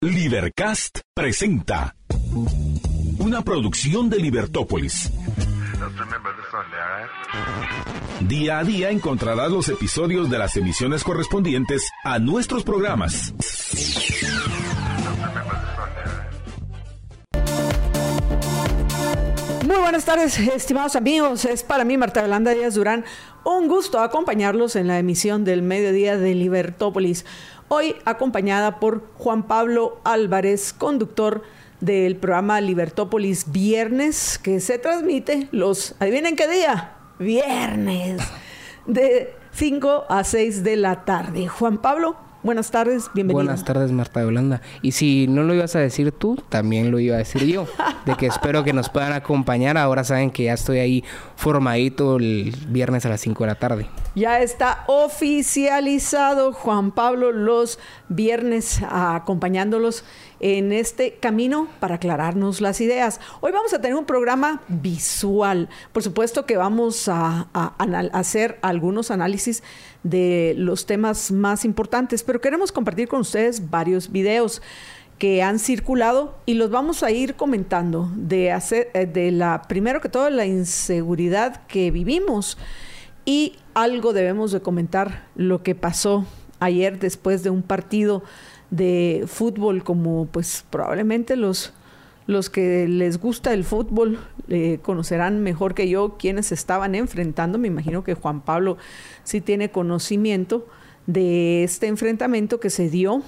Libercast 0.00 1.00
presenta 1.12 1.96
una 3.18 3.42
producción 3.42 4.08
de 4.08 4.18
Libertópolis. 4.18 5.10
Día 8.20 8.60
a 8.60 8.64
día 8.64 8.90
encontrarás 8.90 9.50
los 9.50 9.68
episodios 9.68 10.30
de 10.30 10.38
las 10.38 10.56
emisiones 10.56 11.02
correspondientes 11.02 11.90
a 12.04 12.20
nuestros 12.20 12.62
programas. 12.62 13.34
Muy 19.66 19.76
buenas 19.76 20.04
tardes, 20.04 20.38
estimados 20.38 20.94
amigos. 20.94 21.44
Es 21.44 21.64
para 21.64 21.84
mí, 21.84 21.98
Marta 21.98 22.22
Belanda 22.22 22.54
Díaz 22.54 22.76
Durán, 22.76 23.04
un 23.44 23.66
gusto 23.66 23.98
acompañarlos 23.98 24.76
en 24.76 24.86
la 24.86 25.00
emisión 25.00 25.44
del 25.44 25.62
mediodía 25.62 26.16
de 26.16 26.36
Libertópolis. 26.36 27.26
Hoy 27.70 27.96
acompañada 28.06 28.80
por 28.80 29.02
Juan 29.18 29.42
Pablo 29.42 30.00
Álvarez, 30.02 30.72
conductor 30.72 31.42
del 31.80 32.16
programa 32.16 32.62
Libertópolis 32.62 33.52
Viernes, 33.52 34.40
que 34.42 34.60
se 34.60 34.78
transmite 34.78 35.48
los, 35.52 35.94
adivinen 35.98 36.34
qué 36.34 36.48
día, 36.48 36.94
viernes, 37.18 38.22
de 38.86 39.34
5 39.52 40.06
a 40.08 40.24
6 40.24 40.64
de 40.64 40.76
la 40.76 41.04
tarde. 41.04 41.46
Juan 41.46 41.76
Pablo, 41.76 42.16
Buenas 42.40 42.70
tardes, 42.70 43.10
bienvenido. 43.14 43.44
Buenas 43.44 43.64
tardes, 43.64 43.90
Marta 43.90 44.22
Yolanda. 44.22 44.62
Y 44.80 44.92
si 44.92 45.26
no 45.26 45.42
lo 45.42 45.54
ibas 45.54 45.74
a 45.74 45.80
decir 45.80 46.12
tú, 46.12 46.40
también 46.48 46.92
lo 46.92 47.00
iba 47.00 47.16
a 47.16 47.18
decir 47.18 47.44
yo. 47.44 47.66
De 48.06 48.14
que 48.14 48.26
espero 48.26 48.62
que 48.62 48.72
nos 48.72 48.88
puedan 48.88 49.12
acompañar. 49.12 49.76
Ahora 49.76 50.04
saben 50.04 50.30
que 50.30 50.44
ya 50.44 50.52
estoy 50.52 50.78
ahí 50.78 51.04
formadito 51.34 52.16
el 52.16 52.54
viernes 52.68 53.04
a 53.06 53.08
las 53.08 53.20
5 53.22 53.42
de 53.42 53.48
la 53.48 53.54
tarde. 53.56 53.88
Ya 54.14 54.40
está 54.40 54.84
oficializado 54.86 56.52
Juan 56.52 56.92
Pablo 56.92 57.32
los 57.32 57.80
viernes 58.08 58.80
acompañándolos 58.88 60.04
en 60.40 60.72
este 60.72 61.14
camino 61.14 61.68
para 61.80 61.96
aclararnos 61.96 62.60
las 62.60 62.80
ideas. 62.80 63.20
Hoy 63.40 63.52
vamos 63.52 63.72
a 63.72 63.80
tener 63.80 63.96
un 63.96 64.04
programa 64.04 64.62
visual. 64.68 65.68
Por 65.92 66.02
supuesto 66.02 66.46
que 66.46 66.56
vamos 66.56 67.08
a, 67.08 67.48
hacer 68.12 68.58
algunos 68.62 69.10
análisis 69.10 69.62
de 70.02 70.54
los 70.56 70.86
temas 70.86 71.30
más 71.30 71.64
importantes, 71.64 72.22
pero 72.22 72.40
queremos 72.40 72.72
compartir 72.72 73.08
con 73.08 73.20
ustedes 73.20 73.70
varios 73.70 74.10
videos 74.10 74.62
que 75.18 75.42
han 75.42 75.58
circulado 75.58 76.36
y 76.46 76.54
los 76.54 76.70
vamos 76.70 77.02
a 77.02 77.10
ir 77.10 77.34
comentando 77.34 78.10
de 78.14 78.52
hacer 78.52 78.90
eh, 78.94 79.06
de 79.06 79.32
la 79.32 79.62
primero 79.62 80.00
que 80.00 80.08
todo 80.08 80.30
la 80.30 80.46
inseguridad 80.46 81.66
que 81.66 81.90
vivimos 81.90 82.56
y 83.24 83.56
algo 83.74 84.12
debemos 84.12 84.52
de 84.52 84.60
comentar 84.60 85.26
lo 85.34 85.62
que 85.62 85.74
pasó 85.74 86.24
ayer 86.60 86.98
después 86.98 87.42
de 87.42 87.50
un 87.50 87.62
partido 87.62 88.22
de 88.70 89.24
fútbol 89.26 89.82
como 89.82 90.26
pues 90.26 90.64
probablemente 90.70 91.36
los, 91.36 91.72
los 92.28 92.50
que 92.50 92.86
les 92.86 93.18
gusta 93.18 93.54
el 93.54 93.64
fútbol 93.64 94.18
eh, 94.48 94.80
conocerán 94.82 95.42
mejor 95.42 95.74
que 95.74 95.88
yo 95.88 96.18
quienes 96.18 96.52
estaban 96.52 96.94
enfrentando. 96.94 97.58
Me 97.58 97.68
imagino 97.68 98.04
que 98.04 98.12
Juan 98.12 98.42
Pablo 98.42 98.76
sí 99.24 99.40
tiene 99.40 99.70
conocimiento 99.70 100.66
de 101.06 101.64
este 101.64 101.86
enfrentamiento 101.86 102.60
que 102.60 102.68
se 102.68 102.90
dio 102.90 103.22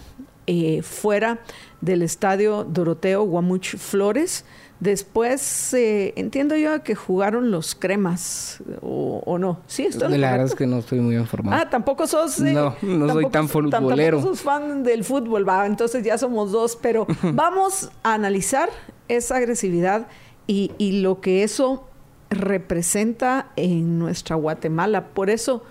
eh, 0.47 0.83
fuera 0.83 1.41
del 1.81 2.03
estadio 2.03 2.62
Doroteo 2.65 3.23
Guamuch 3.23 3.77
Flores 3.78 4.45
Después, 4.81 5.75
eh, 5.75 6.14
entiendo 6.17 6.56
yo 6.56 6.83
que 6.83 6.95
jugaron 6.95 7.50
los 7.50 7.75
cremas, 7.75 8.62
o, 8.81 9.37
no. 9.39 9.61
Sí, 9.67 9.84
esto 9.84 10.09
La 10.09 10.31
verdad 10.31 10.47
es 10.47 10.55
que 10.55 10.67
no 10.67 10.78
estoy 10.78 11.00
muy 11.00 11.17
informado. 11.17 11.62
Ah, 11.62 11.69
tampoco 11.69 12.06
sos... 12.06 12.41
Eh, 12.41 12.55
no, 12.55 12.75
no 12.81 13.12
soy 13.12 13.28
tan 13.28 13.47
futbolero. 13.47 14.17
Tampoco 14.17 14.34
sos 14.34 14.42
fan 14.42 14.83
del 14.83 15.05
fútbol, 15.05 15.47
va. 15.47 15.67
Entonces 15.67 16.03
ya 16.03 16.17
somos 16.17 16.50
dos. 16.50 16.78
Pero 16.81 17.06
vamos 17.22 17.91
a 18.03 18.14
analizar 18.14 18.70
esa 19.09 19.37
agresividad 19.37 20.06
y, 20.47 20.72
y 20.78 21.03
lo 21.03 21.20
que 21.20 21.42
eso 21.42 21.87
representa 22.31 23.48
en 23.56 23.98
nuestra 23.98 24.37
Guatemala. 24.37 25.09
Por 25.09 25.28
eso 25.28 25.62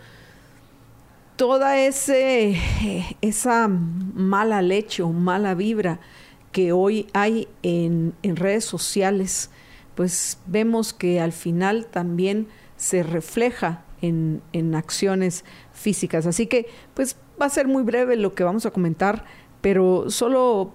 toda 1.35 1.79
ese, 1.79 2.59
esa 3.21 3.67
mala 3.67 4.61
leche 4.61 5.01
o 5.01 5.09
mala 5.09 5.55
vibra 5.55 5.99
que 6.59 6.73
hoy 6.73 7.07
hay 7.13 7.47
en, 7.63 8.13
redes 8.21 8.65
sociales, 8.65 9.49
pues 9.95 10.39
vemos 10.45 10.91
que 10.91 11.21
al 11.21 11.31
final 11.31 11.85
también 11.85 12.47
se 12.75 13.01
refleja 13.01 13.85
en, 14.01 14.41
en, 14.51 14.75
acciones 14.75 15.45
físicas. 15.71 16.25
Así 16.25 16.47
que, 16.47 16.67
pues 16.95 17.15
va 17.41 17.45
a 17.45 17.49
ser 17.49 17.69
muy 17.69 17.83
breve 17.83 18.17
lo 18.17 18.33
que 18.33 18.43
vamos 18.43 18.65
a 18.65 18.71
comentar, 18.71 19.23
pero 19.61 20.09
solo 20.09 20.73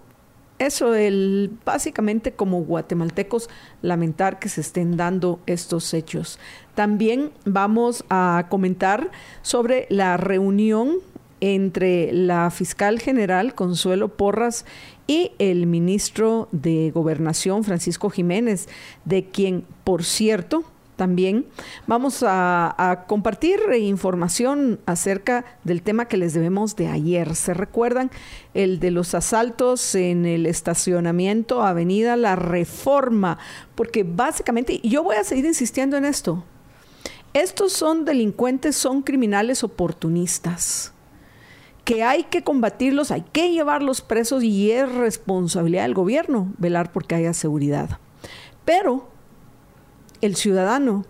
eso, 0.58 0.94
el, 0.94 1.50
básicamente 1.66 2.32
como 2.32 2.62
guatemaltecos, 2.62 3.50
lamentar 3.82 4.38
que 4.38 4.48
se 4.48 4.62
estén 4.62 4.96
dando 4.96 5.38
estos 5.44 5.92
hechos. 5.92 6.38
También 6.74 7.30
vamos 7.44 8.06
a 8.08 8.46
comentar 8.48 9.10
sobre 9.42 9.86
la 9.90 10.16
reunión 10.16 11.00
entre 11.40 12.10
la 12.10 12.50
fiscal 12.50 13.00
general 13.00 13.54
Consuelo 13.54 14.08
Porras 14.08 14.64
y 15.06 15.32
el 15.38 15.66
ministro 15.66 16.48
de 16.52 16.90
Gobernación 16.92 17.64
Francisco 17.64 18.10
Jiménez, 18.10 18.68
de 19.04 19.24
quien, 19.24 19.64
por 19.84 20.04
cierto, 20.04 20.64
también 20.96 21.46
vamos 21.86 22.24
a, 22.26 23.04
compartir 23.08 23.60
información 23.78 24.78
acerca 24.86 25.44
del 25.64 25.82
tema 25.82 26.06
que 26.06 26.16
les 26.16 26.34
debemos 26.34 26.76
de 26.76 26.86
ayer. 26.86 27.34
¿Se 27.34 27.52
recuerdan? 27.52 28.10
El 28.54 28.78
de 28.78 28.90
los 28.90 29.14
asaltos 29.14 29.94
en 29.94 30.24
el 30.24 30.46
estacionamiento 30.46 31.62
Avenida 31.62 32.16
La 32.16 32.36
Reforma, 32.36 33.38
porque 33.74 34.04
básicamente, 34.04 34.78
y 34.82 34.88
yo 34.88 35.02
voy 35.02 35.16
a 35.16 35.24
seguir 35.24 35.44
insistiendo 35.44 35.96
en 35.96 36.04
esto, 36.04 36.44
estos 37.32 37.72
son 37.72 38.04
delincuentes, 38.04 38.76
son 38.76 39.02
criminales 39.02 39.64
oportunistas 39.64 40.93
que 41.84 42.02
hay 42.02 42.24
que 42.24 42.42
combatirlos, 42.42 43.10
hay 43.10 43.24
que 43.32 43.52
llevarlos 43.52 44.00
presos 44.00 44.42
y 44.42 44.70
es 44.70 44.90
responsabilidad 44.90 45.82
del 45.82 45.94
gobierno 45.94 46.52
velar 46.58 46.92
porque 46.92 47.14
haya 47.14 47.34
seguridad. 47.34 47.98
Pero 48.64 49.08
el 50.20 50.36
ciudadano 50.36 51.04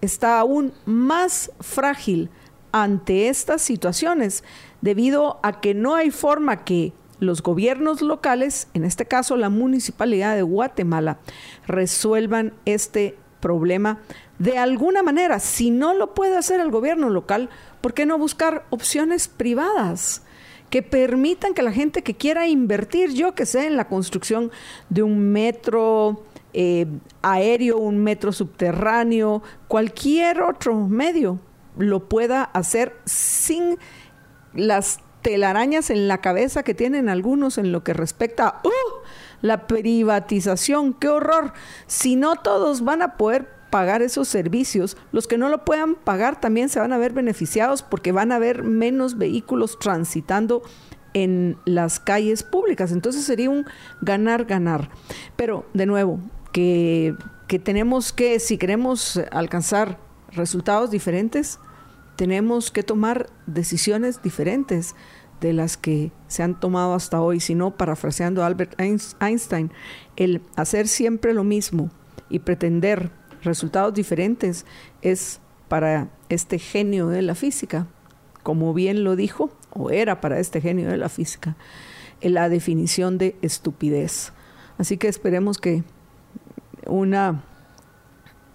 está 0.00 0.38
aún 0.40 0.72
más 0.86 1.52
frágil 1.60 2.30
ante 2.72 3.28
estas 3.28 3.62
situaciones 3.62 4.44
debido 4.80 5.38
a 5.42 5.60
que 5.60 5.74
no 5.74 5.94
hay 5.94 6.10
forma 6.10 6.64
que 6.64 6.92
los 7.18 7.42
gobiernos 7.42 8.02
locales, 8.02 8.68
en 8.74 8.84
este 8.84 9.06
caso 9.06 9.36
la 9.36 9.48
Municipalidad 9.48 10.34
de 10.34 10.42
Guatemala, 10.42 11.18
resuelvan 11.66 12.52
este 12.64 13.16
problema 13.40 14.00
de 14.38 14.58
alguna 14.58 15.02
manera. 15.02 15.38
Si 15.38 15.70
no 15.70 15.94
lo 15.94 16.14
puede 16.14 16.36
hacer 16.36 16.60
el 16.60 16.70
gobierno 16.70 17.08
local, 17.08 17.48
¿por 17.86 17.94
qué 17.94 18.04
no 18.04 18.18
buscar 18.18 18.66
opciones 18.70 19.28
privadas? 19.28 20.24
que 20.70 20.82
permitan 20.82 21.54
que 21.54 21.62
la 21.62 21.70
gente 21.70 22.02
que 22.02 22.16
quiera 22.16 22.48
invertir, 22.48 23.12
yo 23.12 23.36
que 23.36 23.46
sé, 23.46 23.68
en 23.68 23.76
la 23.76 23.86
construcción 23.86 24.50
de 24.88 25.04
un 25.04 25.30
metro 25.30 26.24
eh, 26.52 26.88
aéreo, 27.22 27.78
un 27.78 27.98
metro 27.98 28.32
subterráneo, 28.32 29.40
cualquier 29.68 30.42
otro 30.42 30.74
medio, 30.74 31.38
lo 31.78 32.08
pueda 32.08 32.42
hacer 32.42 32.96
sin 33.04 33.78
las 34.52 34.98
telarañas 35.22 35.90
en 35.90 36.08
la 36.08 36.20
cabeza 36.20 36.64
que 36.64 36.74
tienen 36.74 37.08
algunos 37.08 37.56
en 37.56 37.70
lo 37.70 37.84
que 37.84 37.94
respecta 37.94 38.48
a 38.48 38.62
¡uh! 38.64 39.06
la 39.42 39.68
privatización. 39.68 40.92
¡Qué 40.94 41.06
horror! 41.06 41.52
Si 41.86 42.16
no 42.16 42.34
todos 42.34 42.82
van 42.82 43.02
a 43.02 43.16
poder 43.16 43.55
pagar 43.70 44.02
esos 44.02 44.28
servicios, 44.28 44.96
los 45.12 45.26
que 45.26 45.38
no 45.38 45.48
lo 45.48 45.64
puedan 45.64 45.94
pagar 45.94 46.40
también 46.40 46.68
se 46.68 46.80
van 46.80 46.92
a 46.92 46.98
ver 46.98 47.12
beneficiados 47.12 47.82
porque 47.82 48.12
van 48.12 48.32
a 48.32 48.36
haber 48.36 48.62
menos 48.62 49.18
vehículos 49.18 49.78
transitando 49.78 50.62
en 51.14 51.56
las 51.64 51.98
calles 51.98 52.42
públicas. 52.42 52.92
Entonces 52.92 53.24
sería 53.24 53.50
un 53.50 53.64
ganar-ganar. 54.00 54.90
Pero, 55.36 55.66
de 55.72 55.86
nuevo, 55.86 56.20
que, 56.52 57.14
que 57.48 57.58
tenemos 57.58 58.12
que, 58.12 58.38
si 58.40 58.58
queremos 58.58 59.20
alcanzar 59.30 59.98
resultados 60.32 60.90
diferentes, 60.90 61.58
tenemos 62.16 62.70
que 62.70 62.82
tomar 62.82 63.28
decisiones 63.46 64.22
diferentes 64.22 64.94
de 65.40 65.52
las 65.52 65.76
que 65.76 66.12
se 66.28 66.42
han 66.42 66.58
tomado 66.58 66.94
hasta 66.94 67.20
hoy, 67.20 67.40
sino 67.40 67.76
parafraseando 67.76 68.44
Albert 68.44 68.80
Einstein, 68.80 69.70
el 70.16 70.42
hacer 70.56 70.88
siempre 70.88 71.34
lo 71.34 71.44
mismo 71.44 71.90
y 72.28 72.40
pretender 72.40 73.10
resultados 73.42 73.94
diferentes 73.94 74.66
es 75.02 75.40
para 75.68 76.08
este 76.28 76.58
genio 76.58 77.08
de 77.08 77.22
la 77.22 77.34
física, 77.34 77.86
como 78.42 78.72
bien 78.74 79.04
lo 79.04 79.16
dijo, 79.16 79.50
o 79.70 79.90
era 79.90 80.20
para 80.20 80.38
este 80.38 80.60
genio 80.60 80.88
de 80.88 80.96
la 80.96 81.08
física, 81.08 81.56
la 82.20 82.48
definición 82.48 83.18
de 83.18 83.36
estupidez. 83.42 84.32
Así 84.78 84.96
que 84.96 85.08
esperemos 85.08 85.58
que 85.58 85.82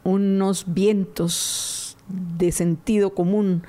unos 0.03 0.65
vientos 0.67 1.97
de 2.07 2.51
sentido 2.51 3.13
común 3.13 3.63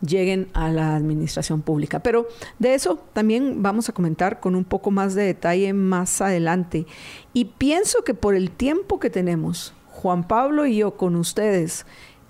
lleguen 0.00 0.48
a 0.52 0.68
la 0.68 0.96
administración 0.96 1.62
pública. 1.62 2.00
Pero 2.00 2.28
de 2.58 2.74
eso 2.74 2.98
también 3.12 3.62
vamos 3.62 3.88
a 3.88 3.92
comentar 3.92 4.40
con 4.40 4.54
un 4.54 4.64
poco 4.64 4.90
más 4.90 5.14
de 5.14 5.22
detalle 5.22 5.72
más 5.72 6.20
adelante. 6.20 6.86
Y 7.32 7.46
pienso 7.46 8.04
que 8.04 8.14
por 8.14 8.34
el 8.34 8.50
tiempo 8.50 9.00
que 9.00 9.10
tenemos, 9.10 9.74
Juan 10.06 10.28
Pablo 10.28 10.66
y 10.66 10.76
yo 10.76 10.96
con 10.96 11.16
ustedes, 11.16 11.84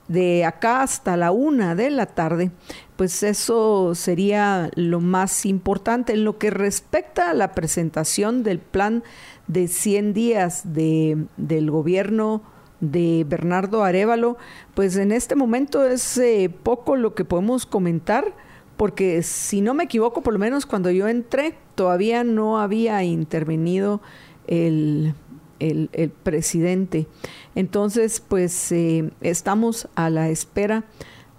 de 0.09 0.47
acá 0.47 0.81
hasta 0.81 1.15
la 1.19 1.31
una 1.31 1.75
de 1.75 1.91
la 1.91 2.07
tarde, 2.07 2.51
pues 2.97 3.23
eso 3.23 3.95
sería 3.95 4.71
lo 4.77 5.01
más 5.01 5.45
importante. 5.45 6.15
En 6.15 6.25
lo 6.25 6.39
que 6.39 6.49
respecta 6.49 7.29
a 7.29 7.35
la 7.35 7.53
presentación 7.53 8.43
del 8.43 8.61
plan 8.61 9.05
de 9.47 9.69
100 9.69 10.15
días 10.15 10.73
de, 10.73 11.27
del 11.37 11.71
gobierno 11.71 12.41
de 12.81 13.27
Bernardo 13.29 13.85
Arevalo, 13.85 14.39
pues 14.73 14.97
en 14.97 15.13
este 15.13 15.35
momento 15.35 15.87
es 15.87 16.17
eh, 16.17 16.51
poco 16.63 16.97
lo 16.97 17.15
que 17.15 17.27
podemos 17.27 17.67
comentar, 17.67 18.35
porque 18.79 19.23
si 19.23 19.61
no 19.61 19.75
me 19.75 19.85
equivoco, 19.85 20.23
por 20.23 20.33
lo 20.33 20.39
menos 20.39 20.65
cuando 20.65 20.91
yo 20.91 21.09
entré, 21.09 21.59
todavía 21.75 22.25
no 22.25 22.59
había 22.59 23.05
intervenido 23.05 24.01
el, 24.47 25.15
el, 25.59 25.89
presidente. 26.23 27.07
Entonces, 27.55 28.23
pues 28.27 28.73
eh, 28.73 29.11
estamos 29.21 29.89
a 29.95 30.11
la 30.11 30.29
espera 30.29 30.85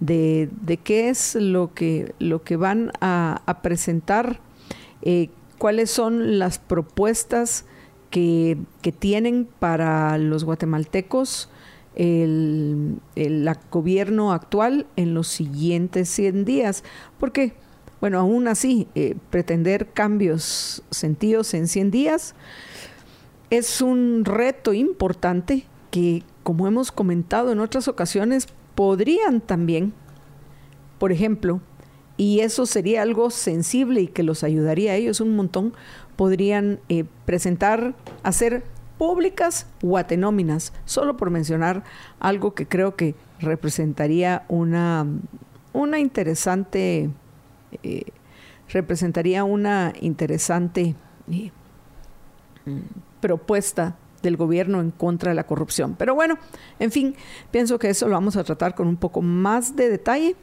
de, 0.00 0.48
de, 0.62 0.76
qué 0.76 1.08
es 1.08 1.34
lo 1.34 1.74
que, 1.74 2.14
lo 2.18 2.42
que 2.42 2.56
van 2.56 2.92
a, 3.00 3.60
presentar, 3.62 4.40
eh, 5.02 5.30
cuáles 5.58 5.90
son 5.90 6.38
las 6.38 6.58
propuestas 6.58 7.64
que, 8.10 8.58
tienen 8.98 9.46
para 9.58 10.16
los 10.18 10.44
guatemaltecos 10.44 11.50
el, 11.94 13.00
gobierno 13.70 14.32
actual 14.32 14.86
en 14.96 15.14
los 15.14 15.28
siguientes 15.28 16.08
100 16.08 16.44
días. 16.44 16.84
Porque, 17.18 17.54
bueno, 18.00 18.18
aún 18.18 18.48
así, 18.48 18.88
eh, 18.94 19.16
pretender 19.30 19.88
cambios 19.92 20.82
sentidos 20.90 21.52
en 21.54 21.68
100 21.68 21.90
días 21.90 22.34
es 23.50 23.80
un 23.80 24.24
reto 24.24 24.74
importante 24.74 25.64
que, 25.90 26.22
como 26.42 26.66
hemos 26.66 26.92
comentado 26.92 27.52
en 27.52 27.60
otras 27.60 27.88
ocasiones, 27.88 28.48
podrían 28.74 29.40
también, 29.40 29.92
por 30.98 31.12
ejemplo, 31.12 31.60
y 32.16 32.40
eso 32.40 32.66
sería 32.66 33.02
algo 33.02 33.30
sensible 33.30 34.02
y 34.02 34.06
que 34.08 34.22
los 34.22 34.44
ayudaría 34.44 34.92
a 34.92 34.96
ellos 34.96 35.20
un 35.20 35.36
montón, 35.36 35.72
podrían 36.16 36.80
eh, 36.88 37.04
presentar, 37.24 37.94
hacer 38.22 38.64
públicas 38.98 39.66
guatenóminas, 39.80 40.72
solo 40.84 41.16
por 41.16 41.30
mencionar 41.30 41.84
algo 42.18 42.54
que 42.54 42.66
creo 42.66 42.96
que 42.96 43.14
representaría 43.38 44.44
una, 44.48 45.06
una 45.72 46.00
interesante, 46.00 47.10
eh, 47.84 48.02
representaría 48.68 49.44
una 49.44 49.92
interesante 50.00 50.96
eh, 51.30 51.52
propuesta 53.20 53.96
del 54.22 54.36
gobierno 54.36 54.80
en 54.80 54.90
contra 54.90 55.30
de 55.30 55.36
la 55.36 55.46
corrupción. 55.46 55.94
Pero 55.96 56.14
bueno, 56.14 56.38
en 56.78 56.90
fin, 56.90 57.14
pienso 57.50 57.78
que 57.78 57.90
eso 57.90 58.08
lo 58.08 58.14
vamos 58.14 58.36
a 58.36 58.44
tratar 58.44 58.74
con 58.74 58.88
un 58.88 58.96
poco 58.96 59.22
más 59.22 59.76
de 59.76 59.88
detalle 59.88 60.36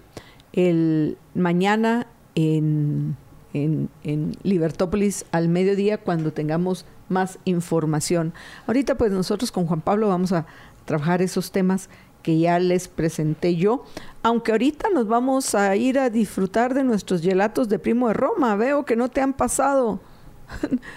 el 0.53 1.17
mañana 1.33 2.07
en 2.35 3.17
en, 3.55 3.89
en 4.03 4.33
Libertópolis 4.43 5.25
al 5.31 5.47
mediodía 5.47 5.97
cuando 5.97 6.33
tengamos 6.33 6.85
más 7.07 7.39
información. 7.45 8.33
Ahorita 8.67 8.95
pues 8.95 9.11
nosotros 9.11 9.51
con 9.51 9.65
Juan 9.65 9.81
Pablo 9.81 10.09
vamos 10.09 10.33
a 10.33 10.45
trabajar 10.83 11.21
esos 11.21 11.51
temas 11.51 11.89
que 12.21 12.37
ya 12.39 12.59
les 12.59 12.87
presenté 12.87 13.55
yo, 13.55 13.85
aunque 14.23 14.51
ahorita 14.51 14.89
nos 14.89 15.07
vamos 15.07 15.53
a 15.53 15.75
ir 15.75 15.99
a 15.99 16.09
disfrutar 16.09 16.73
de 16.73 16.83
nuestros 16.83 17.21
gelatos 17.21 17.69
de 17.69 17.79
Primo 17.79 18.07
de 18.07 18.15
Roma. 18.15 18.55
Veo 18.55 18.83
que 18.83 18.95
no 18.95 19.09
te 19.09 19.21
han 19.21 19.33
pasado. 19.33 19.99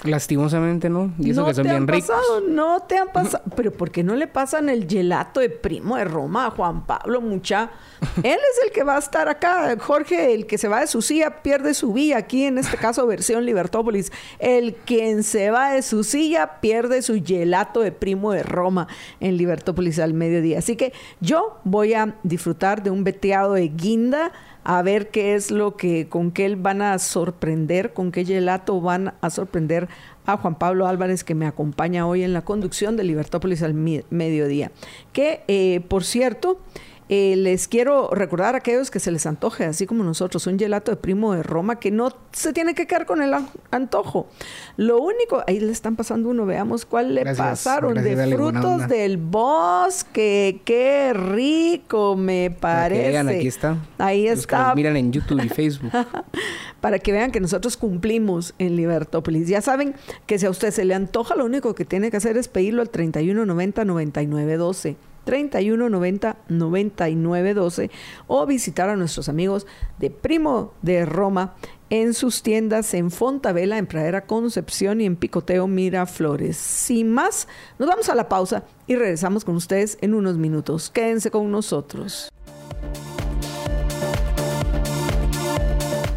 Lastimosamente 0.05 0.89
no. 0.89 1.13
Y 1.19 1.31
eso 1.31 1.41
no 1.41 1.47
que 1.47 1.55
son 1.55 1.65
te 1.65 1.71
bien 1.71 1.83
han 1.83 1.89
ricos. 1.89 2.09
pasado, 2.09 2.41
no 2.49 2.81
te 2.83 2.99
han 2.99 3.09
pasado. 3.09 3.45
Pero 3.57 3.73
¿por 3.73 3.91
qué 3.91 4.03
no 4.03 4.15
le 4.17 4.27
pasan 4.27 4.69
el 4.69 4.87
gelato 4.89 5.41
de 5.41 5.51
primo 5.51 5.97
de 5.97 6.05
Roma 6.05 6.47
a 6.47 6.51
Juan 6.51 6.87
Pablo 6.87 7.21
Mucha? 7.21 7.71
Él 8.19 8.39
es 8.39 8.65
el 8.65 8.73
que 8.73 8.85
va 8.85 8.97
a 8.97 8.99
estar 8.99 9.29
acá. 9.29 9.77
Jorge, 9.79 10.35
el 10.35 10.47
que 10.47 10.59
se 10.59 10.69
va 10.69 10.81
de 10.81 10.87
su 10.87 11.03
silla, 11.03 11.43
pierde 11.43 11.75
su 11.75 11.93
vía. 11.93 12.19
Aquí 12.19 12.45
en 12.45 12.59
este 12.59 12.77
caso, 12.77 13.07
versión 13.07 13.45
Libertópolis. 13.45 14.13
El 14.39 14.75
quien 14.75 15.23
se 15.23 15.51
va 15.51 15.73
de 15.73 15.83
su 15.83 16.05
silla, 16.05 16.61
pierde 16.61 17.03
su 17.03 17.23
gelato 17.25 17.81
de 17.81 17.93
primo 17.93 18.33
de 18.33 18.43
Roma 18.43 18.89
en 19.21 19.37
Libertópolis 19.37 19.99
al 19.99 20.15
mediodía. 20.15 20.59
Así 20.59 20.77
que 20.77 20.93
yo 21.21 21.59
voy 21.65 21.95
a 21.95 22.17
disfrutar 22.23 22.83
de 22.83 22.91
un 22.91 23.05
veteado 23.05 23.55
de 23.55 23.69
guinda 23.69 24.33
a 24.69 24.83
ver 24.83 25.09
qué 25.09 25.35
es 25.35 25.51
lo 25.51 25.77
que, 25.77 26.11
con 26.11 26.31
qué 26.31 26.55
van 26.55 26.83
a 26.83 26.99
sorprender, 26.99 27.95
con 27.95 28.13
qué 28.13 28.27
gelato 28.27 28.83
van 28.83 29.15
a 29.23 29.31
sorprender 29.31 29.89
a 30.27 30.37
Juan 30.37 30.57
Pablo 30.57 30.87
Álvarez, 30.87 31.25
que 31.25 31.35
me 31.35 31.47
acompaña 31.47 32.07
hoy 32.07 32.23
en 32.23 32.35
la 32.35 32.43
conducción 32.43 32.95
de 32.95 33.05
Libertópolis 33.05 33.63
al 33.63 33.73
mediodía. 33.73 34.71
Que, 35.15 35.41
eh, 35.49 35.81
por 35.89 36.05
cierto, 36.05 36.61
eh, 37.09 37.37
les 37.37 37.69
quiero 37.69 38.11
recordar 38.13 38.55
a 38.55 38.59
aquellos 38.59 38.91
que 38.91 39.01
se 39.01 39.11
les 39.11 39.25
antoje, 39.25 39.65
así 39.65 39.87
como 39.87 40.05
nosotros, 40.05 40.47
un 40.47 40.59
gelato 40.59 40.91
de 40.91 40.97
primo 40.99 41.33
de 41.33 41.43
Roma 41.43 41.77
que 41.77 41.91
no 41.91 42.13
se 42.33 42.53
tiene 42.53 42.75
que 42.75 42.87
quedar 42.87 43.07
con 43.07 43.23
el 43.23 43.35
antojo. 43.71 44.29
Lo 44.77 45.01
único, 45.01 45.43
ahí 45.47 45.59
le 45.59 45.73
están 45.73 45.97
pasando 45.97 46.29
uno, 46.29 46.45
veamos 46.45 46.85
cuál 46.85 47.15
le 47.15 47.25
pasaron, 47.35 47.95
de 47.95 48.35
frutos 48.35 48.89
del 48.89 49.17
bosque. 49.17 50.61
Qué 50.65 51.13
rico, 51.15 52.15
me 52.15 52.51
parece. 52.51 53.09
vean, 53.09 53.29
aquí 53.29 53.49
está. 53.49 53.79
Ahí 53.97 54.29
está. 54.29 54.75
miran 54.75 54.97
en 54.97 55.13
YouTube 55.13 55.43
y 55.43 55.49
Facebook. 55.49 55.91
Para 56.81 56.99
que 56.99 57.11
vean 57.13 57.33
que 57.33 57.41
nosotros 57.41 57.77
cumplimos 57.77 58.55
en 58.59 58.77
Libertópolis. 58.77 59.49
Ya 59.49 59.63
saben 59.63 59.95
que 60.27 60.39
si 60.39 60.47
a 60.47 60.51
usted 60.51 60.71
se 60.71 60.85
le 60.85 60.95
antoja, 60.95 61.35
lo 61.35 61.45
único 61.45 61.75
que 61.75 61.85
tiene 61.85 62.11
que 62.11 62.19
hacer 62.19 62.37
es 62.37 62.49
pedirlo 62.49 62.83
al 62.83 62.91
3190 62.91 63.85
9912. 63.85 65.08
31 65.29 65.91
90 65.91 66.37
99 66.49 67.53
12 67.53 67.91
o 68.29 68.47
visitar 68.47 68.89
a 68.89 68.97
nuestros 68.97 69.29
amigos 69.29 69.67
de 69.99 70.09
Primo 70.09 70.73
de 70.81 71.05
Roma 71.05 71.55
en 71.91 72.15
sus 72.15 72.43
tiendas 72.43 72.95
en 72.95 73.11
Fontavela, 73.11 73.77
en 73.77 73.87
Pradera 73.87 74.25
Concepción 74.25 75.03
y 75.03 75.05
en 75.05 75.17
Picoteo 75.17 75.67
Miraflores. 75.67 76.57
Sin 76.57 77.13
más, 77.13 77.47
nos 77.79 77.91
vamos 77.91 78.09
a 78.09 78.15
la 78.15 78.31
pausa 78.31 78.65
y 78.87 78.97
regresamos 78.97 79.45
con 79.45 79.55
ustedes 79.55 79.99
en 80.01 80.15
unos 80.15 80.39
minutos. 80.39 80.89
Quédense 80.89 81.31
con 81.31 81.51
nosotros. 81.51 82.31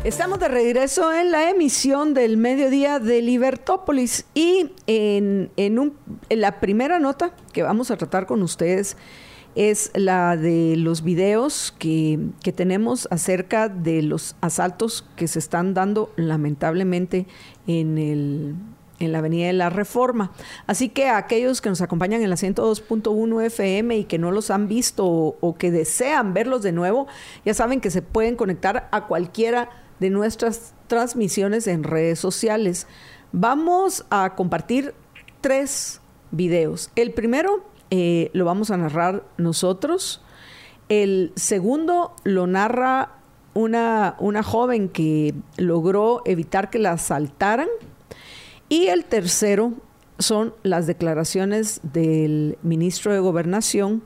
Estamos 0.04 0.40
de 0.40 0.48
regreso 0.48 1.14
en 1.14 1.30
la 1.30 1.52
emisión 1.52 2.16
del 2.16 2.36
mediodía 2.36 2.98
de 2.98 3.22
Libertópolis 3.22 4.26
y 4.34 4.72
en, 4.88 5.52
en, 5.58 5.94
la 6.32 6.60
primera 6.60 6.98
nota 6.98 7.36
que 7.54 7.62
vamos 7.62 7.92
a 7.92 7.98
tratar 7.98 8.26
con 8.26 8.42
ustedes 8.42 8.98
es 9.54 9.92
la 9.94 10.38
de 10.38 10.76
los 10.76 11.04
videos 11.04 11.76
que, 11.78 12.18
que, 12.42 12.52
tenemos 12.52 13.08
acerca 13.12 13.70
de 13.70 14.02
los 14.02 14.36
asaltos 14.42 15.06
que 15.16 15.28
se 15.28 15.38
están 15.38 15.76
dando 15.76 16.12
lamentablemente 16.16 17.28
en, 17.68 18.00
el, 18.00 18.56
en 18.98 19.12
la 19.12 19.20
Avenida 19.20 19.46
de 19.46 19.54
la 19.54 19.70
Reforma. 19.70 20.32
Así 20.66 20.90
que 20.90 21.10
a 21.10 21.18
aquellos 21.18 21.62
que 21.62 21.70
nos 21.70 21.82
acompañan 21.82 22.24
en 22.24 22.30
la 22.32 22.38
102.1 22.38 23.46
FM 23.46 23.98
y 23.98 24.04
que 24.06 24.18
no 24.18 24.32
los 24.32 24.50
han 24.50 24.68
visto 24.68 25.06
o 25.06 25.56
que 25.60 25.70
desean 25.70 26.34
verlos 26.34 26.64
de 26.64 26.72
nuevo, 26.72 27.06
ya 27.46 27.54
saben 27.54 27.82
que 27.82 27.92
se 27.92 28.02
pueden 28.02 28.36
conectar 28.36 28.90
a 28.92 29.06
cualquiera 29.06 29.70
de 30.02 30.10
nuestras 30.10 30.74
transmisiones 30.88 31.68
en 31.68 31.84
redes 31.84 32.18
sociales. 32.18 32.88
Vamos 33.32 34.04
a 34.10 34.34
compartir 34.36 34.96
tres 35.42 36.02
videos. 36.32 36.90
El 36.96 37.14
primero 37.14 37.64
eh, 37.92 38.32
lo 38.34 38.44
vamos 38.44 38.72
a 38.72 38.78
narrar 38.78 39.24
nosotros. 39.38 40.24
El 40.90 41.32
segundo 41.36 42.16
lo 42.24 42.48
narra 42.48 43.20
una, 43.54 44.16
una 44.18 44.42
joven 44.42 44.90
que 44.90 45.36
logró 45.58 46.24
evitar 46.26 46.72
que 46.72 46.80
la 46.80 46.94
asaltaran. 46.94 47.68
Y 48.70 48.88
el 48.88 49.06
tercero 49.06 49.74
son 50.18 50.56
las 50.64 50.88
declaraciones 50.88 51.80
del 51.84 52.58
ministro 52.64 53.14
de 53.14 53.20
Gobernación, 53.20 54.02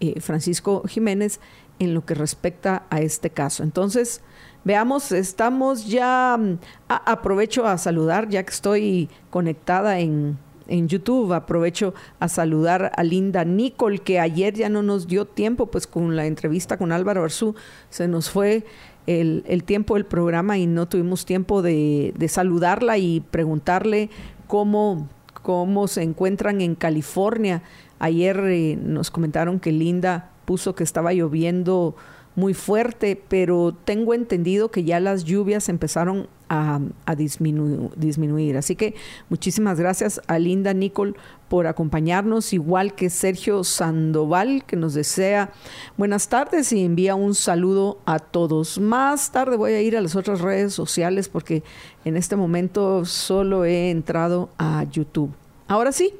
eh, 0.00 0.20
Francisco 0.20 0.82
Jiménez, 0.88 1.38
en 1.78 1.94
lo 1.94 2.04
que 2.04 2.14
respecta 2.14 2.84
a 2.90 3.00
este 3.00 3.30
caso. 3.30 3.62
Entonces, 3.62 4.22
Veamos, 4.66 5.12
estamos 5.12 5.86
ya, 5.86 6.36
mm, 6.36 6.58
aprovecho 6.88 7.64
a 7.68 7.78
saludar, 7.78 8.28
ya 8.28 8.42
que 8.42 8.50
estoy 8.52 9.08
conectada 9.30 10.00
en, 10.00 10.38
YouTube, 10.68 11.32
aprovecho 11.32 11.94
a 12.18 12.28
saludar 12.28 12.90
a 12.96 13.04
Linda 13.04 13.44
Nicole, 13.44 14.00
que 14.00 14.18
ayer 14.18 14.54
ya 14.54 14.68
no 14.68 14.82
nos 14.82 15.06
dio 15.06 15.24
tiempo, 15.24 15.66
pues 15.66 15.86
con 15.86 16.16
la 16.16 16.26
entrevista 16.26 16.78
con 16.78 16.90
Álvaro 16.90 17.22
Arzú, 17.22 17.54
se 17.90 18.08
nos 18.08 18.28
fue 18.28 18.64
el, 19.06 19.62
tiempo 19.64 19.94
del 19.94 20.04
programa 20.04 20.58
y 20.58 20.66
no 20.66 20.88
tuvimos 20.88 21.24
tiempo 21.24 21.62
de, 21.62 22.12
saludarla 22.28 22.98
y 22.98 23.20
preguntarle 23.20 24.10
cómo, 24.48 25.08
cómo 25.44 25.86
se 25.86 26.02
encuentran 26.02 26.60
en 26.60 26.74
California. 26.74 27.62
Ayer 28.00 28.36
eh, 28.48 28.76
nos 28.82 29.12
comentaron 29.12 29.60
que 29.60 29.70
Linda 29.70 30.32
puso 30.44 30.74
que 30.74 30.82
estaba 30.82 31.12
lloviendo 31.12 31.94
muy 32.36 32.54
fuerte, 32.54 33.20
pero 33.28 33.74
tengo 33.84 34.14
entendido 34.14 34.70
que 34.70 34.84
ya 34.84 35.00
las 35.00 35.24
lluvias 35.24 35.68
empezaron 35.68 36.28
a, 36.48 36.80
disminuir. 37.16 38.56
Así 38.56 38.76
que 38.76 38.94
muchísimas 39.28 39.80
gracias 39.80 40.20
a 40.28 40.38
Linda 40.38 40.74
Nicole 40.74 41.14
por 41.48 41.66
acompañarnos, 41.66 42.52
igual 42.52 42.94
que 42.94 43.10
Sergio 43.10 43.64
Sandoval, 43.64 44.64
que 44.64 44.76
nos 44.76 44.94
desea 44.94 45.50
buenas 45.96 46.28
tardes 46.28 46.72
y 46.72 46.84
envía 46.84 47.14
un 47.14 47.34
saludo 47.34 47.98
a 48.04 48.18
todos. 48.18 48.78
Más 48.78 49.32
tarde 49.32 49.56
voy 49.56 49.72
a 49.72 49.82
ir 49.82 49.96
a 49.96 50.00
las 50.00 50.14
otras 50.14 50.40
redes 50.40 50.74
sociales 50.74 51.28
porque 51.28 51.62
en 52.04 52.16
este 52.16 52.36
momento 52.36 53.04
solo 53.06 53.64
he 53.64 53.90
entrado 53.90 54.50
a 54.58 54.84
YouTube. 54.84 55.32
Ahora 55.68 55.90
sí, 55.90 56.12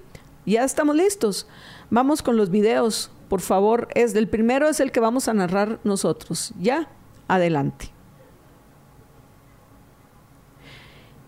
ya 0.46 0.64
estamos 0.64 0.96
listos. 0.96 1.46
Vamos 1.90 2.22
con 2.22 2.36
los 2.36 2.50
videos. 2.50 3.10
Por 3.28 3.40
favor, 3.40 3.88
es 3.94 4.14
del 4.14 4.28
primero 4.28 4.68
es 4.68 4.80
el 4.80 4.92
que 4.92 5.00
vamos 5.00 5.28
a 5.28 5.34
narrar 5.34 5.80
nosotros. 5.84 6.52
Ya, 6.60 6.88
adelante. 7.28 7.90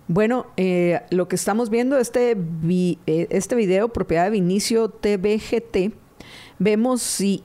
Bueno, 0.06 0.46
eh, 0.56 1.02
lo 1.10 1.28
que 1.28 1.36
estamos 1.36 1.68
viendo, 1.68 1.98
este, 1.98 2.30
eh, 2.32 3.26
este 3.30 3.54
video, 3.56 3.90
propiedad 3.90 4.24
de 4.24 4.30
Vinicio 4.30 4.88
TVGT, 4.88 5.92
vemos 6.58 7.20
y, 7.20 7.42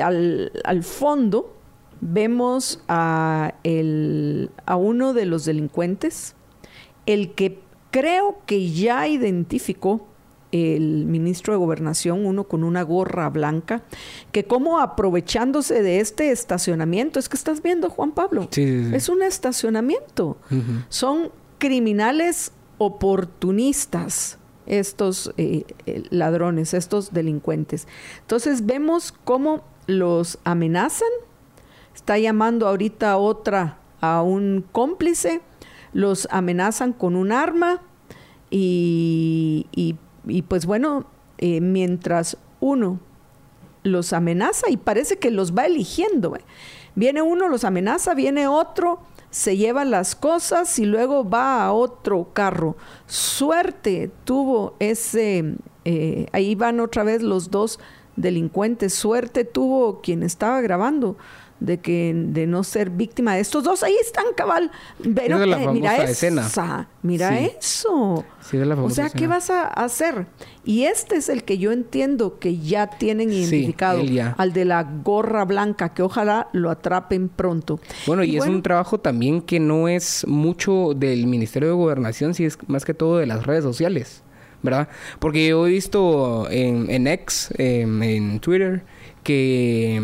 al, 0.00 0.52
al, 0.64 0.82
fondo 0.82 1.56
vemos 2.02 2.82
a, 2.88 3.54
el, 3.62 4.50
a 4.66 4.76
uno 4.76 5.14
de 5.14 5.24
los 5.24 5.46
delincuentes, 5.46 6.34
el 7.06 7.32
que 7.32 7.60
creo 7.90 8.36
que 8.44 8.70
ya 8.70 9.08
identificó 9.08 10.06
el 10.54 11.06
ministro 11.06 11.52
de 11.52 11.58
Gobernación, 11.58 12.24
uno 12.24 12.44
con 12.44 12.62
una 12.62 12.82
gorra 12.82 13.28
blanca, 13.28 13.82
que 14.30 14.44
como 14.44 14.78
aprovechándose 14.78 15.82
de 15.82 16.00
este 16.00 16.30
estacionamiento, 16.30 17.18
es 17.18 17.28
que 17.28 17.36
estás 17.36 17.60
viendo, 17.60 17.90
Juan 17.90 18.12
Pablo, 18.12 18.48
es 18.54 19.08
un 19.08 19.22
estacionamiento. 19.22 20.36
Son 20.88 21.30
criminales 21.58 22.52
oportunistas 22.78 24.38
estos 24.66 25.32
eh, 25.36 25.64
eh, 25.86 26.04
ladrones, 26.10 26.74
estos 26.74 27.12
delincuentes. 27.12 27.86
Entonces 28.20 28.64
vemos 28.66 29.12
cómo 29.24 29.62
los 29.86 30.38
amenazan, 30.44 31.08
está 31.94 32.18
llamando 32.18 32.66
ahorita 32.66 33.16
otra, 33.16 33.78
a 34.00 34.22
un 34.22 34.64
cómplice, 34.72 35.40
los 35.92 36.28
amenazan 36.30 36.92
con 36.92 37.16
un 37.16 37.32
arma 37.32 37.80
y, 38.50 39.66
y, 39.74 39.96
pues 40.42 40.66
bueno, 40.66 41.06
eh, 41.38 41.60
mientras 41.60 42.36
uno 42.60 43.00
los 43.82 44.12
amenaza 44.12 44.70
y 44.70 44.76
parece 44.76 45.18
que 45.18 45.30
los 45.30 45.54
va 45.54 45.66
eligiendo, 45.66 46.36
viene 46.94 47.22
uno, 47.22 47.48
los 47.48 47.64
amenaza, 47.64 48.14
viene 48.14 48.48
otro, 48.48 49.00
se 49.30 49.56
lleva 49.56 49.84
las 49.84 50.14
cosas 50.14 50.78
y 50.78 50.86
luego 50.86 51.28
va 51.28 51.64
a 51.64 51.72
otro 51.72 52.28
carro. 52.32 52.76
Suerte 53.06 54.10
tuvo 54.24 54.74
ese, 54.78 55.56
eh, 55.84 56.26
ahí 56.32 56.54
van 56.54 56.80
otra 56.80 57.04
vez 57.04 57.20
los 57.20 57.50
dos 57.50 57.78
delincuentes, 58.16 58.94
suerte 58.94 59.44
tuvo 59.44 60.00
quien 60.00 60.22
estaba 60.22 60.60
grabando 60.60 61.16
de 61.64 61.78
que 61.78 62.12
de 62.14 62.46
no 62.46 62.62
ser 62.62 62.90
víctima 62.90 63.34
de 63.34 63.40
estos 63.40 63.64
dos. 63.64 63.82
Ahí 63.82 63.96
están, 64.00 64.26
cabal. 64.36 64.70
Pero, 65.14 65.42
eh, 65.42 65.68
mira 65.72 65.96
esa, 66.04 66.88
mira 67.02 67.38
eso. 67.40 68.24
o 68.82 68.90
sea, 68.90 69.08
¿qué 69.10 69.26
vas 69.26 69.50
a 69.50 69.66
hacer? 69.66 70.26
Y 70.64 70.84
este 70.84 71.16
es 71.16 71.28
el 71.28 71.44
que 71.44 71.58
yo 71.58 71.72
entiendo 71.72 72.38
que 72.38 72.58
ya 72.58 72.86
tienen 72.86 73.32
identificado, 73.32 74.02
al 74.36 74.52
de 74.52 74.64
la 74.64 74.82
gorra 74.82 75.44
blanca, 75.44 75.94
que 75.94 76.02
ojalá 76.02 76.48
lo 76.52 76.70
atrapen 76.70 77.28
pronto. 77.28 77.80
Bueno, 78.06 78.24
y, 78.24 78.36
es 78.36 78.46
un 78.46 78.62
trabajo 78.62 78.98
también 79.00 79.40
que 79.40 79.60
no 79.60 79.88
es 79.88 80.26
mucho 80.26 80.92
del 80.94 81.26
Ministerio 81.26 81.68
de 81.68 81.74
Gobernación, 81.74 82.34
si 82.34 82.44
es 82.44 82.58
más 82.66 82.84
que 82.84 82.94
todo 82.94 83.18
de 83.18 83.26
las 83.26 83.46
redes 83.46 83.64
sociales. 83.64 84.22
¿verdad? 84.62 84.88
Porque 85.18 85.46
yo 85.46 85.66
he 85.66 85.70
visto 85.70 86.48
en, 86.50 86.88
en 86.88 87.06
X, 87.06 87.50
en 87.58 88.40
Twitter, 88.40 88.82
que 89.24 90.00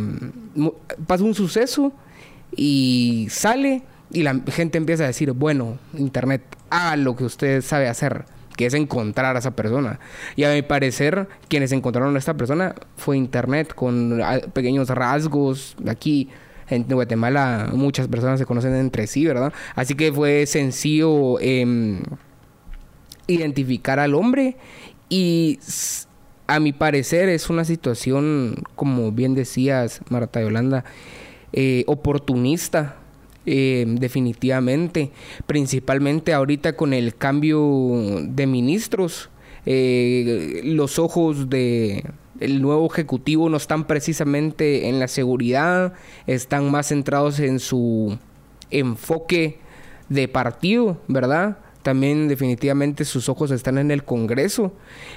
mm, 0.56 0.68
pasa 1.06 1.22
un 1.22 1.34
suceso 1.34 1.92
y 2.56 3.28
sale 3.30 3.82
y 4.10 4.22
la 4.24 4.40
gente 4.48 4.78
empieza 4.78 5.04
a 5.04 5.06
decir, 5.06 5.32
bueno, 5.32 5.78
Internet, 5.96 6.42
haga 6.68 6.96
lo 6.96 7.14
que 7.14 7.24
usted 7.24 7.62
sabe 7.62 7.88
hacer, 7.88 8.24
que 8.56 8.66
es 8.66 8.74
encontrar 8.74 9.36
a 9.36 9.38
esa 9.38 9.52
persona. 9.52 10.00
Y 10.34 10.44
a 10.44 10.52
mi 10.52 10.62
parecer, 10.62 11.28
quienes 11.48 11.70
encontraron 11.70 12.16
a 12.16 12.18
esta 12.18 12.34
persona 12.34 12.74
fue 12.96 13.16
Internet, 13.16 13.72
con 13.74 14.20
ah, 14.22 14.40
pequeños 14.52 14.88
rasgos. 14.88 15.76
Aquí 15.86 16.28
en 16.68 16.84
Guatemala 16.84 17.70
muchas 17.72 18.08
personas 18.08 18.38
se 18.40 18.46
conocen 18.46 18.74
entre 18.74 19.06
sí, 19.06 19.24
¿verdad? 19.26 19.52
Así 19.74 19.94
que 19.94 20.12
fue 20.12 20.46
sencillo 20.46 21.38
em, 21.40 22.02
identificar 23.28 24.00
al 24.00 24.14
hombre 24.14 24.56
y 25.08 25.58
a 26.50 26.59
mi 26.59 26.73
parecer 26.73 27.28
es 27.28 27.49
una 27.49 27.64
situación, 27.64 28.57
como 28.75 29.12
bien 29.12 29.35
decías, 29.35 30.00
Marta 30.09 30.40
Yolanda, 30.40 30.85
eh, 31.52 31.85
oportunista, 31.87 32.97
eh, 33.47 33.85
definitivamente, 33.87 35.12
principalmente 35.47 36.33
ahorita 36.33 36.75
con 36.75 36.92
el 36.92 37.14
cambio 37.14 38.21
de 38.23 38.49
ministros. 38.49 39.30
Eh, 39.64 40.62
los 40.64 40.99
ojos 40.99 41.49
de 41.49 42.04
el 42.40 42.61
nuevo 42.61 42.90
ejecutivo 42.90 43.49
no 43.49 43.57
están 43.57 43.87
precisamente 43.87 44.88
en 44.88 44.99
la 44.99 45.07
seguridad, 45.07 45.92
están 46.26 46.69
más 46.69 46.88
centrados 46.88 47.38
en 47.38 47.61
su 47.61 48.19
enfoque 48.73 49.59
de 50.09 50.26
partido, 50.26 51.00
¿verdad? 51.07 51.59
También 51.82 52.28
definitivamente 52.28 53.04
sus 53.04 53.28
ojos 53.28 53.50
están 53.50 53.78
en 53.78 53.90
el 53.90 54.04
Congreso. 54.04 54.72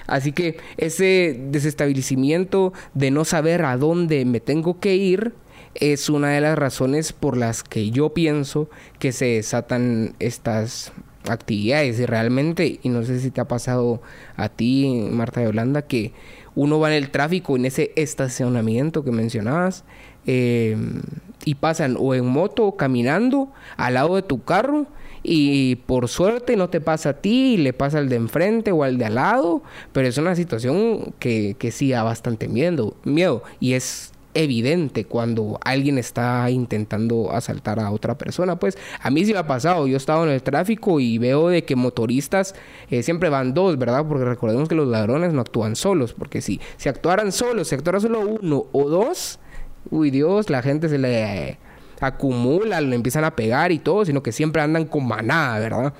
Así 0.07 0.31
que 0.31 0.57
ese 0.77 1.39
desestabilizamiento 1.49 2.73
de 2.93 3.11
no 3.11 3.25
saber 3.25 3.65
a 3.65 3.77
dónde 3.77 4.25
me 4.25 4.39
tengo 4.39 4.79
que 4.79 4.95
ir 4.95 5.33
es 5.75 6.09
una 6.09 6.29
de 6.29 6.41
las 6.41 6.57
razones 6.57 7.13
por 7.13 7.35
las 7.35 7.63
que 7.63 7.89
yo 7.89 8.13
pienso 8.13 8.69
que 8.99 9.11
se 9.11 9.25
desatan 9.25 10.15
estas 10.19 10.91
actividades 11.27 11.99
y 11.99 12.05
realmente, 12.05 12.79
y 12.81 12.89
no 12.89 13.03
sé 13.03 13.19
si 13.19 13.31
te 13.31 13.41
ha 13.41 13.47
pasado 13.47 14.01
a 14.35 14.49
ti, 14.49 15.07
Marta 15.11 15.41
de 15.41 15.47
Holanda, 15.47 15.83
que 15.83 16.13
uno 16.55 16.79
va 16.79 16.89
en 16.89 17.03
el 17.03 17.09
tráfico, 17.09 17.55
en 17.55 17.65
ese 17.65 17.91
estacionamiento 17.95 19.03
que 19.03 19.11
mencionabas, 19.11 19.83
eh, 20.25 20.77
y 21.45 21.55
pasan 21.55 21.97
o 21.99 22.13
en 22.13 22.25
moto 22.25 22.65
o 22.65 22.77
caminando 22.77 23.51
al 23.75 23.95
lado 23.95 24.15
de 24.15 24.21
tu 24.21 24.43
carro 24.43 24.87
y 25.23 25.77
por 25.77 26.09
suerte 26.09 26.57
no 26.57 26.69
te 26.69 26.81
pasa 26.81 27.09
a 27.09 27.13
ti, 27.13 27.57
le 27.57 27.73
pasa 27.73 27.97
al 27.97 28.09
de 28.09 28.17
enfrente 28.17 28.71
o 28.71 28.83
al 28.83 28.97
de 28.97 29.05
al 29.05 29.15
lado, 29.15 29.63
pero 29.93 30.07
es 30.07 30.17
una 30.17 30.35
situación 30.35 31.13
que, 31.19 31.55
que 31.57 31.71
sí 31.71 31.91
da 31.91 32.03
bastante 32.03 32.47
miedo, 32.47 32.95
miedo 33.03 33.43
y 33.59 33.73
es 33.73 34.11
evidente 34.33 35.05
cuando 35.05 35.59
alguien 35.63 35.97
está 35.97 36.49
intentando 36.49 37.31
asaltar 37.31 37.79
a 37.79 37.91
otra 37.91 38.17
persona. 38.17 38.57
Pues 38.57 38.77
a 39.01 39.09
mí 39.09 39.25
sí 39.25 39.33
me 39.33 39.39
ha 39.39 39.47
pasado, 39.47 39.87
yo 39.87 39.95
he 39.95 39.97
estado 39.97 40.23
en 40.23 40.31
el 40.31 40.43
tráfico 40.43 40.99
y 40.99 41.17
veo 41.17 41.49
de 41.49 41.63
que 41.63 41.75
motoristas 41.75 42.55
eh, 42.89 43.03
siempre 43.03 43.29
van 43.29 43.53
dos, 43.53 43.77
¿verdad? 43.77 44.05
Porque 44.07 44.25
recordemos 44.25 44.67
que 44.69 44.75
los 44.75 44.87
ladrones 44.87 45.33
no 45.33 45.41
actúan 45.41 45.75
solos, 45.75 46.13
porque 46.13 46.41
si, 46.41 46.59
si 46.77 46.89
actuaran 46.89 47.31
solos, 47.31 47.67
si 47.67 47.75
actuara 47.75 47.99
solo 47.99 48.21
uno 48.21 48.65
o 48.71 48.89
dos, 48.89 49.39
uy 49.89 50.11
Dios, 50.11 50.49
la 50.49 50.61
gente 50.61 50.89
se 50.89 50.97
le 50.97 51.59
acumulan, 52.03 52.89
le 52.89 52.95
empiezan 52.95 53.23
a 53.23 53.35
pegar 53.35 53.71
y 53.71 53.79
todo, 53.79 54.05
sino 54.05 54.23
que 54.23 54.31
siempre 54.31 54.61
andan 54.61 54.85
con 54.85 55.07
manada, 55.07 55.59
¿verdad? 55.59 55.93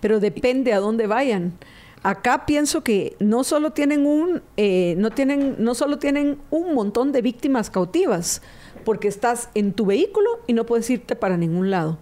Pero 0.00 0.20
depende 0.20 0.72
a 0.72 0.80
dónde 0.80 1.06
vayan. 1.06 1.54
Acá 2.02 2.46
pienso 2.46 2.82
que 2.82 3.14
no 3.20 3.44
solo 3.44 3.72
tienen 3.72 4.06
un, 4.06 4.42
eh, 4.56 4.94
no 4.96 5.10
tienen, 5.10 5.56
no 5.58 5.74
solo 5.74 5.98
tienen 5.98 6.38
un 6.50 6.74
montón 6.74 7.12
de 7.12 7.20
víctimas 7.20 7.68
cautivas, 7.68 8.40
porque 8.84 9.08
estás 9.08 9.50
en 9.54 9.74
tu 9.74 9.84
vehículo 9.84 10.40
y 10.46 10.54
no 10.54 10.64
puedes 10.64 10.88
irte 10.88 11.14
para 11.14 11.36
ningún 11.36 11.70
lado. 11.70 11.98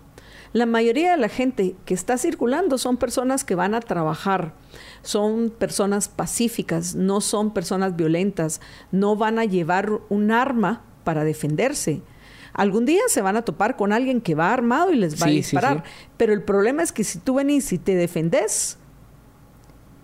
La 0.52 0.66
mayoría 0.66 1.10
de 1.10 1.18
la 1.18 1.28
gente 1.28 1.74
que 1.84 1.94
está 1.94 2.16
circulando 2.16 2.78
son 2.78 2.96
personas 2.96 3.44
que 3.44 3.54
van 3.56 3.74
a 3.74 3.80
trabajar, 3.80 4.54
son 5.02 5.50
personas 5.50 6.08
pacíficas, 6.08 6.94
no 6.94 7.20
son 7.20 7.52
personas 7.52 7.96
violentas, 7.96 8.60
no 8.92 9.16
van 9.16 9.38
a 9.38 9.44
llevar 9.44 9.90
un 10.08 10.30
arma 10.30 10.84
para 11.04 11.24
defenderse 11.24 12.02
algún 12.58 12.84
día 12.84 13.02
se 13.06 13.22
van 13.22 13.36
a 13.36 13.42
topar 13.42 13.76
con 13.76 13.92
alguien 13.92 14.20
que 14.20 14.34
va 14.34 14.52
armado 14.52 14.92
y 14.92 14.96
les 14.96 15.22
va 15.22 15.26
a 15.26 15.30
disparar. 15.30 15.84
Pero 16.16 16.32
el 16.32 16.42
problema 16.42 16.82
es 16.82 16.92
que 16.92 17.04
si 17.04 17.20
tú 17.20 17.34
venís 17.34 17.72
y 17.72 17.78
te 17.78 17.94
defendes 17.94 18.78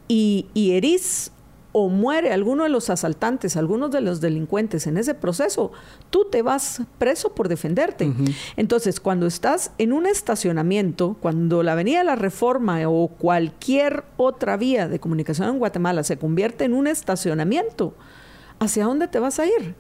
y, 0.09 0.47
y 0.55 0.73
herís 0.73 1.33
o 1.73 1.89
muere 1.89 2.33
alguno 2.33 2.63
de 2.63 2.69
los 2.69 2.91
asaltantes, 2.91 3.57
algunos 3.57 3.91
de 3.91 4.01
los 4.01 4.21
delincuentes 4.21 4.87
en 4.87 4.97
ese 4.97 5.15
proceso, 5.15 5.73
tú 6.11 6.27
te 6.31 6.43
vas 6.43 6.83
preso 6.99 7.35
por 7.35 7.49
defenderte. 7.49 8.13
Entonces, 8.57 9.01
cuando 9.01 9.27
estás 9.27 9.73
en 9.79 9.93
un 9.93 10.07
estacionamiento, 10.07 11.17
cuando 11.21 11.65
la 11.65 11.73
Avenida 11.73 11.99
de 11.99 12.05
la 12.05 12.15
Reforma 12.15 12.79
o 12.89 13.09
cualquier 13.09 14.05
otra 14.17 14.57
vía 14.57 14.87
de 14.87 15.01
comunicación 15.01 15.49
en 15.49 15.59
Guatemala 15.59 16.05
se 16.05 16.17
convierte 16.17 16.63
en 16.63 16.75
un 16.75 16.87
estacionamiento, 16.87 17.95
¿hacia 18.61 18.85
dónde 18.85 19.09
te 19.09 19.19
vas 19.19 19.41
a 19.41 19.47
ir? 19.47 19.75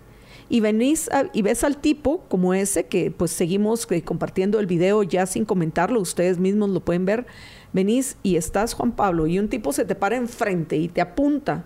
Y 0.49 0.61
venís 0.61 1.11
y 1.33 1.43
ves 1.43 1.65
al 1.65 1.79
tipo 1.79 2.25
como 2.29 2.55
ese 2.55 2.87
que 2.87 3.11
pues 3.11 3.31
seguimos 3.31 3.91
eh, 3.91 4.03
compartiendo 4.03 4.61
el 4.61 4.67
video 4.67 5.03
ya 5.03 5.27
sin 5.27 5.45
comentarlo, 5.45 6.01
ustedes 6.01 6.39
mismos 6.39 6.71
lo 6.71 6.81
pueden 6.81 7.05
ver, 7.05 7.27
venís 7.73 8.17
y 8.23 8.37
estás 8.37 8.75
Juan 8.75 8.93
Pablo 8.93 9.27
y 9.27 9.39
un 9.39 9.49
tipo 9.49 9.73
se 9.73 9.85
te 9.85 9.95
para 9.95 10.17
enfrente 10.17 10.77
y 10.77 10.89
te 10.89 11.01
apunta 11.01 11.65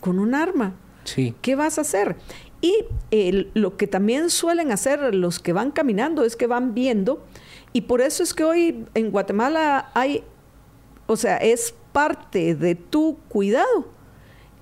con 0.00 0.18
un 0.18 0.34
arma. 0.34 0.74
Sí. 1.04 1.34
¿Qué 1.42 1.56
vas 1.56 1.78
a 1.78 1.80
hacer? 1.82 2.16
Y 2.60 2.86
lo 3.54 3.76
que 3.76 3.88
también 3.88 4.30
suelen 4.30 4.70
hacer 4.70 5.14
los 5.14 5.40
que 5.40 5.52
van 5.52 5.72
caminando 5.72 6.24
es 6.24 6.36
que 6.36 6.46
van 6.46 6.74
viendo 6.74 7.24
y 7.72 7.82
por 7.82 8.00
eso 8.00 8.22
es 8.22 8.34
que 8.34 8.44
hoy 8.44 8.86
en 8.94 9.10
Guatemala 9.10 9.90
hay, 9.94 10.22
o 11.06 11.16
sea, 11.16 11.38
es 11.38 11.74
parte 11.92 12.54
de 12.54 12.76
tu 12.76 13.18
cuidado 13.28 13.88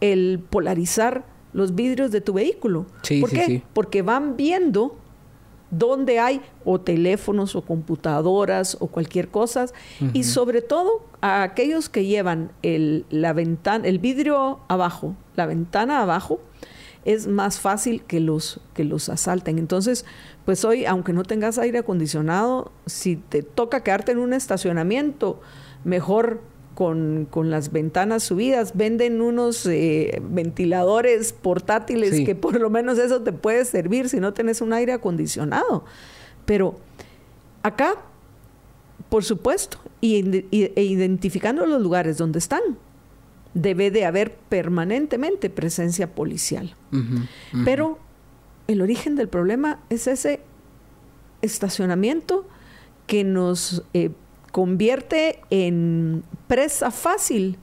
el 0.00 0.40
polarizar 0.48 1.24
los 1.52 1.74
vidrios 1.74 2.10
de 2.10 2.20
tu 2.20 2.32
vehículo. 2.34 2.86
¿Por 3.20 3.30
qué? 3.30 3.62
Porque 3.72 4.02
van 4.02 4.36
viendo 4.36 4.96
dónde 5.70 6.18
hay 6.18 6.40
o 6.64 6.80
teléfonos 6.80 7.54
o 7.54 7.62
computadoras 7.62 8.76
o 8.80 8.88
cualquier 8.88 9.28
cosa 9.28 9.66
y 10.12 10.24
sobre 10.24 10.62
todo 10.62 11.04
a 11.20 11.42
aquellos 11.42 11.88
que 11.88 12.04
llevan 12.06 12.50
el, 12.62 13.06
la 13.10 13.32
ventana, 13.32 13.86
el 13.86 13.98
vidrio 13.98 14.60
abajo, 14.68 15.14
la 15.36 15.46
ventana 15.46 16.02
abajo, 16.02 16.40
es 17.04 17.26
más 17.26 17.60
fácil 17.60 18.02
que 18.02 18.20
los, 18.20 18.60
que 18.74 18.84
los 18.84 19.08
asalten. 19.08 19.58
Entonces, 19.58 20.04
pues 20.44 20.64
hoy, 20.64 20.84
aunque 20.84 21.12
no 21.12 21.22
tengas 21.22 21.58
aire 21.58 21.78
acondicionado, 21.78 22.72
si 22.86 23.16
te 23.16 23.42
toca 23.42 23.82
quedarte 23.82 24.12
en 24.12 24.18
un 24.18 24.32
estacionamiento, 24.32 25.40
mejor 25.84 26.42
con, 26.80 27.50
las 27.50 27.72
ventanas 27.72 28.22
subidas. 28.22 28.74
Venden 28.74 29.20
unos 29.20 29.66
eh, 29.66 30.22
ventiladores 30.22 31.34
portátiles 31.34 32.24
que 32.24 32.34
por 32.34 32.58
lo 32.58 32.70
menos 32.70 32.98
eso 32.98 33.20
te 33.20 33.32
puede 33.34 33.66
servir 33.66 34.08
si 34.08 34.18
no 34.18 34.32
tienes 34.32 34.62
un 34.62 34.72
aire 34.72 34.94
acondicionado. 34.94 35.84
Pero 36.46 36.78
acá, 37.62 37.96
por 39.10 39.24
supuesto, 39.24 39.76
y, 40.00 40.46
e 40.50 40.82
identificando 40.82 41.66
los 41.66 41.82
lugares 41.82 42.16
donde 42.16 42.38
están, 42.38 42.62
debe 43.52 43.90
de 43.90 44.06
haber 44.06 44.32
permanentemente 44.48 45.50
presencia 45.50 46.14
policial. 46.14 46.74
Pero 47.62 47.98
el 48.68 48.80
origen 48.80 49.16
del 49.16 49.28
problema 49.28 49.80
es 49.90 50.06
ese 50.06 50.40
estacionamiento 51.42 52.46
que 53.06 53.22
nos 53.22 53.82
eh, 53.92 54.12
convierte 54.50 55.40
en 55.50 56.24
presa 56.46 56.90
fácil 56.90 57.58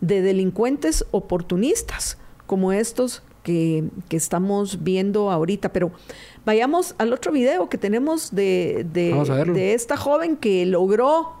de 0.00 0.22
delincuentes 0.22 1.04
oportunistas 1.10 2.18
como 2.46 2.72
estos 2.72 3.22
que, 3.42 3.84
estamos 4.10 4.82
viendo 4.82 5.30
ahorita. 5.30 5.72
Pero 5.72 5.92
vayamos 6.44 6.94
al 6.98 7.12
otro 7.12 7.32
video 7.32 7.68
que 7.68 7.78
tenemos 7.78 8.34
de, 8.34 8.86
de, 8.92 9.74
esta 9.74 9.96
joven 9.96 10.36
que 10.36 10.66
logró, 10.66 11.34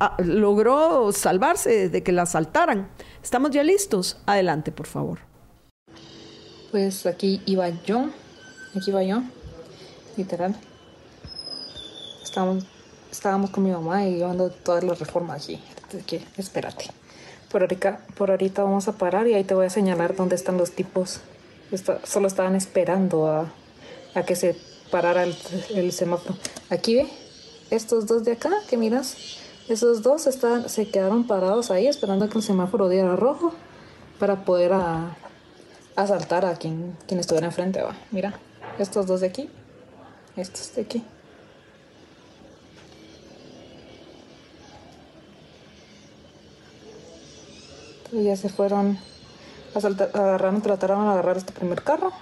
ah, 0.00 0.16
logró 0.22 1.12
salvarse 1.12 1.88
de 1.88 2.02
que 2.02 2.12
la 2.12 2.22
asaltaran. 2.22 2.88
¿Estamos 3.22 3.50
ya 3.50 3.62
listos? 3.62 4.18
Adelante, 4.26 4.72
por 4.72 4.86
favor. 4.86 5.18
Pues 6.70 7.06
aquí 7.06 7.40
iba 7.46 7.68
yo, 7.84 8.10
aquí 8.74 8.90
iba 8.90 9.02
yo, 9.02 9.22
literal. 10.16 10.54
Estamos 12.22 12.66
estábamos 13.10 13.50
con 13.50 13.64
mi 13.64 13.70
mamá 13.70 14.04
y 14.06 14.16
llevando 14.16 14.50
todas 14.50 14.84
las 14.84 14.98
reformas 14.98 15.44
allí. 15.44 15.62
que, 16.06 16.22
espérate. 16.36 16.86
Por 17.50 17.62
ahorita, 17.62 18.00
por 18.16 18.30
ahorita 18.30 18.62
vamos 18.62 18.88
a 18.88 18.92
parar 18.92 19.26
y 19.28 19.34
ahí 19.34 19.44
te 19.44 19.54
voy 19.54 19.66
a 19.66 19.70
señalar 19.70 20.16
dónde 20.16 20.34
están 20.34 20.58
los 20.58 20.72
tipos. 20.72 21.20
solo 22.04 22.26
estaban 22.26 22.56
esperando 22.56 23.28
a, 23.28 23.52
que 24.24 24.34
se 24.34 24.56
parara 24.90 25.24
el, 25.24 25.36
el, 25.74 25.92
semáforo. 25.92 26.36
Aquí 26.70 26.96
ve, 26.96 27.08
estos 27.70 28.06
dos 28.06 28.24
de 28.24 28.32
acá 28.32 28.50
que 28.68 28.76
miras, 28.76 29.16
esos 29.68 30.02
dos 30.02 30.26
están, 30.26 30.68
se 30.68 30.88
quedaron 30.88 31.26
parados 31.26 31.70
ahí 31.70 31.86
esperando 31.86 32.24
a 32.24 32.28
que 32.28 32.38
el 32.38 32.44
semáforo 32.44 32.88
diera 32.88 33.16
rojo 33.16 33.52
para 34.18 34.44
poder 34.44 34.72
a, 34.72 35.16
asaltar 35.96 36.44
a 36.44 36.56
quien, 36.56 36.96
quien 37.06 37.20
estuviera 37.20 37.46
enfrente. 37.46 37.82
Va. 37.82 37.96
Mira, 38.10 38.38
estos 38.78 39.06
dos 39.06 39.20
de 39.20 39.28
aquí, 39.28 39.50
estos 40.36 40.74
de 40.74 40.82
aquí. 40.82 41.04
Ya 48.12 48.36
se 48.36 48.48
fueron, 48.48 48.98
agarraron, 49.74 50.62
trataron 50.62 51.04
de 51.04 51.12
agarrar 51.12 51.36
este 51.36 51.52
primer 51.52 51.82
carro. 51.82 52.12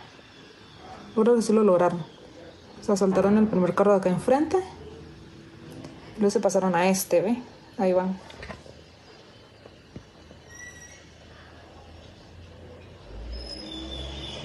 Creo 1.14 1.37
que 1.37 1.42
sí 1.42 1.53
lo 1.53 1.62
lograron. 1.62 2.05
Se 2.81 2.92
asaltaron 2.92 3.38
el 3.38 3.47
primer 3.47 3.75
carro 3.75 3.92
de 3.92 3.99
acá 3.99 4.09
enfrente. 4.11 4.59
Luego 6.18 6.31
se 6.31 6.40
pasaron 6.40 6.75
a 6.75 6.88
este, 6.88 7.20
¿ve? 7.20 7.42
Ahí 7.79 7.92
van. 7.92 8.18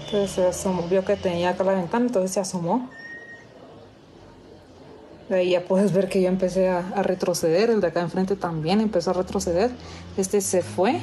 Entonces 0.06 0.32
se 0.32 0.47
asomó, 0.47 0.88
vio 0.88 1.06
que 1.06 1.15
tenía 1.15 1.49
acá 1.52 1.63
la 1.63 1.73
ventana, 1.73 2.08
entonces 2.08 2.32
se 2.32 2.39
asomó. 2.39 2.89
De 5.30 5.36
ahí 5.36 5.52
ya 5.52 5.62
puedes 5.62 5.93
ver 5.93 6.10
que 6.10 6.21
yo 6.21 6.28
empecé 6.28 6.69
a 6.69 7.04
retroceder, 7.04 7.69
el 7.69 7.82
de 7.82 7.88
acá 7.88 8.02
enfrente 8.02 8.36
también 8.36 8.82
empezó 8.82 9.12
a 9.12 9.13
retroceder. 9.13 9.69
Este 10.17 10.41
se 10.41 10.63
fue 10.63 10.99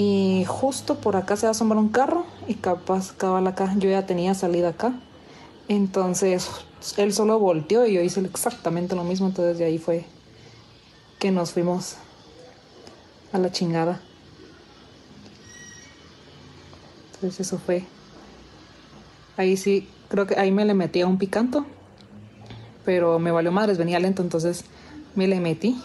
y 0.00 0.44
justo 0.46 1.00
por 1.00 1.16
acá 1.16 1.34
se 1.34 1.46
va 1.46 1.48
a 1.48 1.50
asomar 1.50 1.76
un 1.76 1.88
carro 1.88 2.24
y 2.46 2.54
capaz 2.54 3.10
cabal 3.10 3.48
acá. 3.48 3.74
Yo 3.78 3.90
ya 3.90 4.06
tenía 4.06 4.32
salida 4.32 4.68
acá. 4.68 4.92
Entonces 5.66 6.48
él 6.96 7.12
solo 7.12 7.40
volteó 7.40 7.84
y 7.84 7.94
yo 7.94 8.00
hice 8.00 8.20
exactamente 8.20 8.94
lo 8.94 9.02
mismo. 9.02 9.26
Entonces 9.26 9.58
de 9.58 9.64
ahí 9.64 9.78
fue 9.78 10.04
que 11.18 11.32
nos 11.32 11.50
fuimos 11.50 11.96
a 13.32 13.38
la 13.38 13.50
chingada. 13.50 14.00
Entonces 17.14 17.40
eso 17.40 17.58
fue. 17.58 17.84
Ahí 19.36 19.56
sí, 19.56 19.88
creo 20.08 20.28
que 20.28 20.38
ahí 20.38 20.52
me 20.52 20.64
le 20.64 20.74
metí 20.74 21.00
a 21.00 21.08
un 21.08 21.18
picanto. 21.18 21.66
Pero 22.84 23.18
me 23.18 23.32
valió 23.32 23.50
madres, 23.50 23.78
venía 23.78 23.98
lento, 23.98 24.22
entonces 24.22 24.64
me 25.16 25.26
le 25.26 25.40
metí. 25.40 25.76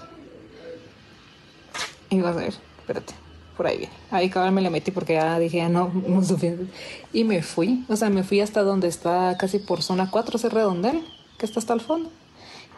Y 2.11 2.21
vas 2.21 2.37
a 2.37 2.41
ver, 2.41 2.53
espérate 2.77 3.22
por 3.55 3.67
ahí 3.67 3.77
viene. 3.77 3.93
Ahí 4.11 4.29
cabal 4.29 4.51
me 4.51 4.61
le 4.61 4.69
metí 4.69 4.91
porque 4.91 5.13
ya 5.13 5.37
dije, 5.39 5.57
ya 5.57 5.69
no, 5.69 5.91
no 6.07 6.23
suficiente. 6.23 6.65
Y 7.11 7.23
me 7.23 7.41
fui, 7.43 7.85
o 7.89 7.95
sea, 7.95 8.09
me 8.09 8.23
fui 8.23 8.41
hasta 8.41 8.63
donde 8.63 8.87
está 8.87 9.37
casi 9.37 9.59
por 9.59 9.81
zona 9.81 10.09
4, 10.09 10.37
ese 10.37 10.49
redondel, 10.49 11.01
que 11.37 11.45
está 11.45 11.59
hasta 11.59 11.73
el 11.73 11.81
fondo. 11.81 12.09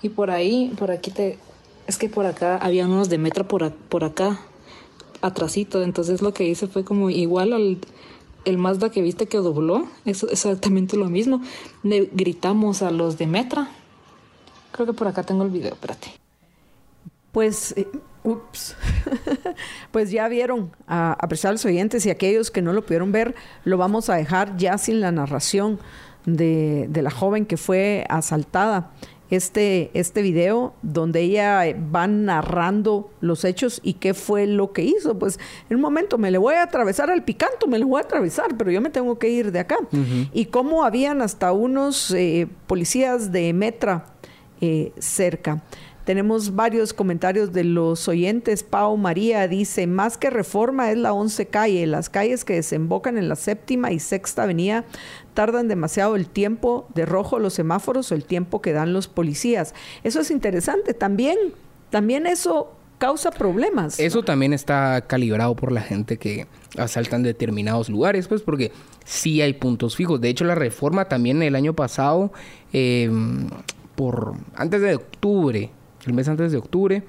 Y 0.02 0.10
por 0.10 0.32
ahí, 0.32 0.74
por 0.78 0.92
aquí 0.92 1.12
te... 1.12 1.40
Es 1.88 1.98
que 1.98 2.10
por 2.10 2.26
acá 2.26 2.58
había 2.58 2.86
unos 2.86 3.10
de 3.10 3.18
metro 3.18 3.48
por, 3.48 3.72
por 3.72 4.04
acá, 4.04 4.40
atrasito. 5.22 5.84
Entonces 5.84 6.22
lo 6.22 6.34
que 6.34 6.48
hice 6.48 6.68
fue 6.68 6.84
como 6.84 7.10
igual 7.10 7.54
al 7.54 7.80
el 8.46 8.58
Mazda 8.60 8.92
que 8.92 9.02
viste 9.02 9.26
que 9.26 9.38
dobló, 9.38 9.88
es 10.06 10.24
exactamente 10.24 10.98
lo 10.98 11.10
mismo. 11.10 11.42
Le 11.84 12.10
gritamos 12.14 12.82
a 12.82 12.92
los 12.92 13.18
de 13.18 13.28
Metra. 13.28 13.70
Creo 14.72 14.86
que 14.86 14.94
por 14.94 15.08
acá 15.08 15.24
tengo 15.24 15.44
el 15.44 15.50
video, 15.50 15.74
espérate. 15.74 16.25
Pues 17.36 17.74
eh, 17.76 17.86
Ups. 18.24 18.78
pues 19.91 20.10
ya 20.10 20.30
vieron, 20.30 20.71
a, 20.88 21.12
a 21.19 21.28
pesar 21.28 21.50
de 21.50 21.56
los 21.56 21.65
oyentes 21.65 22.06
y 22.06 22.10
aquellos 22.10 22.50
que 22.50 22.62
no 22.62 22.71
lo 22.71 22.86
pudieron 22.86 23.12
ver, 23.12 23.36
lo 23.65 23.78
vamos 23.78 24.10
a 24.10 24.15
dejar 24.15 24.56
ya 24.56 24.78
sin 24.78 25.02
la 25.02 25.12
narración 25.12 25.80
de, 26.26 26.89
la 26.93 27.12
joven 27.12 27.45
que 27.45 27.58
fue 27.58 28.06
asaltada. 28.10 28.93
Este, 29.32 29.89
este 29.95 30.21
video 30.21 30.76
donde 30.82 31.21
ella 31.21 31.63
va 31.93 32.08
narrando 32.08 33.10
los 33.21 33.43
hechos 33.43 33.82
y 33.84 33.95
qué 33.95 34.13
fue 34.13 34.48
lo 34.48 34.71
que 34.71 34.84
hizo. 34.84 35.19
Pues 35.19 35.38
en 35.69 35.76
un 35.76 35.82
momento 35.82 36.17
me 36.17 36.32
le 36.32 36.38
voy 36.38 36.56
a 36.56 36.63
atravesar 36.63 37.10
al 37.10 37.26
picanto, 37.26 37.67
me 37.67 37.78
le 37.78 37.84
voy 37.84 38.00
a 38.00 38.06
atravesar, 38.06 38.56
pero 38.56 38.71
yo 38.71 38.80
me 38.80 38.91
tengo 38.91 39.19
que 39.19 39.28
ir 39.28 39.52
de 39.52 39.60
acá. 39.60 39.78
Y 40.32 40.45
cómo 40.45 40.86
habían 40.86 41.21
hasta 41.21 41.52
unos 41.52 42.12
eh, 42.12 42.48
policías 42.65 43.34
de 43.34 43.52
Metra 43.52 44.06
eh, 44.62 44.93
cerca. 45.00 45.63
Tenemos 46.06 46.56
varios 46.56 46.94
comentarios 46.94 47.52
de 47.52 47.63
los 47.63 48.08
oyentes. 48.08 48.62
Pau 48.62 48.96
María 48.96 49.48
dice, 49.48 49.88
más 49.88 50.18
que 50.18 50.30
reforma 50.30 50.91
es 50.91 50.98
la 50.98 51.13
11 51.13 51.48
calle. 51.48 51.88
Las 51.88 52.10
calles 52.10 52.46
que 52.46 52.54
desembocan 52.54 53.18
en 53.18 53.28
la 53.28 53.36
séptima 53.36 53.91
y 53.91 54.00
sexta 54.00 54.44
avenida 54.44 54.86
tardan 55.34 55.68
demasiado 55.68 56.15
el 56.15 56.28
tiempo 56.28 56.88
de 56.94 57.08
rojo 57.08 57.39
los 57.39 57.56
semáforos 57.56 58.12
o 58.12 58.15
el 58.15 58.24
tiempo 58.24 58.62
que 58.62 58.72
dan 58.72 58.94
los 58.94 59.08
policías. 59.08 59.74
Eso 60.04 60.22
es 60.22 60.30
interesante. 60.30 60.94
También, 60.94 61.38
también 61.89 62.28
eso 62.28 62.72
causa 63.00 63.32
problemas. 63.32 64.00
Eso 64.00 64.22
también 64.22 64.54
está 64.54 65.02
calibrado 65.08 65.56
por 65.56 65.72
la 65.72 65.82
gente 65.82 66.18
que 66.18 66.46
asaltan 66.78 67.24
determinados 67.24 67.89
lugares, 67.89 68.28
pues 68.28 68.44
porque 68.44 68.72
sí 69.04 69.41
hay 69.41 69.54
puntos 69.54 69.96
fijos. 69.96 70.22
De 70.22 70.30
hecho, 70.30 70.46
la 70.46 70.56
reforma 70.56 71.06
también 71.06 71.41
el 71.41 71.56
año 71.56 71.74
pasado, 71.74 72.32
eh, 72.74 73.10
por 73.96 74.36
antes 74.56 74.82
de 74.82 74.96
octubre, 74.96 75.72
el 76.06 76.13
mes 76.13 76.28
antes 76.28 76.52
de 76.52 76.58
octubre, 76.58 77.04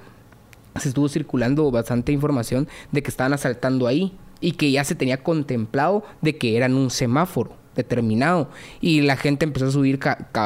se 0.76 0.88
estuvo 0.88 1.08
circulando 1.08 1.70
bastante 1.70 2.12
información 2.12 2.68
de 2.92 3.02
que 3.02 3.10
estaban 3.10 3.32
asaltando 3.32 3.86
ahí 3.86 4.12
y 4.40 4.52
que 4.52 4.70
ya 4.70 4.84
se 4.84 4.94
tenía 4.94 5.22
contemplado 5.22 6.04
de 6.20 6.36
que 6.36 6.56
eran 6.56 6.74
un 6.74 6.90
semáforo. 6.90 7.52
determinado. 7.76 8.48
Y 8.80 9.02
la 9.02 9.16
gente 9.16 9.44
empezó 9.44 9.66
a 9.66 9.70
subir 9.70 10.00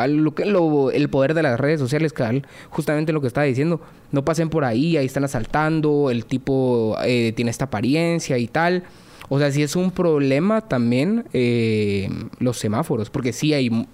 lo 0.09 0.35
que, 0.35 0.45
lo, 0.45 0.91
el 0.91 1.09
poder 1.09 1.35
de 1.35 1.45
las 1.45 1.61
redes 1.61 1.79
sociales, 1.79 2.13
cabal, 2.13 2.45
justamente 2.71 3.13
lo 3.13 3.21
que 3.21 3.29
estaba 3.29 3.47
diciendo. 3.47 3.81
No 4.11 4.25
pasen 4.25 4.51
por 4.51 4.65
ahí, 4.65 4.97
ahí 4.97 5.07
están 5.07 5.23
asaltando, 5.23 6.11
el 6.11 6.25
tipo 6.25 6.97
eh, 7.05 7.33
tiene 7.37 7.53
esta 7.53 7.67
apariencia 7.67 8.37
y 8.37 8.49
tal. 8.49 8.83
O 9.29 9.39
sea, 9.39 9.53
sí 9.53 9.63
es 9.63 9.77
un 9.77 9.93
problema 9.93 10.61
también 10.61 11.25
eh, 11.33 12.11
los 12.41 12.59
semáforos, 12.59 13.11
porque 13.11 13.33
sí 13.33 13.55
hay, 13.55 13.69
o 13.69 13.87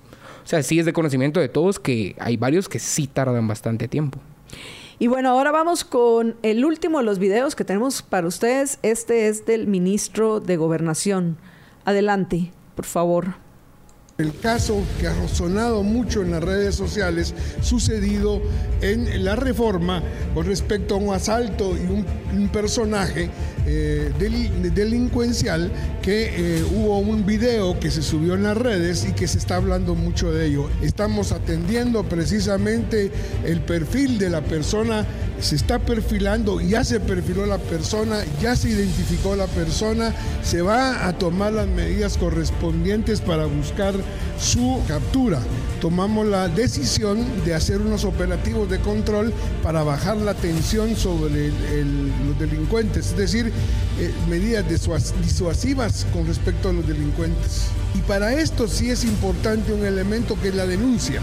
sea, 0.45 0.62
sí 0.62 0.79
es 0.79 0.87
de 0.87 0.95
conocimiento 0.95 1.38
de 1.38 1.51
todos 1.51 1.79
que 1.79 2.16
hay 2.19 2.38
varios 2.38 2.71
que 2.71 2.79
sí 2.79 3.07
tardan 3.07 3.47
bastante 3.47 3.87
tiempo. 3.87 4.19
Y 4.99 5.09
bueno, 5.09 5.31
ahora 5.31 5.51
vamos 5.51 5.85
con 5.85 6.37
el 6.43 6.65
último 6.65 6.99
de 6.99 7.05
los 7.05 7.19
videos 7.19 7.55
que 7.55 7.65
tenemos 7.65 8.03
para 8.03 8.27
ustedes. 8.27 8.79
Este 8.83 9.29
es 9.29 9.45
del 9.45 9.67
ministro 9.67 10.41
de 10.41 10.57
Gobernación. 10.57 11.37
Adelante, 11.85 12.51
por 12.75 12.87
favor. 12.87 13.46
El 14.18 14.33
caso 14.40 14.83
que 14.98 15.09
ha 15.09 15.12
resonado 15.12 15.83
mucho 15.83 16.22
en 16.22 16.31
las 16.31 16.42
redes 16.42 16.74
sociales 16.74 17.35
sucedido 17.61 18.40
en 18.81 19.26
la 19.26 19.37
reforma 19.37 20.02
con 20.33 20.46
respecto 20.46 20.94
a 20.94 20.98
un 20.98 21.14
asalto 21.14 21.76
y 21.76 21.85
un, 22.35 22.48
personaje 22.48 23.29
eh, 23.66 24.12
delincuencial 24.74 25.70
que 26.00 26.31
eh, 26.59 26.64
hubo 26.64 26.98
un 26.98 27.26
video 27.26 27.79
que 27.79 27.90
se 27.90 28.02
subió 28.02 28.35
en 28.35 28.44
las 28.44 28.57
redes 28.57 29.07
y 29.07 29.12
que 29.12 29.26
se 29.26 29.37
está 29.37 29.57
hablando 29.57 29.94
mucho 29.94 30.33
de 30.33 30.46
ello. 30.46 30.70
Estamos 30.81 31.33
atendiendo 31.33 32.02
precisamente 32.05 33.11
el 33.44 33.61
perfil 33.61 34.18
de 34.18 34.31
la 34.31 34.40
persona 34.40 35.05
se 35.40 35.57
está 35.57 35.79
perfilando, 35.79 36.61
ya 36.61 36.85
se 36.85 37.00
perfiló 37.00 37.46
la 37.46 37.59
persona, 37.59 38.24
ya 38.40 38.57
se 38.57 38.70
identificó 38.70 39.37
la 39.37 39.46
persona, 39.46 40.14
se 40.42 40.62
va 40.62 41.07
a 41.07 41.18
tomar 41.18 41.52
las 41.52 41.66
medidas 41.66 42.16
correspondientes 42.16 43.20
para 43.20 43.46
buscar 43.46 43.94
su 44.40 44.83
captura. 44.87 45.40
Tomamos 45.81 46.27
la 46.27 46.49
decisión 46.49 47.25
de 47.45 47.55
hacer 47.55 47.81
unos 47.81 48.05
operativos 48.05 48.69
de 48.69 48.81
control 48.81 49.33
para 49.62 49.83
bajar 49.83 50.16
la 50.16 50.35
tensión 50.35 50.97
sobre 50.97 51.49
los 51.49 52.38
delincuentes, 52.38 53.09
es 53.09 53.16
decir, 53.16 53.53
eh, 53.99 54.12
medidas 54.29 54.64
disuasivas 55.23 56.07
con 56.12 56.27
respecto 56.27 56.69
a 56.69 56.73
los 56.73 56.87
delincuentes. 56.87 57.66
Y 57.95 57.99
para 58.01 58.35
esto 58.35 58.69
sí 58.69 58.90
es 58.90 59.05
importante 59.05 59.73
un 59.73 59.85
elemento 59.85 60.38
que 60.40 60.49
es 60.49 60.55
la 60.55 60.66
denuncia. 60.66 61.21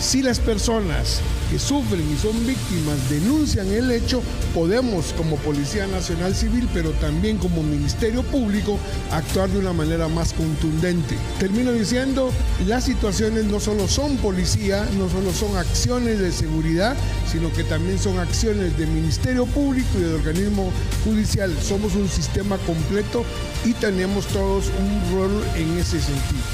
Si 0.00 0.22
las 0.22 0.38
personas 0.38 1.20
que 1.50 1.58
sufren 1.58 2.08
y 2.08 2.16
son 2.16 2.46
víctimas 2.46 3.10
denuncian 3.10 3.66
el 3.72 3.90
hecho, 3.90 4.22
podemos 4.54 5.12
como 5.14 5.36
Policía 5.36 5.88
Nacional 5.88 6.36
Civil, 6.36 6.68
pero 6.72 6.92
también 6.92 7.36
como 7.36 7.64
Ministerio 7.64 8.22
Público, 8.22 8.78
actuar 9.10 9.48
de 9.48 9.58
una 9.58 9.72
manera 9.72 10.06
más 10.06 10.32
contundente. 10.34 11.16
Termino 11.40 11.72
diciendo, 11.72 12.30
las 12.68 12.84
situaciones 12.84 13.46
no 13.46 13.58
solo 13.58 13.88
son 13.88 14.16
policía, 14.18 14.88
no 14.96 15.08
solo 15.08 15.32
son 15.32 15.56
acciones 15.56 16.20
de 16.20 16.30
seguridad, 16.30 16.96
sino 17.30 17.52
que 17.52 17.64
también 17.64 17.98
son 17.98 18.20
acciones 18.20 18.78
del 18.78 18.90
Ministerio 18.90 19.46
Público 19.46 19.88
y 19.98 20.02
del 20.02 20.14
organismo 20.14 20.70
judicial. 21.04 21.52
Somos 21.60 21.96
un 21.96 22.08
sistema 22.08 22.56
completo 22.58 23.24
y 23.64 23.72
tenemos 23.72 24.26
todos 24.28 24.66
un 24.78 25.16
rol 25.16 25.44
en 25.56 25.76
ese 25.76 26.00
sentido. 26.00 26.44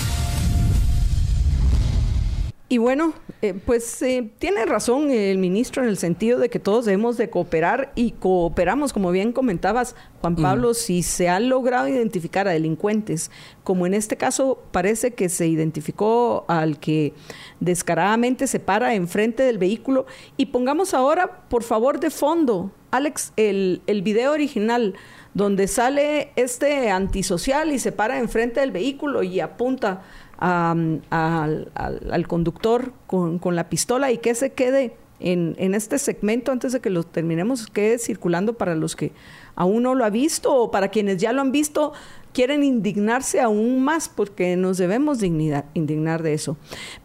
Y 2.71 2.79
bueno, 2.79 3.15
eh, 3.45 3.53
pues 3.53 4.01
eh, 4.01 4.31
tiene 4.39 4.65
razón 4.65 5.11
el 5.11 5.37
ministro 5.37 5.83
en 5.83 5.91
el 5.91 5.99
sentido 5.99 6.39
de 6.39 6.49
que 6.49 6.59
todos 6.59 6.87
debemos 6.87 7.19
de 7.19 7.29
cooperar 7.29 7.93
y 7.95 8.13
cooperamos, 8.13 8.95
como 8.95 9.11
bien 9.11 9.33
comentabas, 9.33 9.97
Juan 10.23 10.37
Pablo, 10.37 10.73
si 10.73 11.03
se 11.03 11.29
han 11.29 11.51
logrado 11.51 11.87
identificar 11.87 12.49
a 12.49 12.53
delincuentes, 12.53 13.31
como 13.63 13.85
en 13.85 13.93
este 13.93 14.17
caso 14.17 14.63
parece 14.71 15.13
que 15.13 15.29
se 15.29 15.47
identificó 15.47 16.47
al 16.49 16.79
que 16.79 17.13
descaradamente 17.61 18.47
se 18.47 18.61
para 18.61 18.95
enfrente 18.95 19.43
del 19.43 19.59
vehículo. 19.59 20.07
Y 20.39 20.47
pongamos 20.47 20.95
ahora, 20.95 21.47
por 21.51 21.65
favor, 21.65 22.01
de 22.01 22.09
fondo, 22.09 22.73
Alex, 22.93 23.35
el, 23.37 23.83
el 23.87 24.01
video 24.01 24.33
original 24.33 24.95
donde 25.35 25.67
sale 25.67 26.31
este 26.37 26.91
antisocial 26.91 27.73
y 27.73 27.79
se 27.79 27.93
para 27.93 28.19
enfrente 28.19 28.61
del 28.61 28.71
vehículo 28.71 29.23
y 29.23 29.41
apunta 29.41 30.03
al, 30.39 32.27
conductor 32.29 32.93
con, 33.07 33.41
la 33.57 33.69
pistola 33.69 34.13
y 34.13 34.19
que 34.19 34.35
se 34.35 34.53
quede 34.53 34.97
en, 35.21 35.75
este 35.75 35.99
segmento 35.99 36.53
antes 36.53 36.73
de 36.73 36.81
que 36.81 36.91
lo 36.91 37.03
terminemos, 37.05 37.67
quede 37.67 37.99
circulando 37.99 38.55
para 38.55 38.75
los 38.75 38.97
que 38.97 39.13
aún 39.55 39.85
no 39.85 39.95
lo 39.95 40.05
ha 40.05 40.11
visto 40.11 40.55
o 40.55 40.71
para 40.71 40.89
quienes 40.89 41.19
ya 41.19 41.33
lo 41.33 41.41
han 41.41 41.53
visto, 41.53 41.93
quieren 42.33 42.65
indignarse 42.65 43.41
aún 43.41 43.83
más 43.83 44.09
porque 44.09 44.57
nos 44.57 44.79
debemos 44.79 45.23
indignar 45.23 46.23
de 46.23 46.35
eso. 46.35 46.57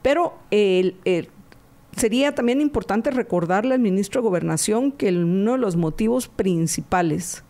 Pero 0.01 0.33
sería 1.95 2.33
también 2.33 2.61
importante 2.61 3.11
recordarle 3.11 3.75
al 3.75 3.79
ministro 3.79 4.21
de 4.21 4.27
Gobernación 4.27 4.91
que 4.91 5.09
uno 5.09 5.53
de 5.53 5.57
los 5.59 5.75
motivos 5.75 6.27
principales, 6.27 7.43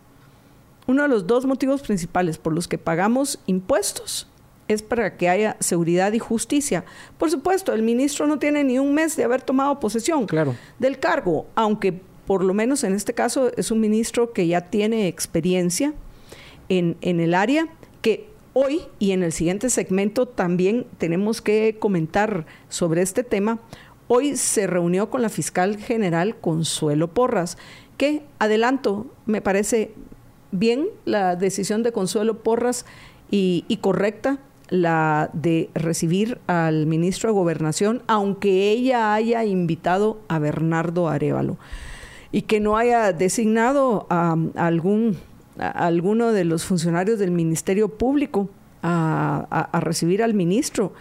uno 0.86 1.02
de 1.02 1.08
los 1.08 1.26
dos 1.26 1.46
motivos 1.46 1.82
principales 1.82 2.36
por 2.38 2.52
los 2.52 2.68
que 2.68 2.78
pagamos 2.78 3.40
impuestos 3.46 4.30
es 4.72 4.82
para 4.82 5.16
que 5.16 5.28
haya 5.28 5.56
seguridad 5.58 6.12
y 6.12 6.20
justicia. 6.20 6.84
Por 7.18 7.30
supuesto, 7.30 7.72
el 7.72 7.82
ministro 7.82 8.26
no 8.26 8.38
tiene 8.38 8.62
ni 8.62 8.78
un 8.78 8.94
mes 8.94 9.16
de 9.16 9.24
haber 9.24 9.42
tomado 9.42 9.80
posesión 9.80 10.26
del 10.78 10.98
cargo, 11.00 11.46
aunque 11.56 12.00
por 12.26 12.44
lo 12.44 12.54
menos 12.54 12.84
en 12.84 12.94
este 12.94 13.12
caso 13.12 13.50
es 13.56 13.72
un 13.72 13.80
ministro 13.80 14.32
que 14.32 14.46
ya 14.46 14.60
tiene 14.60 15.08
experiencia 15.08 15.92
en, 16.68 16.96
en 17.00 17.18
el 17.18 17.34
área, 17.34 17.66
que 18.00 18.28
hoy 18.52 18.82
y 19.00 19.10
en 19.10 19.24
el 19.24 19.32
siguiente 19.32 19.70
segmento 19.70 20.26
también 20.26 20.86
tenemos 20.98 21.42
que 21.42 21.76
comentar 21.80 22.46
sobre 22.68 23.02
este 23.02 23.24
tema. 23.24 23.58
Hoy 24.06 24.36
se 24.36 24.68
reunió 24.68 25.10
con 25.10 25.22
la 25.22 25.28
fiscal 25.28 25.78
general 25.78 26.36
Consuelo 26.36 27.08
Porras, 27.08 27.58
que 27.96 28.22
adelanto, 28.38 29.06
me 29.26 29.40
parece 29.40 29.92
bien 30.52 30.86
la 31.04 31.34
decisión 31.34 31.82
de 31.82 31.90
Consuelo 31.90 32.44
Porras 32.44 32.86
y, 33.30 33.64
y 33.66 33.78
correcta 33.78 34.38
la 34.70 35.30
de 35.32 35.68
recibir 35.74 36.38
al 36.46 36.86
ministro 36.86 37.28
de 37.28 37.34
Gobernación, 37.34 38.02
aunque 38.06 38.70
ella 38.70 39.12
haya 39.12 39.44
invitado 39.44 40.20
a 40.28 40.38
Bernardo 40.38 41.08
Arevalo 41.08 41.58
y 42.32 42.42
que 42.42 42.60
no 42.60 42.76
haya 42.76 43.12
designado 43.12 44.06
a, 44.08 44.36
algún 44.54 45.18
alguno 45.58 46.32
de 46.32 46.44
los 46.44 46.64
funcionarios 46.64 47.18
del 47.18 47.32
Ministerio 47.32 47.88
Público 47.88 48.48
a, 48.82 49.68
recibir 49.80 50.22
al 50.22 50.34
ministro. 50.34 50.92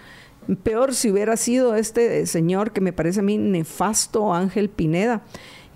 Peor 0.64 0.96
si 0.96 1.12
hubiera 1.12 1.38
sido 1.38 1.76
este 1.76 2.26
señor 2.26 2.72
que 2.72 2.82
me 2.82 2.92
parece 2.92 3.20
a 3.20 3.24
mí 3.24 3.38
nefasto, 3.38 4.34
Ángel 4.34 4.70
Pineda, 4.70 5.22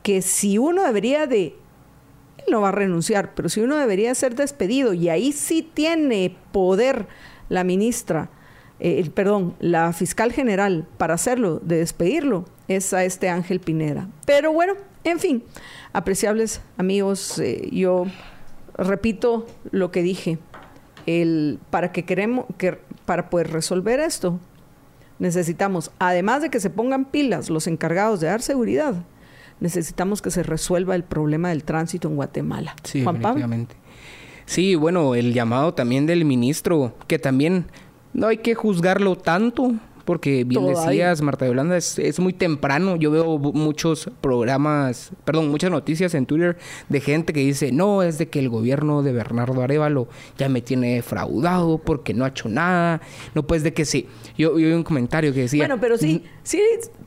que 0.01 0.21
si 0.21 0.58
uno 0.58 0.84
debería 0.84 1.27
de, 1.27 1.56
no 2.49 2.62
va 2.62 2.69
a 2.69 2.71
renunciar, 2.73 3.36
pero 3.36 3.49
si 3.49 3.62
uno 3.62 3.77
debería 3.77 4.13
ser 4.15 4.36
despedido 4.36 4.93
y 4.93 5.10
ahí 5.10 5.32
sí 5.32 5.67
tiene 5.73 6.36
poder 6.51 7.08
la 7.53 7.63
ministra, 7.63 8.29
eh, 8.79 9.07
perdón, 9.13 9.53
la 9.59 9.93
fiscal 9.93 10.33
general 10.33 10.87
para 10.97 11.13
hacerlo, 11.13 11.59
de 11.59 11.77
despedirlo, 11.77 12.45
es 12.67 12.93
a 12.93 13.05
este 13.05 13.29
Ángel 13.29 13.59
Pineda. 13.59 14.09
Pero 14.25 14.51
bueno, 14.51 14.73
en 15.03 15.19
fin, 15.19 15.43
apreciables 15.93 16.61
amigos, 16.77 17.37
eh, 17.37 17.69
yo 17.71 18.05
repito 18.75 19.45
lo 19.71 19.91
que 19.91 20.01
dije. 20.01 20.39
El, 21.05 21.59
para 21.69 21.91
que 21.91 22.05
queremos 22.05 22.45
que 22.57 22.79
para 23.05 23.29
poder 23.29 23.51
resolver 23.51 23.99
esto 23.99 24.39
necesitamos 25.19 25.91
además 25.99 26.41
de 26.41 26.49
que 26.49 26.61
se 26.61 26.69
pongan 26.69 27.03
pilas 27.03 27.49
los 27.49 27.67
encargados 27.67 28.21
de 28.21 28.27
dar 28.27 28.41
seguridad 28.41 28.95
necesitamos 29.59 30.21
que 30.21 30.31
se 30.31 30.43
resuelva 30.43 30.95
el 30.95 31.03
problema 31.03 31.49
del 31.49 31.65
tránsito 31.65 32.07
en 32.07 32.15
Guatemala 32.15 32.73
sí, 32.85 33.03
Juan 33.03 33.19
Pablo 33.19 33.45
Sí, 34.45 34.75
bueno, 34.75 35.15
el 35.15 35.34
llamado 35.34 35.73
también 35.73 36.06
del 36.06 36.25
ministro, 36.25 36.93
que 37.08 37.19
también 37.19 37.65
no 38.13 38.27
hay 38.27 38.38
que 38.38 38.56
juzgarlo 38.56 39.15
tanto, 39.15 39.73
porque 40.06 40.43
bien 40.43 40.67
decías, 40.67 41.21
Marta 41.21 41.47
Yolanda, 41.47 41.77
es, 41.77 41.97
es, 41.97 42.19
muy 42.19 42.34
temprano. 42.34 42.97
Yo 42.97 43.10
veo 43.10 43.38
muchos 43.38 44.10
programas, 44.21 45.12
perdón, 45.23 45.49
muchas 45.49 45.71
noticias 45.71 46.13
en 46.13 46.25
Twitter 46.25 46.58
de 46.89 46.99
gente 46.99 47.32
que 47.32 47.39
dice, 47.39 47.71
no, 47.71 48.03
es 48.03 48.17
de 48.17 48.27
que 48.27 48.39
el 48.39 48.49
gobierno 48.49 49.01
de 49.01 49.13
Bernardo 49.13 49.62
Arevalo 49.62 50.08
ya 50.38 50.49
me 50.49 50.62
tiene 50.62 50.95
defraudado 50.95 51.77
porque 51.77 52.13
no 52.13 52.25
ha 52.25 52.29
hecho 52.29 52.49
nada. 52.49 53.01
No, 53.34 53.43
pues 53.43 53.63
de 53.63 53.73
que 53.73 53.86
sí. 53.86 54.08
Yo, 54.38 54.60
yo 54.60 54.67
vi 54.67 54.73
un 54.73 54.84
comentario 54.84 55.34
que 55.34 55.41
decía... 55.41 55.62
Bueno, 55.62 55.79
pero 55.79 55.97
sí, 55.97 56.23
sí 56.43 56.60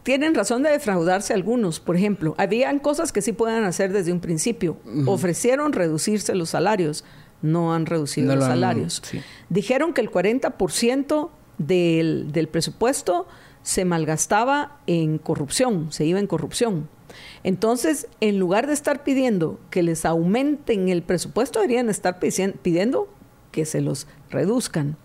tienen 0.03 0.35
razón 0.35 0.63
de 0.63 0.71
defraudarse 0.71 1.35
algunos. 1.35 1.81
Por 1.81 1.97
ejemplo, 1.97 2.35
habían 2.39 2.79
cosas 2.79 3.13
que 3.13 3.21
sí 3.21 3.33
pueden 3.33 3.65
hacer 3.65 3.93
desde 3.93 4.13
un 4.13 4.21
principio. 4.21 4.79
Ofrecieron 5.05 5.73
reducirse 5.73 6.35
los 6.35 6.51
salarios 6.51 7.05
no 7.43 7.75
han 7.75 7.87
reducido 7.87 8.35
los 8.35 8.45
salarios. 8.45 9.03
Dijeron 9.49 9.93
que 9.93 10.01
el 10.01 10.11
40% 10.11 11.31
del, 11.59 12.33
del 12.33 12.49
presupuesto 12.49 13.27
se 13.63 13.85
malgastaba 13.85 14.79
en 14.87 15.19
corrupción, 15.19 15.91
se 15.93 16.05
iba 16.05 16.19
en 16.19 16.27
corrupción. 16.27 16.89
Entonces, 17.43 18.09
en 18.21 18.39
lugar 18.39 18.67
de 18.67 18.73
estar 18.73 19.05
pidiendo 19.05 19.59
que 19.71 19.83
les 19.83 20.05
aumenten 20.05 20.89
el 20.89 21.03
presupuesto, 21.03 21.61
deberían 21.61 21.89
estar 21.89 22.19
pidiendo 22.19 23.09
que 23.53 23.65
se 23.65 23.81
los 23.81 24.07
reduzcan. 24.31 24.97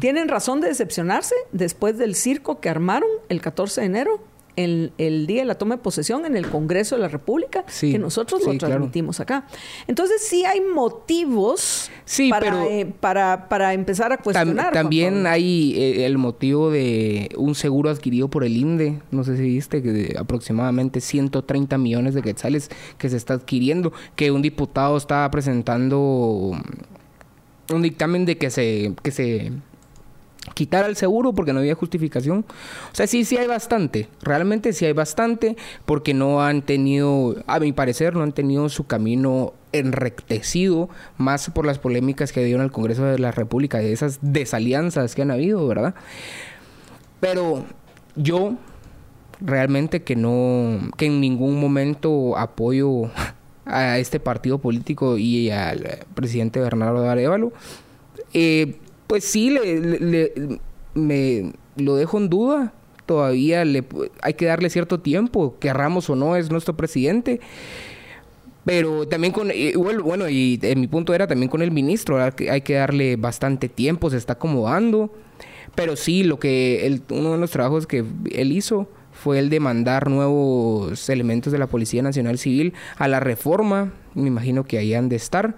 Tienen 0.00 0.28
razón 0.28 0.60
de 0.60 0.68
decepcionarse 0.68 1.34
después 1.52 1.96
del 1.96 2.14
circo 2.14 2.60
que 2.60 2.68
armaron 2.68 3.08
el 3.28 3.40
14 3.40 3.80
de 3.80 3.86
enero 3.86 4.20
el, 4.56 4.92
el, 4.98 5.26
día 5.26 5.42
de 5.42 5.46
la 5.46 5.56
toma 5.56 5.76
de 5.76 5.82
posesión 5.82 6.24
en 6.24 6.36
el 6.36 6.48
Congreso 6.48 6.96
de 6.96 7.02
la 7.02 7.08
República, 7.08 7.64
que 7.80 7.98
nosotros 7.98 8.44
lo 8.44 8.56
transmitimos 8.56 9.20
acá. 9.20 9.46
Entonces 9.86 10.22
sí 10.26 10.44
hay 10.44 10.60
motivos 10.60 11.90
para, 12.30 12.66
eh, 12.66 12.86
para, 12.86 13.48
para, 13.48 13.74
empezar 13.74 14.12
a 14.12 14.18
cuestionar. 14.18 14.72
también 14.72 15.26
hay 15.26 15.74
eh, 15.76 16.06
el 16.06 16.18
motivo 16.18 16.70
de 16.70 17.30
un 17.36 17.54
seguro 17.54 17.90
adquirido 17.90 18.28
por 18.28 18.44
el 18.44 18.56
INDE, 18.56 19.00
no 19.10 19.24
sé 19.24 19.36
si 19.36 19.42
viste, 19.42 19.82
que 19.82 19.92
de 19.92 20.18
aproximadamente 20.18 21.00
130 21.00 21.78
millones 21.78 22.14
de 22.14 22.22
quetzales 22.22 22.70
que 22.98 23.08
se 23.08 23.16
está 23.16 23.34
adquiriendo, 23.34 23.92
que 24.14 24.30
un 24.30 24.42
diputado 24.42 24.96
estaba 24.96 25.30
presentando 25.30 26.52
un 27.72 27.82
dictamen 27.82 28.24
de 28.26 28.38
que 28.38 28.50
se, 28.50 28.94
que 29.02 29.10
se 29.10 29.52
quitar 30.54 30.84
al 30.84 30.96
seguro 30.96 31.32
porque 31.32 31.52
no 31.52 31.60
había 31.60 31.74
justificación. 31.74 32.44
O 32.92 32.94
sea, 32.94 33.06
sí, 33.06 33.24
sí 33.24 33.36
hay 33.36 33.46
bastante. 33.46 34.08
Realmente 34.22 34.72
sí 34.72 34.84
hay 34.84 34.92
bastante 34.92 35.56
porque 35.84 36.14
no 36.14 36.42
han 36.42 36.62
tenido, 36.62 37.36
a 37.46 37.58
mi 37.58 37.72
parecer, 37.72 38.14
no 38.14 38.22
han 38.22 38.32
tenido 38.32 38.68
su 38.68 38.86
camino 38.86 39.54
enrectecido 39.72 40.88
más 41.18 41.50
por 41.50 41.66
las 41.66 41.78
polémicas 41.78 42.32
que 42.32 42.44
dieron 42.44 42.62
al 42.62 42.72
Congreso 42.72 43.04
de 43.04 43.18
la 43.18 43.32
República, 43.32 43.78
de 43.78 43.92
esas 43.92 44.18
desalianzas 44.22 45.14
que 45.14 45.22
han 45.22 45.30
habido, 45.30 45.66
¿verdad? 45.66 45.94
Pero 47.20 47.64
yo 48.14 48.54
realmente 49.40 50.02
que 50.02 50.16
no, 50.16 50.78
que 50.96 51.06
en 51.06 51.20
ningún 51.20 51.60
momento 51.60 52.36
apoyo 52.38 53.10
a 53.66 53.98
este 53.98 54.20
partido 54.20 54.58
político 54.58 55.18
y 55.18 55.50
al 55.50 56.06
presidente 56.14 56.60
Bernardo 56.60 57.08
Arevalo. 57.08 57.52
Eh, 58.32 58.76
pues 59.06 59.24
sí, 59.24 59.50
le, 59.50 60.60
me 60.94 61.52
lo 61.76 61.96
dejo 61.96 62.18
en 62.18 62.28
duda. 62.28 62.72
Todavía 63.06 63.64
le, 63.64 63.84
hay 64.20 64.34
que 64.34 64.46
darle 64.46 64.68
cierto 64.68 65.00
tiempo, 65.00 65.56
querramos 65.60 66.10
o 66.10 66.16
no, 66.16 66.34
es 66.34 66.50
nuestro 66.50 66.76
presidente. 66.76 67.40
Pero 68.64 69.06
también 69.06 69.32
con, 69.32 69.52
bueno, 69.76 70.28
y 70.28 70.58
en 70.60 70.80
mi 70.80 70.88
punto 70.88 71.14
era 71.14 71.28
también 71.28 71.48
con 71.48 71.62
el 71.62 71.70
ministro, 71.70 72.18
hay 72.20 72.60
que 72.62 72.74
darle 72.74 73.14
bastante 73.14 73.68
tiempo, 73.68 74.10
se 74.10 74.16
está 74.16 74.32
acomodando. 74.32 75.12
Pero 75.76 75.94
sí, 75.94 76.24
lo 76.24 76.40
que 76.40 77.00
uno 77.10 77.32
de 77.32 77.38
los 77.38 77.52
trabajos 77.52 77.86
que 77.86 78.04
él 78.32 78.50
hizo 78.50 78.88
fue 79.12 79.38
el 79.38 79.50
de 79.50 79.60
mandar 79.60 80.10
nuevos 80.10 81.08
elementos 81.08 81.52
de 81.52 81.58
la 81.58 81.68
Policía 81.68 82.02
Nacional 82.02 82.38
Civil 82.38 82.74
a 82.96 83.06
la 83.06 83.20
reforma. 83.20 83.92
Me 84.14 84.26
imagino 84.26 84.64
que 84.64 84.78
ahí 84.78 84.94
han 84.94 85.08
de 85.08 85.16
estar. 85.16 85.56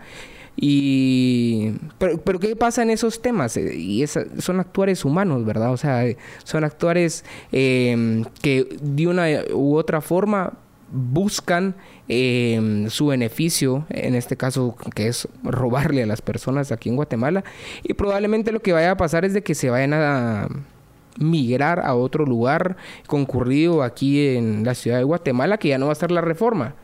Y, 0.61 1.75
pero, 1.99 2.19
pero 2.19 2.41
¿qué 2.41 2.57
pasa 2.57 2.83
en 2.83 2.91
esos 2.91 3.23
temas? 3.23 3.57
Eh, 3.57 3.77
y 3.77 4.05
son 4.09 4.59
actuares 4.59 5.05
humanos, 5.05 5.45
¿verdad? 5.45 5.73
O 5.73 5.77
sea, 5.77 6.05
son 6.43 6.65
actuares 6.65 7.25
em, 7.53 8.25
que 8.43 8.77
de 8.83 9.07
una 9.07 9.27
u 9.55 9.77
otra 9.77 10.01
forma 10.01 10.55
buscan 10.91 11.77
em, 12.09 12.89
su 12.91 13.07
beneficio, 13.07 13.87
en 13.89 14.17
este 14.17 14.37
caso 14.37 14.75
que 14.97 15.07
es 15.07 15.29
robarle 15.45 16.03
a 16.03 16.07
las 16.07 16.23
personas 16.23 16.73
aquí 16.73 16.89
en 16.89 16.97
Guatemala, 16.97 17.45
y 17.85 17.95
probablemente 17.95 18.51
lo 18.51 18.61
que 18.61 18.73
vaya 18.73 18.91
a 18.93 18.97
pasar 18.97 19.25
es 19.25 19.35
de 19.35 19.43
que 19.43 19.55
se 19.55 19.71
vayan 19.71 19.93
a 19.95 20.49
migrar 21.21 21.79
a 21.81 21.95
otro 21.95 22.25
lugar 22.25 22.77
concurrido 23.07 23.85
aquí 23.85 24.27
en 24.35 24.65
la 24.65 24.75
ciudad 24.75 24.99
de 24.99 25.05
Guatemala, 25.05 25.59
que 25.59 25.69
ya 25.69 25.79
no 25.79 25.87
va 25.87 25.93
a 25.93 25.97
ser 25.97 26.11
la 26.11 26.21
reforma. 26.21 26.75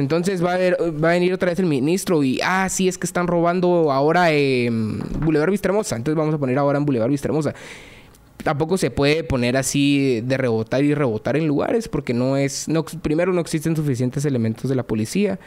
Entonces 0.00 0.44
va 0.44 0.54
a, 0.54 0.58
va 0.58 1.10
a 1.10 1.12
venir 1.12 1.32
otra 1.32 1.50
vez 1.50 1.58
el 1.58 1.66
ministro 1.66 2.22
y, 2.22 2.40
ah, 2.42 2.68
sí, 2.68 2.88
es 2.88 2.98
que 2.98 3.06
están 3.06 3.26
robando 3.26 3.92
ahora 3.92 4.32
en 4.32 5.00
Boulevard 5.20 5.50
Vistremosa. 5.50 5.96
Entonces 5.96 6.16
vamos 6.16 6.34
a 6.34 6.38
poner 6.38 6.58
ahora 6.58 6.78
en 6.78 6.84
Boulevard 6.84 7.10
Vistremosa. 7.10 7.54
Tampoco 8.42 8.78
se 8.78 8.90
puede 8.90 9.22
poner 9.22 9.56
así 9.56 10.22
de 10.22 10.36
rebotar 10.38 10.82
y 10.82 10.94
rebotar 10.94 11.36
en 11.36 11.46
lugares 11.46 11.88
porque 11.88 12.14
no 12.14 12.36
es, 12.36 12.68
no, 12.68 12.84
primero 12.84 13.32
no 13.32 13.40
existen 13.40 13.76
suficientes 13.76 14.24
elementos 14.24 14.70
de 14.70 14.76
la 14.76 14.82
policía 14.82 15.38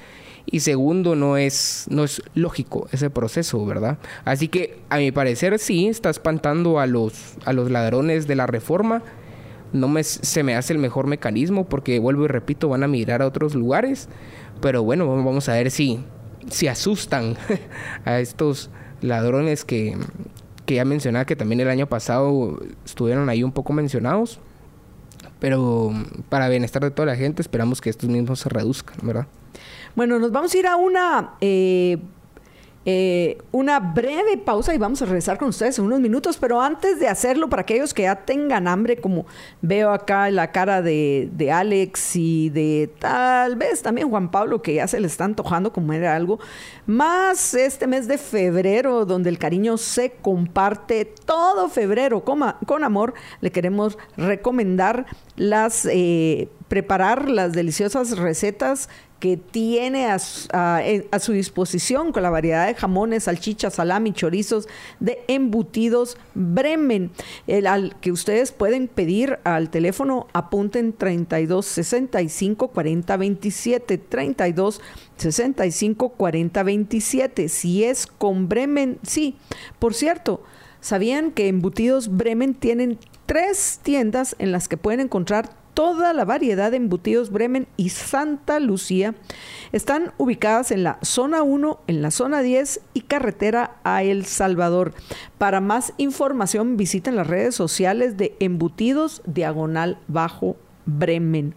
y 0.46 0.60
segundo 0.60 1.16
no 1.16 1.38
es, 1.38 1.86
no 1.90 2.04
es 2.04 2.22
lógico 2.36 2.88
ese 2.92 3.10
proceso, 3.10 3.66
¿verdad? 3.66 3.98
Así 4.26 4.48
que 4.48 4.78
a 4.90 4.98
mi 4.98 5.12
parecer 5.12 5.58
sí 5.58 5.88
está 5.88 6.12
espantando 6.12 6.80
a 6.80 6.86
los, 6.86 7.36
a 7.46 7.54
los 7.54 7.72
ladrones 7.72 8.28
de 8.28 8.36
la 8.36 8.46
reforma 8.46 9.02
no 9.74 9.88
me, 9.88 10.04
se 10.04 10.44
me 10.44 10.56
hace 10.56 10.74
el 10.74 10.80
mejor 10.80 11.08
mecanismo 11.08 11.66
porque 11.66 12.00
vuelvo 12.00 12.26
y 12.26 12.28
repito, 12.28 12.70
van 12.70 12.84
a 12.84 12.88
mirar 12.88 13.22
a 13.22 13.28
otros 13.28 13.56
lugares, 13.56 14.08
pero 14.64 14.82
bueno, 14.82 15.06
vamos 15.06 15.50
a 15.50 15.54
ver 15.56 15.70
si, 15.70 16.00
si 16.50 16.70
asustan 16.70 17.36
a 18.06 18.20
estos 18.20 18.70
ladrones 19.02 19.66
que, 19.66 19.98
que 20.66 20.76
ya 20.76 20.86
mencionaba 20.86 21.26
que 21.26 21.36
también 21.36 21.60
el 21.60 21.68
año 21.68 21.88
pasado 21.88 22.62
estuvieron 22.86 23.28
ahí 23.28 23.44
un 23.44 23.52
poco 23.52 23.74
mencionados. 23.74 24.40
Pero 25.42 25.92
para 26.30 26.48
bienestar 26.48 26.82
de 26.82 26.92
toda 26.92 27.08
la 27.08 27.18
gente 27.18 27.42
esperamos 27.42 27.82
que 27.82 27.90
estos 27.90 28.10
mismos 28.10 28.40
se 28.40 28.48
reduzcan, 28.48 28.96
¿verdad? 29.02 29.28
Bueno, 29.96 30.18
nos 30.18 30.32
vamos 30.32 30.54
a 30.54 30.58
ir 30.58 30.66
a 30.66 30.78
una 30.78 31.34
eh, 31.42 31.98
eh, 32.86 33.38
una 33.52 33.80
breve 33.80 34.38
pausa 34.38 34.76
y 34.76 34.78
vamos 34.78 35.02
a 35.02 35.06
regresar 35.06 35.38
con 35.38 35.48
ustedes 35.48 35.80
en 35.80 35.86
unos 35.86 36.02
minutos, 36.02 36.38
pero 36.38 36.62
antes 36.62 37.00
de 37.00 37.08
hacerlo, 37.08 37.50
para 37.50 37.62
aquellos 37.62 37.94
que 37.94 38.04
ya 38.04 38.16
tengan 38.16 38.68
hambre, 38.68 38.98
como 38.98 39.26
veo 39.62 39.92
acá 39.92 40.30
la 40.30 40.52
cara 40.52 40.82
de, 40.82 41.30
de 41.32 41.52
Alex 41.52 42.16
y 42.18 42.50
de 42.50 42.90
tal 43.00 43.56
vez 43.56 43.82
también 43.82 44.10
Juan 44.10 44.32
Pablo, 44.32 44.62
que 44.62 44.74
ya 44.74 44.88
se 44.88 45.00
le 45.00 45.08
está 45.08 45.24
antojando 45.24 45.72
comer 45.72 46.06
algo, 46.06 46.40
más 46.86 47.54
este 47.54 47.88
mes 47.88 48.08
de 48.08 48.18
febrero, 48.18 49.06
donde 49.06 49.30
el 49.30 49.40
cariño 49.40 49.78
se 49.78 50.12
comparte 50.22 51.06
todo 51.06 51.70
febrero 51.70 52.26
con, 52.26 52.42
con 52.66 52.84
amor, 52.84 53.14
le 53.40 53.52
queremos 53.52 53.98
recomendar 54.18 55.06
las... 55.38 55.88
Eh, 55.90 56.50
preparar 56.74 57.30
las 57.30 57.52
deliciosas 57.54 58.18
recetas 58.18 58.90
que 59.24 59.38
tiene 59.38 60.08
a, 60.08 60.20
su 60.20 61.32
disposición 61.32 62.12
con 62.12 62.24
la 62.24 62.30
variedad 62.30 62.68
de 62.68 62.76
jamones, 62.76 63.24
salchichas, 63.24 63.76
salami, 63.76 64.12
chorizos, 64.12 64.68
de 65.00 65.24
embutidos 65.30 66.18
Bremen, 66.34 67.10
el, 67.48 67.68
al 67.68 67.96
que 68.02 68.12
ustedes 68.12 68.52
pueden 68.52 68.90
pedir 68.90 69.40
al 69.46 69.70
teléfono, 69.70 70.28
apunten 70.34 70.92
32 70.92 71.66
65 71.66 72.68
40 72.68 73.16
27, 73.16 73.98
32 73.98 74.82
65 75.16 76.10
40 76.10 76.64
27. 76.64 77.48
Si 77.48 77.86
es 77.86 78.08
con 78.08 78.50
Bremen, 78.50 79.00
sí. 79.04 79.38
Por 79.80 79.94
cierto, 79.94 80.44
¿sabían 80.82 81.32
que 81.32 81.48
Embutidos 81.48 82.10
Bremen 82.10 82.56
tienen 82.56 83.00
tres 83.26 83.80
tiendas 83.84 84.36
en 84.40 84.52
las 84.52 84.68
que 84.68 84.76
pueden 84.76 85.00
encontrar 85.00 85.63
toda 85.74 86.14
la 86.14 86.26
variedad 86.26 86.72
de 86.72 86.78
embutidos 86.78 87.32
Bremen 87.32 87.68
y 87.78 87.90
Santa 87.90 88.60
Lucía 88.60 89.16
están 89.72 90.14
ubicadas 90.18 90.72
en 90.72 90.84
la 90.84 91.00
zona 91.02 91.44
1, 91.44 91.82
en 91.88 92.02
la 92.02 92.12
zona 92.12 92.42
10 92.42 92.82
y 92.94 93.02
carretera 93.02 93.78
a 93.84 94.04
El 94.04 94.26
Salvador. 94.26 94.94
Para 95.38 95.62
más 95.62 95.94
información 95.98 96.78
visiten 96.78 97.16
las 97.16 97.28
redes 97.28 97.56
sociales 97.56 98.18
de 98.18 98.36
Embutidos 98.40 99.22
Diagonal 99.26 99.98
Bajo 100.08 100.56
Bremen. 100.86 101.56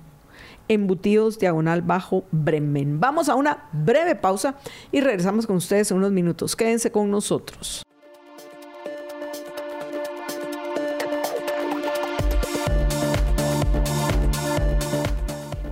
Embutidos 0.69 1.39
Diagonal 1.39 1.83
Bajo 1.83 2.25
Bremen. 2.33 2.99
Vamos 2.99 3.29
a 3.29 3.37
una 3.37 3.69
breve 3.73 4.17
pausa 4.17 4.57
y 4.91 5.01
regresamos 5.01 5.47
con 5.47 5.57
ustedes 5.57 5.91
en 5.91 5.99
unos 5.99 6.11
minutos. 6.11 6.57
Quédense 6.57 6.91
con 6.91 7.11
nosotros. 7.11 7.83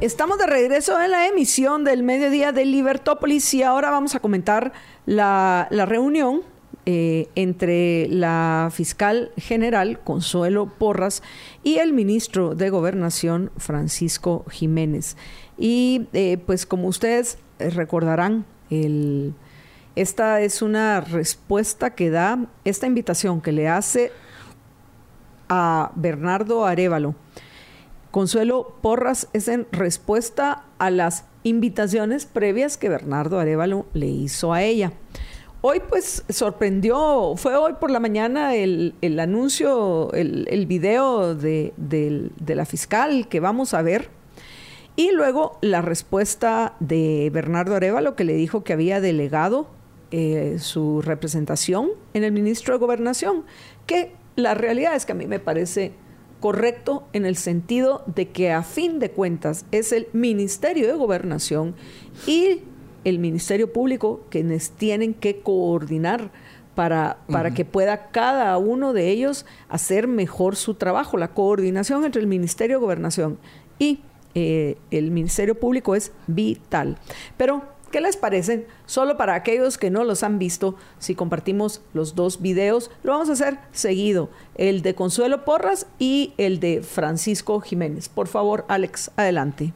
Estamos 0.05 0.37
de 0.37 0.47
regreso 0.47 1.01
en 1.01 1.13
la 1.13 1.29
emisión 1.29 1.83
del 1.83 2.03
mediodía 2.03 2.53
de 2.53 2.67
Libertópolis 2.67 3.55
y 3.55 3.63
ahora 3.63 3.91
vamos 3.91 4.15
a 4.15 4.21
comentar 4.21 4.75
la, 5.07 5.67
reunión 5.71 6.43
eh, 6.85 7.31
entre 7.37 8.07
la 8.11 8.69
fiscal 8.71 9.33
general 9.39 9.99
Consuelo 10.01 10.67
Porras 10.67 11.23
y 11.63 11.77
el 11.79 11.95
ministro 11.95 12.55
de 12.55 12.69
Gobernación 12.69 13.51
Francisco 13.57 14.45
Jiménez. 14.51 15.17
Y 15.57 16.07
eh, 16.13 16.37
pues 16.37 16.67
como 16.67 16.89
ustedes 16.89 17.39
recordarán, 17.59 18.45
esta 19.97 20.43
es 20.43 20.61
una 20.61 21.01
respuesta 21.01 21.95
que 21.95 22.11
da 22.11 22.45
esta 22.67 22.87
invitación 22.87 23.41
que 23.41 23.53
le 23.53 23.69
hace 23.69 24.13
a 25.49 25.93
Bernardo 25.95 26.67
Arevalo 26.67 27.15
Consuelo 28.15 28.77
Porras 28.81 29.27
es 29.33 29.49
en 29.49 29.67
respuesta 29.73 30.67
a 30.79 30.91
las 30.91 31.25
invitaciones 31.43 32.27
previas 32.27 32.77
que 32.77 32.89
Bernardo 32.89 33.41
Arevalo 33.41 33.87
le 33.93 34.07
hizo 34.07 34.53
a 34.53 34.63
ella. 34.63 34.93
Hoy 35.63 35.83
pues 35.89 36.23
sorprendió, 36.29 37.35
fue 37.37 37.57
hoy 37.57 37.73
por 37.81 37.91
la 37.91 37.99
mañana 37.99 38.55
el, 38.55 38.95
anuncio, 39.19 40.13
el, 40.13 40.47
el 40.49 40.67
video 40.67 41.35
de, 41.35 41.75
de, 41.77 42.55
la 42.55 42.65
fiscal 42.65 43.27
que 43.27 43.41
vamos 43.41 43.75
a 43.75 43.83
ver 43.83 44.11
y 44.95 45.11
luego 45.11 45.59
la 45.61 45.83
respuesta 45.83 46.77
de 46.79 47.31
Bernardo 47.35 47.75
Arevalo 47.75 48.15
que 48.15 48.23
le 48.23 48.35
dijo 48.35 48.63
que 48.63 48.75
había 48.75 49.01
delegado 49.01 49.67
eh, 50.13 50.59
su 50.61 51.03
representación 51.03 51.91
en 52.13 52.23
el 52.23 52.31
ministro 52.31 52.75
de 52.75 52.79
Gobernación, 52.79 53.43
que 53.87 54.13
la 54.37 54.55
realidad 54.55 54.95
es 54.95 55.05
que 55.05 55.11
a 55.11 55.17
mí 55.17 55.27
me 55.27 55.41
parece 55.41 55.95
correcto 56.45 57.05
en 57.15 57.25
el 57.25 57.37
sentido 57.37 58.03
de 58.05 58.29
que 58.29 58.53
a 58.53 58.63
fin 58.63 58.99
de 58.99 59.11
cuentas 59.11 59.65
es 59.73 59.93
el 59.93 60.09
Ministerio 60.13 60.87
de 60.87 60.93
Gobernación 60.93 61.75
y 62.27 62.61
el 63.05 63.19
Ministerio 63.19 63.73
Público 63.73 64.21
quienes 64.29 64.73
tienen 64.73 65.15
que 65.15 65.41
coordinar 65.41 66.31
para, 66.75 67.17
para 67.29 67.53
que 67.55 67.65
pueda 67.65 68.11
cada 68.11 68.59
uno 68.59 68.93
de 68.93 69.09
ellos 69.09 69.47
hacer 69.71 70.07
mejor 70.07 70.57
su 70.57 70.75
trabajo. 70.75 71.17
La 71.17 71.29
coordinación 71.29 72.05
entre 72.05 72.21
el 72.21 72.27
Ministerio 72.27 72.77
de 72.77 72.83
Gobernación 72.83 73.39
y 73.79 74.01
eh, 74.35 74.77
el 74.91 75.13
Ministerio 75.13 75.59
Público 75.59 75.95
es 75.95 76.13
vital. 76.27 76.99
Pero, 77.39 77.63
¿qué 77.95 78.01
les 78.01 78.17
parecen? 78.17 78.67
Solo 78.87 79.17
para 79.17 79.37
aquellos 79.37 79.79
que 79.79 79.89
no 79.89 80.03
los 80.03 80.25
han 80.25 80.41
visto, 80.41 80.75
si 80.99 81.15
compartimos 81.15 81.81
los 81.93 82.17
dos 82.17 82.43
videos, 82.43 82.91
lo 83.05 83.13
vamos 83.13 83.29
a 83.29 83.35
hacer 83.35 83.59
seguido. 83.71 84.31
El 84.57 84.83
de 84.83 84.97
Consuelo 84.97 85.45
Porras 85.45 85.87
y 86.01 86.33
el 86.37 86.59
de 86.59 86.83
Francisco 86.83 87.61
Jiménez. 87.61 88.09
Por 88.09 88.27
favor, 88.27 88.65
Alex, 88.67 89.13
adelante. 89.15 89.73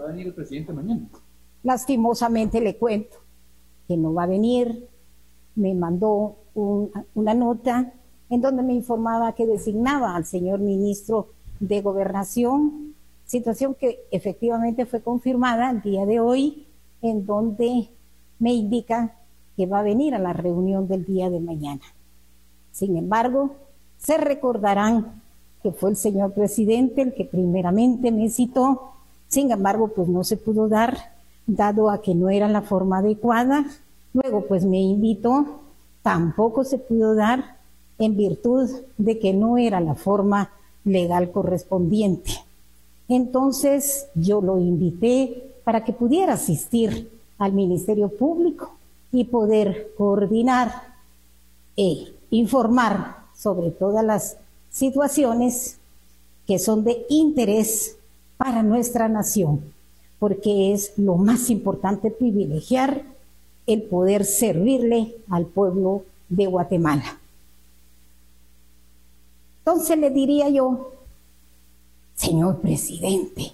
¿Va 0.00 0.04
a 0.04 0.06
venir 0.06 0.28
el 0.28 0.32
presidente 0.32 0.72
mañana? 0.72 1.06
Lastimosamente 1.62 2.58
le 2.62 2.78
cuento 2.78 3.18
que 3.86 3.98
no 3.98 4.14
va 4.14 4.22
a 4.22 4.26
venir. 4.26 4.88
Me 5.54 5.74
mandó 5.74 6.38
una 6.54 7.34
nota 7.34 7.92
en 8.30 8.40
donde 8.40 8.62
me 8.62 8.72
informaba 8.72 9.34
que 9.34 9.44
designaba 9.44 10.16
al 10.16 10.24
señor 10.24 10.60
ministro 10.60 11.28
de 11.60 11.82
Gobernación, 11.82 12.91
situación 13.32 13.74
que 13.74 14.04
efectivamente 14.10 14.84
fue 14.84 15.00
confirmada 15.00 15.70
el 15.70 15.80
día 15.80 16.04
de 16.04 16.20
hoy, 16.20 16.66
en 17.00 17.24
donde 17.24 17.88
me 18.38 18.52
indica 18.52 19.14
que 19.56 19.64
va 19.64 19.78
a 19.78 19.82
venir 19.82 20.14
a 20.14 20.18
la 20.18 20.34
reunión 20.34 20.86
del 20.86 21.06
día 21.06 21.30
de 21.30 21.40
mañana. 21.40 21.80
Sin 22.72 22.94
embargo, 22.94 23.54
se 23.96 24.18
recordarán 24.18 25.22
que 25.62 25.72
fue 25.72 25.88
el 25.88 25.96
señor 25.96 26.32
presidente 26.32 27.00
el 27.00 27.14
que 27.14 27.24
primeramente 27.24 28.12
me 28.12 28.28
citó, 28.28 28.92
sin 29.28 29.50
embargo, 29.50 29.88
pues 29.88 30.08
no 30.08 30.24
se 30.24 30.36
pudo 30.36 30.68
dar, 30.68 30.98
dado 31.46 31.88
a 31.88 32.02
que 32.02 32.14
no 32.14 32.28
era 32.28 32.48
la 32.48 32.60
forma 32.60 32.98
adecuada. 32.98 33.64
Luego, 34.12 34.44
pues 34.46 34.66
me 34.66 34.82
invitó, 34.82 35.60
tampoco 36.02 36.64
se 36.64 36.76
pudo 36.76 37.14
dar, 37.14 37.56
en 37.98 38.14
virtud 38.14 38.68
de 38.98 39.18
que 39.18 39.32
no 39.32 39.56
era 39.56 39.80
la 39.80 39.94
forma 39.94 40.50
legal 40.84 41.30
correspondiente. 41.30 42.32
Entonces 43.08 44.06
yo 44.14 44.40
lo 44.40 44.58
invité 44.58 45.52
para 45.64 45.84
que 45.84 45.92
pudiera 45.92 46.34
asistir 46.34 47.10
al 47.38 47.52
Ministerio 47.52 48.08
Público 48.08 48.72
y 49.12 49.24
poder 49.24 49.92
coordinar 49.96 50.94
e 51.76 52.14
informar 52.30 53.26
sobre 53.36 53.70
todas 53.70 54.04
las 54.04 54.36
situaciones 54.70 55.78
que 56.46 56.58
son 56.58 56.84
de 56.84 57.04
interés 57.08 57.96
para 58.36 58.62
nuestra 58.62 59.08
nación, 59.08 59.60
porque 60.18 60.72
es 60.72 60.92
lo 60.96 61.16
más 61.16 61.50
importante 61.50 62.10
privilegiar 62.10 63.02
el 63.66 63.82
poder 63.82 64.24
servirle 64.24 65.14
al 65.28 65.46
pueblo 65.46 66.04
de 66.28 66.46
Guatemala. 66.46 67.18
Entonces 69.64 69.98
le 69.98 70.10
diría 70.10 70.48
yo, 70.48 70.92
señor 72.22 72.60
presidente, 72.60 73.52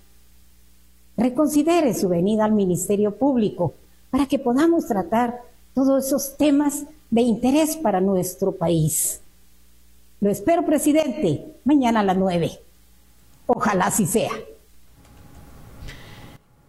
reconsidere 1.17 1.95
su 1.95 2.09
venida 2.09 2.45
al 2.45 2.53
Ministerio 2.53 3.17
Público 3.17 3.73
para 4.11 4.27
que 4.27 4.39
podamos 4.39 4.87
tratar 4.87 5.41
todos 5.75 6.07
esos 6.07 6.37
temas 6.37 6.85
de 7.11 7.23
interés 7.23 7.77
para 7.77 8.01
nuestro 8.01 8.53
país. 8.53 9.21
Lo 10.21 10.31
espero, 10.31 10.67
presidente, 10.67 11.47
mañana 11.65 12.01
a 12.01 12.05
las 12.05 12.17
nueve. 12.17 12.51
Ojalá 13.47 13.87
así 13.87 14.05
sea. 14.05 14.33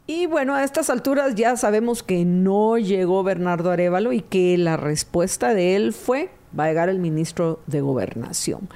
Y 0.07 0.25
bueno, 0.25 0.55
a 0.55 0.63
estas 0.63 0.89
alturas 0.89 1.35
ya 1.35 1.57
sabemos 1.57 2.01
que 2.01 2.23
no 2.23 2.77
llegó 2.77 3.23
Bernardo 3.23 3.71
Arevalo 3.71 4.13
y 4.13 4.21
que 4.21 4.57
la 4.57 4.77
respuesta 4.77 5.53
de 5.53 5.75
él 5.75 5.93
fue, 5.93 6.31
va 6.57 6.63
a 6.63 6.67
llegar 6.69 6.89
el 6.89 6.99
ministro 6.99 7.59
de 7.67 7.81
Gobernación 7.81 8.69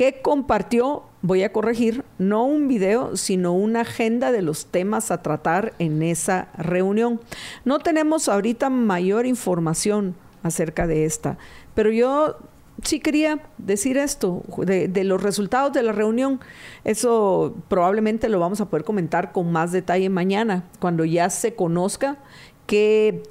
que 0.00 0.22
compartió, 0.22 1.02
voy 1.20 1.42
a 1.42 1.52
corregir, 1.52 2.06
no 2.16 2.46
un 2.46 2.68
video, 2.68 3.18
sino 3.18 3.52
una 3.52 3.82
agenda 3.82 4.32
de 4.32 4.40
los 4.40 4.64
temas 4.64 5.10
a 5.10 5.20
tratar 5.20 5.74
en 5.78 6.02
esa 6.02 6.48
reunión. 6.56 7.20
No 7.66 7.80
tenemos 7.80 8.26
ahorita 8.26 8.70
mayor 8.70 9.26
información 9.26 10.14
acerca 10.42 10.86
de 10.86 11.04
esta, 11.04 11.36
pero 11.74 11.90
yo 11.90 12.38
sí 12.82 12.98
quería 12.98 13.40
decir 13.58 13.98
esto, 13.98 14.42
de, 14.64 14.88
de, 14.88 15.04
los 15.04 15.22
resultados 15.22 15.74
de 15.74 15.82
la 15.82 15.92
reunión. 15.92 16.40
Eso 16.84 17.54
probablemente 17.68 18.30
lo 18.30 18.40
vamos 18.40 18.62
a 18.62 18.70
poder 18.70 18.84
comentar 18.84 19.32
con 19.32 19.52
más 19.52 19.70
detalle 19.70 20.08
mañana, 20.08 20.64
cuando 20.78 21.04
ya 21.04 21.28
se 21.28 21.54
conozca 21.54 22.16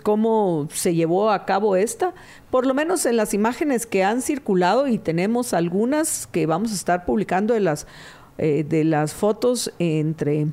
cómo 0.04 0.68
se 0.74 0.96
llevó 0.96 1.32
a 1.32 1.46
cabo 1.46 1.76
esta, 1.76 2.14
por 2.52 2.66
lo 2.66 2.74
menos 2.74 3.06
en 3.06 3.16
las 3.16 3.34
imágenes 3.34 3.86
que 3.86 4.04
han 4.04 4.22
circulado 4.22 4.88
y 4.88 4.98
tenemos 4.98 5.54
algunas 5.54 6.28
que 6.28 6.46
vamos 6.46 6.72
a 6.72 6.76
estar 6.76 7.06
publicando 7.06 7.54
de 7.54 7.62
las, 7.62 7.88
eh, 8.38 8.66
de 8.68 8.84
las 8.84 9.14
fotos 9.14 9.72
entre 9.80 10.48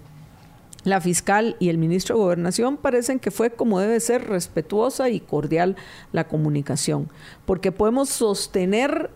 la 0.84 1.00
fiscal 1.00 1.56
y 1.58 1.68
el 1.68 1.78
ministro 1.78 2.14
de 2.14 2.22
Gobernación 2.22 2.76
parecen 2.76 3.18
que 3.18 3.32
fue 3.32 3.50
como 3.50 3.80
debe 3.80 3.98
ser 3.98 4.28
respetuosa 4.28 5.08
y 5.08 5.18
cordial 5.18 5.74
la 6.12 6.28
comunicación, 6.28 7.10
porque 7.44 7.72
podemos 7.72 8.08
sostener 8.08 9.10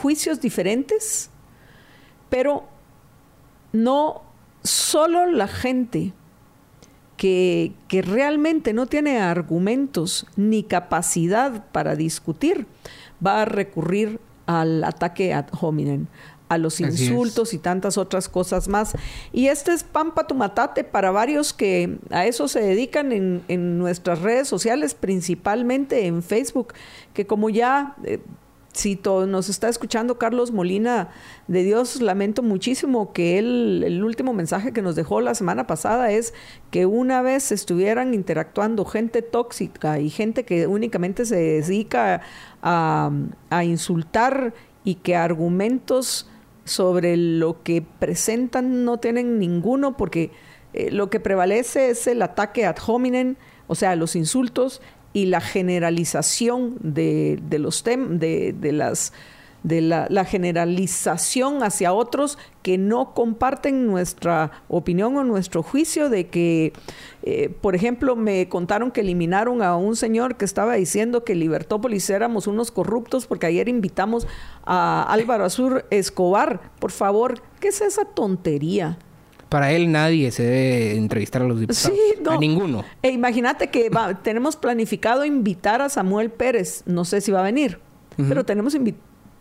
juicios 0.00 0.40
diferentes, 0.40 1.30
pero 2.30 2.64
no 3.72 4.22
solo 4.62 5.26
la 5.26 5.46
gente 5.46 6.12
que, 7.22 8.02
realmente 8.02 8.72
no 8.72 8.86
tiene 8.86 9.20
argumentos 9.20 10.26
ni 10.34 10.64
capacidad 10.64 11.64
para 11.70 11.94
discutir, 11.94 12.66
va 13.24 13.42
a 13.42 13.44
recurrir 13.44 14.18
al 14.46 14.82
ataque 14.82 15.32
ad 15.32 15.46
hominem, 15.60 16.06
a 16.48 16.58
los 16.58 16.80
insultos 16.80 17.54
y 17.54 17.58
tantas 17.58 17.96
otras 17.96 18.28
cosas 18.28 18.66
más. 18.66 18.96
Y 19.32 19.46
este 19.46 19.72
es 19.72 19.84
pampa 19.84 20.26
tumatate 20.26 20.82
para 20.82 21.12
varios 21.12 21.52
que 21.52 21.96
a 22.10 22.26
eso 22.26 22.48
se 22.48 22.60
dedican 22.60 23.12
en, 23.12 23.44
en 23.46 23.78
nuestras 23.78 24.20
redes 24.20 24.48
sociales, 24.48 24.94
principalmente 24.94 26.06
en 26.06 26.24
Facebook, 26.24 26.74
que 27.14 27.24
como 27.24 27.50
ya 27.50 27.94
eh, 28.02 28.18
si 28.72 28.98
nos 29.04 29.50
está 29.50 29.68
escuchando 29.68 30.18
Carlos 30.18 30.50
Molina 30.50 31.10
de 31.46 31.62
Dios, 31.62 32.00
lamento 32.00 32.42
muchísimo 32.42 33.12
que 33.12 33.38
él, 33.38 33.82
el 33.84 34.02
último 34.02 34.32
mensaje 34.32 34.72
que 34.72 34.80
nos 34.80 34.96
dejó 34.96 35.20
la 35.20 35.34
semana 35.34 35.66
pasada 35.66 36.10
es 36.10 36.32
que 36.70 36.86
una 36.86 37.20
vez 37.20 37.52
estuvieran 37.52 38.14
interactuando 38.14 38.86
gente 38.86 39.20
tóxica 39.20 40.00
y 40.00 40.08
gente 40.08 40.44
que 40.44 40.66
únicamente 40.66 41.26
se 41.26 41.36
dedica 41.36 42.22
a, 42.62 43.10
insultar 43.62 44.54
y 44.84 44.96
que 44.96 45.16
argumentos 45.16 46.28
sobre 46.64 47.16
lo 47.18 47.62
que 47.62 47.82
presentan 47.82 48.86
no 48.86 48.98
tienen 48.98 49.38
ninguno 49.38 49.96
porque 49.96 50.30
eh, 50.72 50.90
lo 50.90 51.10
que 51.10 51.20
prevalece 51.20 51.90
es 51.90 52.06
el 52.06 52.22
ataque 52.22 52.64
ad 52.64 52.76
hominem, 52.86 53.36
o 53.66 53.74
sea, 53.74 53.96
los 53.96 54.16
insultos 54.16 54.80
y 55.12 55.26
la 55.26 55.40
generalización 55.40 56.76
de, 56.80 57.40
los 57.58 57.82
temas, 57.82 58.18
de, 58.18 58.54
las 58.72 59.12
de 59.62 59.80
la, 59.80 60.24
generalización 60.24 61.62
hacia 61.62 61.92
otros 61.92 62.38
que 62.62 62.78
no 62.78 63.14
comparten 63.14 63.86
nuestra 63.86 64.50
opinión 64.68 65.16
o 65.16 65.24
nuestro 65.24 65.62
juicio 65.62 66.08
de 66.08 66.28
que, 66.28 66.72
eh, 67.22 67.48
por 67.60 67.74
ejemplo, 67.74 68.16
me 68.16 68.48
contaron 68.48 68.90
que 68.90 69.02
eliminaron 69.02 69.62
a 69.62 69.76
un 69.76 69.96
señor 69.96 70.36
que 70.36 70.44
estaba 70.44 70.74
diciendo 70.74 71.24
que 71.24 71.34
Libertópolis 71.34 72.08
éramos 72.10 72.46
unos 72.46 72.70
corruptos 72.70 73.26
porque 73.26 73.46
ayer 73.46 73.68
invitamos 73.68 74.26
a 74.64 75.04
Álvaro 75.08 75.44
Azur 75.44 75.84
Escobar. 75.90 76.60
Por 76.78 76.90
favor, 76.90 77.40
¿qué 77.60 77.68
es 77.68 77.80
esa 77.80 78.04
tontería? 78.04 78.98
Para 79.52 79.70
él 79.72 79.92
nadie 79.92 80.30
se 80.30 80.44
debe 80.44 80.96
entrevistar 80.96 81.42
a 81.42 81.44
los 81.44 81.60
diputados. 81.60 81.92
A 82.26 82.38
ninguno. 82.38 82.86
E 83.02 83.10
imagínate 83.10 83.68
que 83.68 83.90
tenemos 84.22 84.56
planificado 84.56 85.26
invitar 85.26 85.82
a 85.82 85.90
Samuel 85.90 86.30
Pérez. 86.30 86.82
No 86.86 87.04
sé 87.04 87.20
si 87.20 87.32
va 87.32 87.40
a 87.40 87.42
venir, 87.42 87.78
pero 88.16 88.46
tenemos 88.46 88.74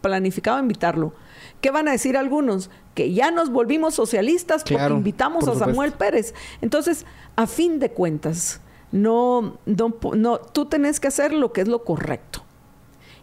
planificado 0.02 0.60
invitarlo. 0.60 1.14
¿Qué 1.62 1.72
van 1.72 1.88
a 1.88 1.92
decir 1.92 2.18
algunos? 2.18 2.70
Que 2.94 3.14
ya 3.14 3.32
nos 3.32 3.52
volvimos 3.52 3.94
socialistas 3.94 4.66
porque 4.70 4.94
invitamos 4.94 5.48
a 5.48 5.56
Samuel 5.56 5.94
Pérez. 5.94 6.34
Entonces, 6.60 7.06
a 7.38 7.48
fin 7.48 7.80
de 7.80 7.92
cuentas, 7.92 8.60
no, 8.92 9.60
no, 9.66 10.38
tú 10.40 10.66
tenés 10.66 11.00
que 11.00 11.08
hacer 11.08 11.32
lo 11.32 11.54
que 11.54 11.62
es 11.62 11.70
lo 11.70 11.86
correcto. 11.86 12.44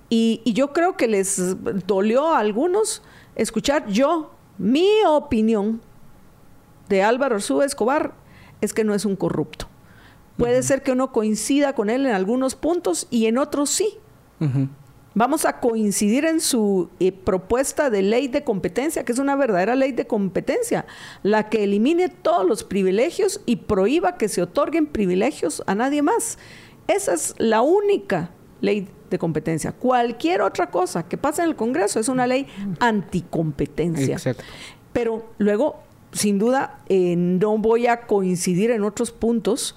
Y, 0.09 0.41
y 0.43 0.55
yo 0.55 0.73
creo 0.73 0.97
que 0.97 1.07
les 1.07 1.55
dolió 1.87 2.29
a 2.29 2.39
algunos 2.39 3.03
escuchar 3.37 3.87
yo, 3.89 4.33
mi 4.57 4.89
opinión, 5.07 5.83
de 6.89 7.03
Álvaro 7.03 7.37
Arzú 7.37 7.63
Escobar 7.63 8.15
es 8.61 8.73
que 8.73 8.85
no 8.85 8.95
es 8.95 9.05
un 9.05 9.17
corrupto. 9.17 9.69
Puede 10.37 10.63
ser 10.63 10.83
que 10.83 10.93
uno 10.93 11.13
coincida 11.13 11.75
con 11.75 11.91
él 11.91 12.07
en 12.07 12.13
algunos 12.13 12.55
puntos 12.55 13.07
y 13.11 13.27
en 13.27 13.39
otros 13.39 13.71
sí. 13.71 13.99
Vamos 15.15 15.45
a 15.47 15.59
coincidir 15.59 16.25
en 16.25 16.41
su 16.41 16.91
eh, 17.01 17.11
propuesta 17.11 17.91
de 17.91 18.03
ley 18.03 18.29
de 18.29 18.45
competencia, 18.45 19.05
que 19.05 19.11
es 19.11 19.19
una 19.19 19.35
verdadera 19.35 19.75
ley 19.75 19.91
de 19.91 20.07
competencia, 20.07 20.87
la 21.25 21.49
que 21.49 21.65
elimine 21.65 22.09
todos 22.09 22.47
los 22.47 22.63
privilegios 22.63 23.41
y 23.45 23.57
prohíba 23.57 24.17
que 24.17 24.29
se 24.29 24.43
otorguen 24.43 24.87
privilegios 24.87 25.65
a 25.67 25.75
nadie 25.75 26.03
más. 26.03 26.39
Esa 26.87 27.15
es 27.15 27.35
la 27.39 27.63
única 27.63 28.31
ley 28.61 28.89
de 29.11 29.19
competencia. 29.19 29.73
Cualquier 29.73 30.43
otra 30.43 30.71
cosa 30.71 31.09
que 31.09 31.19
pase 31.19 31.43
en 31.43 31.49
el 31.49 31.57
Congreso 31.57 31.99
es 31.99 32.09
una 32.09 32.29
ley 32.29 32.47
anticompetencia. 32.79 34.19
Pero 34.93 35.27
luego, 35.39 35.83
sin 36.13 36.39
duda, 36.39 36.79
eh, 36.89 37.17
no 37.17 37.59
voy 37.59 37.87
a 37.87 38.03
coincidir 38.03 38.71
en 38.71 38.85
otros 38.85 39.13
puntos, 39.13 39.77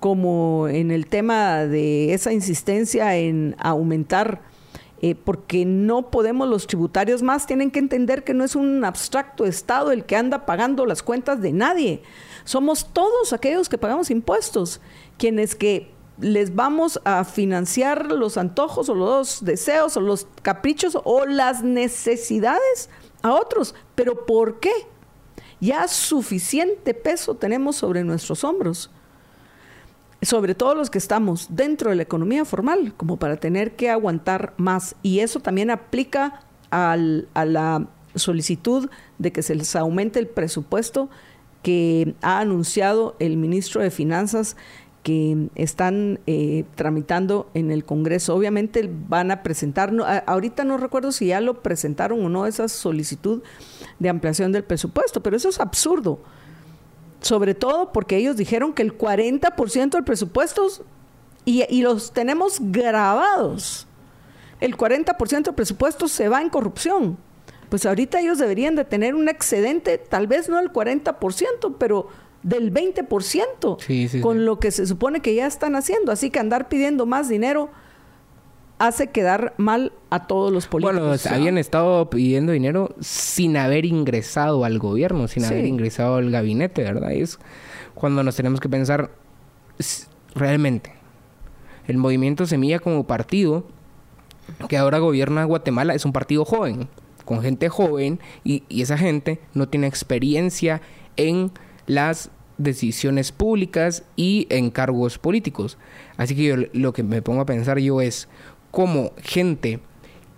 como 0.00 0.66
en 0.68 0.90
el 0.90 1.06
tema 1.06 1.58
de 1.64 2.12
esa 2.12 2.32
insistencia 2.32 3.16
en 3.16 3.54
aumentar, 3.58 4.42
eh, 5.00 5.14
porque 5.14 5.64
no 5.64 6.10
podemos, 6.10 6.48
los 6.48 6.66
tributarios 6.66 7.22
más 7.22 7.46
tienen 7.46 7.70
que 7.70 7.78
entender 7.78 8.24
que 8.24 8.34
no 8.34 8.44
es 8.44 8.56
un 8.56 8.84
abstracto 8.84 9.44
Estado 9.44 9.92
el 9.92 10.04
que 10.04 10.16
anda 10.16 10.46
pagando 10.46 10.86
las 10.86 11.02
cuentas 11.02 11.40
de 11.40 11.52
nadie. 11.52 12.02
Somos 12.44 12.92
todos 12.92 13.32
aquellos 13.32 13.68
que 13.68 13.78
pagamos 13.78 14.10
impuestos, 14.10 14.80
quienes 15.18 15.54
que 15.54 15.90
les 16.20 16.54
vamos 16.54 17.00
a 17.04 17.24
financiar 17.24 18.06
los 18.06 18.36
antojos 18.36 18.88
o 18.88 18.94
los 18.94 19.44
deseos 19.44 19.96
o 19.96 20.00
los 20.00 20.26
caprichos 20.42 20.98
o 21.04 21.26
las 21.26 21.62
necesidades 21.62 22.90
a 23.22 23.32
otros. 23.34 23.74
¿Pero 23.94 24.26
por 24.26 24.60
qué? 24.60 24.72
Ya 25.62 25.86
suficiente 25.86 26.92
peso 26.92 27.36
tenemos 27.36 27.76
sobre 27.76 28.02
nuestros 28.02 28.42
hombros, 28.42 28.90
sobre 30.20 30.56
todo 30.56 30.74
los 30.74 30.90
que 30.90 30.98
estamos 30.98 31.46
dentro 31.50 31.90
de 31.90 31.94
la 31.96 32.02
economía 32.02 32.44
formal, 32.44 32.92
como 32.96 33.16
para 33.16 33.36
tener 33.36 33.76
que 33.76 33.88
aguantar 33.88 34.54
más. 34.56 34.96
Y 35.04 35.20
eso 35.20 35.38
también 35.38 35.70
aplica 35.70 36.40
a 36.72 36.96
la 36.96 37.86
solicitud 38.16 38.90
de 39.18 39.30
que 39.30 39.44
se 39.44 39.54
les 39.54 39.76
aumente 39.76 40.18
el 40.18 40.26
presupuesto 40.26 41.08
que 41.62 42.16
ha 42.22 42.40
anunciado 42.40 43.14
el 43.20 43.36
ministro 43.36 43.82
de 43.82 43.92
Finanzas 43.92 44.56
que 45.02 45.48
están 45.56 46.20
eh, 46.26 46.64
tramitando 46.76 47.50
en 47.54 47.70
el 47.70 47.84
Congreso. 47.84 48.34
Obviamente 48.34 48.88
van 49.08 49.30
a 49.30 49.42
presentar, 49.42 49.92
ahorita 50.26 50.64
no 50.64 50.76
recuerdo 50.76 51.10
si 51.10 51.26
ya 51.26 51.40
lo 51.40 51.62
presentaron 51.62 52.24
o 52.24 52.28
no 52.28 52.46
esa 52.46 52.68
solicitud 52.68 53.42
de 53.98 54.08
ampliación 54.08 54.52
del 54.52 54.64
presupuesto, 54.64 55.22
pero 55.22 55.36
eso 55.36 55.48
es 55.48 55.58
absurdo. 55.58 56.20
Sobre 57.20 57.54
todo 57.54 57.92
porque 57.92 58.16
ellos 58.16 58.36
dijeron 58.36 58.72
que 58.72 58.82
el 58.82 58.96
40% 58.96 59.90
del 59.90 60.04
presupuesto, 60.04 60.68
y, 61.44 61.82
los 61.82 62.12
tenemos 62.12 62.58
grabados, 62.60 63.88
el 64.60 64.76
40% 64.76 65.42
del 65.42 65.54
presupuesto 65.54 66.06
se 66.06 66.28
va 66.28 66.40
en 66.40 66.48
corrupción. 66.48 67.18
Pues 67.68 67.86
ahorita 67.86 68.20
ellos 68.20 68.38
deberían 68.38 68.76
de 68.76 68.84
tener 68.84 69.14
un 69.14 69.28
excedente, 69.28 69.98
tal 69.98 70.26
vez 70.26 70.48
no 70.48 70.60
el 70.60 70.72
40%, 70.72 71.76
pero 71.78 72.08
del 72.42 72.72
20% 72.72 74.20
con 74.20 74.44
lo 74.44 74.58
que 74.58 74.70
se 74.70 74.86
supone 74.86 75.20
que 75.20 75.34
ya 75.34 75.46
están 75.46 75.76
haciendo. 75.76 76.12
Así 76.12 76.30
que 76.30 76.38
andar 76.38 76.68
pidiendo 76.68 77.06
más 77.06 77.28
dinero 77.28 77.70
hace 78.78 79.10
quedar 79.10 79.54
mal 79.58 79.92
a 80.10 80.26
todos 80.26 80.52
los 80.52 80.66
políticos. 80.66 81.22
Bueno, 81.22 81.36
habían 81.36 81.56
estado 81.56 82.10
pidiendo 82.10 82.52
dinero 82.52 82.94
sin 83.00 83.56
haber 83.56 83.84
ingresado 83.84 84.64
al 84.64 84.78
gobierno, 84.78 85.28
sin 85.28 85.44
haber 85.44 85.66
ingresado 85.66 86.16
al 86.16 86.30
gabinete, 86.30 86.82
¿verdad? 86.82 87.12
Y 87.12 87.20
es 87.20 87.38
cuando 87.94 88.24
nos 88.24 88.34
tenemos 88.34 88.58
que 88.58 88.68
pensar 88.68 89.10
realmente. 90.34 90.94
El 91.86 91.96
movimiento 91.96 92.46
Semilla 92.46 92.80
como 92.80 93.06
partido 93.06 93.64
que 94.68 94.76
ahora 94.76 94.98
gobierna 94.98 95.44
Guatemala 95.44 95.94
es 95.94 96.04
un 96.04 96.12
partido 96.12 96.44
joven, 96.44 96.88
con 97.24 97.40
gente 97.40 97.68
joven 97.68 98.18
y, 98.42 98.64
y 98.68 98.82
esa 98.82 98.98
gente 98.98 99.38
no 99.54 99.68
tiene 99.68 99.86
experiencia 99.86 100.80
en 101.16 101.52
las 101.86 102.30
decisiones 102.58 103.32
públicas 103.32 104.04
y 104.16 104.46
encargos 104.50 105.18
políticos. 105.18 105.78
Así 106.16 106.36
que 106.36 106.44
yo 106.44 106.56
lo 106.72 106.92
que 106.92 107.02
me 107.02 107.22
pongo 107.22 107.40
a 107.40 107.46
pensar 107.46 107.78
yo 107.78 108.00
es 108.00 108.28
cómo 108.70 109.12
gente 109.22 109.80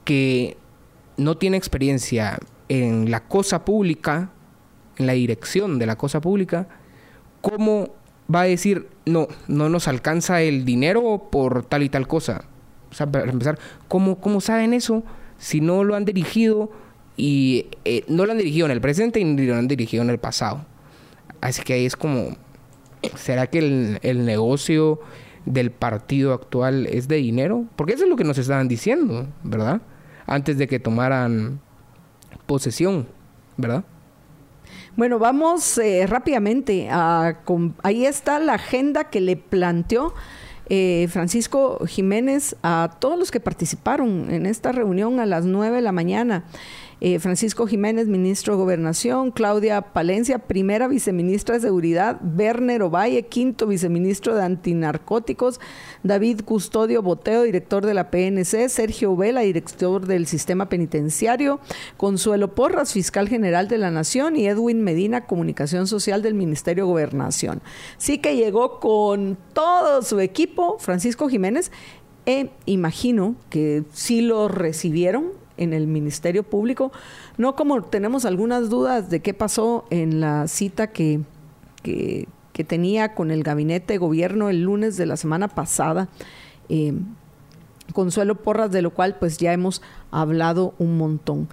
que 0.05 0.57
no 1.17 1.37
tiene 1.37 1.57
experiencia 1.57 2.39
en 2.69 3.11
la 3.11 3.21
cosa 3.27 3.65
pública, 3.65 4.31
en 4.97 5.07
la 5.07 5.13
dirección 5.13 5.79
de 5.79 5.87
la 5.87 5.97
cosa 5.97 6.21
pública, 6.21 6.69
cómo 7.41 7.91
va 8.33 8.43
a 8.43 8.45
decir, 8.45 8.89
no, 9.05 9.29
no 9.49 9.69
nos 9.69 9.89
alcanza 9.89 10.41
el 10.43 10.65
dinero 10.65 11.29
por 11.31 11.65
tal 11.65 11.83
y 11.83 11.89
tal 11.89 12.09
cosa. 12.09 12.45
O 12.91 12.95
sea, 12.95 13.11
para 13.11 13.31
empezar, 13.31 13.59
¿cómo, 13.89 14.21
cómo 14.21 14.41
saben 14.41 14.73
eso 14.73 15.03
si 15.37 15.61
no 15.61 15.85
lo 15.85 15.95
han 15.95 16.05
dirigido 16.05 16.71
y 17.17 17.67
eh, 17.85 18.05
no 18.09 18.25
lo 18.25 18.33
han 18.33 18.39
dirigido 18.39 18.67
en 18.67 18.73
el 18.73 18.81
presente 18.81 19.21
y 19.21 19.25
ni 19.25 19.47
lo 19.47 19.57
han 19.57 19.69
dirigido 19.69 20.03
en 20.03 20.11
el 20.11 20.19
pasado? 20.19 20.65
Así 21.45 21.63
que 21.63 21.75
ahí 21.75 21.85
es 21.85 21.95
como, 21.95 22.39
¿será 23.17 23.49
que 23.49 23.59
el, 24.03 24.25
negocio 24.25 25.01
del 25.45 25.71
partido 25.71 26.33
actual 26.33 26.87
es 26.87 27.07
de 27.07 27.17
dinero? 27.17 27.67
Porque 27.77 27.93
eso 27.93 28.05
es 28.05 28.09
lo 28.09 28.17
que 28.17 28.25
nos 28.25 28.39
estaban 28.39 28.67
diciendo, 28.67 29.27
¿verdad? 29.43 29.83
Antes 30.27 30.57
de 30.57 30.67
que 30.67 30.81
tomaran 30.81 31.61
posesión, 32.47 33.07
¿verdad? 33.59 33.85
Bueno, 34.97 35.19
vamos 35.19 35.77
eh, 35.77 36.07
rápidamente. 36.07 36.89
A, 36.91 37.37
ahí 37.83 38.07
está 38.07 38.39
la 38.39 38.55
agenda 38.55 39.11
que 39.11 39.21
le 39.21 39.37
planteó 39.37 40.15
eh, 40.71 41.09
Francisco 41.11 41.85
Jiménez 41.87 42.57
a 42.63 42.97
todos 43.01 43.19
los 43.19 43.31
que 43.31 43.39
participaron 43.39 44.31
en 44.31 44.47
esta 44.47 44.73
reunión 44.73 45.21
a 45.21 45.27
las 45.27 45.45
9 45.45 45.77
de 45.77 45.83
la 45.83 45.93
mañana. 45.93 46.45
Eh, 47.01 47.19
Francisco 47.19 47.67
Jiménez, 47.67 48.07
ministro 48.07 48.55
de 48.55 48.63
Gobernación, 48.63 49.31
Claudia 49.31 49.81
Palencia, 49.83 50.39
primera 50.39 50.89
viceministra 50.89 51.57
de 51.57 51.63
Seguridad, 51.63 52.21
Werner 52.37 52.83
Ovalle, 52.83 53.25
quinto 53.27 53.67
viceministro 53.67 54.35
de 54.35 54.43
Antinarcóticos, 54.43 55.61
David 56.03 56.43
Custodio 56.45 57.03
Boteo, 57.03 57.43
director 57.43 57.85
de 57.85 57.95
la 57.95 58.11
PNC, 58.11 58.69
Sergio 58.69 59.17
Vela, 59.17 59.41
director 59.41 60.07
del 60.07 60.27
Sistema 60.27 60.69
Penitenciario, 60.69 61.61
Consuelo 61.97 62.55
Porras, 62.55 62.93
fiscal 62.93 63.29
general 63.29 63.69
de 63.69 63.79
la 63.79 63.91
Nación. 63.91 64.37
Y 64.37 64.47
Edwin 64.47 64.83
Medina, 64.83 65.27
comunicación 65.27 65.87
social 65.87 66.23
del 66.23 66.35
Ministerio 66.35 66.85
de 66.85 66.91
Gobernación. 66.91 67.63
Sí 67.99 68.19
que 68.19 68.37
llegó 68.37 68.81
con 68.81 69.37
todo 69.53 70.03
su 70.03 70.21
equipo, 70.21 70.79
Francisco 70.79 71.29
Jiménez, 71.29 71.71
e 72.27 72.51
imagino 72.65 73.37
que 73.51 73.85
sí 73.93 74.23
lo 74.23 74.49
recibieron 74.49 75.44
en 75.57 75.73
el 75.73 75.87
Ministerio 75.87 76.43
Público, 76.43 76.93
no 77.37 77.57
como 77.57 77.83
tenemos 77.83 78.25
algunas 78.25 78.71
dudas 78.71 79.11
de 79.11 79.21
qué 79.21 79.35
pasó 79.35 79.85
en 79.91 80.21
la 80.21 80.49
cita 80.49 80.89
que, 80.89 81.21
que, 81.83 82.27
tenía 82.67 83.15
con 83.15 83.31
el 83.31 83.43
gabinete 83.43 83.95
de 83.95 83.99
gobierno 83.99 84.49
el 84.49 84.63
lunes 84.63 84.97
de 84.97 85.07
la 85.07 85.17
semana 85.17 85.49
pasada. 85.49 86.09
Eh, 86.69 86.95
Consuelo 87.93 88.37
Porras, 88.37 88.71
de 88.71 88.83
lo 88.83 88.91
cual 88.91 89.17
pues 89.19 89.39
ya 89.39 89.53
hemos 89.53 89.83
hablado 90.11 90.75
un 90.79 90.97
montón. 90.97 91.49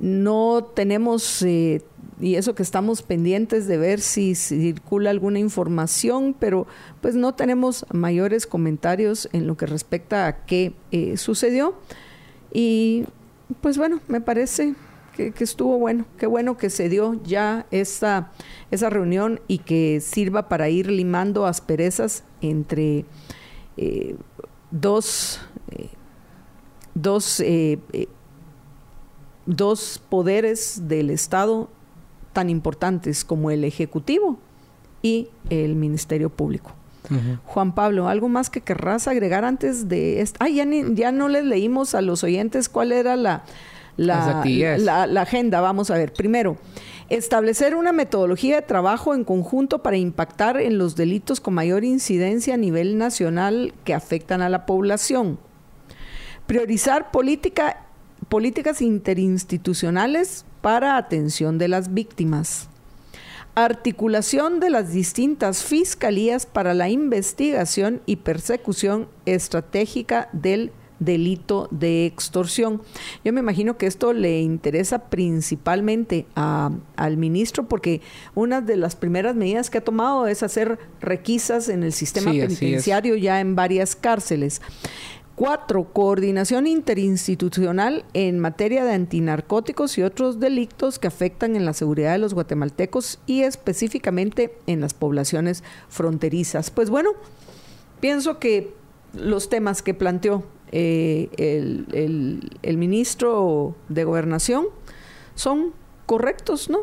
No 0.00 0.64
tenemos, 0.74 1.42
eh, 1.42 1.82
y 2.20 2.36
eso 2.36 2.54
que 2.54 2.62
estamos 2.62 3.02
pendientes 3.02 3.66
de 3.66 3.76
ver 3.76 4.00
si 4.00 4.34
circula 4.34 5.10
alguna 5.10 5.38
información, 5.38 6.34
pero 6.38 6.66
pues 7.00 7.14
no 7.14 7.34
tenemos 7.34 7.84
mayores 7.92 8.46
comentarios 8.46 9.28
en 9.32 9.46
lo 9.46 9.56
que 9.56 9.66
respecta 9.66 10.26
a 10.26 10.44
qué 10.44 10.72
eh, 10.92 11.16
sucedió. 11.16 11.74
Y 12.52 13.04
pues 13.60 13.78
bueno, 13.78 14.00
me 14.08 14.20
parece 14.20 14.74
que, 15.16 15.32
estuvo 15.40 15.78
bueno, 15.78 16.06
qué 16.18 16.26
bueno 16.26 16.56
que 16.56 16.70
se 16.70 16.88
dio 16.88 17.20
ya 17.22 17.66
esa, 17.70 18.30
esa 18.70 18.90
reunión 18.90 19.40
y 19.46 19.58
que 19.58 20.00
sirva 20.00 20.48
para 20.48 20.68
ir 20.68 20.90
limando 20.90 21.46
asperezas 21.46 22.24
entre 22.40 23.04
eh, 23.76 24.16
dos, 24.70 25.40
eh, 25.70 25.90
dos, 26.94 27.40
eh, 27.40 27.78
dos 29.46 30.02
poderes 30.08 30.88
del 30.88 31.10
Estado 31.10 31.68
tan 32.32 32.48
importantes 32.48 33.24
como 33.24 33.50
el 33.50 33.64
Ejecutivo 33.64 34.38
y 35.02 35.28
el 35.50 35.76
Ministerio 35.76 36.30
Público. 36.30 36.72
Juan 37.44 37.74
Pablo, 37.74 38.08
¿algo 38.08 38.28
más 38.28 38.50
que 38.50 38.60
querrás 38.60 39.08
agregar 39.08 39.44
antes 39.44 39.88
de 39.88 40.20
esto? 40.20 40.38
Ah, 40.40 40.48
ya, 40.48 40.64
ya 40.92 41.12
no 41.12 41.28
les 41.28 41.44
leímos 41.44 41.94
a 41.94 42.02
los 42.02 42.24
oyentes 42.24 42.68
cuál 42.68 42.92
era 42.92 43.16
la, 43.16 43.44
la, 43.96 44.44
la, 45.06 45.22
agenda. 45.22 45.60
Vamos 45.60 45.90
a 45.90 45.94
ver. 45.94 46.12
Primero, 46.12 46.56
establecer 47.08 47.74
una 47.74 47.92
metodología 47.92 48.56
de 48.56 48.62
trabajo 48.62 49.14
en 49.14 49.24
conjunto 49.24 49.82
para 49.82 49.96
impactar 49.96 50.60
en 50.60 50.78
los 50.78 50.96
delitos 50.96 51.40
con 51.40 51.54
mayor 51.54 51.84
incidencia 51.84 52.54
a 52.54 52.58
nivel 52.58 52.98
nacional 52.98 53.74
que 53.84 53.94
afectan 53.94 54.42
a 54.42 54.48
la 54.48 54.66
población. 54.66 55.38
Priorizar 56.46 57.10
política, 57.10 57.84
políticas 58.28 58.82
interinstitucionales 58.82 60.44
para 60.60 60.96
atención 60.96 61.58
de 61.58 61.68
las 61.68 61.92
víctimas 61.92 62.68
articulación 63.54 64.60
de 64.60 64.70
las 64.70 64.92
distintas 64.92 65.64
fiscalías 65.64 66.46
para 66.46 66.74
la 66.74 66.88
investigación 66.88 68.00
y 68.06 68.16
persecución 68.16 69.08
estratégica 69.26 70.28
del 70.32 70.72
delito 71.04 71.68
de 71.70 72.06
extorsión. 72.06 72.80
Yo 73.24 73.32
me 73.32 73.40
imagino 73.40 73.76
que 73.76 73.86
esto 73.86 74.12
le 74.12 74.40
interesa 74.40 75.10
principalmente 75.10 76.26
al 76.34 77.16
ministro 77.16 77.66
porque 77.68 78.00
una 78.34 78.60
de 78.60 78.76
las 78.76 78.94
primeras 78.94 79.34
medidas 79.34 79.68
que 79.68 79.78
ha 79.78 79.84
tomado 79.84 80.26
es 80.26 80.42
hacer 80.42 80.78
requisas 81.00 81.68
en 81.68 81.82
el 81.82 81.92
sistema 81.92 82.30
penitenciario 82.30 83.16
ya 83.16 83.40
en 83.40 83.56
varias 83.56 83.96
cárceles. 83.96 84.62
Cuatro, 85.34 85.84
coordinación 85.84 86.66
interinstitucional 86.66 88.04
en 88.12 88.38
materia 88.38 88.84
de 88.84 88.92
antinarcóticos 88.92 89.96
y 89.96 90.02
otros 90.02 90.38
delitos 90.38 90.98
que 90.98 91.06
afectan 91.06 91.56
en 91.56 91.64
la 91.64 91.72
seguridad 91.72 92.12
de 92.12 92.18
los 92.18 92.34
guatemaltecos 92.34 93.18
y 93.26 93.42
específicamente 93.42 94.54
en 94.66 94.80
las 94.80 94.92
poblaciones 94.92 95.64
fronterizas. 95.88 96.70
Pues 96.70 96.90
bueno, 96.90 97.10
pienso 98.00 98.38
que 98.38 98.74
los 99.14 99.48
temas 99.48 99.82
que 99.82 99.94
planteó 99.94 100.44
eh, 100.70 101.30
el, 101.38 102.50
el 102.62 102.76
ministro 102.76 103.74
de 103.88 104.04
Gobernación 104.04 104.66
son 105.34 105.72
correctos, 106.04 106.68
¿no? 106.68 106.80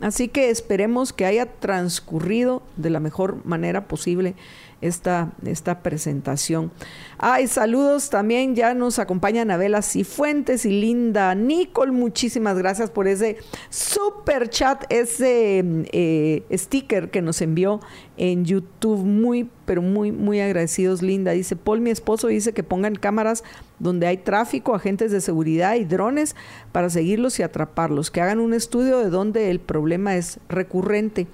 Así 0.00 0.28
que 0.28 0.50
esperemos 0.50 1.12
que 1.12 1.26
haya 1.26 1.46
transcurrido 1.58 2.62
de 2.76 2.90
la 2.90 3.00
mejor 3.00 3.44
manera 3.44 3.88
posible 3.88 4.36
esta, 4.80 5.32
esta 5.44 5.82
presentación. 5.82 6.70
Ay, 7.18 7.48
saludos 7.48 8.10
también, 8.10 8.54
ya 8.54 8.74
nos 8.74 8.98
acompañan 8.98 9.50
Abela 9.50 9.82
Cifuentes 9.82 10.64
y 10.64 10.70
Linda 10.70 11.34
Nicole, 11.34 11.92
muchísimas 11.92 12.56
gracias 12.58 12.90
por 12.90 13.08
ese 13.08 13.38
super 13.70 14.48
chat, 14.48 14.84
ese 14.88 15.64
eh, 15.92 16.44
sticker 16.52 17.10
que 17.10 17.22
nos 17.22 17.40
envió 17.42 17.80
en 18.16 18.44
YouTube, 18.44 19.04
muy, 19.04 19.48
pero 19.64 19.80
muy, 19.80 20.12
muy 20.12 20.40
agradecidos, 20.40 21.02
Linda. 21.02 21.32
Dice, 21.32 21.56
Paul, 21.56 21.80
mi 21.80 21.90
esposo, 21.90 22.28
dice 22.28 22.52
que 22.52 22.62
pongan 22.62 22.96
cámaras 22.96 23.44
donde 23.78 24.06
hay 24.06 24.18
tráfico, 24.18 24.74
agentes 24.74 25.12
de 25.12 25.20
seguridad 25.20 25.76
y 25.76 25.84
drones 25.84 26.34
para 26.72 26.90
seguirlos 26.90 27.38
y 27.38 27.42
atraparlos, 27.42 28.10
que 28.10 28.20
hagan 28.20 28.40
un 28.40 28.54
estudio 28.54 28.98
de 28.98 29.10
dónde 29.10 29.50
el 29.50 29.60
problema 29.60 30.16
es 30.16 30.40
recurrente. 30.48 31.28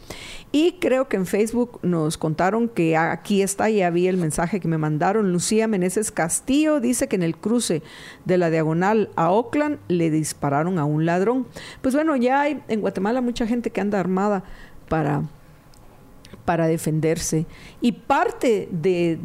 Y 0.56 0.76
creo 0.78 1.08
que 1.08 1.16
en 1.16 1.26
Facebook 1.26 1.80
nos 1.82 2.16
contaron 2.16 2.68
que 2.68 2.96
aquí 2.96 3.42
está, 3.42 3.68
ya 3.70 3.90
vi 3.90 4.06
el 4.06 4.16
mensaje 4.16 4.60
que 4.60 4.68
me 4.68 4.78
mandaron. 4.78 5.32
Lucía 5.32 5.66
Meneses 5.66 6.12
Castillo 6.12 6.78
dice 6.78 7.08
que 7.08 7.16
en 7.16 7.24
el 7.24 7.36
cruce 7.36 7.82
de 8.24 8.38
la 8.38 8.50
diagonal 8.50 9.10
a 9.16 9.32
Oakland 9.32 9.80
le 9.88 10.10
dispararon 10.10 10.78
a 10.78 10.84
un 10.84 11.06
ladrón. 11.06 11.48
Pues 11.82 11.96
bueno, 11.96 12.14
ya 12.14 12.42
hay 12.42 12.62
en 12.68 12.82
Guatemala 12.82 13.20
mucha 13.20 13.48
gente 13.48 13.70
que 13.70 13.80
anda 13.80 13.98
armada 13.98 14.44
para 14.88 15.24
para 16.44 16.66
defenderse. 16.66 17.46
Y 17.80 17.92
parte 17.92 18.68
de, 18.70 19.18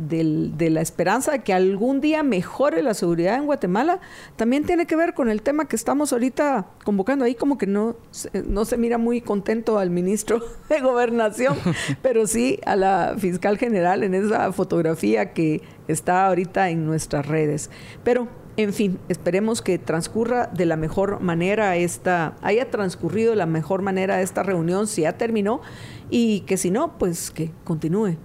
la 0.70 0.82
esperanza 0.82 1.32
de 1.32 1.40
que 1.40 1.54
algún 1.54 2.02
día 2.02 2.24
mejore 2.24 2.82
la 2.82 2.94
seguridad 2.94 3.36
en 3.36 3.46
Guatemala 3.46 4.00
también 4.36 4.66
tiene 4.66 4.86
que 4.86 4.96
ver 4.96 5.14
con 5.14 5.30
el 5.30 5.42
tema 5.42 5.66
que 5.66 5.76
estamos 5.76 6.14
ahorita 6.14 6.68
convocando. 6.84 7.26
Ahí 7.26 7.36
como 7.36 7.58
que 7.58 7.68
no, 7.68 7.96
no 8.46 8.66
se 8.66 8.78
mira 8.78 8.98
muy 8.98 9.22
contento 9.22 9.80
al 9.80 9.90
ministro 9.90 10.42
de 10.70 10.80
Gobernación, 10.80 11.58
pero 12.02 12.28
sí 12.28 12.60
a 12.66 12.76
la 12.76 13.16
fiscal 13.18 13.58
general 13.58 14.04
en 14.04 14.14
esa 14.14 14.52
fotografía 14.52 15.34
que 15.34 15.62
está 15.88 16.28
ahorita 16.28 16.70
en 16.70 16.86
nuestras 16.86 17.26
redes. 17.26 17.70
Pero 18.04 18.28
en 18.60 18.74
fin, 18.74 19.00
esperemos 19.08 19.62
que 19.62 19.78
transcurra 19.80 20.48
de 20.48 20.66
la 20.66 20.76
mejor 20.76 21.22
manera 21.22 21.78
esta, 21.78 22.36
haya 22.42 22.70
transcurrido 22.70 23.30
de 23.30 23.38
la 23.38 23.46
mejor 23.46 23.82
manera 23.82 24.22
esta 24.22 24.44
reunión, 24.44 24.86
si 24.88 25.04
ya 25.04 25.14
terminó, 25.14 25.62
y 26.10 26.42
que 26.42 26.58
si 26.58 26.70
no, 26.70 26.98
pues 26.98 27.32
que 27.32 27.52
continúe 27.64 28.18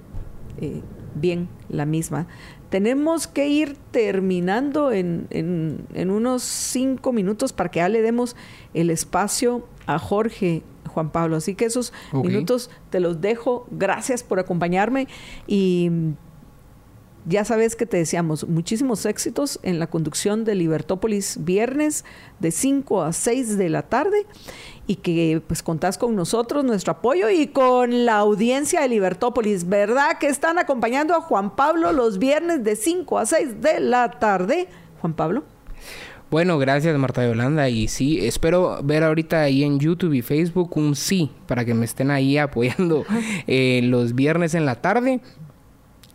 eh, 0.60 0.82
bien 1.14 1.48
la 1.68 1.86
misma. 1.86 2.26
Tenemos 2.68 3.28
que 3.28 3.46
ir 3.46 3.76
terminando 3.92 4.90
en, 4.90 5.28
en, 5.30 6.10
unos 6.10 6.42
cinco 6.42 7.12
minutos 7.12 7.52
para 7.52 7.70
que 7.70 7.78
ya 7.78 7.88
le 7.88 8.02
demos 8.02 8.34
el 8.74 8.90
espacio 8.90 9.68
a 9.86 10.00
Jorge 10.00 10.64
Juan 10.88 11.10
Pablo. 11.10 11.36
Así 11.36 11.54
que 11.54 11.66
esos 11.66 11.92
minutos 12.12 12.70
te 12.90 12.98
los 12.98 13.20
dejo. 13.20 13.68
Gracias 13.70 14.24
por 14.24 14.40
acompañarme 14.40 15.06
y 15.46 15.92
ya 17.26 17.44
sabes 17.44 17.76
que 17.76 17.86
te 17.86 17.96
deseamos 17.96 18.46
muchísimos 18.46 19.06
éxitos 19.06 19.58
en 19.62 19.78
la 19.78 19.86
conducción 19.86 20.44
de 20.44 20.54
Libertópolis 20.54 21.38
viernes 21.44 22.04
de 22.40 22.50
5 22.50 23.02
a 23.02 23.12
6 23.12 23.56
de 23.56 23.68
la 23.68 23.82
tarde 23.82 24.26
y 24.86 24.96
que 24.96 25.42
pues 25.46 25.62
contás 25.62 25.96
con 25.96 26.14
nosotros, 26.14 26.64
nuestro 26.64 26.92
apoyo 26.92 27.30
y 27.30 27.46
con 27.46 28.04
la 28.04 28.18
audiencia 28.18 28.82
de 28.82 28.88
Libertópolis, 28.88 29.68
¿verdad? 29.68 30.18
Que 30.18 30.26
están 30.26 30.58
acompañando 30.58 31.14
a 31.14 31.20
Juan 31.22 31.56
Pablo 31.56 31.92
los 31.92 32.18
viernes 32.18 32.62
de 32.62 32.76
5 32.76 33.18
a 33.18 33.26
6 33.26 33.60
de 33.60 33.80
la 33.80 34.10
tarde. 34.10 34.68
Juan 35.00 35.14
Pablo. 35.14 35.44
Bueno, 36.30 36.58
gracias 36.58 36.98
Marta 36.98 37.24
Yolanda 37.24 37.68
y 37.68 37.86
sí, 37.86 38.26
espero 38.26 38.82
ver 38.82 39.04
ahorita 39.04 39.42
ahí 39.42 39.62
en 39.62 39.78
YouTube 39.78 40.14
y 40.14 40.22
Facebook 40.22 40.76
un 40.76 40.96
sí 40.96 41.30
para 41.46 41.64
que 41.64 41.74
me 41.74 41.84
estén 41.84 42.10
ahí 42.10 42.38
apoyando 42.38 43.04
eh, 43.46 43.80
los 43.84 44.14
viernes 44.14 44.54
en 44.54 44.66
la 44.66 44.80
tarde. 44.80 45.20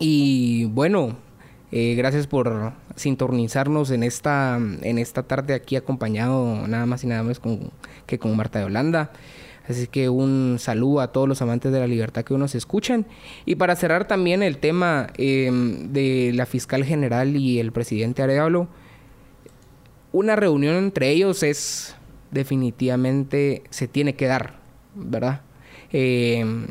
Y 0.02 0.64
bueno, 0.64 1.14
eh, 1.72 1.94
gracias 1.94 2.26
por 2.26 2.72
sintonizarnos 2.96 3.90
en 3.90 4.02
esta, 4.02 4.56
en 4.56 4.98
esta 4.98 5.22
tarde 5.24 5.52
aquí 5.52 5.76
acompañado 5.76 6.66
nada 6.66 6.86
más 6.86 7.04
y 7.04 7.06
nada 7.06 7.22
menos 7.22 7.38
con, 7.38 7.70
que 8.06 8.18
con 8.18 8.34
Marta 8.34 8.58
de 8.58 8.64
Holanda. 8.64 9.12
Así 9.68 9.86
que 9.86 10.08
un 10.08 10.56
saludo 10.58 11.00
a 11.00 11.12
todos 11.12 11.28
los 11.28 11.42
amantes 11.42 11.70
de 11.70 11.78
la 11.78 11.86
libertad 11.86 12.24
que 12.24 12.34
nos 12.38 12.54
escuchan. 12.54 13.06
Y 13.44 13.56
para 13.56 13.76
cerrar 13.76 14.08
también 14.08 14.42
el 14.42 14.56
tema 14.56 15.08
em, 15.18 15.92
de 15.92 16.32
la 16.34 16.46
fiscal 16.46 16.82
general 16.82 17.36
y 17.36 17.60
el 17.60 17.70
presidente 17.70 18.22
Arevalo, 18.22 18.68
una 20.12 20.34
reunión 20.34 20.76
entre 20.76 21.10
ellos 21.10 21.42
es 21.42 21.94
definitivamente 22.30 23.64
se 23.68 23.86
tiene 23.86 24.14
que 24.14 24.26
dar, 24.26 24.54
¿verdad? 24.94 25.42
Em, 25.92 26.66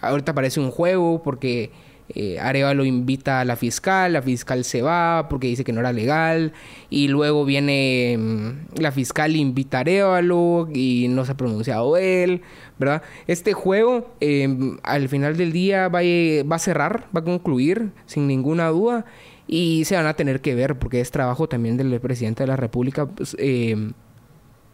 ahorita 0.00 0.34
parece 0.34 0.58
un 0.58 0.72
juego 0.72 1.22
porque 1.22 1.70
eh, 2.14 2.38
Arevalo 2.38 2.84
invita 2.84 3.40
a 3.40 3.44
la 3.44 3.56
fiscal, 3.56 4.12
la 4.12 4.22
fiscal 4.22 4.64
se 4.64 4.82
va 4.82 5.28
porque 5.28 5.46
dice 5.46 5.64
que 5.64 5.72
no 5.72 5.80
era 5.80 5.92
legal 5.92 6.52
y 6.90 7.08
luego 7.08 7.44
viene 7.44 8.16
mm, 8.18 8.80
la 8.80 8.92
fiscal 8.92 9.34
invita 9.34 9.78
a 9.78 9.80
Arevalo 9.80 10.68
y 10.72 11.06
no 11.08 11.24
se 11.24 11.32
ha 11.32 11.36
pronunciado 11.36 11.96
él, 11.96 12.42
¿verdad? 12.78 13.02
Este 13.26 13.54
juego 13.54 14.14
em, 14.20 14.78
al 14.82 15.08
final 15.08 15.36
del 15.36 15.52
día 15.52 15.88
va 15.88 16.00
a, 16.00 16.44
va 16.44 16.56
a 16.56 16.58
cerrar, 16.58 17.08
va 17.16 17.20
a 17.20 17.24
concluir 17.24 17.92
sin 18.06 18.26
ninguna 18.26 18.68
duda 18.68 19.06
y 19.46 19.84
se 19.86 19.96
van 19.96 20.06
a 20.06 20.14
tener 20.14 20.40
que 20.40 20.54
ver 20.54 20.78
porque 20.78 21.00
es 21.00 21.10
trabajo 21.10 21.48
también 21.48 21.76
del 21.76 21.98
presidente 22.00 22.42
de 22.42 22.46
la 22.46 22.56
República 22.56 23.06
pues, 23.06 23.36
em, 23.38 23.92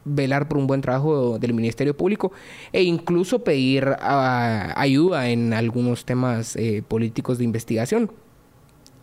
velar 0.08 0.48
por 0.48 0.58
un 0.58 0.66
buen 0.66 0.80
trabajo 0.80 1.38
del 1.38 1.54
Ministerio 1.54 1.96
Público 1.96 2.32
e 2.72 2.82
incluso 2.82 3.44
pedir 3.44 3.96
ah, 4.00 4.72
ayuda 4.76 5.30
en 5.30 5.52
algunos 5.52 6.04
temas 6.04 6.56
eh, 6.56 6.82
políticos 6.86 7.38
de 7.38 7.44
investigación. 7.44 8.10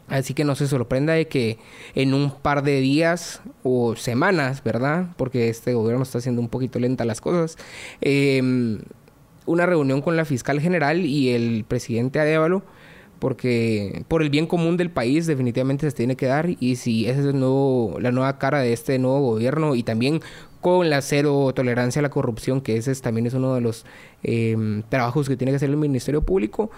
Así 0.07 0.35
que 0.35 0.43
no 0.43 0.55
se 0.55 0.67
sorprenda 0.67 1.13
de 1.13 1.27
que 1.27 1.57
en 1.95 2.13
un 2.13 2.29
par 2.31 2.61
de 2.61 2.79
días 2.79 3.41
o 3.63 3.95
semanas, 3.95 4.63
¿verdad? 4.63 5.07
Porque 5.17 5.49
este 5.49 5.73
gobierno 5.73 6.03
está 6.03 6.19
haciendo 6.19 6.41
un 6.41 6.49
poquito 6.49 6.77
lenta 6.79 7.05
las 7.05 7.21
cosas. 7.21 7.57
Em, 8.01 8.81
una 9.47 9.65
reunión 9.65 10.01
con 10.01 10.15
la 10.15 10.25
fiscal 10.25 10.59
general 10.59 11.05
y 11.05 11.29
el 11.29 11.65
presidente 11.67 12.19
Adévalo 12.19 12.63
porque 13.19 14.03
por 14.07 14.21
el 14.21 14.29
bien 14.29 14.45
común 14.45 14.77
del 14.77 14.91
país 14.91 15.25
definitivamente 15.25 15.89
se 15.89 15.95
tiene 15.95 16.15
que 16.15 16.25
dar 16.25 16.49
y 16.59 16.75
si 16.75 17.07
esa 17.07 17.21
es 17.21 17.33
nuevo, 17.33 17.97
la 17.99 18.11
nueva 18.11 18.37
cara 18.37 18.59
de 18.59 18.73
este 18.73 18.99
nuevo 18.99 19.21
gobierno 19.21 19.75
y 19.75 19.83
también 19.83 20.21
con 20.65 20.89
la 20.89 21.03
cero 21.03 21.51
tolerancia 21.53 21.99
a 21.99 22.01
la 22.01 22.09
corrupción, 22.09 22.59
que 22.59 22.75
ese 22.75 22.95
también 22.95 23.27
es 23.27 23.35
uno 23.35 23.53
de 23.53 23.61
los 23.61 23.85
em, 24.23 24.81
trabajos 24.89 25.29
que 25.29 25.37
tiene 25.37 25.51
que 25.51 25.57
hacer 25.57 25.69
el 25.69 25.77
Ministerio 25.77 26.23
Público. 26.23 26.71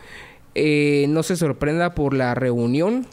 Eh, 0.56 1.06
no 1.08 1.24
se 1.24 1.38
sorprenda 1.38 1.96
por 1.96 2.14
la 2.14 2.36
reunión. 2.36 3.06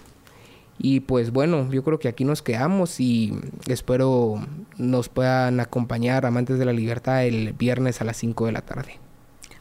Y 0.77 0.99
pues 0.99 1.31
bueno, 1.31 1.71
yo 1.71 1.85
creo 1.85 2.01
que 2.01 2.09
aquí 2.09 2.25
nos 2.25 2.43
quedamos 2.43 2.99
y 2.99 3.39
espero 3.69 4.45
nos 4.77 5.09
puedan 5.09 5.61
acompañar 5.61 6.27
amantes 6.27 6.59
de 6.59 6.65
la 6.65 6.73
libertad 6.73 7.25
el 7.25 7.53
viernes 7.53 8.01
a 8.01 8.05
las 8.05 8.17
5 8.17 8.47
de 8.47 8.53
la 8.53 8.63
tarde. 8.63 9.04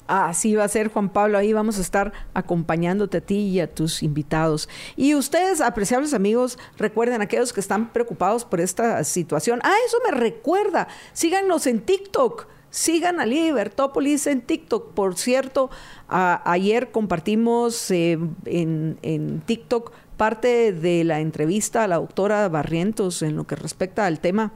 Así 0.07 0.55
va 0.55 0.65
a 0.65 0.67
ser, 0.67 0.89
Juan 0.89 1.09
Pablo. 1.09 1.37
Ahí 1.37 1.53
vamos 1.53 1.77
a 1.77 1.81
estar 1.81 2.11
acompañándote 2.33 3.17
a 3.17 3.21
ti 3.21 3.37
y 3.37 3.59
a 3.59 3.73
tus 3.73 4.03
invitados. 4.03 4.67
Y 4.95 5.15
ustedes, 5.15 5.61
apreciables 5.61 6.13
amigos, 6.13 6.57
recuerden 6.77 7.21
aquellos 7.21 7.53
que 7.53 7.59
están 7.59 7.91
preocupados 7.93 8.45
por 8.45 8.59
esta 8.59 9.03
situación. 9.03 9.59
Ah, 9.63 9.75
eso 9.85 9.97
me 10.05 10.11
recuerda. 10.11 10.87
Síganos 11.13 11.67
en 11.67 11.81
TikTok. 11.81 12.47
Sigan 12.69 13.19
a 13.19 13.25
Libertópolis 13.25 14.27
en 14.27 14.41
TikTok. 14.41 14.93
Por 14.93 15.15
cierto, 15.15 15.69
ayer 16.07 16.91
compartimos 16.91 17.91
eh, 17.91 18.17
en, 18.45 18.97
en 19.03 19.41
TikTok 19.41 19.91
parte 20.17 20.73
de 20.73 21.03
la 21.03 21.19
entrevista 21.19 21.83
a 21.83 21.87
la 21.87 21.97
doctora 21.97 22.49
Barrientos 22.49 23.21
en 23.21 23.35
lo 23.35 23.45
que 23.45 23.55
respecta 23.55 24.05
al 24.05 24.19
tema 24.19 24.53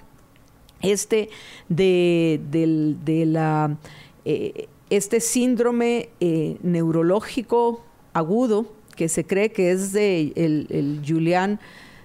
este 0.82 1.30
de, 1.70 2.40
de 2.50 3.26
la... 3.26 3.78
Eh, 4.26 4.68
este 4.90 5.20
síndrome 5.20 6.10
eh, 6.20 6.58
neurológico 6.64 7.84
agudo 8.14 8.66
que 8.96 9.10
se 9.10 9.26
cree 9.26 9.52
que 9.52 9.72
es 9.72 9.94
de 9.94 10.34
el, 10.36 10.68
el 10.70 11.02
Julián 11.08 11.60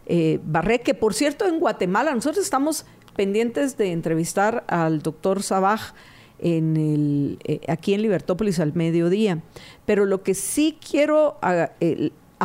eh, 0.06 0.40
Barré, 0.44 0.80
que 0.80 0.94
por 0.94 1.14
cierto 1.14 1.46
en 1.46 1.58
Guatemala 1.58 2.14
nosotros 2.14 2.44
estamos 2.44 2.84
pendientes 3.16 3.76
de 3.76 3.92
entrevistar 3.92 4.64
al 4.68 5.00
doctor 5.02 5.42
Sabaj 5.42 5.94
eh, 6.44 7.60
aquí 7.68 7.94
en 7.94 8.02
Libertópolis 8.02 8.58
al 8.58 8.74
mediodía. 8.74 9.42
Pero 9.86 10.06
lo 10.06 10.22
que 10.22 10.34
sí 10.34 10.76
quiero 10.86 11.38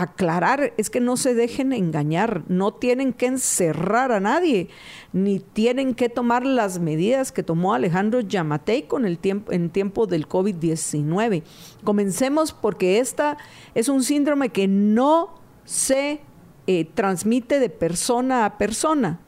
aclarar 0.01 0.73
es 0.77 0.89
que 0.89 0.99
no 0.99 1.17
se 1.17 1.33
dejen 1.33 1.73
engañar, 1.73 2.43
no 2.47 2.73
tienen 2.73 3.13
que 3.13 3.25
encerrar 3.25 4.11
a 4.11 4.19
nadie, 4.19 4.69
ni 5.11 5.39
tienen 5.39 5.95
que 5.95 6.07
tomar 6.07 6.45
las 6.45 6.79
medidas 6.79 7.31
que 7.31 7.41
tomó 7.41 7.73
Alejandro 7.73 8.21
Yamatei 8.21 8.83
con 8.83 9.05
el 9.05 9.17
tiempo, 9.17 9.51
en 9.51 9.71
tiempo 9.71 10.05
del 10.05 10.27
COVID-19. 10.27 11.41
Comencemos 11.83 12.53
porque 12.53 12.99
esta 12.99 13.37
es 13.73 13.89
un 13.89 14.03
síndrome 14.03 14.49
que 14.49 14.67
no 14.67 15.35
se 15.65 16.21
eh, 16.67 16.85
transmite 16.93 17.59
de 17.59 17.69
persona 17.69 18.45
a 18.45 18.57
persona. 18.59 19.19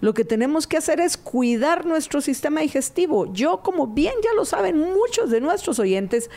Lo 0.00 0.14
que 0.14 0.24
tenemos 0.24 0.66
que 0.66 0.76
hacer 0.76 1.00
es 1.00 1.16
cuidar 1.16 1.84
nuestro 1.84 2.20
sistema 2.20 2.60
digestivo. 2.60 3.32
Yo, 3.32 3.62
como 3.62 3.88
bien 3.88 4.14
ya 4.22 4.30
lo 4.34 4.44
saben 4.44 4.78
muchos 4.78 5.30
de 5.30 5.40
nuestros 5.40 5.78
oyentes, 5.78 6.30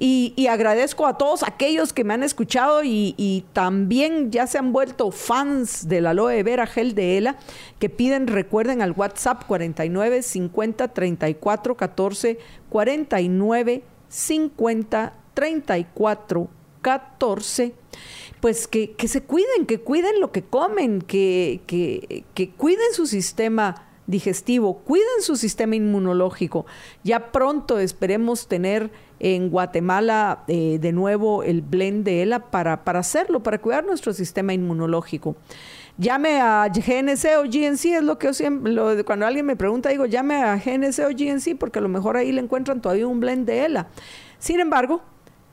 y, 0.00 0.46
agradezco 0.46 1.06
a 1.06 1.18
todos 1.18 1.42
aquellos 1.42 1.92
que 1.92 2.04
me 2.04 2.14
han 2.14 2.22
escuchado 2.22 2.82
y, 2.84 3.44
también 3.52 4.30
ya 4.30 4.46
se 4.46 4.58
han 4.58 4.72
vuelto 4.72 5.10
fans 5.10 5.88
del 5.88 6.06
aloe 6.06 6.42
vera 6.44 6.66
gel 6.66 6.94
de 6.94 7.18
ELA, 7.18 7.36
que 7.80 7.88
piden, 7.88 8.28
recuerden 8.28 8.80
al 8.80 8.92
WhatsApp 8.92 9.44
49 9.46 10.22
50 10.22 10.88
34 10.88 11.76
14 11.76 12.38
49 12.68 13.82
50 14.08 15.12
34 15.34 16.48
14 16.80 17.74
pues 18.40 18.68
que, 18.68 18.94
se 19.06 19.22
cuiden, 19.22 19.66
que 19.66 19.80
cuiden 19.80 20.20
lo 20.20 20.32
que 20.32 20.42
comen, 20.42 21.00
que, 21.02 21.60
que, 21.66 22.50
cuiden 22.56 22.92
su 22.92 23.06
sistema 23.06 23.86
digestivo, 24.06 24.78
cuiden 24.78 25.22
su 25.22 25.36
sistema 25.36 25.76
inmunológico. 25.76 26.66
Ya 27.04 27.30
pronto 27.32 27.78
esperemos 27.78 28.48
tener 28.48 28.90
en 29.20 29.50
Guatemala 29.50 30.44
eh, 30.46 30.78
de 30.80 30.92
nuevo 30.92 31.42
el 31.42 31.62
blend 31.62 32.04
de 32.04 32.22
ELA 32.22 32.50
para, 32.50 32.84
para 32.84 33.00
hacerlo, 33.00 33.42
para 33.42 33.58
cuidar 33.58 33.84
nuestro 33.84 34.12
sistema 34.12 34.54
inmunológico. 34.54 35.36
Llame 35.98 36.40
a 36.40 36.68
GNC 36.68 37.38
o 37.38 37.42
GNC, 37.42 37.84
es 37.86 38.02
lo 38.02 38.18
que 38.18 38.28
yo 38.28 38.34
siempre, 38.34 38.72
cuando 39.04 39.26
alguien 39.26 39.44
me 39.44 39.56
pregunta, 39.56 39.88
digo, 39.88 40.06
llame 40.06 40.36
a 40.36 40.56
GNC 40.56 41.00
o 41.00 41.10
GNC 41.10 41.58
porque 41.58 41.80
a 41.80 41.82
lo 41.82 41.88
mejor 41.88 42.16
ahí 42.16 42.30
le 42.30 42.40
encuentran 42.40 42.80
todavía 42.80 43.08
un 43.08 43.18
blend 43.18 43.46
de 43.46 43.64
ELA. 43.64 43.88
Sin 44.38 44.60
embargo, 44.60 45.02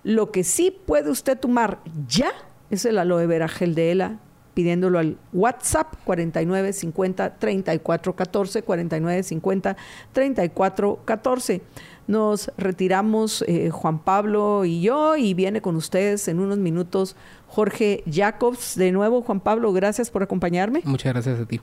lo 0.03 0.31
que 0.31 0.43
sí 0.43 0.69
puede 0.69 1.09
usted 1.09 1.39
tomar 1.39 1.79
ya 2.07 2.31
es 2.69 2.85
el 2.85 2.97
aloe 2.97 3.27
vera 3.27 3.47
gel 3.47 3.75
de 3.75 3.91
ELA, 3.91 4.19
pidiéndolo 4.53 4.99
al 4.99 5.17
WhatsApp 5.33 5.93
4950 6.05 7.35
3414 7.37 8.63
4950 8.63 9.77
3414. 10.13 11.61
Nos 12.07 12.51
retiramos 12.57 13.43
eh, 13.47 13.69
Juan 13.71 13.99
Pablo 13.99 14.63
y 14.63 14.81
yo 14.81 15.15
y 15.15 15.33
viene 15.33 15.61
con 15.61 15.75
ustedes 15.75 16.27
en 16.27 16.39
unos 16.39 16.57
minutos 16.57 17.15
Jorge 17.47 18.03
Jacobs. 18.09 18.75
De 18.75 18.91
nuevo, 18.91 19.21
Juan 19.21 19.39
Pablo, 19.39 19.73
gracias 19.73 20.09
por 20.09 20.23
acompañarme. 20.23 20.81
Muchas 20.85 21.13
gracias 21.13 21.39
a 21.39 21.45
ti. 21.45 21.59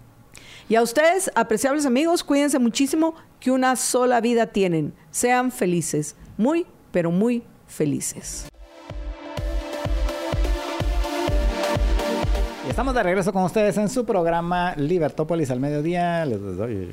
Y 0.68 0.76
a 0.76 0.82
ustedes, 0.82 1.30
apreciables 1.34 1.86
amigos, 1.86 2.24
cuídense 2.24 2.59
muchísimo 2.59 3.14
que 3.40 3.50
una 3.50 3.76
sola 3.76 4.20
vida 4.20 4.46
tienen. 4.46 4.94
Sean 5.11 5.50
felices, 5.50 6.16
muy, 6.36 6.66
pero 6.92 7.11
muy 7.11 7.42
felices. 7.66 8.51
Estamos 12.68 12.94
de 12.94 13.02
regreso 13.02 13.32
con 13.32 13.42
ustedes 13.42 13.76
en 13.76 13.88
su 13.88 14.04
programa 14.04 14.74
Libertópolis 14.76 15.50
al 15.50 15.58
mediodía. 15.58 16.24
Les 16.24 16.40
doy 16.40 16.92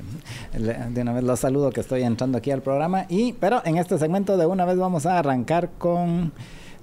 de 0.52 1.00
una 1.00 1.12
vez 1.12 1.22
los 1.22 1.38
saludo 1.38 1.70
que 1.70 1.80
estoy 1.80 2.02
entrando 2.02 2.38
aquí 2.38 2.50
al 2.50 2.60
programa. 2.60 3.06
Y, 3.08 3.34
pero 3.34 3.62
en 3.64 3.78
este 3.78 3.96
segmento 3.96 4.36
de 4.36 4.46
una 4.46 4.64
vez 4.64 4.76
vamos 4.76 5.06
a 5.06 5.18
arrancar 5.18 5.70
con 5.78 6.32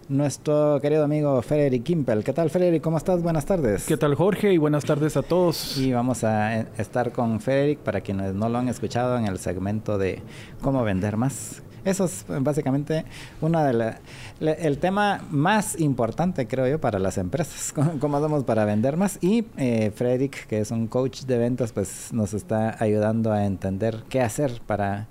nuestro 0.07 0.79
querido 0.81 1.03
amigo 1.03 1.41
Frederick 1.41 1.83
Kimpel. 1.83 2.23
¿Qué 2.23 2.31
tal, 2.31 2.49
Frederick? 2.49 2.81
¿Cómo 2.81 2.97
estás? 2.97 3.21
Buenas 3.21 3.45
tardes. 3.45 3.85
¿Qué 3.85 3.97
tal, 3.97 4.15
Jorge? 4.15 4.53
Y 4.53 4.57
buenas 4.57 4.85
tardes 4.85 5.17
a 5.17 5.21
todos. 5.21 5.77
Y 5.77 5.91
vamos 5.91 6.23
a 6.23 6.61
estar 6.77 7.11
con 7.11 7.41
Frederick 7.41 7.79
para 7.79 7.99
quienes 7.99 8.33
no 8.35 8.47
lo 8.47 8.57
han 8.57 8.69
escuchado 8.69 9.17
en 9.17 9.25
el 9.27 9.37
segmento 9.37 9.97
de 9.97 10.21
cómo 10.61 10.83
vender 10.83 11.17
más. 11.17 11.61
Eso 11.87 12.03
es 12.03 12.25
básicamente 12.27 13.05
uno 13.39 13.63
de 13.63 13.95
el 14.41 14.77
tema 14.77 15.25
más 15.31 15.79
importante, 15.79 16.45
creo 16.45 16.67
yo, 16.67 16.81
para 16.81 16.99
las 16.99 17.17
empresas. 17.17 17.73
¿Cómo 18.01 18.17
hacemos 18.17 18.43
para 18.43 18.65
vender 18.65 18.97
más? 18.97 19.19
Y 19.21 19.45
eh, 19.55 19.93
Frederick, 19.95 20.47
que 20.47 20.59
es 20.59 20.71
un 20.71 20.87
coach 20.87 21.21
de 21.21 21.37
ventas, 21.37 21.71
pues 21.71 22.11
nos 22.11 22.33
está 22.33 22.75
ayudando 22.83 23.31
a 23.31 23.45
entender 23.45 24.03
qué 24.09 24.19
hacer 24.19 24.61
para 24.67 25.07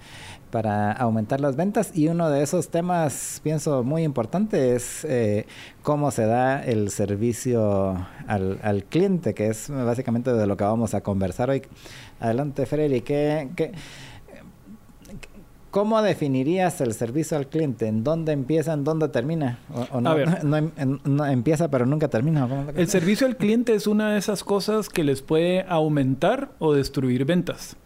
para 0.50 0.92
aumentar 0.92 1.40
las 1.40 1.56
ventas 1.56 1.90
y 1.92 2.06
uno 2.08 2.30
de 2.30 2.42
esos 2.42 2.68
temas 2.68 3.40
pienso 3.42 3.82
muy 3.82 4.04
importante 4.04 4.76
es 4.76 5.04
eh, 5.04 5.44
cómo 5.82 6.10
se 6.12 6.24
da 6.24 6.62
el 6.62 6.90
servicio 6.90 8.06
al, 8.28 8.60
al, 8.62 8.84
cliente 8.84 9.34
que 9.34 9.48
es 9.48 9.68
básicamente 9.68 10.32
de 10.32 10.46
lo 10.46 10.56
que 10.56 10.62
vamos 10.62 10.94
a 10.94 11.00
conversar 11.00 11.50
hoy 11.50 11.62
adelante 12.20 12.64
Frederick 12.64 13.04
¿qué, 13.04 13.48
qué 13.56 13.72
¿Cómo 15.76 16.00
definirías 16.00 16.80
el 16.80 16.94
servicio 16.94 17.36
al 17.36 17.48
cliente? 17.48 17.86
¿En 17.86 18.02
dónde 18.02 18.32
empieza, 18.32 18.72
en 18.72 18.82
dónde 18.82 19.08
termina? 19.08 19.58
O, 19.92 20.00
no, 20.00 20.16
no, 21.04 21.26
empieza 21.26 21.70
pero 21.70 21.84
nunca 21.84 22.08
termina. 22.08 22.48
El 22.74 22.88
servicio 22.88 23.26
al 23.26 23.36
cliente 23.36 23.74
es 23.74 23.86
una 23.86 24.12
de 24.12 24.18
esas 24.18 24.42
cosas 24.42 24.88
que 24.88 25.04
les 25.04 25.20
puede 25.20 25.66
aumentar 25.68 26.48
o 26.60 26.72
destruir 26.72 27.26
ventas. 27.26 27.76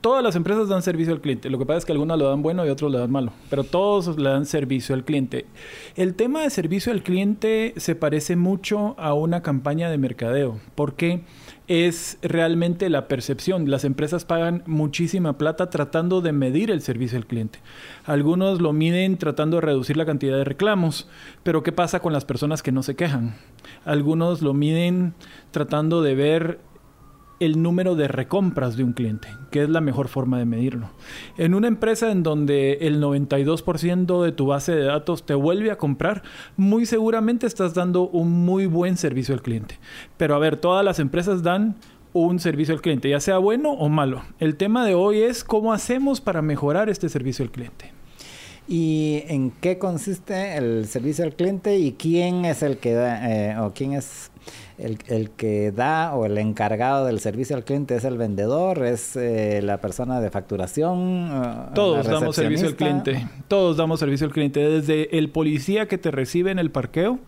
Todas 0.00 0.22
las 0.22 0.36
empresas 0.36 0.68
dan 0.68 0.82
servicio 0.82 1.12
al 1.12 1.20
cliente. 1.20 1.50
Lo 1.50 1.58
que 1.58 1.66
pasa 1.66 1.78
es 1.78 1.84
que 1.84 1.92
algunas 1.92 2.18
lo 2.18 2.28
dan 2.28 2.42
bueno 2.42 2.64
y 2.66 2.68
otros 2.68 2.90
lo 2.90 2.98
dan 2.98 3.10
malo. 3.10 3.32
Pero 3.50 3.64
todos 3.64 4.16
le 4.18 4.28
dan 4.28 4.46
servicio 4.46 4.94
al 4.94 5.04
cliente. 5.04 5.46
El 5.96 6.14
tema 6.14 6.42
de 6.42 6.50
servicio 6.50 6.92
al 6.92 7.02
cliente 7.02 7.74
se 7.76 7.94
parece 7.94 8.36
mucho 8.36 8.94
a 8.98 9.14
una 9.14 9.42
campaña 9.42 9.90
de 9.90 9.98
mercadeo. 9.98 10.60
Porque 10.74 11.22
es 11.68 12.18
realmente 12.22 12.88
la 12.90 13.08
percepción. 13.08 13.70
Las 13.70 13.84
empresas 13.84 14.24
pagan 14.24 14.62
muchísima 14.66 15.36
plata 15.38 15.70
tratando 15.70 16.20
de 16.20 16.32
medir 16.32 16.70
el 16.70 16.80
servicio 16.80 17.18
al 17.18 17.26
cliente. 17.26 17.58
Algunos 18.04 18.60
lo 18.60 18.72
miden 18.72 19.16
tratando 19.16 19.56
de 19.56 19.62
reducir 19.62 19.96
la 19.96 20.06
cantidad 20.06 20.36
de 20.36 20.44
reclamos, 20.44 21.08
pero 21.42 21.62
¿qué 21.62 21.72
pasa 21.72 22.00
con 22.00 22.12
las 22.12 22.24
personas 22.24 22.62
que 22.62 22.72
no 22.72 22.82
se 22.82 22.94
quejan? 22.94 23.34
Algunos 23.84 24.42
lo 24.42 24.54
miden 24.54 25.14
tratando 25.50 26.02
de 26.02 26.14
ver 26.14 26.60
el 27.38 27.62
número 27.62 27.94
de 27.94 28.08
recompras 28.08 28.76
de 28.76 28.84
un 28.84 28.92
cliente, 28.92 29.28
que 29.50 29.62
es 29.62 29.68
la 29.68 29.80
mejor 29.80 30.08
forma 30.08 30.38
de 30.38 30.46
medirlo. 30.46 30.90
En 31.36 31.54
una 31.54 31.68
empresa 31.68 32.10
en 32.10 32.22
donde 32.22 32.78
el 32.82 33.02
92% 33.02 34.22
de 34.22 34.32
tu 34.32 34.46
base 34.46 34.74
de 34.74 34.84
datos 34.84 35.24
te 35.24 35.34
vuelve 35.34 35.70
a 35.70 35.78
comprar, 35.78 36.22
muy 36.56 36.86
seguramente 36.86 37.46
estás 37.46 37.74
dando 37.74 38.08
un 38.08 38.30
muy 38.30 38.66
buen 38.66 38.96
servicio 38.96 39.34
al 39.34 39.42
cliente. 39.42 39.78
Pero 40.16 40.34
a 40.34 40.38
ver, 40.38 40.56
todas 40.56 40.84
las 40.84 40.98
empresas 40.98 41.42
dan 41.42 41.76
un 42.12 42.38
servicio 42.38 42.74
al 42.74 42.80
cliente, 42.80 43.10
ya 43.10 43.20
sea 43.20 43.38
bueno 43.38 43.72
o 43.72 43.88
malo. 43.88 44.22
El 44.38 44.56
tema 44.56 44.86
de 44.86 44.94
hoy 44.94 45.20
es 45.20 45.44
cómo 45.44 45.72
hacemos 45.72 46.22
para 46.22 46.40
mejorar 46.40 46.88
este 46.88 47.08
servicio 47.08 47.44
al 47.44 47.50
cliente. 47.50 47.92
¿Y 48.68 49.22
en 49.28 49.52
qué 49.52 49.78
consiste 49.78 50.56
el 50.56 50.86
servicio 50.86 51.24
al 51.24 51.34
cliente 51.34 51.78
y 51.78 51.92
quién 51.92 52.44
es 52.44 52.62
el 52.62 52.78
que 52.78 52.94
da, 52.94 53.30
eh, 53.30 53.58
o 53.60 53.72
quién 53.72 53.92
es 53.92 54.32
el, 54.78 54.98
el, 55.08 55.30
que 55.30 55.72
da 55.72 56.14
o 56.14 56.26
el 56.26 56.36
encargado 56.38 57.06
del 57.06 57.20
servicio 57.20 57.56
al 57.56 57.64
cliente 57.64 57.96
es 57.96 58.04
el 58.04 58.18
vendedor, 58.18 58.84
es 58.84 59.16
eh, 59.16 59.60
la 59.62 59.80
persona 59.80 60.20
de 60.20 60.30
facturación. 60.30 61.30
Uh, 61.30 61.74
Todos 61.74 62.06
damos 62.06 62.36
servicio 62.36 62.68
al 62.68 62.76
cliente. 62.76 63.26
Todos 63.48 63.76
damos 63.76 64.00
servicio 64.00 64.26
al 64.26 64.32
cliente. 64.32 64.60
Desde 64.60 65.16
el 65.16 65.30
policía 65.30 65.88
que 65.88 65.98
te 65.98 66.10
recibe 66.10 66.50
en 66.50 66.58
el 66.58 66.70
parqueo. 66.70 67.18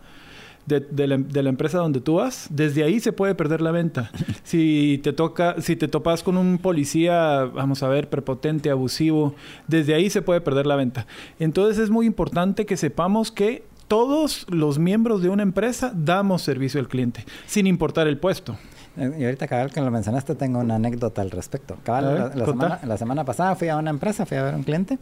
De, 0.65 1.07
la, 1.07 1.17
de, 1.17 1.41
la, 1.41 1.49
empresa 1.49 1.79
donde 1.79 1.99
tú 1.99 2.15
vas, 2.15 2.45
desde 2.51 2.83
ahí 2.83 2.99
se 2.99 3.11
puede 3.11 3.33
perder 3.33 3.59
la 3.59 3.71
venta. 3.71 4.11
Si 4.43 4.99
te 5.03 5.13
toca, 5.13 5.55
si 5.61 5.75
te 5.75 5.87
topas 5.87 6.21
con 6.21 6.37
un 6.37 6.59
policía, 6.59 7.45
vamos 7.45 7.81
a 7.81 7.87
ver, 7.87 8.07
prepotente, 8.07 8.69
abusivo, 8.69 9.33
desde 9.67 9.95
ahí 9.95 10.11
se 10.11 10.21
puede 10.21 10.41
perder 10.41 10.67
la 10.67 10.75
venta. 10.75 11.07
Entonces 11.39 11.79
es 11.79 11.89
muy 11.89 12.05
importante 12.05 12.67
que 12.67 12.77
sepamos 12.77 13.31
que 13.31 13.63
todos 13.89 14.45
los 14.49 14.79
miembros 14.79 15.21
de 15.21 15.27
una 15.27 15.43
empresa 15.43 15.91
damos 15.93 16.43
servicio 16.43 16.79
al 16.79 16.87
cliente, 16.87 17.25
sin 17.47 17.67
importar 17.67 18.07
el 18.07 18.17
puesto. 18.17 18.57
Eh, 18.95 19.17
Y 19.19 19.25
ahorita, 19.25 19.47
cabal, 19.47 19.71
que 19.71 19.81
lo 19.81 19.91
mencionaste, 19.91 20.35
tengo 20.35 20.59
una 20.59 20.75
anécdota 20.75 21.21
al 21.21 21.31
respecto. 21.31 21.77
Cabal, 21.83 22.05
ver, 22.05 22.35
la, 22.37 22.45
semana, 22.45 22.79
la 22.83 22.97
semana 22.97 23.25
pasada 23.25 23.55
fui 23.55 23.67
a 23.67 23.77
una 23.77 23.89
empresa, 23.89 24.25
fui 24.25 24.37
a 24.37 24.43
ver 24.43 24.53
a 24.53 24.57
un 24.57 24.63
cliente. 24.63 24.99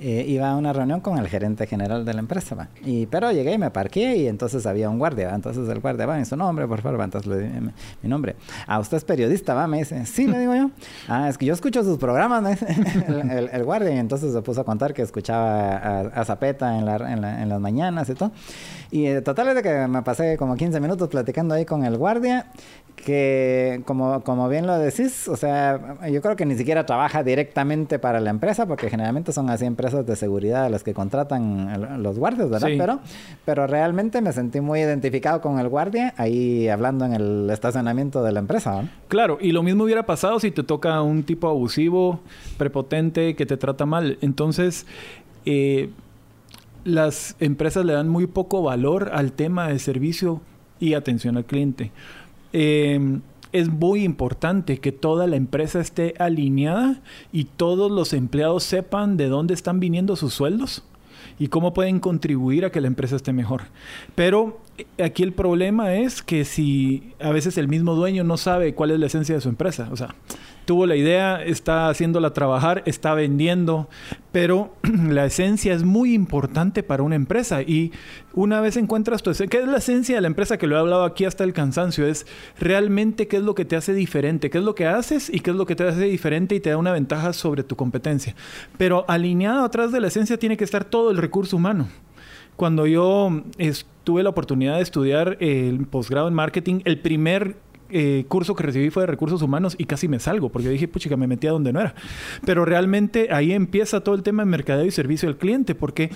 Eh, 0.00 0.24
iba 0.28 0.50
a 0.50 0.56
una 0.56 0.72
reunión 0.72 1.00
con 1.00 1.18
el 1.18 1.28
gerente 1.28 1.66
general 1.66 2.04
de 2.04 2.14
la 2.14 2.20
empresa, 2.20 2.54
va. 2.54 2.68
Y, 2.84 3.06
pero 3.06 3.32
llegué 3.32 3.52
y 3.54 3.58
me 3.58 3.70
parqué 3.70 4.16
y 4.16 4.28
entonces 4.28 4.64
había 4.66 4.88
un 4.90 4.98
guardia, 4.98 5.28
¿va? 5.28 5.34
Entonces 5.34 5.68
el 5.68 5.80
guardia 5.80 6.06
va, 6.06 6.20
y 6.20 6.24
su 6.24 6.36
nombre, 6.36 6.66
por 6.68 6.80
favor, 6.82 7.00
va. 7.00 7.04
Entonces 7.04 7.26
le 7.28 7.38
di 7.38 7.60
mi, 7.60 7.70
mi 8.02 8.08
nombre. 8.08 8.36
Ah, 8.66 8.78
usted 8.78 8.96
es 8.96 9.04
periodista, 9.04 9.54
va, 9.54 9.66
me 9.66 9.78
dice. 9.78 10.06
Sí, 10.06 10.26
le 10.26 10.38
digo 10.38 10.54
yo. 10.54 10.70
Ah, 11.08 11.28
es 11.28 11.36
que 11.38 11.46
yo 11.46 11.54
escucho 11.54 11.82
sus 11.82 11.98
programas, 11.98 12.42
¿no? 12.42 12.48
el, 13.08 13.30
el- 13.30 13.50
el 13.52 13.64
guardia. 13.64 13.94
Y 13.94 13.98
entonces 13.98 14.32
se 14.32 14.42
puso 14.42 14.60
a 14.60 14.64
contar 14.64 14.94
que 14.94 15.02
escuchaba 15.02 15.76
a, 15.76 16.00
a 16.00 16.24
Zapeta 16.24 16.78
en, 16.78 16.84
la- 16.84 16.96
en 17.12 17.20
la- 17.20 17.42
en 17.42 17.48
las 17.48 17.60
mañanas 17.60 18.08
y 18.08 18.14
todo. 18.14 18.30
Y 18.90 19.06
eh, 19.06 19.20
total 19.22 19.48
es 19.48 19.54
de 19.56 19.62
que 19.62 19.86
me 19.88 20.02
pasé 20.02 20.36
como 20.36 20.54
15 20.56 20.80
minutos 20.80 21.08
platicando 21.08 21.54
ahí 21.54 21.64
con 21.64 21.84
el 21.84 21.96
guardia, 21.98 22.46
que 22.96 23.82
como, 23.86 24.22
como 24.22 24.48
bien 24.48 24.66
lo 24.66 24.76
decís, 24.78 25.28
o 25.28 25.36
sea, 25.36 25.96
yo 26.10 26.20
creo 26.20 26.36
que 26.36 26.44
ni 26.46 26.56
siquiera 26.56 26.84
trabaja 26.86 27.22
directamente 27.22 27.98
para 27.98 28.20
la 28.20 28.30
empresa, 28.30 28.66
porque 28.66 28.90
generalmente 28.90 29.32
son 29.32 29.50
así 29.50 29.64
empresas 29.64 29.87
de 29.92 30.16
seguridad 30.16 30.70
las 30.70 30.82
que 30.82 30.94
contratan 30.94 32.02
los 32.02 32.18
guardias, 32.18 32.50
¿verdad? 32.50 32.68
Sí. 32.68 32.76
Pero, 32.78 33.00
pero 33.44 33.66
realmente 33.66 34.20
me 34.20 34.32
sentí 34.32 34.60
muy 34.60 34.80
identificado 34.80 35.40
con 35.40 35.58
el 35.58 35.68
guardia 35.68 36.14
ahí 36.16 36.68
hablando 36.68 37.04
en 37.04 37.14
el 37.14 37.50
estacionamiento 37.50 38.22
de 38.22 38.32
la 38.32 38.40
empresa, 38.40 38.82
¿no? 38.82 38.88
Claro, 39.08 39.38
y 39.40 39.52
lo 39.52 39.62
mismo 39.62 39.84
hubiera 39.84 40.06
pasado 40.06 40.40
si 40.40 40.50
te 40.50 40.62
toca 40.62 41.00
un 41.02 41.22
tipo 41.22 41.48
abusivo, 41.48 42.20
prepotente, 42.56 43.34
que 43.34 43.46
te 43.46 43.56
trata 43.56 43.86
mal. 43.86 44.18
Entonces, 44.20 44.86
eh, 45.44 45.90
las 46.84 47.36
empresas 47.40 47.84
le 47.84 47.92
dan 47.92 48.08
muy 48.08 48.26
poco 48.26 48.62
valor 48.62 49.10
al 49.12 49.32
tema 49.32 49.68
de 49.68 49.78
servicio 49.78 50.40
y 50.80 50.94
atención 50.94 51.36
al 51.36 51.44
cliente. 51.44 51.90
Eh, 52.52 53.20
es 53.52 53.68
muy 53.68 54.04
importante 54.04 54.78
que 54.78 54.92
toda 54.92 55.26
la 55.26 55.36
empresa 55.36 55.80
esté 55.80 56.14
alineada 56.18 57.00
y 57.32 57.44
todos 57.44 57.90
los 57.90 58.12
empleados 58.12 58.64
sepan 58.64 59.16
de 59.16 59.28
dónde 59.28 59.54
están 59.54 59.80
viniendo 59.80 60.16
sus 60.16 60.34
sueldos 60.34 60.84
y 61.38 61.48
cómo 61.48 61.72
pueden 61.72 62.00
contribuir 62.00 62.64
a 62.64 62.70
que 62.70 62.80
la 62.80 62.88
empresa 62.88 63.16
esté 63.16 63.32
mejor. 63.32 63.62
Pero 64.14 64.60
eh, 64.76 65.02
aquí 65.02 65.22
el 65.22 65.32
problema 65.32 65.94
es 65.94 66.22
que 66.22 66.44
si 66.44 67.14
a 67.20 67.30
veces 67.30 67.58
el 67.58 67.68
mismo 67.68 67.94
dueño 67.94 68.24
no 68.24 68.36
sabe 68.36 68.74
cuál 68.74 68.90
es 68.90 68.98
la 68.98 69.06
esencia 69.06 69.34
de 69.34 69.40
su 69.40 69.48
empresa, 69.48 69.88
o 69.92 69.96
sea, 69.96 70.14
tuvo 70.68 70.84
la 70.84 70.96
idea, 70.96 71.42
está 71.42 71.88
haciéndola 71.88 72.34
trabajar, 72.34 72.82
está 72.84 73.14
vendiendo, 73.14 73.88
pero 74.32 74.74
la 75.08 75.24
esencia 75.24 75.72
es 75.72 75.82
muy 75.82 76.12
importante 76.12 76.82
para 76.82 77.02
una 77.02 77.14
empresa 77.14 77.62
y 77.62 77.90
una 78.34 78.60
vez 78.60 78.76
encuentras 78.76 79.22
tu 79.22 79.30
esencia, 79.30 79.48
¿qué 79.48 79.64
es 79.64 79.70
la 79.70 79.78
esencia 79.78 80.16
de 80.16 80.20
la 80.20 80.26
empresa 80.26 80.58
que 80.58 80.66
lo 80.66 80.76
he 80.76 80.78
hablado 80.78 81.04
aquí 81.04 81.24
hasta 81.24 81.42
el 81.42 81.54
cansancio? 81.54 82.06
Es 82.06 82.26
realmente 82.60 83.28
qué 83.28 83.38
es 83.38 83.42
lo 83.44 83.54
que 83.54 83.64
te 83.64 83.76
hace 83.76 83.94
diferente, 83.94 84.50
qué 84.50 84.58
es 84.58 84.64
lo 84.64 84.74
que 84.74 84.84
haces 84.84 85.30
y 85.32 85.40
qué 85.40 85.52
es 85.52 85.56
lo 85.56 85.64
que 85.64 85.74
te 85.74 85.84
hace 85.84 86.02
diferente 86.02 86.54
y 86.54 86.60
te 86.60 86.68
da 86.68 86.76
una 86.76 86.92
ventaja 86.92 87.32
sobre 87.32 87.62
tu 87.62 87.74
competencia. 87.74 88.34
Pero 88.76 89.06
alineado 89.08 89.64
atrás 89.64 89.90
de 89.90 90.02
la 90.02 90.08
esencia 90.08 90.38
tiene 90.38 90.58
que 90.58 90.64
estar 90.64 90.84
todo 90.84 91.10
el 91.10 91.16
recurso 91.16 91.56
humano. 91.56 91.88
Cuando 92.56 92.86
yo 92.86 93.42
tuve 94.04 94.22
la 94.22 94.28
oportunidad 94.28 94.76
de 94.76 94.82
estudiar 94.82 95.38
el 95.40 95.86
posgrado 95.86 96.28
en 96.28 96.34
marketing, 96.34 96.80
el 96.84 96.98
primer 96.98 97.56
eh, 97.90 98.24
curso 98.28 98.54
que 98.54 98.62
recibí 98.62 98.90
fue 98.90 99.02
de 99.04 99.06
recursos 99.06 99.42
humanos 99.42 99.74
y 99.78 99.84
casi 99.84 100.08
me 100.08 100.18
salgo 100.20 100.48
porque 100.50 100.68
dije, 100.68 100.88
puchica, 100.88 101.16
me 101.16 101.26
metí 101.26 101.46
a 101.46 101.52
donde 101.52 101.72
no 101.72 101.80
era. 101.80 101.94
Pero 102.44 102.64
realmente 102.64 103.28
ahí 103.32 103.52
empieza 103.52 104.00
todo 104.00 104.14
el 104.14 104.22
tema 104.22 104.42
de 104.44 104.50
mercadeo 104.50 104.84
y 104.84 104.90
servicio 104.90 105.28
al 105.28 105.36
cliente 105.36 105.74
porque 105.74 106.10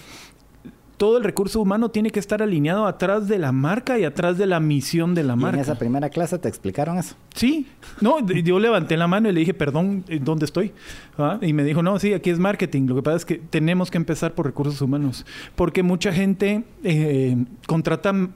todo 1.02 1.18
el 1.18 1.24
recurso 1.24 1.60
humano 1.60 1.90
tiene 1.90 2.10
que 2.10 2.20
estar 2.20 2.42
alineado 2.42 2.86
atrás 2.86 3.26
de 3.26 3.36
la 3.36 3.50
marca 3.50 3.98
y 3.98 4.04
atrás 4.04 4.38
de 4.38 4.46
la 4.46 4.60
misión 4.60 5.16
de 5.16 5.24
la 5.24 5.32
Y 5.32 5.34
en 5.34 5.40
marca. 5.40 5.60
esa 5.60 5.74
primera 5.76 6.10
clase 6.10 6.38
te 6.38 6.46
explicaron 6.48 6.96
eso. 6.96 7.16
Sí, 7.34 7.66
no, 8.00 8.24
yo 8.24 8.60
levanté 8.60 8.96
la 8.96 9.08
mano 9.08 9.28
y 9.28 9.32
le 9.32 9.40
dije, 9.40 9.52
perdón, 9.52 10.04
¿en 10.06 10.24
¿dónde 10.24 10.44
estoy? 10.44 10.70
¿Ah? 11.18 11.38
Y 11.42 11.54
me 11.54 11.64
dijo, 11.64 11.82
no, 11.82 11.98
sí, 11.98 12.12
aquí 12.14 12.30
es 12.30 12.38
marketing. 12.38 12.86
Lo 12.86 12.94
que 12.94 13.02
pasa 13.02 13.16
es 13.16 13.24
que 13.24 13.38
tenemos 13.38 13.90
que 13.90 13.98
empezar 13.98 14.34
por 14.34 14.46
recursos 14.46 14.80
humanos, 14.80 15.26
porque 15.56 15.82
mucha 15.82 16.12
gente 16.12 16.62
eh, 16.84 17.36
contrata 17.66 18.28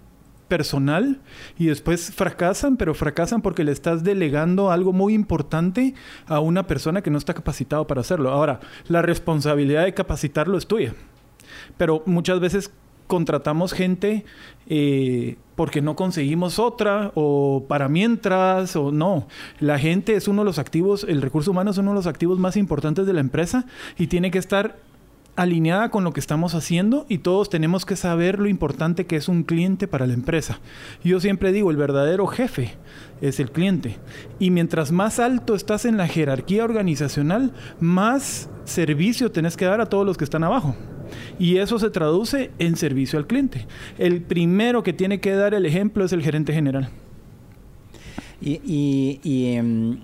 personal 0.49 1.21
y 1.59 1.67
después 1.67 2.13
fracasan, 2.13 2.77
pero 2.77 2.95
fracasan 2.95 3.43
porque 3.43 3.65
le 3.65 3.73
estás 3.73 4.05
delegando 4.05 4.71
algo 4.71 4.93
muy 4.93 5.15
importante 5.15 5.95
a 6.27 6.41
una 6.41 6.67
persona 6.67 7.03
que 7.03 7.11
no 7.11 7.19
está 7.19 7.35
capacitado 7.35 7.87
para 7.87 8.01
hacerlo. 8.01 8.31
Ahora, 8.31 8.61
la 8.89 9.03
responsabilidad 9.03 9.85
de 9.85 9.95
capacitarlo 9.95 10.59
es 10.59 10.67
tuya 10.67 10.95
pero 11.77 12.03
muchas 12.07 12.41
veces 12.41 12.71
contratamos 13.07 13.73
gente 13.73 14.25
eh, 14.67 15.37
porque 15.55 15.81
no 15.81 15.95
conseguimos 15.95 16.59
otra 16.59 17.13
o 17.15 17.65
para 17.69 17.89
mientras 17.89 18.75
o 18.75 18.91
no. 18.91 19.29
La 19.61 19.79
gente 19.79 20.15
es 20.15 20.27
uno 20.29 20.43
de 20.43 20.47
los 20.47 20.59
activos, 20.59 21.07
el 21.09 21.23
recurso 21.23 21.53
humano 21.53 21.71
es 21.71 21.79
uno 21.79 21.93
de 21.93 21.97
los 21.97 22.07
activos 22.07 22.39
más 22.39 22.57
importantes 22.57 23.07
de 23.07 23.13
la 23.13 23.21
empresa 23.21 23.67
y 23.97 24.09
tiene 24.09 24.31
que 24.31 24.39
estar 24.39 24.77
alineada 25.37 25.91
con 25.91 26.03
lo 26.03 26.13
que 26.13 26.21
estamos 26.21 26.55
haciendo 26.55 27.07
y 27.09 27.19
todos 27.19 27.51
tenemos 27.51 27.85
que 27.85 27.95
saber 27.95 28.39
lo 28.39 28.49
importante 28.49 29.07
que 29.07 29.17
es 29.17 29.29
un 29.29 29.43
cliente 29.45 29.87
para 29.87 30.07
la 30.07 30.15
empresa. 30.15 30.61
Yo 31.05 31.21
siempre 31.21 31.53
digo, 31.53 31.71
el 31.71 31.77
verdadero 31.77 32.27
jefe 32.27 32.73
es 33.21 33.39
el 33.39 33.51
cliente. 33.51 33.97
Y 34.39 34.51
mientras 34.51 34.93
más 34.93 35.19
alto 35.19 35.55
estás 35.55 35.85
en 35.85 35.97
la 35.99 36.09
jerarquía 36.09 36.65
organizacional, 36.65 37.53
más 37.81 38.49
servicio 38.65 39.31
tenés 39.31 39.57
que 39.57 39.67
dar 39.67 39.81
a 39.81 39.87
todos 39.91 40.07
los 40.07 40.17
que 40.17 40.25
están 40.25 40.43
abajo. 40.43 40.75
Y 41.39 41.59
eso 41.59 41.79
se 41.79 41.91
traduce 41.91 42.51
en 42.59 42.77
servicio 42.77 43.19
al 43.19 43.27
cliente. 43.27 43.67
El 43.99 44.23
primero 44.23 44.83
que 44.83 44.93
tiene 44.93 45.21
que 45.21 45.35
dar 45.35 45.55
el 45.55 45.67
ejemplo 45.67 46.05
es 46.05 46.13
el 46.13 46.23
gerente 46.23 46.53
general. 46.53 46.89
Y, 48.41 48.61
y- 49.23 49.55
em, 49.55 49.99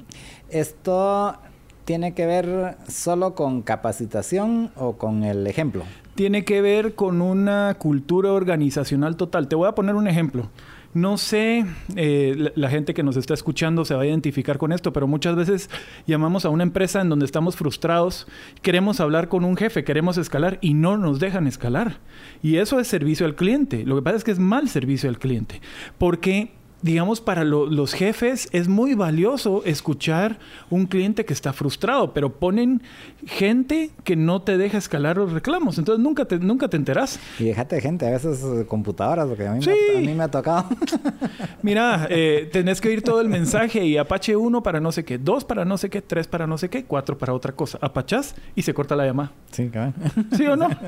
esto 0.48 1.36
tiene 1.84 2.14
que 2.14 2.26
ver 2.26 2.76
solo 2.88 3.34
con 3.34 3.62
capacitación 3.62 4.70
o 4.76 4.96
con 4.96 5.24
el 5.24 5.46
ejemplo. 5.46 5.84
tiene 6.14 6.44
que 6.44 6.60
ver 6.60 6.94
con 6.94 7.22
una 7.22 7.74
cultura 7.78 8.32
organizacional 8.32 9.16
total. 9.16 9.48
Te 9.48 9.56
voy 9.56 9.68
a 9.68 9.74
poner 9.74 9.94
un 9.94 10.06
ejemplo. 10.06 10.50
No 10.94 11.16
sé, 11.16 11.64
eh, 11.96 12.52
la, 12.54 12.68
gente 12.68 12.92
que 12.92 13.02
nos 13.02 13.16
está 13.16 13.32
escuchando 13.32 13.86
se 13.86 13.94
va 13.94 14.02
a 14.02 14.06
identificar 14.06 14.58
con 14.58 14.72
esto, 14.72 14.92
pero 14.92 15.06
muchas 15.06 15.34
veces 15.36 15.70
llamamos 16.06 16.44
a 16.44 16.50
una 16.50 16.64
empresa 16.64 17.00
en 17.00 17.08
donde 17.08 17.24
estamos 17.24 17.56
frustrados, 17.56 18.26
queremos 18.60 19.00
hablar 19.00 19.28
con 19.28 19.46
un 19.46 19.56
jefe, 19.56 19.84
queremos 19.84 20.18
escalar 20.18 20.58
y 20.60 20.74
no 20.74 20.98
nos 20.98 21.18
dejan 21.18 21.46
escalar. 21.46 22.00
Y 22.42 22.56
eso 22.56 22.78
es 22.78 22.88
servicio 22.88 23.24
al 23.24 23.36
cliente. 23.36 23.86
Lo 23.86 23.96
que 23.96 24.02
pasa 24.02 24.18
es 24.18 24.24
que 24.24 24.32
es 24.32 24.38
mal 24.38 24.68
servicio 24.68 25.08
al 25.08 25.18
cliente, 25.18 25.62
porque 25.96 26.52
digamos, 26.82 27.20
para 27.20 27.44
lo- 27.44 27.66
los 27.66 27.94
jefes 27.94 28.48
es 28.52 28.68
muy 28.68 28.94
valioso 28.94 29.62
escuchar 29.64 30.38
un 30.68 30.86
cliente 30.86 31.24
que 31.24 31.32
está 31.32 31.52
frustrado, 31.52 32.12
pero 32.12 32.32
ponen 32.38 32.82
gente 33.26 33.90
que 34.04 34.16
no 34.16 34.42
te 34.42 34.58
deja 34.58 34.78
escalar 34.78 35.16
los 35.16 35.32
reclamos. 35.32 35.78
Entonces 35.78 36.02
nunca 36.02 36.24
te, 36.24 36.38
nunca 36.38 36.68
te 36.68 36.76
enterás. 36.76 37.20
Y 37.38 37.44
déjate 37.44 37.80
gente, 37.80 38.06
a 38.06 38.10
veces 38.10 38.42
eh, 38.44 38.66
computadoras, 38.66 39.26
porque 39.28 39.46
a 39.46 39.52
mí, 39.52 39.62
Sí. 39.62 39.70
me, 39.94 39.98
a 39.98 40.00
mí 40.00 40.14
me 40.14 40.24
ha 40.24 40.28
tocado. 40.30 40.66
Mira, 41.62 42.06
eh, 42.10 42.48
tenés 42.52 42.80
que 42.80 42.88
oír 42.88 43.02
todo 43.02 43.20
el 43.20 43.28
mensaje 43.28 43.84
y 43.84 43.96
Apache 43.96 44.36
1 44.36 44.62
para 44.62 44.80
no 44.80 44.92
sé 44.92 45.04
qué, 45.04 45.18
2 45.18 45.44
para 45.44 45.64
no 45.64 45.78
sé 45.78 45.90
qué, 45.90 46.02
3 46.02 46.26
para 46.26 46.46
no 46.46 46.58
sé 46.58 46.68
qué, 46.68 46.84
4 46.84 47.16
para 47.18 47.32
otra 47.34 47.52
cosa. 47.52 47.78
Apachás 47.80 48.34
y 48.54 48.62
se 48.62 48.74
corta 48.74 48.96
la 48.96 49.06
llamada. 49.06 49.32
sí, 49.50 49.68
cabrón. 49.68 49.94
¿Sí 50.36 50.46
o 50.46 50.56
no? 50.56 50.68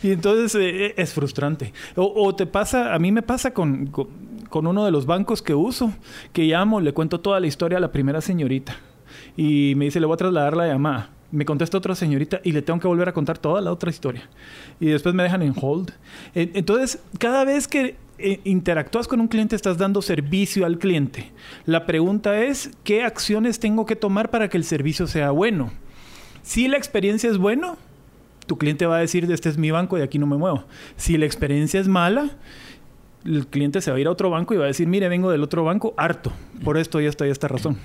Sí. 0.00 0.08
Y 0.08 0.12
entonces 0.12 0.54
eh, 0.60 0.94
es 0.96 1.12
frustrante. 1.14 1.72
O, 1.96 2.12
o 2.24 2.34
te 2.34 2.46
pasa, 2.46 2.92
a 2.94 2.98
mí 2.98 3.12
me 3.12 3.22
pasa 3.22 3.52
con, 3.52 3.86
con, 3.86 4.08
con 4.54 4.68
uno 4.68 4.84
de 4.84 4.92
los 4.92 5.04
bancos 5.04 5.42
que 5.42 5.52
uso, 5.52 5.92
que 6.32 6.44
llamo, 6.44 6.80
le 6.80 6.92
cuento 6.92 7.18
toda 7.18 7.40
la 7.40 7.48
historia 7.48 7.78
a 7.78 7.80
la 7.80 7.90
primera 7.90 8.20
señorita. 8.20 8.76
Y 9.36 9.72
me 9.74 9.86
dice, 9.86 9.98
le 9.98 10.06
voy 10.06 10.14
a 10.14 10.18
trasladar 10.18 10.56
la 10.56 10.68
llamada. 10.68 11.10
Me 11.32 11.44
contesta 11.44 11.76
otra 11.76 11.96
señorita 11.96 12.40
y 12.44 12.52
le 12.52 12.62
tengo 12.62 12.78
que 12.78 12.86
volver 12.86 13.08
a 13.08 13.12
contar 13.12 13.36
toda 13.36 13.60
la 13.60 13.72
otra 13.72 13.90
historia. 13.90 14.28
Y 14.78 14.86
después 14.86 15.12
me 15.12 15.24
dejan 15.24 15.42
en 15.42 15.54
hold. 15.60 15.90
Eh, 16.36 16.52
Entonces, 16.54 17.02
cada 17.18 17.44
vez 17.44 17.66
que 17.66 17.96
eh, 18.18 18.38
interactúas 18.44 19.08
con 19.08 19.20
un 19.20 19.26
cliente, 19.26 19.56
estás 19.56 19.76
dando 19.76 20.00
servicio 20.00 20.66
al 20.66 20.78
cliente. 20.78 21.32
La 21.66 21.84
pregunta 21.84 22.40
es, 22.40 22.70
¿qué 22.84 23.02
acciones 23.02 23.58
tengo 23.58 23.86
que 23.86 23.96
tomar 23.96 24.30
para 24.30 24.48
que 24.48 24.56
el 24.56 24.62
servicio 24.62 25.08
sea 25.08 25.32
bueno? 25.32 25.72
Si 26.42 26.68
la 26.68 26.76
experiencia 26.76 27.28
es 27.28 27.38
buena, 27.38 27.74
tu 28.46 28.56
cliente 28.56 28.86
va 28.86 28.98
a 28.98 29.00
decir, 29.00 29.28
este 29.32 29.48
es 29.48 29.58
mi 29.58 29.72
banco 29.72 29.98
y 29.98 30.02
aquí 30.02 30.20
no 30.20 30.28
me 30.28 30.36
muevo. 30.36 30.62
Si 30.96 31.18
la 31.18 31.26
experiencia 31.26 31.80
es 31.80 31.88
mala, 31.88 32.30
el 33.24 33.46
cliente 33.46 33.80
se 33.80 33.90
va 33.90 33.96
a 33.96 34.00
ir 34.00 34.06
a 34.06 34.10
otro 34.10 34.30
banco 34.30 34.54
y 34.54 34.56
va 34.56 34.64
a 34.64 34.68
decir, 34.68 34.86
mire, 34.86 35.08
vengo 35.08 35.30
del 35.30 35.42
otro 35.42 35.64
banco 35.64 35.94
harto, 35.96 36.32
por 36.62 36.76
esto 36.78 37.00
y 37.00 37.06
esta 37.06 37.26
y 37.26 37.30
esta 37.30 37.48
razón. 37.48 37.76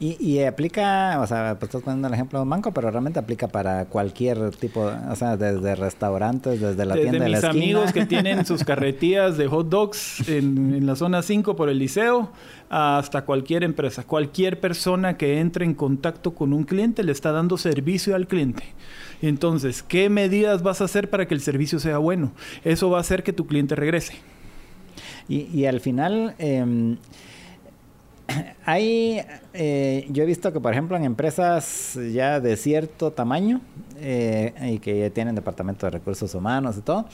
Y, 0.00 0.16
y 0.24 0.44
aplica, 0.44 1.18
o 1.20 1.26
sea, 1.26 1.56
pues 1.58 1.70
estás 1.70 1.82
poniendo 1.82 2.06
el 2.06 2.14
ejemplo 2.14 2.38
de 2.38 2.44
un 2.44 2.50
banco, 2.50 2.72
pero 2.72 2.88
realmente 2.88 3.18
aplica 3.18 3.48
para 3.48 3.86
cualquier 3.86 4.52
tipo, 4.52 4.82
o 5.10 5.16
sea, 5.16 5.36
desde 5.36 5.74
restaurantes, 5.74 6.60
desde 6.60 6.86
la 6.86 6.94
Desde 6.94 7.08
tienda 7.10 7.24
de 7.24 7.30
la 7.30 7.38
mis 7.38 7.44
esquina. 7.44 7.64
amigos 7.64 7.92
que 7.92 8.06
tienen 8.06 8.46
sus 8.46 8.62
carretillas 8.62 9.36
de 9.36 9.48
hot 9.48 9.68
dogs 9.68 10.28
en, 10.28 10.72
en 10.74 10.86
la 10.86 10.94
zona 10.94 11.22
5 11.22 11.56
por 11.56 11.68
el 11.68 11.80
liceo, 11.80 12.30
hasta 12.70 13.24
cualquier 13.24 13.64
empresa. 13.64 14.04
Cualquier 14.04 14.60
persona 14.60 15.16
que 15.16 15.40
entre 15.40 15.64
en 15.64 15.74
contacto 15.74 16.32
con 16.32 16.52
un 16.52 16.62
cliente 16.62 17.02
le 17.02 17.10
está 17.10 17.32
dando 17.32 17.58
servicio 17.58 18.14
al 18.14 18.28
cliente. 18.28 18.62
Entonces, 19.20 19.82
¿qué 19.82 20.08
medidas 20.10 20.62
vas 20.62 20.80
a 20.80 20.84
hacer 20.84 21.10
para 21.10 21.26
que 21.26 21.34
el 21.34 21.40
servicio 21.40 21.80
sea 21.80 21.98
bueno? 21.98 22.30
Eso 22.62 22.88
va 22.88 22.98
a 22.98 23.00
hacer 23.00 23.24
que 23.24 23.32
tu 23.32 23.48
cliente 23.48 23.74
regrese. 23.74 24.14
Y, 25.28 25.66
al 25.66 25.80
final, 25.80 26.34
eh, 26.38 26.96
hay, 28.64 29.22
eh, 29.54 30.06
yo 30.10 30.22
he 30.22 30.26
visto 30.26 30.52
que, 30.52 30.60
por 30.60 30.72
ejemplo, 30.72 30.96
en 30.96 31.04
empresas 31.04 31.98
ya 32.12 32.40
de 32.40 32.56
cierto 32.56 33.12
tamaño 33.12 33.60
eh, 33.98 34.52
y 34.74 34.78
que 34.78 35.10
tienen 35.10 35.34
departamento 35.34 35.86
de 35.86 35.90
recursos 35.90 36.34
humanos 36.34 36.76
y 36.76 36.82
todo, 36.82 37.06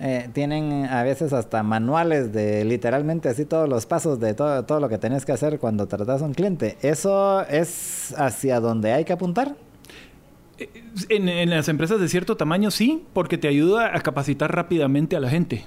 eh, 0.00 0.28
tienen 0.32 0.86
a 0.86 1.02
veces 1.02 1.32
hasta 1.32 1.62
manuales 1.62 2.32
de 2.32 2.64
literalmente 2.64 3.28
así 3.28 3.44
todos 3.44 3.68
los 3.68 3.86
pasos 3.86 4.18
de 4.20 4.34
todo, 4.34 4.64
todo 4.64 4.80
lo 4.80 4.88
que 4.88 4.98
tenés 4.98 5.24
que 5.24 5.32
hacer 5.32 5.58
cuando 5.58 5.86
tratas 5.86 6.22
a 6.22 6.24
un 6.24 6.34
cliente. 6.34 6.76
¿Eso 6.82 7.42
es 7.48 8.14
hacia 8.16 8.60
donde 8.60 8.92
hay 8.92 9.04
que 9.04 9.12
apuntar? 9.12 9.56
En, 11.08 11.28
en, 11.28 11.50
las 11.50 11.68
empresas 11.68 11.98
de 11.98 12.08
cierto 12.08 12.36
tamaño 12.36 12.70
sí, 12.70 13.04
porque 13.12 13.38
te 13.38 13.48
ayuda 13.48 13.96
a 13.96 14.00
capacitar 14.00 14.54
rápidamente 14.54 15.16
a 15.16 15.20
la 15.20 15.28
gente. 15.28 15.64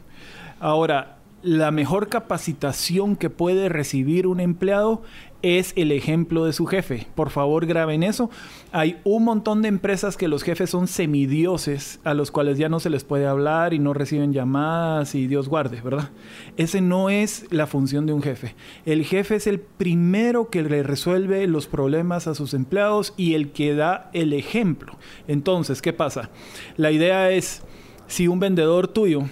Ahora, 0.60 1.15
la 1.46 1.70
mejor 1.70 2.10
capacitación 2.10 3.16
que 3.16 3.30
puede 3.30 3.70
recibir 3.70 4.26
un 4.26 4.40
empleado 4.40 5.04
es 5.44 5.74
el 5.76 5.92
ejemplo 5.92 6.44
de 6.46 6.54
su 6.54 6.66
jefe. 6.66 7.06
Por 7.14 7.30
favor, 7.30 7.68
graben 7.68 8.02
eso. 8.02 8.32
Hay 8.72 8.98
un 9.04 9.26
montón 9.26 9.62
de 9.62 9.68
empresas 9.68 10.18
que 10.18 10.28
los 10.28 10.42
jefes 10.42 10.72
son 10.72 10.88
semidioses, 10.88 12.00
a 12.04 12.16
los 12.16 12.32
cuales 12.32 12.58
ya 12.58 12.68
no 12.68 12.80
se 12.80 12.90
les 12.90 13.04
puede 13.04 13.28
hablar 13.28 13.76
y 13.76 13.80
no 13.80 13.94
reciben 13.94 14.34
llamadas 14.34 15.14
y 15.14 15.28
Dios 15.28 15.48
guarde, 15.48 15.82
¿verdad? 15.82 16.10
Ese 16.58 16.82
no 16.82 17.12
es 17.12 17.46
la 17.52 17.68
función 17.68 18.08
de 18.08 18.14
un 18.14 18.24
jefe. 18.24 18.56
El 18.88 19.06
jefe 19.06 19.36
es 19.36 19.46
el 19.46 19.60
primero 19.60 20.50
que 20.50 20.64
le 20.64 20.82
resuelve 20.82 21.46
los 21.46 21.68
problemas 21.68 22.26
a 22.26 22.34
sus 22.34 22.56
empleados 22.56 23.14
y 23.18 23.36
el 23.36 23.52
que 23.52 23.76
da 23.76 24.10
el 24.14 24.34
ejemplo. 24.34 24.98
Entonces, 25.28 25.84
¿qué 25.84 25.94
pasa? 25.94 26.32
La 26.76 26.90
idea 26.90 27.30
es, 27.30 27.62
si 28.08 28.28
un 28.28 28.40
vendedor 28.40 28.88
tuyo 28.88 29.26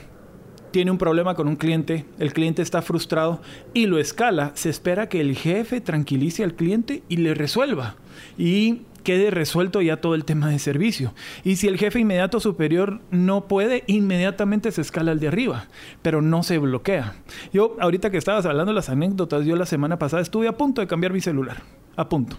tiene 0.73 0.89
un 0.89 0.97
problema 0.97 1.35
con 1.35 1.47
un 1.47 1.55
cliente, 1.55 2.03
el 2.17 2.33
cliente 2.33 2.63
está 2.63 2.81
frustrado 2.81 3.41
y 3.75 3.85
lo 3.85 3.99
escala, 3.99 4.51
se 4.55 4.71
espera 4.71 5.07
que 5.07 5.21
el 5.21 5.37
jefe 5.37 5.81
tranquilice 5.81 6.43
al 6.43 6.55
cliente 6.55 7.03
y 7.07 7.17
le 7.17 7.35
resuelva. 7.35 7.95
Y 8.39 8.81
quede 9.03 9.29
resuelto 9.29 9.81
ya 9.81 9.97
todo 9.97 10.15
el 10.15 10.25
tema 10.25 10.49
de 10.49 10.57
servicio. 10.57 11.13
Y 11.43 11.57
si 11.57 11.67
el 11.67 11.77
jefe 11.77 11.99
inmediato 11.99 12.39
superior 12.39 13.01
no 13.11 13.47
puede, 13.47 13.83
inmediatamente 13.85 14.71
se 14.71 14.81
escala 14.81 15.11
al 15.11 15.19
de 15.19 15.27
arriba, 15.27 15.67
pero 16.01 16.23
no 16.23 16.41
se 16.41 16.57
bloquea. 16.57 17.17
Yo, 17.53 17.77
ahorita 17.79 18.09
que 18.09 18.17
estabas 18.17 18.47
hablando 18.47 18.71
de 18.71 18.75
las 18.75 18.89
anécdotas, 18.89 19.45
yo 19.45 19.55
la 19.55 19.67
semana 19.67 19.99
pasada 19.99 20.23
estuve 20.23 20.47
a 20.47 20.57
punto 20.57 20.81
de 20.81 20.87
cambiar 20.87 21.13
mi 21.13 21.21
celular, 21.21 21.61
a 21.95 22.09
punto. 22.09 22.37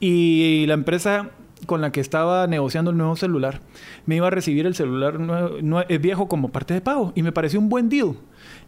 Y 0.00 0.66
la 0.66 0.74
empresa 0.74 1.30
con 1.66 1.80
la 1.80 1.92
que 1.92 2.00
estaba 2.00 2.46
negociando 2.46 2.90
el 2.90 2.96
nuevo 2.96 3.16
celular, 3.16 3.60
me 4.06 4.16
iba 4.16 4.26
a 4.26 4.30
recibir 4.30 4.66
el 4.66 4.74
celular 4.74 5.18
nuevo, 5.18 5.86
viejo 6.00 6.28
como 6.28 6.50
parte 6.50 6.74
de 6.74 6.80
pago 6.80 7.12
y 7.14 7.22
me 7.22 7.32
pareció 7.32 7.60
un 7.60 7.68
buen 7.68 7.88
deal. 7.88 8.14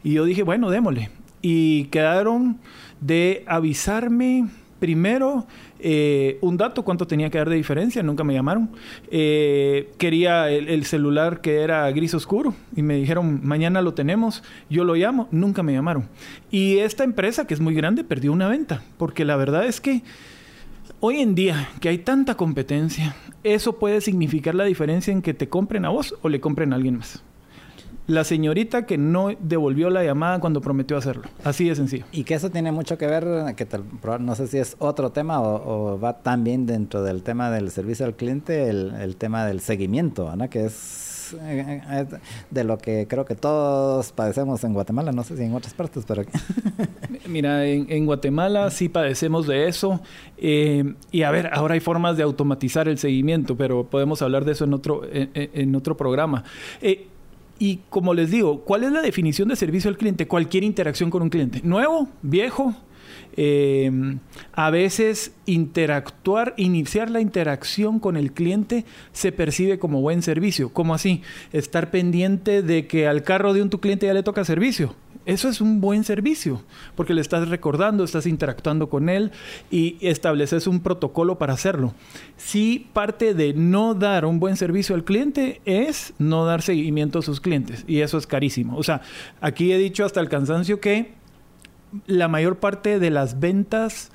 Y 0.04 0.14
yo 0.14 0.24
dije, 0.24 0.42
bueno, 0.42 0.70
démosle. 0.70 1.10
Y 1.40 1.84
quedaron 1.86 2.58
de 3.00 3.44
avisarme 3.46 4.48
primero 4.82 5.46
eh, 5.78 6.38
un 6.40 6.56
dato, 6.56 6.84
cuánto 6.84 7.06
tenía 7.06 7.30
que 7.30 7.38
dar 7.38 7.48
de 7.48 7.54
diferencia, 7.54 8.02
nunca 8.02 8.24
me 8.24 8.34
llamaron. 8.34 8.70
Eh, 9.12 9.90
quería 9.96 10.50
el, 10.50 10.84
celular 10.86 11.40
que 11.40 11.60
era 11.60 11.88
gris 11.92 12.14
oscuro 12.14 12.52
y 12.74 12.82
me 12.82 12.96
dijeron, 12.96 13.40
mañana 13.44 13.80
lo 13.80 13.94
tenemos, 13.94 14.42
yo 14.68 14.82
lo 14.82 14.96
llamo, 14.96 15.28
nunca 15.30 15.62
me 15.62 15.72
llamaron. 15.72 16.08
Y 16.50 16.78
esta 16.78 17.04
empresa, 17.04 17.46
que 17.46 17.54
es 17.54 17.60
muy 17.60 17.74
grande, 17.74 18.02
perdió 18.02 18.32
una 18.32 18.48
venta, 18.48 18.82
porque 18.98 19.24
la 19.24 19.36
verdad 19.36 19.66
es 19.66 19.80
que 19.80 20.02
Hoy 21.04 21.18
en 21.18 21.34
día, 21.34 21.68
que 21.80 21.88
hay 21.88 21.98
tanta 21.98 22.36
competencia, 22.36 23.16
eso 23.42 23.72
puede 23.72 24.00
significar 24.00 24.54
la 24.54 24.62
diferencia 24.62 25.12
en 25.12 25.20
que 25.20 25.34
te 25.34 25.48
compren 25.48 25.84
a 25.84 25.88
vos 25.88 26.14
o 26.22 26.28
le 26.28 26.40
compren 26.40 26.72
a 26.72 26.76
alguien 26.76 26.98
más. 26.98 27.24
La 28.06 28.22
señorita 28.22 28.86
que 28.86 28.98
no 28.98 29.30
devolvió 29.40 29.90
la 29.90 30.04
llamada 30.04 30.38
cuando 30.38 30.60
prometió 30.60 30.96
hacerlo. 30.96 31.24
Así 31.42 31.68
de 31.68 31.74
sencillo. 31.74 32.04
Y 32.12 32.22
que 32.22 32.34
eso 32.34 32.50
tiene 32.50 32.70
mucho 32.70 32.98
que 32.98 33.08
ver, 33.08 33.26
que 33.56 33.66
no 34.20 34.36
sé 34.36 34.46
si 34.46 34.58
es 34.58 34.76
otro 34.78 35.10
tema 35.10 35.42
o, 35.42 35.98
va 35.98 36.18
también 36.18 36.66
dentro 36.66 37.02
del 37.02 37.24
tema 37.24 37.50
del 37.50 37.72
servicio 37.72 38.06
al 38.06 38.14
cliente, 38.14 38.68
el, 38.68 38.94
el 39.00 39.16
tema 39.16 39.44
del 39.44 39.60
seguimiento, 39.60 40.36
¿no? 40.36 40.48
que 40.48 40.66
es 40.66 41.11
eh, 41.40 41.82
eh, 41.90 42.06
de 42.50 42.64
lo 42.64 42.78
que 42.78 43.06
creo 43.08 43.24
que 43.24 43.34
todos 43.34 44.12
padecemos 44.12 44.62
en 44.64 44.74
Guatemala, 44.74 45.12
no 45.12 45.24
sé 45.24 45.36
si 45.36 45.44
en 45.44 45.54
otras 45.54 45.74
partes, 45.74 46.04
pero... 46.06 46.24
Mira, 47.28 47.64
en, 47.66 48.06
Guatemala 48.06 48.70
sí 48.70 48.88
padecemos 48.88 49.46
de 49.46 49.68
eso. 49.68 50.00
Eh, 50.36 50.94
y 51.10 51.22
a 51.22 51.30
ver, 51.30 51.50
ahora 51.52 51.74
hay 51.74 51.80
formas 51.80 52.16
de 52.16 52.22
automatizar 52.22 52.88
el 52.88 52.98
seguimiento, 52.98 53.56
pero 53.56 53.84
podemos 53.84 54.22
hablar 54.22 54.44
de 54.44 54.52
eso 54.52 54.64
en 54.64 54.74
otro, 54.74 55.02
en, 55.12 55.74
otro 55.74 55.96
programa. 55.96 56.44
y 57.58 57.80
como 57.88 58.12
les 58.12 58.30
digo, 58.30 58.62
¿cuál 58.62 58.84
es 58.84 58.92
la 58.92 59.02
definición 59.02 59.48
de 59.48 59.56
servicio 59.56 59.88
al 59.88 59.96
cliente? 59.96 60.26
Cualquier 60.26 60.64
interacción 60.64 61.10
con 61.10 61.22
un 61.22 61.30
cliente. 61.30 61.60
Nuevo, 61.62 62.08
viejo, 62.22 62.74
eh, 63.36 64.16
a 64.52 64.70
veces 64.70 65.32
interactuar, 65.46 66.54
iniciar 66.56 67.10
la 67.10 67.20
interacción 67.20 67.98
con 67.98 68.16
el 68.16 68.32
cliente 68.32 68.84
se 69.12 69.32
percibe 69.32 69.78
como 69.78 70.00
buen 70.00 70.22
servicio. 70.22 70.72
¿Cómo 70.72 70.94
así? 70.94 71.22
Estar 71.52 71.90
pendiente 71.90 72.62
de 72.62 72.86
que 72.86 73.06
al 73.06 73.22
carro 73.22 73.52
de 73.52 73.62
un 73.62 73.70
tu 73.70 73.80
cliente 73.80 74.06
ya 74.06 74.14
le 74.14 74.22
toca 74.22 74.44
servicio. 74.44 74.94
Eso 75.24 75.48
es 75.48 75.60
un 75.60 75.80
buen 75.80 76.02
servicio, 76.02 76.64
porque 76.96 77.14
le 77.14 77.20
estás 77.20 77.48
recordando, 77.48 78.02
estás 78.02 78.26
interactuando 78.26 78.88
con 78.88 79.08
él 79.08 79.30
y 79.70 79.96
estableces 80.00 80.66
un 80.66 80.80
protocolo 80.80 81.38
para 81.38 81.52
hacerlo. 81.52 81.94
Si 82.36 82.88
parte 82.92 83.32
de 83.32 83.54
no 83.54 83.94
dar 83.94 84.24
un 84.24 84.40
buen 84.40 84.56
servicio 84.56 84.96
al 84.96 85.04
cliente 85.04 85.60
es 85.64 86.12
no 86.18 86.44
dar 86.44 86.60
seguimiento 86.60 87.20
a 87.20 87.22
sus 87.22 87.40
clientes, 87.40 87.84
y 87.86 88.00
eso 88.00 88.18
es 88.18 88.26
carísimo. 88.26 88.76
O 88.76 88.82
sea, 88.82 89.02
aquí 89.40 89.70
he 89.70 89.78
dicho 89.78 90.04
hasta 90.04 90.18
el 90.18 90.28
cansancio 90.28 90.80
que 90.80 91.21
la 92.06 92.28
mayor 92.28 92.56
parte 92.58 92.98
de 92.98 93.10
las 93.10 93.40
ventas 93.40 94.10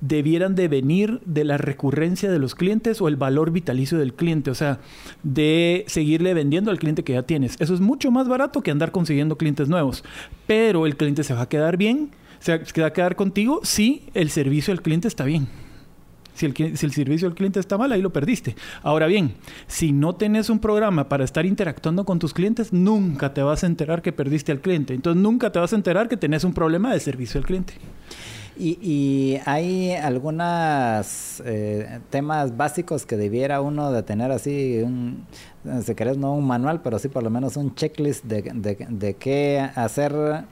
debieran 0.00 0.54
de 0.54 0.68
venir 0.68 1.20
de 1.24 1.44
la 1.44 1.58
recurrencia 1.58 2.30
de 2.30 2.38
los 2.38 2.54
clientes 2.54 3.00
o 3.00 3.08
el 3.08 3.16
valor 3.16 3.50
vitalicio 3.50 3.98
del 3.98 4.14
cliente, 4.14 4.50
o 4.50 4.54
sea, 4.54 4.78
de 5.22 5.84
seguirle 5.88 6.34
vendiendo 6.34 6.70
al 6.70 6.78
cliente 6.78 7.04
que 7.04 7.14
ya 7.14 7.22
tienes. 7.22 7.56
Eso 7.58 7.74
es 7.74 7.80
mucho 7.80 8.10
más 8.10 8.28
barato 8.28 8.62
que 8.62 8.70
andar 8.70 8.92
consiguiendo 8.92 9.36
clientes 9.36 9.68
nuevos, 9.68 10.04
pero 10.46 10.86
el 10.86 10.96
cliente 10.96 11.24
se 11.24 11.34
va 11.34 11.42
a 11.42 11.48
quedar 11.48 11.76
bien, 11.76 12.10
se 12.38 12.58
va 12.80 12.86
a 12.86 12.92
quedar 12.92 13.16
contigo 13.16 13.60
si 13.64 14.04
el 14.14 14.30
servicio 14.30 14.72
al 14.72 14.82
cliente 14.82 15.08
está 15.08 15.24
bien. 15.24 15.48
Si 16.38 16.46
el, 16.46 16.54
si 16.54 16.86
el, 16.86 16.92
servicio 16.92 17.26
al 17.26 17.34
cliente 17.34 17.58
está 17.58 17.76
mal, 17.76 17.90
ahí 17.90 18.00
lo 18.00 18.12
perdiste. 18.12 18.54
Ahora 18.82 19.08
bien, 19.08 19.34
si 19.66 19.90
no 19.90 20.14
tenés 20.14 20.50
un 20.50 20.60
programa 20.60 21.08
para 21.08 21.24
estar 21.24 21.44
interactuando 21.44 22.04
con 22.04 22.20
tus 22.20 22.32
clientes, 22.32 22.72
nunca 22.72 23.34
te 23.34 23.42
vas 23.42 23.64
a 23.64 23.66
enterar 23.66 24.02
que 24.02 24.12
perdiste 24.12 24.52
al 24.52 24.60
cliente. 24.60 24.94
Entonces, 24.94 25.20
nunca 25.20 25.50
te 25.50 25.58
vas 25.58 25.72
a 25.72 25.76
enterar 25.76 26.08
que 26.08 26.16
tenés 26.16 26.44
un 26.44 26.54
problema 26.54 26.92
de 26.92 27.00
servicio 27.00 27.40
al 27.40 27.44
cliente. 27.44 27.74
Y, 28.56 29.38
hay 29.46 29.92
algunos 29.92 31.42
eh, 31.44 31.98
temas 32.10 32.56
básicos 32.56 33.04
que 33.04 33.16
debiera 33.16 33.60
uno 33.60 33.90
de 33.90 34.04
tener 34.04 34.30
así, 34.30 34.80
un, 34.84 35.26
si 35.84 35.94
querés, 35.96 36.18
no 36.18 36.34
un 36.34 36.46
manual, 36.46 36.82
pero 36.82 37.00
sí 37.00 37.08
por 37.08 37.24
lo 37.24 37.30
menos 37.30 37.56
un 37.56 37.74
checklist 37.74 38.24
de, 38.24 38.42
de, 38.42 38.86
de 38.88 39.14
qué 39.14 39.60
hacer 39.74 40.44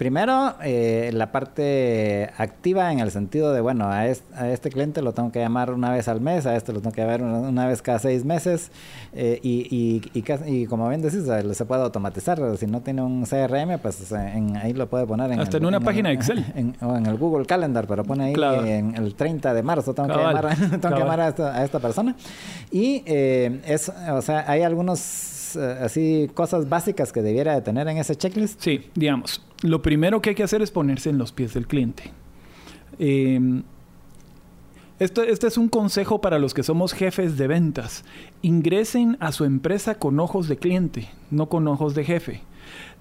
Primero, 0.00 0.54
eh, 0.64 1.10
la 1.12 1.30
parte 1.30 2.30
activa 2.38 2.90
en 2.90 3.00
el 3.00 3.10
sentido 3.10 3.52
de, 3.52 3.60
bueno, 3.60 3.84
a, 3.90 4.06
este 4.06 4.70
cliente 4.70 5.02
lo 5.02 5.12
tengo 5.12 5.30
que 5.30 5.40
llamar 5.40 5.74
una 5.74 5.90
vez 5.90 6.08
al 6.08 6.22
mes, 6.22 6.46
a 6.46 6.56
este 6.56 6.72
lo 6.72 6.80
tengo 6.80 6.94
que 6.94 7.02
llamar 7.02 7.20
una, 7.22 7.66
vez 7.66 7.82
cada 7.82 7.98
seis 7.98 8.24
meses, 8.24 8.70
eh, 9.12 9.38
y, 9.42 10.00
y, 10.14 10.66
como 10.68 10.88
bien 10.88 11.02
decís, 11.02 11.24
se 11.52 11.64
puede 11.66 11.82
automatizar. 11.82 12.40
Si 12.56 12.66
no 12.66 12.80
tiene 12.80 13.02
un 13.02 13.26
CRM, 13.26 13.78
pues 13.78 14.10
ahí 14.10 14.72
lo 14.72 14.88
puede 14.88 15.06
poner 15.06 15.32
en... 15.32 15.40
Hasta 15.40 15.58
en 15.58 15.66
una 15.66 15.80
página 15.80 16.08
de 16.08 16.14
Excel. 16.14 16.46
o 16.80 16.96
en 16.96 17.04
el 17.04 17.18
Google 17.18 17.44
Calendar, 17.44 17.86
pero 17.86 18.02
pone 18.02 18.24
ahí 18.24 18.34
en 18.70 18.96
el 18.96 19.14
30 19.14 19.52
de 19.52 19.62
marzo, 19.62 19.92
tengo 19.92 20.08
que 20.08 20.14
llamar, 20.14 20.56
tengo 20.80 20.94
que 20.94 20.98
llamar 20.98 21.20
a, 21.20 21.28
esta, 21.28 21.54
a 21.54 21.62
esta 21.62 21.78
persona. 21.78 22.16
Y 22.70 23.02
eh, 23.04 23.60
es, 23.66 23.92
o 24.10 24.22
sea, 24.22 24.46
hay 24.50 24.62
algunos 24.62 25.39
eh, 25.56 25.78
así 25.80 26.30
cosas 26.34 26.68
básicas 26.68 27.12
que 27.12 27.22
debiera 27.22 27.54
de 27.54 27.62
tener 27.62 27.88
en 27.88 27.98
ese 27.98 28.16
checklist? 28.16 28.60
Sí, 28.60 28.90
digamos, 28.94 29.44
lo 29.62 29.82
primero 29.82 30.20
que 30.20 30.30
hay 30.30 30.36
que 30.36 30.42
hacer 30.42 30.62
es 30.62 30.70
ponerse 30.70 31.10
en 31.10 31.18
los 31.18 31.32
pies 31.32 31.54
del 31.54 31.66
cliente. 31.66 32.04
Em, 32.98 33.62
esto, 34.98 35.22
este 35.22 35.46
es 35.46 35.56
un 35.56 35.68
consejo 35.68 36.20
para 36.20 36.38
los 36.38 36.52
que 36.52 36.62
somos 36.62 36.92
jefes 36.92 37.38
de 37.38 37.46
ventas. 37.46 38.04
Ingresen 38.42 39.16
a 39.20 39.32
su 39.32 39.44
empresa 39.44 39.94
con 39.94 40.20
ojos 40.20 40.48
de 40.48 40.58
cliente, 40.58 41.08
no 41.30 41.48
con 41.48 41.66
ojos 41.68 41.94
de 41.94 42.04
jefe 42.04 42.42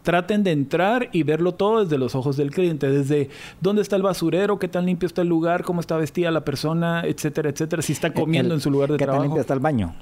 traten 0.03 0.43
de 0.43 0.51
entrar 0.51 1.09
y 1.11 1.23
verlo 1.23 1.53
todo 1.53 1.83
desde 1.83 1.97
los 1.97 2.15
ojos 2.15 2.37
del 2.37 2.51
cliente, 2.51 2.89
desde 2.89 3.29
dónde 3.61 3.81
está 3.81 3.95
el 3.95 4.01
basurero, 4.01 4.59
qué 4.59 4.67
tan 4.67 4.85
limpio 4.85 5.07
está 5.07 5.21
el 5.21 5.27
lugar, 5.27 5.63
cómo 5.63 5.81
está 5.81 5.97
vestida 5.97 6.31
la 6.31 6.45
persona, 6.45 7.03
etcétera, 7.05 7.49
etcétera, 7.49 7.81
si 7.81 7.93
está 7.93 8.13
comiendo 8.13 8.53
en 8.53 8.61
su 8.61 8.71
lugar 8.71 8.91
de 8.91 8.97
trabajo. 8.97 9.17
Qué 9.17 9.19
tan 9.19 9.27
limpio 9.27 9.41
está 9.41 9.53
el 9.53 9.59
baño. 9.59 9.95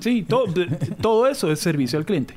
Sí, 0.00 0.22
todo, 0.22 0.46
todo 1.00 1.26
eso 1.26 1.50
es 1.50 1.60
servicio 1.60 1.98
al 1.98 2.04
cliente. 2.04 2.34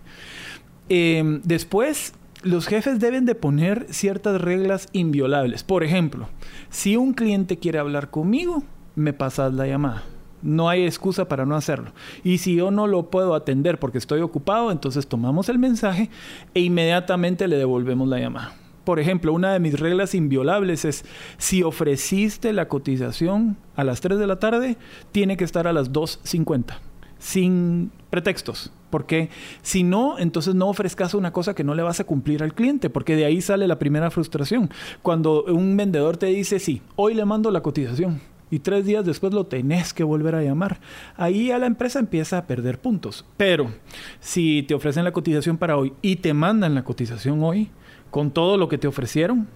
Em, 0.89 1.41
después, 1.43 2.13
los 2.43 2.67
jefes 2.67 2.99
deben 2.99 3.25
de 3.25 3.35
poner 3.35 3.87
ciertas 3.89 4.39
reglas 4.39 4.89
inviolables. 4.93 5.63
Por 5.63 5.83
ejemplo, 5.83 6.29
si 6.69 6.95
un 6.95 7.13
cliente 7.13 7.57
quiere 7.57 7.79
hablar 7.79 8.09
conmigo, 8.09 8.63
me 8.95 9.13
pasas 9.13 9.53
la 9.53 9.67
llamada. 9.67 10.03
No 10.47 10.69
hay 10.69 10.85
excusa 10.85 11.27
para 11.27 11.45
no 11.45 11.57
hacerlo. 11.57 11.91
Y 12.23 12.37
si 12.37 12.55
yo 12.55 12.71
no 12.71 12.87
lo 12.87 13.09
puedo 13.09 13.35
atender 13.35 13.79
porque 13.79 13.97
estoy 13.97 14.21
ocupado, 14.21 14.71
entonces 14.71 15.05
tomamos 15.05 15.49
el 15.49 15.59
mensaje 15.59 16.09
e 16.53 16.61
inmediatamente 16.61 17.49
le 17.49 17.57
devolvemos 17.57 18.07
la 18.07 18.17
llamada. 18.17 18.55
Por 18.85 19.01
ejemplo, 19.01 19.33
una 19.33 19.51
de 19.51 19.59
mis 19.59 19.77
reglas 19.77 20.15
inviolables 20.15 20.85
es 20.85 21.03
si 21.37 21.63
ofreciste 21.63 22.53
la 22.53 22.69
cotización 22.69 23.57
a 23.75 23.83
las 23.83 23.99
3 23.99 24.19
de 24.19 24.25
la 24.25 24.39
tarde, 24.39 24.77
tiene 25.11 25.35
que 25.35 25.43
estar 25.43 25.67
a 25.67 25.73
las 25.73 25.91
2.50, 25.91 26.77
sin 27.19 27.91
pretextos. 28.09 28.71
Porque 28.89 29.29
si 29.63 29.83
no, 29.83 30.17
entonces 30.17 30.55
no 30.55 30.69
ofrezcas 30.69 31.13
una 31.13 31.33
cosa 31.33 31.55
que 31.55 31.65
no 31.65 31.75
le 31.75 31.83
vas 31.83 31.99
a 31.99 32.05
cumplir 32.05 32.41
al 32.41 32.53
cliente, 32.53 32.89
porque 32.89 33.17
de 33.17 33.25
ahí 33.25 33.41
sale 33.41 33.67
la 33.67 33.79
primera 33.79 34.11
frustración. 34.11 34.69
Cuando 35.01 35.43
un 35.43 35.75
vendedor 35.75 36.15
te 36.15 36.27
dice, 36.27 36.59
sí, 36.59 36.81
hoy 36.95 37.15
le 37.15 37.25
mando 37.25 37.51
la 37.51 37.59
cotización 37.59 38.21
y 38.49 38.59
tres 38.59 38.85
días 38.85 39.05
después 39.05 39.33
lo 39.33 39.45
tenés 39.45 39.93
que 39.93 40.03
volver 40.03 40.35
a 40.35 40.43
llamar. 40.43 40.79
Ahí 41.15 41.51
a 41.51 41.57
la 41.57 41.65
empresa 41.65 41.99
empieza 41.99 42.37
a 42.37 42.47
perder 42.47 42.79
puntos. 42.79 43.25
Pero 43.37 43.71
si 44.19 44.63
te 44.63 44.73
ofrecen 44.73 45.03
la 45.03 45.11
cotización 45.11 45.57
para 45.57 45.77
hoy 45.77 45.93
y 46.01 46.17
te 46.17 46.33
mandan 46.33 46.75
la 46.75 46.83
cotización 46.83 47.43
hoy, 47.43 47.69
con 48.09 48.31
todo 48.31 48.57
lo 48.57 48.69
que 48.69 48.77
te 48.77 48.87
ofrecieron, 48.87 49.47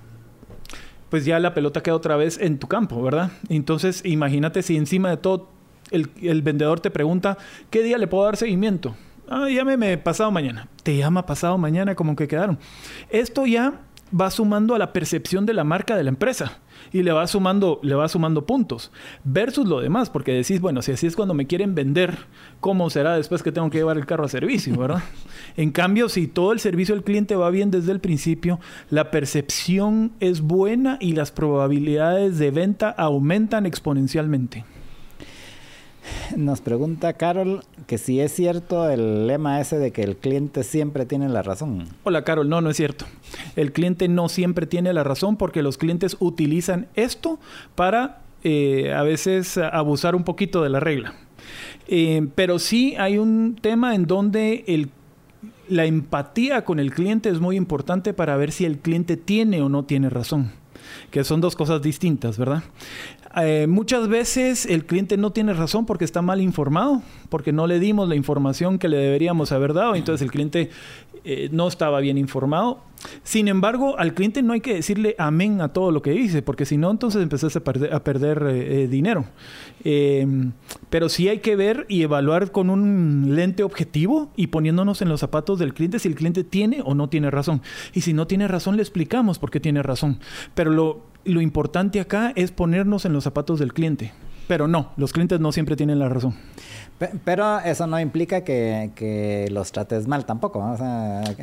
pues 1.10 1.26
ya 1.26 1.40
la 1.40 1.54
pelota 1.54 1.84
queda 1.84 1.96
otra 1.96 2.16
vez 2.16 2.38
en 2.40 2.58
tu 2.58 2.68
campo, 2.68 3.02
¿verdad? 3.02 3.32
Entonces 3.50 4.02
imagínate 4.06 4.62
si 4.62 4.78
encima 4.78 5.10
de 5.10 5.18
todo 5.18 5.50
el, 5.92 6.10
el 6.22 6.42
vendedor 6.42 6.80
te 6.80 6.92
pregunta, 6.92 7.38
¿qué 7.70 7.84
día 7.84 7.98
le 7.98 8.08
puedo 8.08 8.26
dar 8.26 8.38
seguimiento? 8.38 8.96
Ah, 9.30 9.48
llámeme 9.50 9.98
pasado 9.98 10.32
mañana. 10.32 10.68
Te 10.84 10.98
llama 10.98 11.26
pasado 11.26 11.58
mañana 11.58 11.96
como 11.96 12.16
que 12.16 12.28
quedaron. 12.28 12.60
Esto 13.10 13.46
ya 13.46 13.80
va 14.20 14.30
sumando 14.30 14.76
a 14.76 14.80
la 14.80 14.92
percepción 14.92 15.46
de 15.46 15.54
la 15.54 15.64
marca 15.64 15.96
de 15.96 16.04
la 16.04 16.10
empresa 16.10 16.60
y 16.92 17.04
le 17.04 17.12
va 17.12 17.28
sumando, 17.28 17.80
le 17.84 17.96
va 17.96 18.08
sumando 18.08 18.46
puntos. 18.46 18.92
Versus 19.24 19.68
lo 19.68 19.80
demás, 19.80 20.10
porque 20.10 20.34
decís, 20.34 20.62
bueno, 20.62 20.82
si 20.82 20.92
así 20.92 21.08
es 21.08 21.16
cuando 21.16 21.34
me 21.34 21.48
quieren 21.48 21.76
vender, 21.76 22.18
¿cómo 22.60 22.90
será 22.90 23.16
después 23.16 23.44
que 23.44 23.52
tengo 23.52 23.70
que 23.70 23.80
llevar 23.80 23.98
el 23.98 24.06
carro 24.06 24.26
a 24.26 24.30
servicio, 24.30 24.78
verdad? 24.78 25.04
en 25.58 25.72
cambio, 25.72 26.10
si 26.10 26.28
todo 26.28 26.52
el 26.52 26.60
servicio 26.60 26.96
al 26.96 27.04
cliente 27.04 27.36
va 27.36 27.50
bien 27.50 27.72
desde 27.72 27.92
el 27.92 28.00
principio, 28.00 28.60
la 28.90 29.12
percepción 29.12 30.12
es 30.20 30.42
buena 30.42 30.98
y 31.00 31.14
las 31.14 31.32
probabilidades 31.32 32.38
de 32.38 32.52
venta 32.52 32.90
aumentan 32.90 33.66
exponencialmente. 33.66 34.66
Nos 36.36 36.62
pregunta 36.62 37.14
Carol 37.14 37.64
que 37.88 37.98
si 37.98 38.20
es 38.20 38.34
cierto 38.34 38.90
el 38.90 39.28
lema 39.28 39.60
ese 39.60 39.78
de 39.78 39.92
que 39.92 40.04
el 40.04 40.18
cliente 40.18 40.64
siempre 40.64 41.06
tiene 41.06 41.30
la 41.30 41.42
razón. 41.42 41.88
Hola 42.04 42.24
Carol, 42.24 42.50
no, 42.50 42.62
no 42.62 42.70
es 42.70 42.78
cierto. 42.78 43.06
El 43.56 43.72
cliente 43.72 44.08
no 44.08 44.30
siempre 44.30 44.66
tiene 44.66 44.94
la 44.94 45.04
razón 45.04 45.38
porque 45.38 45.62
los 45.62 45.78
clientes 45.78 46.18
utilizan 46.20 46.88
esto 46.96 47.40
para 47.76 48.22
eh, 48.44 48.94
a 48.94 49.04
veces 49.04 49.58
abusar 49.58 50.16
un 50.16 50.24
poquito 50.24 50.64
de 50.64 50.70
la 50.70 50.80
regla. 50.80 51.14
Eh, 51.88 52.28
pero 52.36 52.60
sí 52.60 52.96
hay 52.98 53.18
un 53.18 53.56
tema 53.60 53.96
en 53.96 54.06
donde 54.06 54.90
la 55.68 55.86
empatía 55.86 56.64
con 56.64 56.80
el 56.80 56.94
cliente 56.94 57.30
es 57.30 57.40
muy 57.40 57.56
importante 57.56 58.14
para 58.14 58.38
ver 58.38 58.52
si 58.52 58.66
el 58.66 58.80
cliente 58.80 59.18
tiene 59.18 59.62
o 59.62 59.70
no 59.70 59.84
tiene 59.84 60.10
razón, 60.10 60.52
que 61.12 61.24
son 61.24 61.42
dos 61.42 61.56
cosas 61.56 61.82
distintas, 61.82 62.38
¿verdad? 62.38 62.64
Eh, 63.38 63.68
muchas 63.68 64.08
veces 64.08 64.66
el 64.66 64.86
cliente 64.86 65.18
no 65.18 65.32
tiene 65.32 65.54
razón 65.54 65.86
porque 65.86 66.06
está 66.06 66.22
mal 66.22 66.42
informado, 66.42 67.02
porque 67.30 67.54
no 67.54 67.68
le 67.68 67.80
dimos 67.80 68.10
la 68.10 68.16
información 68.16 68.78
que 68.78 68.90
le 68.90 68.98
deberíamos 68.98 69.52
haber 69.52 69.74
dado, 69.74 69.96
entonces 69.96 70.24
el 70.24 70.32
cliente 70.32 70.70
eh, 71.24 71.50
no 71.52 71.68
estaba 71.68 72.00
bien 72.00 72.18
informado. 72.18 72.80
Sin 73.24 73.48
embargo, 73.48 73.98
al 73.98 74.14
cliente 74.14 74.44
no 74.44 74.54
hay 74.54 74.62
que 74.62 74.76
decirle 74.76 75.16
amén 75.18 75.62
a 75.62 75.70
todo 75.70 75.92
lo 75.92 76.02
que 76.02 76.12
dice, 76.12 76.42
porque 76.44 76.66
si 76.66 76.78
no, 76.78 76.92
entonces 76.92 77.22
empezás 77.24 77.56
a 77.56 77.62
perder, 77.62 78.44
eh, 78.48 78.88
dinero. 78.88 79.26
pero 80.90 81.10
sí 81.10 81.28
hay 81.28 81.40
que 81.40 81.56
ver 81.56 81.86
y 81.90 82.04
evaluar 82.04 82.52
con 82.52 82.70
un 82.70 83.36
lente 83.36 83.64
objetivo 83.64 84.30
y 84.36 84.48
poniéndonos 84.48 85.02
en 85.02 85.10
los 85.10 85.20
zapatos 85.20 85.58
del 85.58 85.74
cliente 85.74 85.98
si 85.98 86.10
el 86.10 86.16
cliente 86.16 86.44
tiene 86.44 86.82
o 86.86 86.94
no 86.94 87.10
tiene 87.10 87.32
razón. 87.32 87.62
Y 87.94 88.02
si 88.02 88.14
no 88.14 88.28
tiene 88.28 88.48
razón, 88.48 88.76
le 88.76 88.84
explicamos 88.84 89.40
por 89.40 89.50
qué 89.50 89.60
tiene 89.60 89.82
razón. 89.82 90.20
Pero 90.54 90.70
lo, 90.70 91.11
lo 91.26 91.42
importante 91.42 92.00
acá 92.00 92.34
es 92.36 92.52
ponernos 92.52 93.06
en 93.06 93.14
los 93.14 93.24
zapatos 93.24 93.60
del 93.60 93.74
cliente. 93.74 94.12
Pero 94.48 94.68
no, 94.68 94.92
los 94.98 95.14
clientes 95.14 95.40
no 95.40 95.52
siempre 95.52 95.76
tienen 95.76 96.00
la 96.00 96.10
razón. 96.10 96.36
Pero 97.24 97.60
eso 97.60 97.88
no 97.88 98.00
implica 98.00 98.44
que, 98.44 99.48
los 99.52 99.72
trates 99.72 100.08
mal 100.08 100.26
tampoco. 100.26 100.78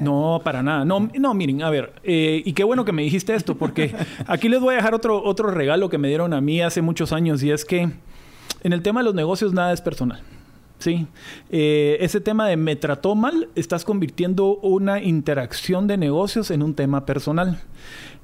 ¿no? 0.01 0.41
para 0.45 0.63
nada. 0.63 0.85
No, 0.85 1.09
no 1.19 1.35
miren, 1.35 1.63
a 1.63 1.71
ver, 1.71 1.95
eh, 2.05 2.43
y 2.45 2.53
qué 2.53 2.65
bueno 2.65 2.85
que 2.85 2.93
me 2.93 3.03
dijiste 3.03 3.35
esto, 3.35 3.57
porque 3.57 3.95
aquí 4.27 4.49
les 4.49 4.61
voy 4.61 4.75
a 4.75 4.77
dejar 4.77 4.95
otro, 4.95 5.23
otro 5.25 5.51
regalo 5.51 5.89
que 5.89 5.99
me 5.99 6.09
dieron 6.09 6.33
a 6.33 6.41
mí 6.41 6.61
hace 6.61 6.83
muchos 6.83 7.13
años, 7.13 7.43
y 7.43 7.51
es 7.51 7.65
que 7.65 7.91
en 8.63 8.73
el 8.73 8.83
tema 8.83 9.01
de 9.01 9.05
los 9.05 9.15
negocios 9.15 9.53
nada 9.53 9.73
es 9.73 9.81
personal. 9.81 10.23
Sí, 10.79 11.09
eh, 11.51 11.97
ese 12.01 12.21
tema 12.21 12.47
de 12.47 12.57
me 12.57 12.77
trató 12.77 13.17
mal, 13.17 13.49
estás 13.57 13.85
convirtiendo 13.85 14.59
una 14.59 15.03
interacción 15.03 15.89
de 15.89 15.97
negocios 15.97 16.53
en 16.53 16.63
un 16.63 16.75
tema 16.75 17.05
personal. 17.05 17.61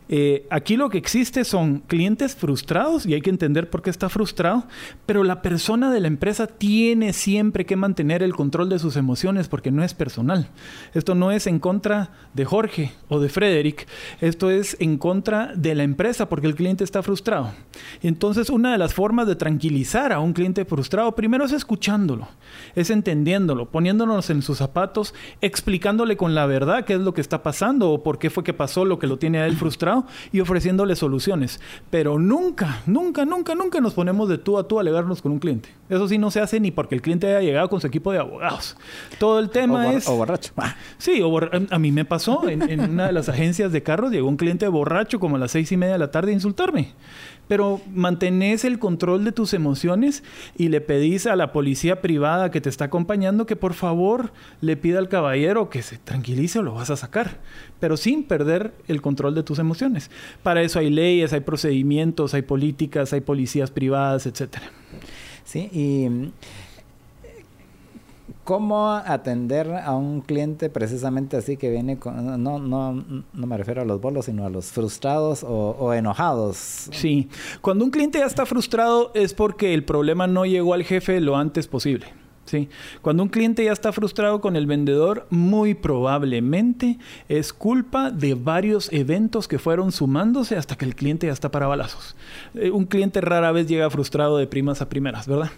Eh, 0.08 0.46
aquí 0.50 0.76
lo 0.76 0.90
que 0.90 0.98
existe 0.98 1.44
son 1.44 1.80
clientes 1.80 2.34
frustrados 2.34 3.06
y 3.06 3.14
hay 3.14 3.22
que 3.22 3.30
entender 3.30 3.70
por 3.70 3.80
qué 3.80 3.88
está 3.88 4.10
frustrado, 4.10 4.64
pero 5.06 5.24
la 5.24 5.40
persona 5.40 5.90
de 5.90 6.00
la 6.00 6.08
empresa 6.08 6.46
tiene 6.46 7.14
siempre 7.14 7.64
que 7.64 7.76
mantener 7.76 8.22
el 8.22 8.34
control 8.34 8.68
de 8.68 8.78
sus 8.78 8.96
emociones 8.96 9.48
porque 9.48 9.70
no 9.70 9.82
es 9.82 9.94
personal. 9.94 10.48
Esto 10.92 11.14
no 11.14 11.30
es 11.30 11.46
en 11.46 11.58
contra 11.58 12.10
de 12.34 12.44
Jorge 12.44 12.92
o 13.08 13.18
de 13.18 13.30
Frederick, 13.30 13.86
esto 14.20 14.50
es 14.50 14.76
en 14.78 14.98
contra 14.98 15.54
de 15.54 15.74
la 15.74 15.84
empresa 15.84 16.28
porque 16.28 16.48
el 16.48 16.54
cliente 16.54 16.84
está 16.84 17.02
frustrado. 17.02 17.52
Entonces, 18.02 18.50
una 18.50 18.72
de 18.72 18.78
las 18.78 18.92
formas 18.92 19.26
de 19.26 19.36
tranquilizar 19.36 20.12
a 20.12 20.20
un 20.20 20.34
cliente 20.34 20.66
frustrado 20.66 21.14
primero 21.14 21.46
es 21.46 21.52
escuchándolo, 21.52 22.28
es 22.74 22.90
entendiéndolo, 22.90 23.70
poniéndonos 23.70 24.28
en 24.28 24.42
sus 24.42 24.58
zapatos, 24.58 25.14
explicándole 25.40 26.18
con 26.18 26.34
la 26.34 26.44
verdad 26.44 26.84
qué 26.84 26.94
es 26.94 27.00
lo 27.00 27.14
que 27.14 27.22
está 27.22 27.42
pasando 27.42 27.90
o 27.90 28.02
por 28.02 28.18
qué 28.18 28.28
fue 28.28 28.44
que 28.44 28.52
pasó 28.52 28.84
lo 28.84 28.98
que 28.98 29.06
lo 29.06 29.18
tiene 29.18 29.38
a 29.38 29.46
él 29.46 29.56
frustrado 29.56 29.93
y 30.32 30.40
ofreciéndole 30.40 30.96
soluciones. 30.96 31.60
Pero 31.90 32.18
nunca, 32.18 32.82
nunca, 32.86 33.24
nunca, 33.24 33.54
nunca 33.54 33.80
nos 33.80 33.94
ponemos 33.94 34.28
de 34.28 34.38
tú 34.38 34.58
a 34.58 34.66
tú 34.66 34.78
a 34.78 34.80
alegarnos 34.80 35.22
con 35.22 35.32
un 35.32 35.38
cliente. 35.38 35.68
Eso 35.88 36.08
sí 36.08 36.18
no 36.18 36.30
se 36.30 36.40
hace 36.40 36.60
ni 36.60 36.70
porque 36.70 36.94
el 36.94 37.02
cliente 37.02 37.26
haya 37.26 37.40
llegado 37.40 37.68
con 37.68 37.80
su 37.80 37.86
equipo 37.86 38.12
de 38.12 38.18
abogados. 38.18 38.76
Todo 39.18 39.38
el 39.38 39.50
tema 39.50 39.92
es... 39.92 40.08
O 40.08 40.16
borracho. 40.16 40.52
Sí, 40.98 41.20
o 41.22 41.38
a 41.70 41.78
mí 41.78 41.92
me 41.92 42.04
pasó 42.04 42.48
en, 42.48 42.62
en 42.68 42.80
una 42.80 43.06
de 43.06 43.12
las 43.12 43.28
agencias 43.28 43.72
de 43.72 43.82
carros, 43.82 44.10
llegó 44.10 44.28
un 44.28 44.36
cliente 44.36 44.66
borracho 44.68 45.20
como 45.20 45.36
a 45.36 45.38
las 45.38 45.50
seis 45.50 45.70
y 45.72 45.76
media 45.76 45.94
de 45.94 45.98
la 45.98 46.10
tarde 46.10 46.30
a 46.30 46.34
insultarme 46.34 46.94
pero 47.48 47.80
mantenés 47.92 48.64
el 48.64 48.78
control 48.78 49.24
de 49.24 49.32
tus 49.32 49.54
emociones 49.54 50.22
y 50.56 50.68
le 50.68 50.80
pedís 50.80 51.26
a 51.26 51.36
la 51.36 51.52
policía 51.52 52.00
privada 52.00 52.50
que 52.50 52.60
te 52.60 52.68
está 52.68 52.86
acompañando 52.86 53.46
que 53.46 53.56
por 53.56 53.74
favor 53.74 54.32
le 54.60 54.76
pida 54.76 54.98
al 54.98 55.08
caballero 55.08 55.70
que 55.70 55.82
se 55.82 55.98
tranquilice 55.98 56.58
o 56.58 56.62
lo 56.62 56.74
vas 56.74 56.90
a 56.90 56.96
sacar, 56.96 57.40
pero 57.80 57.96
sin 57.96 58.24
perder 58.24 58.74
el 58.88 59.02
control 59.02 59.34
de 59.34 59.42
tus 59.42 59.58
emociones. 59.58 60.10
Para 60.42 60.62
eso 60.62 60.78
hay 60.78 60.90
leyes, 60.90 61.32
hay 61.32 61.40
procedimientos, 61.40 62.34
hay 62.34 62.42
políticas, 62.42 63.12
hay 63.12 63.20
policías 63.20 63.70
privadas, 63.70 64.26
etcétera. 64.26 64.70
Sí, 65.44 65.68
y 65.72 66.30
¿Cómo 68.44 68.90
atender 68.90 69.72
a 69.72 69.94
un 69.96 70.20
cliente 70.20 70.68
precisamente 70.68 71.36
así 71.36 71.56
que 71.56 71.70
viene 71.70 71.98
con... 71.98 72.42
No, 72.42 72.58
no, 72.58 72.92
no 72.92 73.46
me 73.46 73.56
refiero 73.56 73.82
a 73.82 73.84
los 73.84 74.00
bolos, 74.00 74.26
sino 74.26 74.44
a 74.44 74.50
los 74.50 74.66
frustrados 74.66 75.42
o, 75.42 75.70
o, 75.78 75.92
enojados? 75.94 76.56
Sí, 76.92 77.28
cuando 77.60 77.84
un 77.84 77.90
cliente 77.90 78.18
ya 78.18 78.26
está 78.26 78.44
frustrado 78.44 79.10
es 79.14 79.32
porque 79.32 79.72
el 79.72 79.84
problema 79.84 80.26
no 80.26 80.44
llegó 80.44 80.74
al 80.74 80.84
jefe 80.84 81.20
lo 81.20 81.36
antes 81.36 81.68
posible. 81.68 82.23
¿Sí? 82.44 82.68
Cuando 83.02 83.22
un 83.22 83.28
cliente 83.28 83.64
ya 83.64 83.72
está 83.72 83.92
frustrado 83.92 84.40
con 84.40 84.56
el 84.56 84.66
vendedor, 84.66 85.26
muy 85.30 85.74
probablemente 85.74 86.98
es 87.28 87.52
culpa 87.52 88.10
de 88.10 88.34
varios 88.34 88.92
eventos 88.92 89.48
que 89.48 89.58
fueron 89.58 89.92
sumándose 89.92 90.56
hasta 90.56 90.76
que 90.76 90.84
el 90.84 90.94
cliente 90.94 91.26
ya 91.26 91.32
está 91.32 91.50
para 91.50 91.66
balazos. 91.66 92.16
Eh, 92.54 92.70
un 92.70 92.86
cliente 92.86 93.20
rara 93.20 93.52
vez 93.52 93.66
llega 93.66 93.90
frustrado 93.90 94.38
de 94.38 94.46
primas 94.46 94.80
a 94.82 94.88
primeras, 94.88 95.26
¿verdad? 95.26 95.50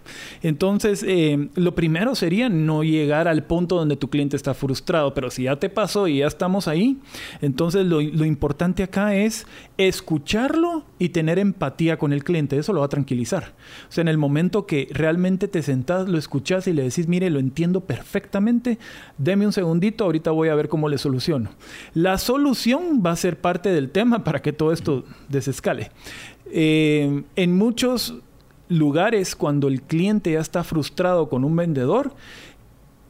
Entonces, 0.42 1.04
eh, 1.06 1.48
lo 1.54 1.74
primero 1.74 2.14
sería 2.14 2.48
no 2.48 2.82
llegar 2.82 3.28
al 3.28 3.44
punto 3.44 3.76
donde 3.76 3.96
tu 3.96 4.08
cliente 4.08 4.36
está 4.36 4.54
frustrado, 4.54 5.14
pero 5.14 5.30
si 5.30 5.44
ya 5.44 5.56
te 5.56 5.68
pasó 5.68 6.08
y 6.08 6.18
ya 6.18 6.26
estamos 6.26 6.68
ahí, 6.68 6.98
entonces 7.40 7.86
lo, 7.86 8.00
lo 8.00 8.24
importante 8.24 8.82
acá 8.82 9.14
es 9.14 9.46
escucharlo 9.78 10.84
y 10.98 11.10
tener 11.10 11.38
empatía 11.38 11.98
con 11.98 12.12
el 12.12 12.24
cliente. 12.24 12.56
Eso 12.58 12.72
lo 12.72 12.80
va 12.80 12.86
a 12.86 12.90
tranquilizar. 12.90 13.54
O 13.88 13.92
sea, 13.92 14.02
en 14.02 14.08
el 14.08 14.18
momento 14.18 14.66
que 14.66 14.88
realmente 14.92 15.48
te 15.48 15.62
sentás, 15.62 16.08
lo 16.08 16.18
escuchas 16.18 16.66
y 16.66 16.72
le 16.76 16.84
decís, 16.84 17.08
mire, 17.08 17.28
lo 17.30 17.40
entiendo 17.40 17.80
perfectamente, 17.80 18.78
deme 19.18 19.46
un 19.46 19.52
segundito, 19.52 20.04
ahorita 20.04 20.30
voy 20.30 20.48
a 20.48 20.54
ver 20.54 20.68
cómo 20.68 20.88
le 20.88 20.98
soluciono. 20.98 21.50
La 21.94 22.18
solución 22.18 23.02
va 23.04 23.10
a 23.10 23.16
ser 23.16 23.40
parte 23.40 23.70
del 23.70 23.90
tema 23.90 24.22
para 24.22 24.40
que 24.40 24.52
todo 24.52 24.72
esto 24.72 25.04
desescale. 25.28 25.90
Eh, 26.52 27.24
en 27.34 27.56
muchos 27.56 28.14
lugares, 28.68 29.34
cuando 29.34 29.68
el 29.68 29.82
cliente 29.82 30.32
ya 30.32 30.40
está 30.40 30.62
frustrado 30.62 31.28
con 31.28 31.44
un 31.44 31.56
vendedor, 31.56 32.14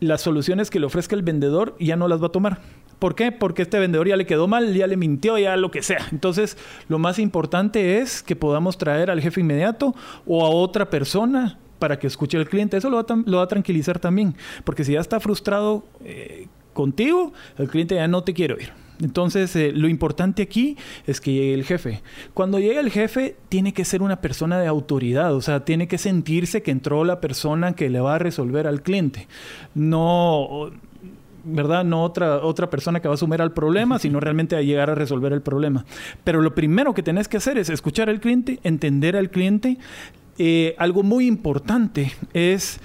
las 0.01 0.21
soluciones 0.21 0.71
que 0.71 0.81
le 0.81 0.87
ofrezca 0.87 1.14
el 1.14 1.23
vendedor 1.23 1.77
ya 1.79 1.97
no 1.97 2.09
las 2.09 2.23
va 2.23 2.27
a 2.27 2.33
tomar. 2.33 2.61
¿Por 2.99 3.14
qué? 3.14 3.31
Porque 3.31 3.62
este 3.62 3.79
vendedor 3.79 4.09
ya 4.09 4.17
le 4.17 4.27
quedó 4.27 4.49
mal, 4.49 4.73
ya 4.75 4.87
le 4.87 4.97
mintió, 4.97 5.37
ya 5.37 5.57
lo 5.57 5.71
que 5.71 5.83
sea. 5.83 6.07
Entonces, 6.12 6.57
lo 6.89 6.99
más 6.99 7.19
importante 7.19 7.99
es 7.99 8.23
que 8.23 8.37
podamos 8.37 8.79
traer 8.79 9.11
al 9.11 9.21
jefe 9.21 9.41
inmediato 9.41 9.95
o 10.25 10.45
a 10.47 10.49
otra 10.49 10.89
persona 10.89 11.59
para 11.79 11.99
que 11.99 12.07
escuche 12.07 12.39
al 12.39 12.49
cliente. 12.49 12.77
Eso 12.77 12.91
lo 12.91 12.97
va, 12.97 13.43
a, 13.43 13.47
tranquilizar 13.47 13.99
también, 13.99 14.35
porque 14.64 14.85
si 14.85 14.93
ya 14.93 15.01
está 15.01 15.20
frustrado 15.20 15.85
eh, 16.05 16.47
contigo, 16.72 17.33
el 17.59 17.68
cliente 17.68 17.95
ya 17.95 18.09
no 18.09 18.22
te 18.22 18.35
quiere 18.35 18.55
oír. 18.55 18.72
Entonces, 19.01 19.55
eh, 19.57 19.72
lo 19.74 19.89
importante 19.89 20.43
aquí 20.43 20.77
es 21.07 21.20
que 21.20 21.33
llegue 21.33 21.55
el 21.55 21.64
jefe. 21.64 22.03
Cuando 22.33 22.59
llega 22.59 22.81
el 22.81 22.91
jefe, 22.91 23.37
tiene 23.49 23.74
que 23.74 23.85
ser 23.85 24.03
una 24.03 24.20
persona 24.20 24.59
de 24.59 24.66
autoridad, 24.66 25.35
o 25.35 25.43
sea, 25.43 25.64
tiene 25.64 25.87
que 25.87 25.99
sentirse 25.99 26.62
que 26.62 26.70
entró 26.70 27.05
la 27.05 27.20
persona 27.20 27.74
que 27.74 27.91
le 27.91 28.01
va 28.01 28.14
a 28.14 28.18
resolver 28.18 28.66
al 28.66 28.83
cliente. 28.83 29.29
No, 29.74 30.70
¿verdad? 31.45 31.85
No 31.85 32.03
otra, 32.03 32.39
otra 32.39 32.70
persona 32.70 33.01
que 33.01 33.09
va 33.09 33.14
a 33.14 33.16
asumir 33.16 33.41
al 33.41 33.53
problema, 33.53 33.99
sino 33.99 34.18
realmente 34.18 34.57
a 34.57 34.62
llegar 34.62 34.91
a 34.91 34.95
resolver 34.95 35.33
el 35.33 35.43
problema. 35.43 35.85
Pero 36.24 36.41
lo 36.41 36.55
primero 36.55 36.95
que 36.95 37.03
tenés 37.03 37.29
que 37.29 37.37
hacer 37.37 37.59
es 37.59 37.68
escuchar 37.68 38.09
al 38.09 38.20
cliente, 38.20 38.59
entender 38.62 39.16
al 39.16 39.31
cliente. 39.31 39.79
Eh, 40.39 40.74
algo 40.78 41.03
muy 41.03 41.26
importante 41.26 42.12
es 42.34 42.78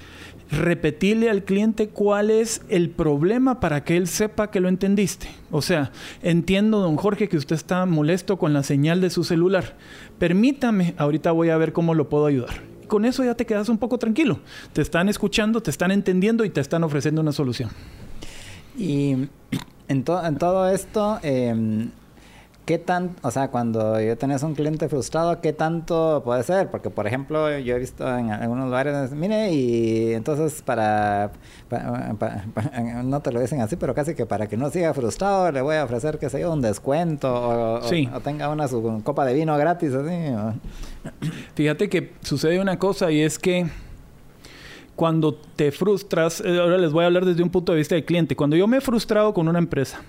repetirle 0.50 1.30
al 1.30 1.44
cliente 1.44 1.88
cuál 1.88 2.30
es 2.30 2.60
el 2.68 2.90
problema 2.90 3.58
para 3.58 3.84
que 3.84 3.96
él 3.96 4.06
sepa 4.06 4.50
que 4.50 4.60
lo 4.60 4.68
entendiste. 4.68 5.28
O 5.50 5.62
sea, 5.62 5.92
entiendo, 6.22 6.80
don 6.80 6.96
Jorge, 6.96 7.28
que 7.28 7.38
usted 7.38 7.56
está 7.56 7.86
molesto 7.86 8.38
con 8.38 8.52
la 8.52 8.62
señal 8.62 9.00
de 9.00 9.10
su 9.10 9.24
celular. 9.24 9.76
Permítame, 10.18 10.94
ahorita 10.98 11.32
voy 11.32 11.48
a 11.48 11.56
ver 11.56 11.72
cómo 11.72 11.94
lo 11.94 12.08
puedo 12.08 12.26
ayudar. 12.26 12.70
con 12.86 13.06
eso 13.06 13.24
ya 13.24 13.34
te 13.34 13.46
quedas 13.46 13.70
un 13.70 13.78
poco 13.78 13.96
tranquilo. 13.96 14.40
Te 14.74 14.82
están 14.82 15.08
escuchando, 15.08 15.62
te 15.62 15.70
están 15.70 15.90
entendiendo 15.90 16.44
y 16.44 16.50
te 16.50 16.60
están 16.60 16.84
ofreciendo 16.84 17.22
una 17.22 17.32
solución. 17.32 17.70
Y 18.76 19.12
en, 19.12 19.30
en 19.88 20.04
todo 20.04 20.68
esto, 20.68 21.18
eh, 21.22 21.88
¿qué 22.64 22.78
tan, 22.78 23.16
o 23.22 23.30
sea, 23.30 23.48
cuando 23.48 24.00
yo 24.00 24.16
tenés 24.16 24.42
un 24.44 24.54
cliente 24.54 24.88
frustrado, 24.88 25.40
qué 25.40 25.52
tanto 25.52 26.22
puede 26.24 26.42
ser? 26.44 26.70
Porque, 26.70 26.90
por 26.90 27.06
ejemplo, 27.06 27.58
yo 27.58 27.74
he 27.74 27.78
visto 27.78 28.06
en 28.16 28.30
algunos 28.30 28.66
lugares, 28.66 29.10
mire, 29.12 29.52
y 29.52 30.12
entonces 30.14 30.62
para, 30.62 31.32
pa, 31.68 32.14
pa, 32.18 32.44
pa, 32.54 32.62
no 33.02 33.20
te 33.20 33.32
lo 33.32 33.40
dicen 33.40 33.60
así, 33.60 33.74
pero 33.76 33.94
casi 33.94 34.14
que 34.14 34.26
para 34.26 34.46
que 34.46 34.56
no 34.56 34.70
siga 34.70 34.94
frustrado, 34.94 35.50
le 35.50 35.60
voy 35.60 35.74
a 35.76 35.84
ofrecer, 35.84 36.18
qué 36.18 36.30
sé 36.30 36.40
yo, 36.40 36.52
un 36.52 36.60
descuento 36.62 37.32
o, 37.34 37.82
Sí. 37.82 38.08
o, 38.12 38.16
o 38.16 38.20
tenga 38.20 38.48
una 38.48 38.68
su 38.68 39.00
copa 39.04 39.24
de 39.24 39.34
vino 39.34 39.56
gratis, 39.58 39.92
así. 39.92 40.14
o- 40.32 40.54
Fíjate 41.56 41.88
que 41.88 42.12
sucede 42.22 42.60
una 42.60 42.78
cosa 42.78 43.10
y 43.10 43.20
es 43.22 43.38
que 43.38 43.66
cuando 44.94 45.34
te 45.34 45.72
frustras, 45.72 46.40
eh, 46.44 46.58
ahora 46.60 46.78
les 46.78 46.92
voy 46.92 47.02
a 47.02 47.06
hablar 47.06 47.24
desde 47.24 47.42
un 47.42 47.50
punto 47.50 47.72
de 47.72 47.78
vista 47.78 47.94
del 47.94 48.04
cliente, 48.04 48.36
cuando 48.36 48.56
yo 48.56 48.66
me 48.66 48.76
he 48.76 48.80
frustrado 48.80 49.32
con 49.34 49.48
una 49.48 49.58
empresa, 49.58 50.00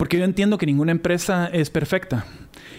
porque 0.00 0.16
yo 0.16 0.24
entiendo 0.24 0.56
que 0.56 0.64
ninguna 0.64 0.92
empresa 0.92 1.50
es 1.52 1.68
perfecta 1.68 2.24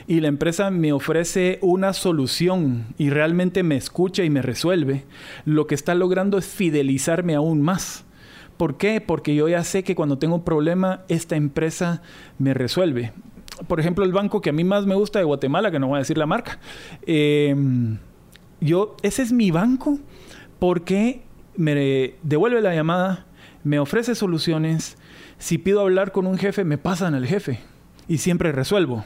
y 0.08 0.22
la 0.22 0.28
empresa 0.28 0.72
me 0.72 0.92
ofrece 0.92 1.60
una 1.62 1.94
solución 1.94 2.96
y 2.98 3.12
realmente 3.12 3.62
me 3.62 3.78
escucha 3.78 4.24
y 4.24 4.32
me 4.32 4.42
resuelve, 4.42 5.06
lo 5.46 5.68
que 5.68 5.76
está 5.76 5.94
logrando 5.94 6.40
es 6.40 6.48
fidelizarme 6.48 7.36
aún 7.36 7.62
más. 7.62 8.06
¿Por 8.58 8.76
qué? 8.78 9.02
Porque 9.02 9.36
yo 9.36 9.48
ya 9.48 9.64
sé 9.64 9.84
que 9.84 9.94
cuando 9.94 10.18
tengo 10.18 10.34
un 10.34 10.44
problema, 10.44 11.02
esta 11.10 11.36
empresa 11.36 12.02
me 12.40 12.56
resuelve. 12.56 13.14
Por 13.68 13.80
ejemplo, 13.80 14.04
el 14.04 14.14
banco 14.14 14.42
que 14.42 14.50
a 14.50 14.54
mí 14.54 14.64
más 14.64 14.88
me 14.88 14.96
gusta 14.96 15.20
de 15.20 15.26
Guatemala, 15.26 15.70
que 15.70 15.78
no 15.78 15.90
voy 15.90 15.98
a 15.98 16.00
decir 16.00 16.18
la 16.18 16.26
marca, 16.26 16.58
eh, 17.06 17.56
yo, 18.62 18.96
ese 19.04 19.22
es 19.22 19.32
mi 19.32 19.52
banco 19.52 20.00
porque 20.58 21.22
me 21.56 22.16
devuelve 22.24 22.62
la 22.62 22.74
llamada, 22.74 23.28
me 23.64 23.78
ofrece 23.78 24.16
soluciones. 24.16 24.98
Si 25.42 25.58
pido 25.58 25.82
hablar 25.82 26.12
con 26.12 26.28
un 26.28 26.38
jefe, 26.38 26.64
me 26.64 26.78
pasan 26.78 27.16
al 27.16 27.26
jefe 27.26 27.60
y 28.08 28.20
siempre 28.20 28.52
resuelvo. 28.52 29.04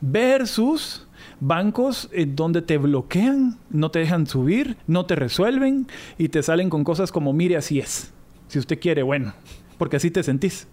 Versus 0.00 1.06
bancos 1.40 2.08
eh, 2.12 2.24
donde 2.26 2.62
te 2.62 2.78
bloquean, 2.78 3.58
no 3.70 3.90
te 3.90 3.98
dejan 3.98 4.26
subir, 4.26 4.78
no 4.86 5.04
te 5.04 5.14
resuelven 5.14 5.86
y 6.16 6.30
te 6.30 6.42
salen 6.42 6.70
con 6.70 6.84
cosas 6.84 7.12
como 7.12 7.34
mire 7.34 7.56
así 7.58 7.78
es. 7.80 8.12
Si 8.48 8.58
usted 8.58 8.80
quiere, 8.80 9.02
bueno, 9.02 9.34
porque 9.76 9.96
así 9.96 10.10
te 10.10 10.22
sentís. 10.22 10.68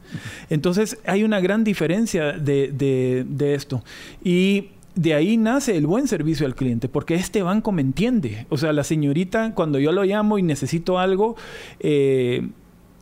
Entonces 0.49 0.97
hay 1.05 1.25
una 1.25 1.41
gran 1.41 1.65
diferencia 1.65 2.31
de, 2.31 2.71
de- 2.71 3.25
de 3.27 3.53
esto. 3.53 3.83
Y 4.23 4.69
de 4.95 5.13
ahí 5.13 5.35
nace 5.35 5.75
el 5.75 5.87
buen 5.87 6.07
servicio 6.07 6.45
al 6.45 6.55
cliente, 6.55 6.87
porque 6.87 7.15
este 7.15 7.43
banco 7.43 7.73
me 7.73 7.81
entiende. 7.81 8.45
O 8.49 8.57
sea, 8.57 8.71
la 8.71 8.85
señorita, 8.85 9.53
cuando 9.55 9.77
yo 9.77 9.91
lo 9.91 10.05
llamo 10.05 10.37
y 10.37 10.41
necesito 10.41 10.99
algo, 10.99 11.35
eh, 11.81 12.47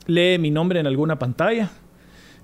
lee 0.07 0.39
mi 0.39 0.49
nombre 0.49 0.79
en 0.79 0.87
alguna 0.87 1.19
pantalla 1.19 1.69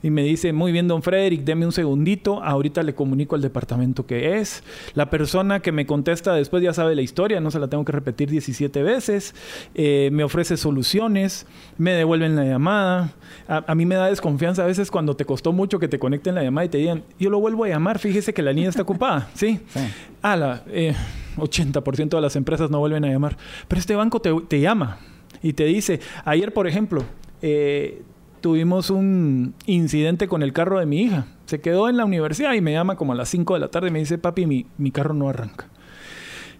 y 0.02 0.10
me 0.10 0.24
dice, 0.24 0.54
muy 0.54 0.72
bien, 0.72 0.88
don 0.88 1.02
Frederick, 1.04 1.44
deme 1.44 1.66
un 1.66 1.72
segundito, 1.72 2.42
ahorita 2.44 2.84
le 2.84 2.96
comunico 2.96 3.36
al 3.36 3.42
departamento 3.42 4.06
que 4.06 4.38
es. 4.38 4.64
La 4.94 5.10
persona 5.10 5.60
que 5.60 5.72
me 5.72 5.86
contesta 5.86 6.34
después 6.34 6.64
ya 6.64 6.74
sabe 6.74 6.96
la 6.96 7.02
historia, 7.02 7.40
no 7.42 7.52
se 7.52 7.60
la 7.60 7.68
tengo 7.68 7.84
que 7.86 7.92
repetir 7.92 8.30
17 8.30 8.84
veces, 8.84 9.36
Eh, 9.76 10.10
me 10.12 10.24
ofrece 10.24 10.58
soluciones, 10.58 11.46
me 11.78 11.92
devuelven 11.92 12.36
la 12.36 12.46
llamada. 12.46 13.14
A, 13.48 13.64
a 13.72 13.76
mí 13.76 13.86
me 13.86 13.96
da 13.96 14.08
desconfianza 14.08 14.64
a 14.64 14.66
veces 14.68 14.90
cuando 14.92 15.16
te 15.16 15.26
costó 15.26 15.52
mucho 15.52 15.80
que 15.80 15.88
te 15.88 16.00
conecten 16.00 16.36
la 16.36 16.44
llamada 16.44 16.66
y 16.66 16.70
te 16.70 16.78
digan, 16.78 17.04
yo 17.20 17.30
lo 17.30 17.40
vuelvo 17.40 17.66
a 17.66 17.68
llamar, 17.70 18.00
fíjese 18.00 18.34
que 18.34 18.42
la 18.42 18.52
línea 18.54 18.70
está 18.70 18.82
ocupada, 18.84 19.30
¿sí? 19.34 19.60
Sí. 19.68 19.80
Ah, 20.22 20.36
la, 20.36 20.64
eh, 20.68 20.96
80% 21.38 22.10
de 22.18 22.22
las 22.22 22.36
empresas 22.36 22.70
no 22.70 22.80
vuelven 22.80 23.06
a 23.06 23.10
llamar. 23.10 23.38
Pero 23.68 23.80
este 23.80 23.96
banco 23.96 24.20
te, 24.22 24.34
te 24.48 24.60
llama 24.60 24.98
y 25.42 25.54
te 25.54 25.66
dice, 25.66 26.00
ayer 26.26 26.54
por 26.54 26.68
ejemplo, 26.68 27.04
eh, 27.42 28.02
tuvimos 28.42 28.90
un 28.90 29.54
incidente 29.66 30.28
con 30.28 30.44
el 30.44 30.54
carro 30.54 30.80
de 30.80 30.86
mi 30.86 31.02
hija. 31.02 31.28
Se 31.46 31.62
quedó 31.62 31.90
en 31.90 31.98
la 31.98 32.06
universidad 32.06 32.54
y 32.54 32.62
me 32.62 32.72
llama 32.72 32.96
como 32.96 33.14
a 33.14 33.16
las 33.16 33.30
5 33.30 33.54
de 33.54 33.60
la 33.60 33.70
tarde 33.70 33.90
y 33.90 33.92
me 33.92 34.00
dice, 34.00 34.18
papi, 34.18 34.46
mi, 34.46 34.66
mi 34.78 34.92
carro 34.92 35.14
no 35.14 35.30
arranca. 35.30 35.68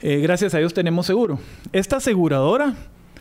Eh, 0.02 0.20
gracias 0.22 0.54
a 0.54 0.60
Dios 0.60 0.74
tenemos 0.74 1.06
seguro. 1.06 1.40
Esta 1.74 1.98
aseguradora 1.98 2.74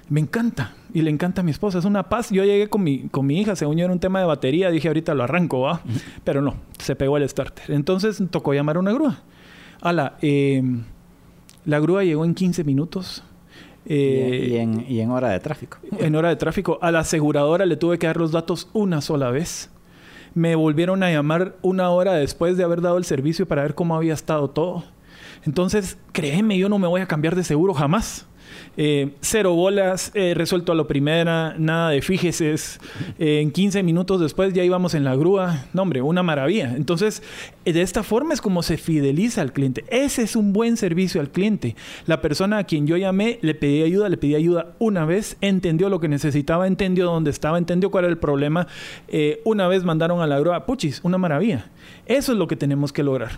me 0.09 0.21
encanta 0.21 0.75
y 0.95 1.03
le 1.03 1.11
encanta 1.11 1.41
a 1.41 1.45
mi 1.45 1.51
esposa. 1.51 1.79
Es 1.79 1.85
una 1.85 2.09
paz. 2.09 2.31
Yo 2.31 2.45
llegué 2.45 2.69
con 2.69 2.83
mi, 2.83 3.09
con 3.09 3.27
mi 3.27 3.41
hija, 3.41 3.57
según 3.57 3.77
yo 3.77 3.85
era 3.85 3.93
un 3.93 4.01
tema 4.01 4.21
de 4.21 4.27
batería, 4.27 4.71
dije 4.71 4.89
ahorita 4.89 5.15
lo 5.15 5.25
arranco, 5.25 5.61
¿va? 5.61 5.83
Pero 6.25 6.41
no, 6.43 6.57
se 6.79 6.97
pegó 6.97 7.17
el 7.17 7.29
starter. 7.29 7.73
Entonces 7.73 8.23
tocó 8.31 8.55
llamar 8.55 8.77
a 8.77 8.81
una 8.81 8.93
grúa. 8.93 9.23
Ala, 9.81 10.17
eh, 10.23 10.63
la 11.65 11.81
grúa 11.81 12.05
llegó 12.05 12.25
en 12.25 12.35
15 12.35 12.65
minutos. 12.65 13.23
Y, 13.89 13.95
Eh, 13.95 14.47
y 14.51 14.57
en, 14.59 14.85
y 14.89 15.01
en 15.01 15.11
hora 15.11 15.31
de 15.31 15.41
tráfico. 15.41 15.79
en 15.99 16.15
hora 16.15 16.29
de 16.29 16.37
tráfico. 16.37 16.79
A 16.83 16.93
la 16.93 17.01
aseguradora 17.01 17.67
le 17.67 17.77
tuve 17.77 17.99
que 17.99 18.07
dar 18.07 18.19
los 18.19 18.31
datos 18.31 18.69
una 18.75 19.01
sola 19.01 19.31
vez. 19.31 19.71
Me 20.35 20.55
volvieron 20.55 21.03
a 21.03 21.11
llamar 21.11 21.57
una 21.63 21.91
hora 21.91 22.13
después 22.15 22.57
de 22.57 22.63
haber 22.63 22.83
dado 22.83 22.99
el 22.99 23.05
servicio 23.05 23.49
para 23.49 23.63
ver 23.63 23.75
cómo 23.75 23.97
había 23.97 24.15
estado 24.15 24.51
todo. 24.51 24.85
Entonces, 25.45 25.99
créeme, 26.13 26.59
yo 26.59 26.69
no 26.69 26.79
me 26.79 26.87
voy 26.87 27.01
a 27.01 27.07
cambiar 27.07 27.35
de 27.35 27.43
seguro 27.45 27.73
jamás. 27.75 28.28
Eh, 28.81 29.11
cero 29.21 29.55
bolas, 29.55 30.13
resuelto 30.15 30.71
a 30.71 30.77
lo 30.77 30.87
primera, 30.87 31.57
nada 31.59 31.91
de 31.91 32.01
fíjeses. 32.01 32.79
Eh, 33.19 33.41
en 33.41 33.51
15 33.51 33.83
minutos 33.83 34.21
después 34.21 34.55
ya 34.55 34.63
íbamos 34.63 34.95
en 34.95 35.03
la 35.03 35.17
grúa. 35.17 35.67
No, 35.73 35.83
hombre, 35.83 36.01
una 36.01 36.23
maravilla. 36.23 36.77
Entonces, 36.77 37.25
eh, 37.65 37.73
de 37.73 37.83
esta 37.83 38.05
forma 38.05 38.35
es 38.35 38.41
como 38.41 38.63
se 38.63 38.77
fideliza 38.77 39.43
al 39.43 39.53
cliente. 39.53 39.85
Ese 39.89 40.23
es 40.23 40.37
un 40.37 40.53
buen 40.53 40.77
servicio 40.77 41.21
al 41.21 41.31
cliente. 41.31 41.75
La 42.07 42.21
persona 42.21 42.59
a 42.59 42.65
quien 42.65 42.87
yo 42.87 42.97
llamé, 42.97 43.41
le 43.43 43.57
pedí 43.57 43.83
ayuda, 43.83 44.09
le 44.09 44.17
pedí 44.17 44.37
ayuda 44.37 44.77
una 44.79 45.05
vez, 45.05 45.37
entendió 45.41 45.89
lo 45.89 45.99
que 45.99 46.07
necesitaba, 46.07 46.69
entendió 46.69 47.07
dónde 47.07 47.31
estaba, 47.31 47.59
entendió 47.59 47.91
cuál 47.91 48.05
era 48.05 48.13
el 48.13 48.19
problema. 48.19 48.69
Una 49.45 49.67
vez 49.67 49.83
mandaron 49.83 50.21
a 50.21 50.29
la 50.29 50.39
grúa, 50.39 50.67
puchis, 50.67 51.01
una 51.03 51.19
maravilla. 51.19 51.67
Eso 52.07 52.31
es 52.31 52.39
lo 52.39 52.47
que 52.47 52.55
tenemos 52.55 52.93
que 52.93 53.03
lograr. 53.03 53.33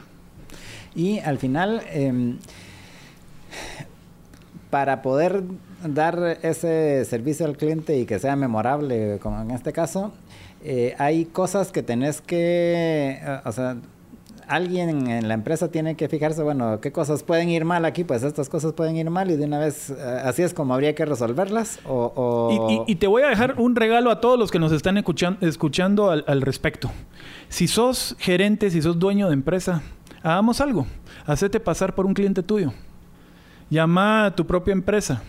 Y 0.95 1.19
al 1.21 1.39
final, 1.39 1.83
eh, 1.91 2.35
para 4.71 5.03
poder 5.03 5.43
dar 5.85 6.39
ese 6.43 7.05
servicio 7.05 7.47
al 7.47 7.57
cliente 7.57 7.99
y 7.99 8.07
que 8.07 8.19
sea 8.19 8.37
memorable, 8.37 9.19
como 9.21 9.41
en 9.41 9.51
este 9.51 9.73
caso, 9.73 10.13
eh, 10.65 10.95
hay 10.99 11.25
cosas 11.25 11.73
que 11.73 11.83
tenés 11.83 12.21
que, 12.21 13.19
eh, 13.21 13.41
o 13.45 13.53
sea, 13.53 13.77
alguien 14.47 15.09
en 15.09 15.29
la 15.29 15.35
empresa 15.35 15.69
tiene 15.69 15.95
que 15.95 16.09
fijarse, 16.09 16.43
bueno, 16.43 16.81
qué 16.81 16.91
cosas 16.91 17.23
pueden 17.23 17.49
ir 17.51 17.65
mal 17.65 17.85
aquí, 17.85 18.03
pues 18.05 18.23
estas 18.25 18.49
cosas 18.49 18.73
pueden 18.73 18.97
ir 18.97 19.09
mal 19.09 19.31
y 19.31 19.37
de 19.37 19.45
una 19.45 19.59
vez, 19.61 19.91
eh, 19.91 19.95
así 20.25 20.43
es 20.43 20.53
como 20.55 20.75
habría 20.75 20.95
que 20.95 21.05
resolverlas. 21.05 21.79
O, 21.87 22.85
Y, 22.87 22.97
te 22.97 23.07
voy 23.07 23.23
a 23.23 23.29
dejar 23.29 23.55
un 23.61 23.77
regalo 23.77 24.11
a 24.11 24.21
todos 24.21 24.39
los 24.39 24.51
que 24.51 24.59
nos 24.59 24.73
están 24.73 24.97
escuchan- 24.97 25.39
escuchando 25.41 26.11
al, 26.11 26.25
al 26.27 26.43
respecto. 26.43 26.91
Si 27.49 27.69
sos 27.69 28.17
gerente, 28.19 28.71
si 28.71 28.83
sos 28.83 28.99
dueño 28.99 29.29
de 29.29 29.35
empresa, 29.35 29.83
hagamos 30.23 30.61
algo. 30.61 30.85
Hacete 31.27 31.61
pasar 31.61 31.95
por 31.95 32.07
un 32.07 32.15
cliente 32.15 32.43
tuyo. 32.43 32.73
Llama 33.71 34.27
a 34.27 34.35
tu 34.35 34.49
propia 34.49 34.73
empresa. 34.73 35.23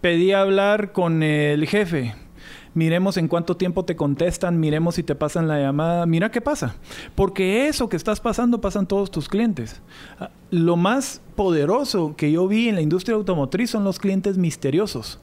Pedí 0.00 0.32
hablar 0.32 0.92
con 0.92 1.22
el 1.22 1.66
jefe. 1.66 2.14
Miremos 2.72 3.18
en 3.18 3.28
cuánto 3.28 3.58
tiempo 3.58 3.84
te 3.84 3.96
contestan, 3.96 4.58
miremos 4.58 4.94
si 4.94 5.02
te 5.02 5.14
pasan 5.14 5.46
la 5.46 5.60
llamada, 5.60 6.06
mira 6.06 6.30
qué 6.30 6.40
pasa. 6.40 6.74
Porque 7.14 7.68
eso 7.68 7.90
que 7.90 7.98
estás 7.98 8.18
pasando 8.18 8.62
pasan 8.62 8.86
todos 8.86 9.10
tus 9.10 9.28
clientes. 9.28 9.82
Ah, 10.18 10.30
Lo 10.50 10.76
más 10.76 11.20
poderoso 11.36 12.14
que 12.16 12.32
yo 12.32 12.48
vi 12.48 12.70
en 12.70 12.76
la 12.76 12.80
industria 12.80 13.14
automotriz 13.14 13.68
son 13.68 13.84
los 13.84 13.98
clientes 13.98 14.38
misteriosos. 14.38 15.20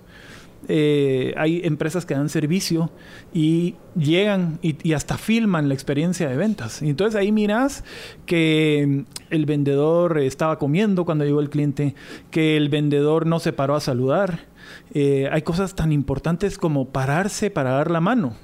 Eh, 0.68 1.34
hay 1.38 1.62
empresas 1.64 2.06
que 2.06 2.14
dan 2.14 2.30
servicio 2.30 2.92
y 3.34 3.76
llegan 3.96 4.60
y, 4.62 4.94
hasta 4.94 5.18
filman 5.18 5.68
la 5.68 5.74
experiencia 5.74 6.28
de 6.28 6.36
ventas. 6.36 6.82
Y 6.82 6.90
entonces 6.90 7.16
ahí 7.16 7.32
miras 7.32 7.84
que 8.26 8.86
mm, 8.88 9.34
el 9.34 9.46
vendedor 9.46 10.20
estaba 10.20 10.60
comiendo 10.60 11.06
cuando 11.06 11.26
llegó 11.26 11.40
el 11.40 11.50
cliente, 11.50 11.96
que 12.32 12.58
el 12.58 12.70
vendedor 12.70 13.26
no 13.26 13.40
se 13.40 13.54
paró 13.54 13.76
a 13.76 13.80
saludar. 13.80 14.48
Eh, 14.94 15.30
hay 15.32 15.42
cosas 15.42 15.76
tan 15.76 15.92
importantes 15.92 16.58
como 16.58 16.90
pararse 16.90 17.50
para 17.50 17.72
dar 17.72 17.90
la 17.90 18.02
mano. 18.02 18.36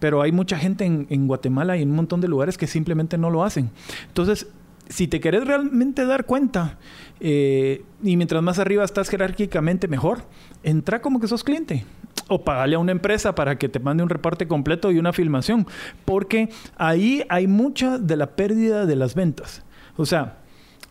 pero 0.00 0.20
hay 0.20 0.32
mucha 0.32 0.58
gente 0.58 0.84
en, 0.84 1.06
en 1.08 1.26
Guatemala 1.26 1.78
y 1.78 1.82
en 1.82 1.88
un 1.88 1.96
montón 1.96 2.20
de 2.20 2.28
lugares 2.28 2.58
que 2.58 2.66
simplemente 2.66 3.16
no 3.16 3.30
lo 3.30 3.42
hacen. 3.42 3.70
Entonces, 4.08 4.48
si 4.88 5.08
te 5.08 5.20
querés 5.20 5.46
realmente 5.46 6.04
dar 6.04 6.26
cuenta, 6.26 6.78
eh, 7.20 7.84
y 8.02 8.16
mientras 8.16 8.42
más 8.42 8.58
arriba 8.58 8.84
estás 8.84 9.08
jerárquicamente 9.08 9.88
mejor, 9.88 10.24
entra 10.64 11.00
como 11.00 11.20
que 11.20 11.28
sos 11.28 11.44
cliente. 11.44 11.84
O 12.28 12.42
pagale 12.42 12.76
a 12.76 12.78
una 12.78 12.92
empresa 12.92 13.34
para 13.34 13.58
que 13.58 13.68
te 13.68 13.78
mande 13.78 14.02
un 14.02 14.08
reporte 14.08 14.48
completo 14.48 14.90
y 14.90 14.98
una 14.98 15.12
filmación. 15.12 15.66
Porque 16.04 16.48
ahí 16.76 17.24
hay 17.28 17.46
mucha 17.46 17.98
de 17.98 18.16
la 18.16 18.34
pérdida 18.34 18.86
de 18.86 18.96
las 18.96 19.14
ventas. 19.14 19.62
O 19.96 20.06
sea, 20.06 20.38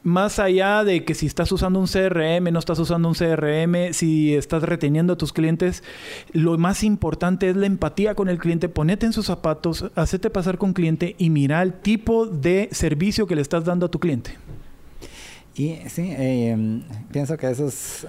más 0.03 0.37
allá 0.37 0.83
de 0.83 1.05
que 1.05 1.15
si 1.15 1.25
estás 1.25 1.51
usando 1.51 1.79
un 1.79 1.87
CRM, 1.87 2.51
no 2.51 2.59
estás 2.59 2.77
usando 2.77 3.07
un 3.07 3.15
CRM, 3.15 3.93
si 3.93 4.35
estás 4.35 4.63
reteniendo 4.63 5.13
a 5.13 5.17
tus 5.17 5.31
clientes, 5.31 5.81
lo 6.33 6.57
más 6.57 6.83
importante 6.83 7.49
es 7.49 7.55
la 7.55 7.65
empatía 7.65 8.13
con 8.13 8.27
el 8.27 8.37
cliente. 8.37 8.69
Ponete 8.69 9.05
en 9.05 9.13
sus 9.13 9.25
zapatos, 9.25 9.89
hacete 9.95 10.29
pasar 10.29 10.57
con 10.57 10.73
cliente 10.73 11.15
y 11.17 11.29
mira 11.29 11.61
el 11.61 11.73
tipo 11.73 12.27
de 12.27 12.69
servicio 12.71 13.27
que 13.27 13.35
le 13.35 13.41
estás 13.41 13.63
dando 13.65 13.85
a 13.85 13.89
tu 13.91 13.99
cliente. 13.99 14.37
Y 15.55 15.77
sí, 15.87 16.09
eh, 16.09 16.81
pienso 17.11 17.37
que 17.37 17.49
eso 17.49 17.67
es 17.67 18.05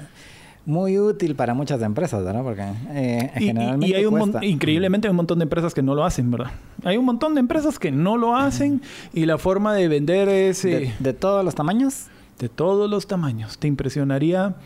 muy 0.66 0.98
útil 0.98 1.34
para 1.34 1.52
muchas 1.54 1.82
empresas, 1.82 2.24
¿verdad? 2.24 2.42
Porque 2.42 2.62
eh, 2.90 3.30
y, 3.36 3.44
generalmente 3.46 3.86
y 3.86 3.94
hay 3.94 4.06
un 4.06 4.18
mon- 4.18 4.42
increíblemente 4.42 5.06
hay 5.08 5.10
un 5.10 5.16
montón 5.16 5.38
de 5.38 5.42
empresas 5.42 5.74
que 5.74 5.82
no 5.82 5.94
lo 5.94 6.04
hacen, 6.04 6.30
¿verdad? 6.30 6.52
Hay 6.84 6.96
un 6.96 7.04
montón 7.04 7.34
de 7.34 7.40
empresas 7.40 7.78
que 7.78 7.90
no 7.92 8.16
lo 8.16 8.34
hacen 8.36 8.80
y 9.12 9.26
la 9.26 9.36
forma 9.38 9.74
de 9.74 9.88
vender 9.88 10.28
es 10.28 10.64
eh, 10.64 10.68
de, 10.68 10.94
de 10.98 11.12
todos 11.12 11.44
los 11.44 11.54
tamaños. 11.54 12.06
de 12.38 12.48
todos 12.48 12.88
los 12.90 13.06
tamaños. 13.06 13.58
Te 13.58 13.68
impresionaría, 13.68 14.56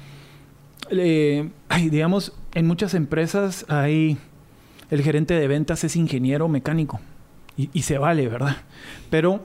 eh, 0.91 1.51
ay, 1.69 1.91
digamos, 1.91 2.33
en 2.55 2.67
muchas 2.67 2.95
empresas 2.95 3.67
hay 3.69 4.17
el 4.91 5.03
gerente 5.03 5.35
de 5.35 5.47
ventas 5.49 5.85
es 5.85 5.97
ingeniero 5.97 6.49
mecánico 6.49 7.01
y, 7.57 7.69
y 7.73 7.83
se 7.83 7.99
vale, 7.99 8.27
¿verdad? 8.29 8.57
Pero 9.11 9.41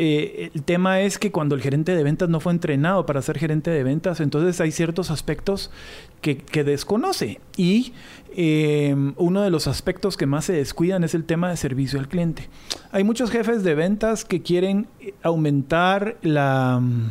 eh, 0.00 0.52
el 0.54 0.62
tema 0.62 1.00
es 1.00 1.18
que 1.18 1.32
cuando 1.32 1.56
el 1.56 1.60
gerente 1.60 1.96
de 1.96 2.04
ventas 2.04 2.28
no 2.28 2.38
fue 2.38 2.52
entrenado 2.52 3.04
para 3.04 3.20
ser 3.20 3.36
gerente 3.36 3.72
de 3.72 3.82
ventas, 3.82 4.20
entonces 4.20 4.60
hay 4.60 4.70
ciertos 4.70 5.10
aspectos 5.10 5.72
que, 6.20 6.36
desconoce. 6.62 7.40
Y 7.56 7.92
eh, 8.36 8.94
uno 9.16 9.42
de 9.42 9.50
los 9.50 9.66
aspectos 9.66 10.16
que 10.16 10.26
más 10.26 10.44
se 10.44 10.52
descuidan 10.52 11.02
es 11.02 11.16
el 11.16 11.24
tema 11.24 11.50
de 11.50 11.56
servicio 11.56 11.98
al 11.98 12.06
cliente. 12.06 12.48
Hay 12.92 13.02
muchos 13.02 13.32
jefes 13.32 13.64
de 13.64 13.74
ventas 13.74 14.24
que 14.24 14.40
quieren 14.40 14.86
eh, 15.00 15.14
aumentar 15.24 16.16
la 16.22 16.78
mm, 16.80 17.10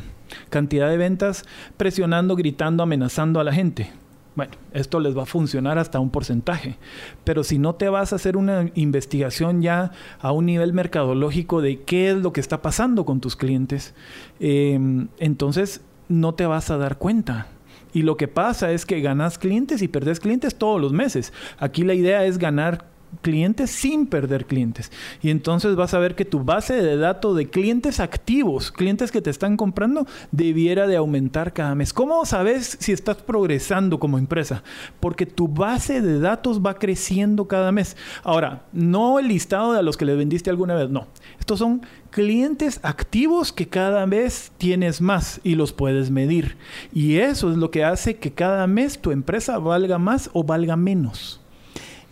cantidad 0.49 0.89
de 0.89 0.95
ventas 0.95 1.43
presionando, 1.75 2.37
gritando, 2.37 2.83
amenazando 2.83 3.41
a 3.41 3.43
la 3.43 3.51
gente. 3.51 3.91
Bueno, 4.37 4.51
esto 4.71 4.99
les 4.99 5.17
va 5.17 5.23
a 5.23 5.25
funcionar 5.25 5.79
hasta 5.79 5.99
un 5.99 6.11
porcentaje. 6.11 6.77
Pero 7.23 7.43
si 7.43 7.57
no 7.57 7.73
te 7.73 7.89
vas 7.89 8.13
a 8.13 8.17
hacer 8.17 8.37
una 8.37 8.69
investigación 8.75 9.63
ya 9.63 9.93
a 10.19 10.31
un 10.31 10.45
nivel 10.45 10.73
mercadológico 10.73 11.59
de 11.59 11.81
qué 11.81 12.11
es 12.11 12.17
lo 12.17 12.33
que 12.33 12.39
está 12.39 12.61
pasando 12.61 13.03
con 13.03 13.19
tus 13.19 13.35
clientes, 13.35 13.95
eh, 14.39 14.79
entonces 15.17 15.81
no 16.07 16.35
te 16.35 16.45
vas 16.45 16.69
a 16.69 16.77
dar 16.77 16.99
cuenta. 16.99 17.47
Y 17.93 18.03
lo 18.03 18.15
que 18.15 18.27
pasa 18.27 18.71
es 18.71 18.85
que 18.85 19.01
ganas 19.01 19.39
clientes 19.39 19.81
y 19.81 19.87
perdes 19.87 20.19
clientes 20.19 20.53
todos 20.53 20.79
los 20.79 20.93
meses. 20.93 21.33
Aquí 21.57 21.83
la 21.83 21.95
idea 21.95 22.23
es 22.23 22.37
ganar 22.37 22.85
clientes 23.21 23.71
sin 23.71 24.07
perder 24.07 24.45
clientes. 24.45 24.91
Y 25.21 25.29
entonces 25.29 25.75
vas 25.75 25.93
a 25.93 25.99
ver 25.99 26.15
que 26.15 26.25
tu 26.25 26.43
base 26.43 26.81
de 26.81 26.97
datos 26.97 27.35
de 27.35 27.49
clientes 27.49 27.99
activos, 27.99 28.71
clientes 28.71 29.11
que 29.11 29.21
te 29.21 29.29
están 29.29 29.57
comprando, 29.57 30.05
debiera 30.31 30.87
de 30.87 30.97
aumentar 30.97 31.53
cada 31.53 31.75
mes. 31.75 31.93
¿Cómo 31.93 32.25
sabes 32.25 32.77
si 32.79 32.91
estás 32.91 33.17
progresando 33.17 33.99
como 33.99 34.17
empresa? 34.17 34.63
Porque 34.99 35.25
tu 35.25 35.47
base 35.47 36.01
de 36.01 36.19
datos 36.19 36.61
va 36.61 36.75
creciendo 36.75 37.47
cada 37.47 37.71
mes. 37.71 37.97
Ahora, 38.23 38.63
no 38.73 39.19
el 39.19 39.27
listado 39.27 39.73
de 39.73 39.83
los 39.83 39.97
que 39.97 40.05
le 40.05 40.15
vendiste 40.15 40.49
alguna 40.49 40.75
vez, 40.75 40.89
no. 40.89 41.07
Estos 41.39 41.59
son 41.59 41.81
clientes 42.09 42.79
activos 42.83 43.51
que 43.51 43.67
cada 43.67 44.05
vez 44.05 44.51
tienes 44.57 45.01
más 45.01 45.39
y 45.43 45.55
los 45.55 45.73
puedes 45.73 46.11
medir. 46.11 46.57
Y 46.93 47.17
eso 47.17 47.51
es 47.51 47.57
lo 47.57 47.71
que 47.71 47.83
hace 47.83 48.17
que 48.17 48.31
cada 48.31 48.67
mes 48.67 48.99
tu 48.99 49.11
empresa 49.11 49.57
valga 49.59 49.97
más 49.97 50.29
o 50.33 50.43
valga 50.43 50.75
menos. 50.75 51.41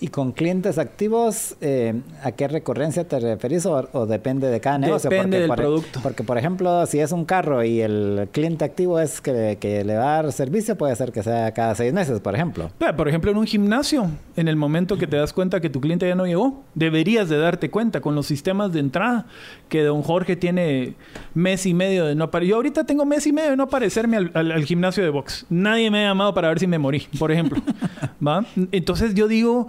Y 0.01 0.09
con 0.09 0.33
clientes 0.33 0.77
activos, 0.77 1.55
eh, 1.61 2.01
¿a 2.21 2.33
qué 2.33 2.49
recurrencia 2.49 3.07
te 3.07 3.17
referís 3.17 3.65
o, 3.65 3.87
o 3.93 4.05
depende 4.05 4.49
de 4.49 4.59
cada 4.59 4.77
negocio? 4.77 5.09
Depende 5.09 5.39
del 5.39 5.47
por, 5.47 5.57
e- 5.59 5.61
producto. 5.63 5.99
Porque, 6.03 6.21
por 6.23 6.37
ejemplo, 6.37 6.85
si 6.85 6.99
es 6.99 7.13
un 7.13 7.23
carro 7.23 7.63
y 7.63 7.79
el 7.79 8.27
cliente 8.33 8.65
activo 8.65 8.99
es 8.99 9.21
que, 9.21 9.57
que 9.59 9.85
le 9.85 9.95
va 9.95 10.19
a 10.19 10.23
dar 10.23 10.31
servicio, 10.33 10.77
puede 10.77 10.93
ser 10.97 11.13
que 11.13 11.23
sea 11.23 11.53
cada 11.53 11.73
seis 11.75 11.93
meses, 11.93 12.19
por 12.19 12.35
ejemplo. 12.35 12.71
Pero, 12.77 12.95
Por 12.97 13.07
ejemplo, 13.07 13.31
en 13.31 13.37
un 13.37 13.45
gimnasio, 13.47 14.09
en 14.35 14.49
el 14.49 14.57
momento 14.57 14.97
que 14.97 15.07
te 15.07 15.15
das 15.15 15.31
cuenta 15.31 15.61
que 15.61 15.69
tu 15.69 15.79
cliente 15.79 16.05
ya 16.07 16.15
no 16.15 16.25
llegó, 16.25 16.63
deberías 16.73 17.29
de 17.29 17.37
darte 17.37 17.69
cuenta 17.71 18.01
con 18.01 18.15
los 18.15 18.25
sistemas 18.25 18.73
de 18.73 18.81
entrada 18.81 19.27
que 19.69 19.81
don 19.81 20.01
Jorge 20.03 20.35
tiene 20.35 20.95
mes 21.33 21.65
y 21.65 21.73
medio 21.73 22.05
de 22.05 22.15
no 22.15 22.25
aparecer. 22.25 22.49
Yo 22.49 22.55
ahorita 22.57 22.83
tengo 22.83 23.05
mes 23.05 23.25
y 23.27 23.31
medio 23.31 23.51
de 23.51 23.55
no 23.57 23.63
aparecerme 23.63 24.17
al, 24.17 24.31
al- 24.33 24.51
al 24.51 24.65
gimnasio 24.65 25.03
de 25.05 25.09
box. 25.09 25.45
Nadie 25.49 25.89
me 25.89 26.03
ha 26.05 26.09
llamado 26.09 26.33
para 26.33 26.49
ver 26.49 26.59
si 26.59 26.67
me 26.67 26.77
morí, 26.77 27.07
por 27.17 27.31
ejemplo. 27.31 27.61
¿Va? 28.25 28.45
Entonces 28.71 29.13
yo 29.13 29.27
digo 29.27 29.67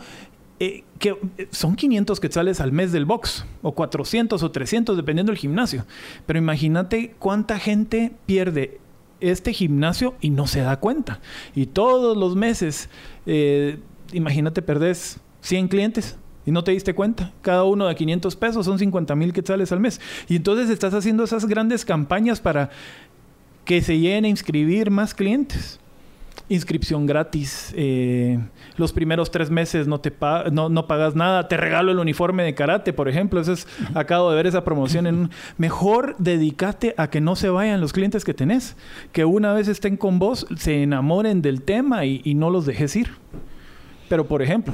eh, 0.59 0.85
que 0.99 1.17
eh, 1.37 1.49
son 1.51 1.77
500 1.77 2.19
quetzales 2.19 2.61
al 2.61 2.73
mes 2.73 2.91
del 2.93 3.05
box, 3.05 3.45
o 3.63 3.73
400 3.73 4.43
o 4.43 4.51
300, 4.51 4.97
dependiendo 4.97 5.33
del 5.33 5.39
gimnasio. 5.39 5.85
Pero 6.25 6.39
imagínate 6.39 7.15
cuánta 7.19 7.59
gente 7.59 8.13
pierde 8.25 8.81
este 9.21 9.53
gimnasio 9.53 10.15
y 10.21 10.31
no 10.31 10.47
se 10.47 10.61
da 10.61 10.79
cuenta. 10.79 11.21
Y 11.55 11.67
todos 11.67 12.17
los 12.17 12.37
meses, 12.37 12.89
eh, 13.27 13.79
imagínate, 14.13 14.63
perdés 14.63 15.21
100 15.41 15.69
clientes 15.69 16.17
y 16.47 16.53
no 16.53 16.65
te 16.65 16.73
diste 16.73 16.95
cuenta. 16.95 17.33
Cada 17.43 17.65
uno 17.65 17.87
de 17.87 17.95
500 17.95 18.37
pesos 18.37 18.65
son 18.65 18.79
50 18.79 19.15
mil 19.15 19.33
quetzales 19.33 19.73
al 19.73 19.81
mes. 19.81 20.01
Y 20.29 20.37
entonces 20.37 20.71
estás 20.71 20.95
haciendo 20.95 21.25
esas 21.25 21.47
grandes 21.47 21.85
campañas 21.85 22.41
para 22.41 22.71
que 23.65 23.83
se 23.83 23.99
lleguen 23.99 24.25
a 24.25 24.29
inscribir 24.29 24.91
más 24.91 25.13
clientes. 25.13 25.81
Inscripción 26.49 27.07
gratis. 27.07 27.73
eh, 27.77 28.39
los 28.77 28.93
primeros 28.93 29.33
tres 29.33 29.51
meses 29.51 29.89
no 29.89 29.99
te 30.01 30.13
pa- 30.13 30.45
no, 30.53 30.69
no 30.69 30.87
pagas 30.87 31.17
nada. 31.17 31.49
Te 31.49 31.57
regalo 31.57 31.91
el 31.91 31.99
uniforme 31.99 32.45
de 32.45 32.55
karate, 32.55 32.93
por 32.93 33.09
ejemplo. 33.09 33.41
Eso 33.41 33.53
es, 33.53 33.67
acabo 33.95 34.31
de 34.31 34.37
ver 34.37 34.47
esa 34.47 34.63
promoción. 34.63 35.09
En 35.09 35.31
mejor 35.59 36.15
dedícate 36.19 36.95
a 36.99 37.11
que 37.11 37.21
no 37.21 37.35
se 37.35 37.49
vayan 37.49 37.81
los 37.81 37.93
clientes 37.93 38.25
que 38.25 38.33
tenés. 38.33 38.77
Que 39.11 39.25
una 39.25 39.53
vez 39.55 39.67
estén 39.67 39.97
con 39.97 40.21
vos, 40.21 40.47
se 40.57 40.85
enamoren 40.85 41.43
del 41.43 41.63
tema 41.63 42.05
y, 42.05 42.21
y 42.23 42.35
no 42.35 42.51
los 42.51 42.65
dejes 42.65 42.95
ir. 42.95 43.09
Pero, 44.09 44.27
por 44.29 44.41
ejemplo, 44.41 44.73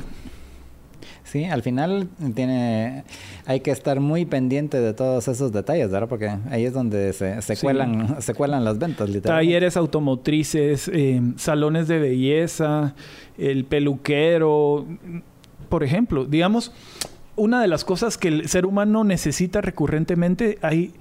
Sí, 1.32 1.44
al 1.46 1.62
final 1.62 2.08
tiene, 2.34 3.04
hay 3.46 3.60
que 3.60 3.70
estar 3.70 4.00
muy 4.00 4.26
pendiente 4.26 4.78
de 4.82 4.92
todos 4.92 5.28
esos 5.28 5.50
detalles, 5.50 5.90
¿verdad? 5.90 6.06
Porque 6.06 6.28
ahí 6.50 6.66
es 6.66 6.74
donde 6.74 7.14
se, 7.14 7.40
se 7.40 7.56
Sí. 7.56 7.62
cuelan, 7.62 8.16
se 8.20 8.34
cuelan 8.34 8.64
las 8.66 8.78
ventas, 8.78 9.08
literalmente. 9.08 9.46
talleres 9.48 9.78
automotrices, 9.78 10.90
eh, 10.92 11.22
salones 11.36 11.88
de 11.88 11.98
belleza, 12.00 12.94
el 13.38 13.64
peluquero, 13.64 14.84
por 15.70 15.82
ejemplo, 15.84 16.26
digamos, 16.26 16.70
una 17.34 17.62
de 17.62 17.66
las 17.66 17.82
cosas 17.86 18.18
que 18.18 18.28
el 18.28 18.46
ser 18.50 18.66
humano 18.66 19.04
necesita 19.04 19.62
recurrentemente, 19.62 20.58
hay 20.60 20.92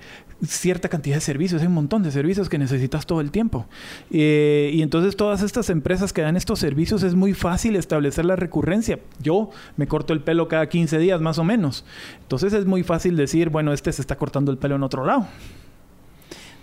cierta 0.45 0.89
cantidad 0.89 1.15
de 1.15 1.21
servicios, 1.21 1.61
hay 1.61 1.67
un 1.67 1.73
montón 1.73 2.03
de 2.03 2.11
servicios 2.11 2.49
que 2.49 2.57
necesitas 2.57 3.05
todo 3.05 3.21
el 3.21 3.31
tiempo. 3.31 3.65
Eh, 4.09 4.71
y 4.73 4.81
entonces 4.81 5.15
todas 5.15 5.41
estas 5.41 5.69
empresas 5.69 6.13
que 6.13 6.21
dan 6.21 6.35
estos 6.35 6.59
servicios 6.59 7.03
es 7.03 7.15
muy 7.15 7.33
fácil 7.33 7.75
establecer 7.75 8.25
la 8.25 8.35
recurrencia. 8.35 8.99
Yo 9.21 9.49
me 9.77 9.87
corto 9.87 10.13
el 10.13 10.21
pelo 10.21 10.47
cada 10.47 10.67
15 10.67 10.97
días 10.97 11.21
más 11.21 11.37
o 11.37 11.43
menos. 11.43 11.85
Entonces 12.21 12.53
es 12.53 12.65
muy 12.65 12.83
fácil 12.83 13.15
decir, 13.15 13.49
bueno, 13.49 13.73
este 13.73 13.91
se 13.91 14.01
está 14.01 14.15
cortando 14.15 14.51
el 14.51 14.57
pelo 14.57 14.75
en 14.75 14.83
otro 14.83 15.05
lado. 15.05 15.27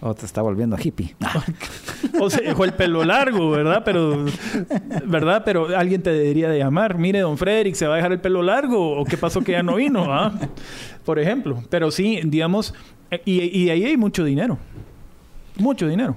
O 0.01 0.15
te 0.15 0.27
está 0.27 0.43
volviendo 0.43 0.77
hippie. 0.81 1.17
O 2.21 2.31
se 2.31 2.43
dejó 2.43 2.65
el 2.65 2.73
pelo 2.73 3.05
largo, 3.05 3.51
¿verdad? 3.51 3.83
Pero, 3.85 4.25
¿verdad? 5.05 5.43
Pero 5.45 5.77
alguien 5.77 6.03
te 6.03 6.11
debería 6.11 6.49
de 6.49 6.59
llamar. 6.59 6.97
Mire, 6.97 7.21
don 7.21 7.37
Frederick, 7.37 7.75
¿se 7.75 7.87
va 7.87 7.95
a 7.95 7.97
dejar 7.97 8.13
el 8.13 8.21
pelo 8.21 8.43
largo? 8.43 9.01
¿O 9.01 9.05
qué 9.05 9.17
pasó 9.17 9.41
que 9.41 9.53
ya 9.53 9.63
no 9.65 9.75
vino? 9.75 10.13
ah? 10.13 10.33
Por 11.05 11.19
ejemplo. 11.19 11.63
Pero 11.69 11.91
sí, 11.91 12.21
digamos, 12.25 12.75
y, 13.25 13.69
ahí 13.71 13.85
hay 13.85 13.97
mucho 13.97 14.25
dinero. 14.25 14.59
Mucho 15.59 15.89
dinero. 15.89 16.17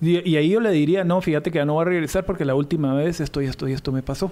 Y, 0.00 0.36
ahí 0.36 0.50
yo 0.50 0.60
le 0.60 0.70
diría, 0.70 1.04
no, 1.04 1.20
fíjate 1.20 1.50
que 1.50 1.58
ya 1.58 1.64
no 1.64 1.74
voy 1.74 1.82
a 1.82 1.84
regresar 1.86 2.24
porque 2.24 2.44
la 2.44 2.54
última 2.54 2.94
vez 2.94 3.20
esto 3.20 3.42
y 3.42 3.46
esto 3.46 3.68
y 3.68 3.72
esto 3.72 3.92
me 3.92 4.02
pasó. 4.02 4.30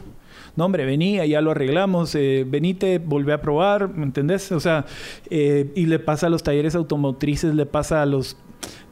No, 0.55 0.65
hombre, 0.65 0.86
venía, 0.86 1.27
ya 1.27 1.40
lo 1.40 1.51
arreglamos, 1.51 2.15
eh, 2.15 2.47
venite, 2.48 2.98
volví 2.98 3.32
a 3.32 3.40
probar, 3.40 3.89
¿me 3.89 4.05
entendés? 4.05 4.53
O 4.53 4.61
sea, 4.61 4.86
eh, 5.28 5.70
y 5.74 5.86
le 5.86 5.98
pasa 5.98 6.28
a 6.28 6.31
los 6.31 6.43
talleres 6.43 6.74
automotrices, 6.74 7.55
le 7.55 7.66
pasa 7.66 8.03
a 8.03 8.07
los... 8.07 8.36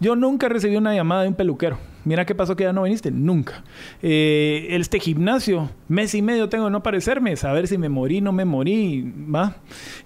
Yo 0.00 0.16
nunca 0.16 0.48
recibí 0.48 0.76
una 0.76 0.94
llamada 0.94 1.22
de 1.22 1.28
un 1.28 1.34
peluquero. 1.34 1.78
Mira 2.04 2.26
qué 2.26 2.34
pasó 2.34 2.54
que 2.54 2.64
ya 2.64 2.72
no 2.72 2.82
viniste. 2.82 3.10
Nunca. 3.10 3.64
Eh, 4.02 4.68
este 4.70 5.00
gimnasio, 5.00 5.70
mes 5.88 6.14
y 6.14 6.22
medio 6.22 6.48
tengo 6.48 6.66
de 6.66 6.70
no 6.70 6.78
aparecerme, 6.78 7.34
saber 7.36 7.66
si 7.66 7.78
me 7.78 7.88
morí, 7.88 8.20
no 8.20 8.32
me 8.32 8.44
morí, 8.44 9.12
¿va? 9.34 9.56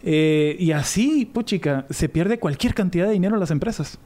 Eh, 0.03 0.57
y 0.59 0.71
así, 0.73 1.27
puchica, 1.27 1.87
se 1.91 2.09
pierde 2.09 2.39
cualquier 2.39 2.75
cantidad 2.75 3.07
de 3.07 3.13
dinero 3.13 3.35
en 3.35 3.41
las 3.41 3.51
empresas. 3.51 3.99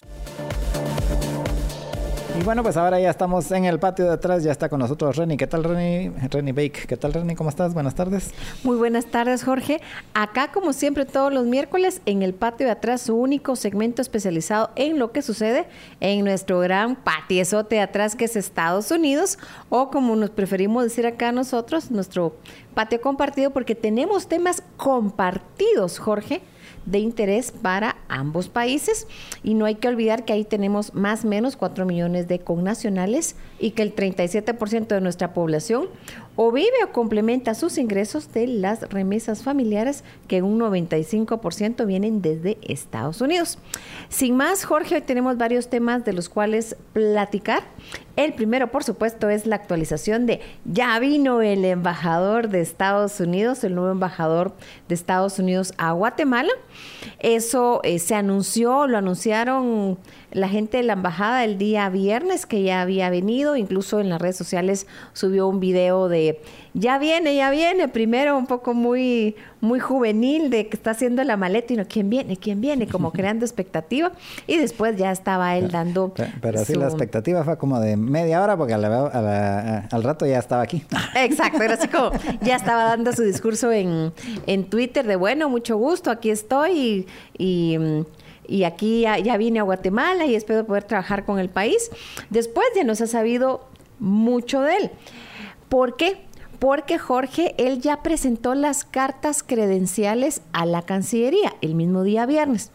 Y 2.41 2.43
bueno, 2.43 2.63
pues 2.63 2.79
ahora 2.79 2.99
ya 2.99 3.11
estamos 3.11 3.51
en 3.53 3.67
el 3.67 3.79
patio 3.79 4.07
de 4.07 4.13
atrás, 4.13 4.43
ya 4.43 4.51
está 4.51 4.71
con 4.71 4.81
nosotros 4.81 5.15
Reni. 5.15 5.37
¿Qué 5.37 5.47
tal, 5.47 5.63
Reni? 5.63 6.09
Reni 6.31 6.53
Bake. 6.53 6.87
¿Qué 6.87 6.97
tal, 6.97 7.13
Reni? 7.13 7.35
¿Cómo 7.35 7.51
estás? 7.51 7.75
Buenas 7.75 7.95
tardes. 7.95 8.31
Muy 8.65 8.79
buenas 8.79 9.05
tardes, 9.05 9.45
Jorge. 9.45 9.83
Acá, 10.15 10.51
como 10.51 10.73
siempre, 10.73 11.05
todos 11.05 11.35
los 11.35 11.45
miércoles, 11.45 12.01
en 12.07 12.23
el 12.23 12.33
patio 12.33 12.65
de 12.65 12.73
atrás, 12.73 13.03
su 13.03 13.15
único 13.15 13.57
segmento 13.57 14.01
especializado 14.01 14.71
en 14.77 14.99
lo 14.99 15.13
que 15.13 15.21
sucede 15.21 15.67
en 16.01 16.25
nuestro 16.25 16.61
gran 16.61 16.97
patiezote 16.97 17.75
de 17.75 17.83
atrás, 17.83 18.17
que 18.17 18.25
es 18.25 18.37
Estados 18.37 18.91
Unidos, 18.91 19.39
o 19.69 19.91
como 19.91 20.17
nos 20.17 20.31
preferimos 20.31 20.85
decir 20.85 21.07
acá 21.07 21.33
nosotros, 21.33 21.91
nuestro 21.91 22.37
patio 22.73 23.03
compartido, 23.03 23.51
porque 23.51 23.75
tenemos 23.75 24.29
temas 24.29 24.63
compartidos, 24.79 25.99
Jorge 25.99 26.41
de 26.87 26.99
interés 26.99 27.53
para 27.53 27.97
ambos 28.09 28.49
países 28.49 29.07
y 29.43 29.55
no 29.55 29.65
hay 29.65 29.77
que 29.77 29.89
olvidar 29.89 30.25
que 30.25 30.33
ahí 30.33 30.45
tenemos 30.45 30.95
más 30.95 31.25
o 31.25 31.29
menos 31.29 31.57
4 31.57 31.87
millones 31.87 32.29
de 32.29 32.41
connacionales 32.41 33.37
y 33.59 33.73
que 33.73 33.83
el 33.83 33.95
37% 33.95 34.89
de 34.89 35.01
nuestra 35.01 35.33
población 35.35 35.89
o 36.37 36.53
vive 36.53 36.85
o 36.85 36.93
complementa 36.93 37.55
sus 37.55 37.77
ingresos 37.77 38.33
de 38.33 38.47
las 38.47 38.89
remesas 38.89 39.43
familiares 39.43 40.05
que 40.27 40.43
un 40.43 40.59
95% 40.59 41.87
vienen 41.87 42.23
desde 42.23 42.57
Estados 42.63 43.21
Unidos. 43.21 43.59
Sin 44.09 44.37
más, 44.37 44.65
Jorge, 44.65 44.95
hoy 44.97 45.03
tenemos 45.03 45.37
varios 45.37 45.69
temas 45.69 46.05
de 46.05 46.13
los 46.13 46.29
cuales 46.29 46.77
platicar. 46.93 47.63
El 48.17 48.35
primero, 48.35 48.71
por 48.71 48.85
supuesto, 48.85 49.29
es 49.29 49.47
la 49.47 49.57
actualización 49.57 50.27
de 50.27 50.41
ya 50.65 50.99
vino 50.99 51.43
el 51.43 51.65
embajador 51.65 52.49
de 52.49 52.61
Estados 52.61 53.21
Unidos, 53.21 53.65
el 53.65 53.75
nuevo 53.75 53.93
embajador 53.93 54.55
de 54.89 54.95
Estados 54.95 55.39
Unidos 55.39 55.73
a 55.79 55.93
Guatemala. 55.93 56.51
Eso 57.21 57.81
eh, 57.85 57.99
se 57.99 58.15
anunció, 58.15 58.87
lo 58.87 58.99
anunciaron 58.99 59.99
la 60.33 60.49
gente 60.49 60.79
de 60.79 60.83
la 60.83 60.93
embajada 60.95 61.45
el 61.45 61.59
día 61.59 61.89
viernes 61.89 62.47
que 62.47 62.63
ya 62.63 62.83
había 62.83 63.11
venido, 63.11 63.57
incluso 63.57 64.01
en 64.01 64.09
las 64.09 64.21
redes 64.21 64.37
sociales 64.37 64.87
subió 65.13 65.49
un 65.49 65.61
video 65.61 66.09
de 66.09 66.41
ya 66.75 66.99
viene, 66.99 67.35
ya 67.35 67.51
viene, 67.51 67.89
primero 67.89 68.37
un 68.39 68.47
poco 68.47 68.75
muy 68.75 69.35
muy 69.61 69.79
juvenil 69.81 70.49
de 70.51 70.69
que 70.69 70.77
está 70.77 70.93
haciendo 70.93 71.23
la 71.25 71.37
maleta 71.37 71.73
y 71.75 71.77
no 71.77 71.85
quién 71.87 72.09
viene, 72.09 72.37
quién 72.37 72.61
viene, 72.61 72.87
como 72.87 73.13
creando 73.13 73.45
expectativa 73.45 74.13
y 74.47 74.57
después 74.57 74.97
ya 74.97 75.11
estaba 75.11 75.57
él 75.57 75.71
dando 75.71 76.13
Pero, 76.15 76.31
pero 76.41 76.65
sí, 76.65 76.73
su- 76.75 76.81
la 76.81 76.87
expectativa 76.87 77.45
fue 77.45 77.59
como 77.59 77.79
de 77.81 77.97
media 77.97 78.43
hora 78.43 78.57
porque 78.57 78.73
a 78.75 78.79
la- 78.79 79.07
a 79.07 79.21
la- 79.21 79.79
al 79.91 80.03
rato 80.03 80.25
ya 80.27 80.39
estaba 80.39 80.63
aquí. 80.63 80.85
Exacto, 81.15 81.63
era 81.63 81.75
así 81.75 81.89
como 81.89 82.11
ya 82.41 82.57
estaba 82.57 82.85
dando 82.85 83.13
su 83.13 83.23
discurso 83.23 83.71
en, 83.73 84.13
en 84.47 84.65
Twitter 84.71 85.07
de 85.07 85.17
bueno, 85.17 85.49
mucho 85.49 85.77
gusto, 85.77 86.11
aquí 86.11 86.31
estoy 86.31 86.71
y, 86.73 87.07
y, 87.37 87.79
y 88.47 88.65
aquí 88.65 89.03
ya, 89.03 89.19
ya 89.19 89.37
vine 89.37 89.59
a 89.61 89.63
Guatemala 89.65 90.25
y 90.27 90.35
espero 90.35 90.65
poder 90.65 90.85
trabajar 90.85 91.25
con 91.25 91.39
el 91.39 91.49
país. 91.51 91.91
Después 92.31 92.67
ya 92.75 92.85
nos 92.85 93.01
ha 93.01 93.07
sabido 93.07 93.67
mucho 93.99 94.63
de 94.63 94.77
él. 94.77 94.91
¿Por 95.69 95.97
qué? 95.97 96.23
Porque 96.61 96.99
Jorge, 96.99 97.55
él 97.57 97.81
ya 97.81 98.03
presentó 98.03 98.55
las 98.55 98.85
cartas 98.85 99.43
credenciales 99.43 100.43
a 100.53 100.67
la 100.67 100.83
Cancillería 100.83 101.55
el 101.63 101.75
mismo 101.75 102.03
día 102.03 102.27
viernes, 102.27 102.71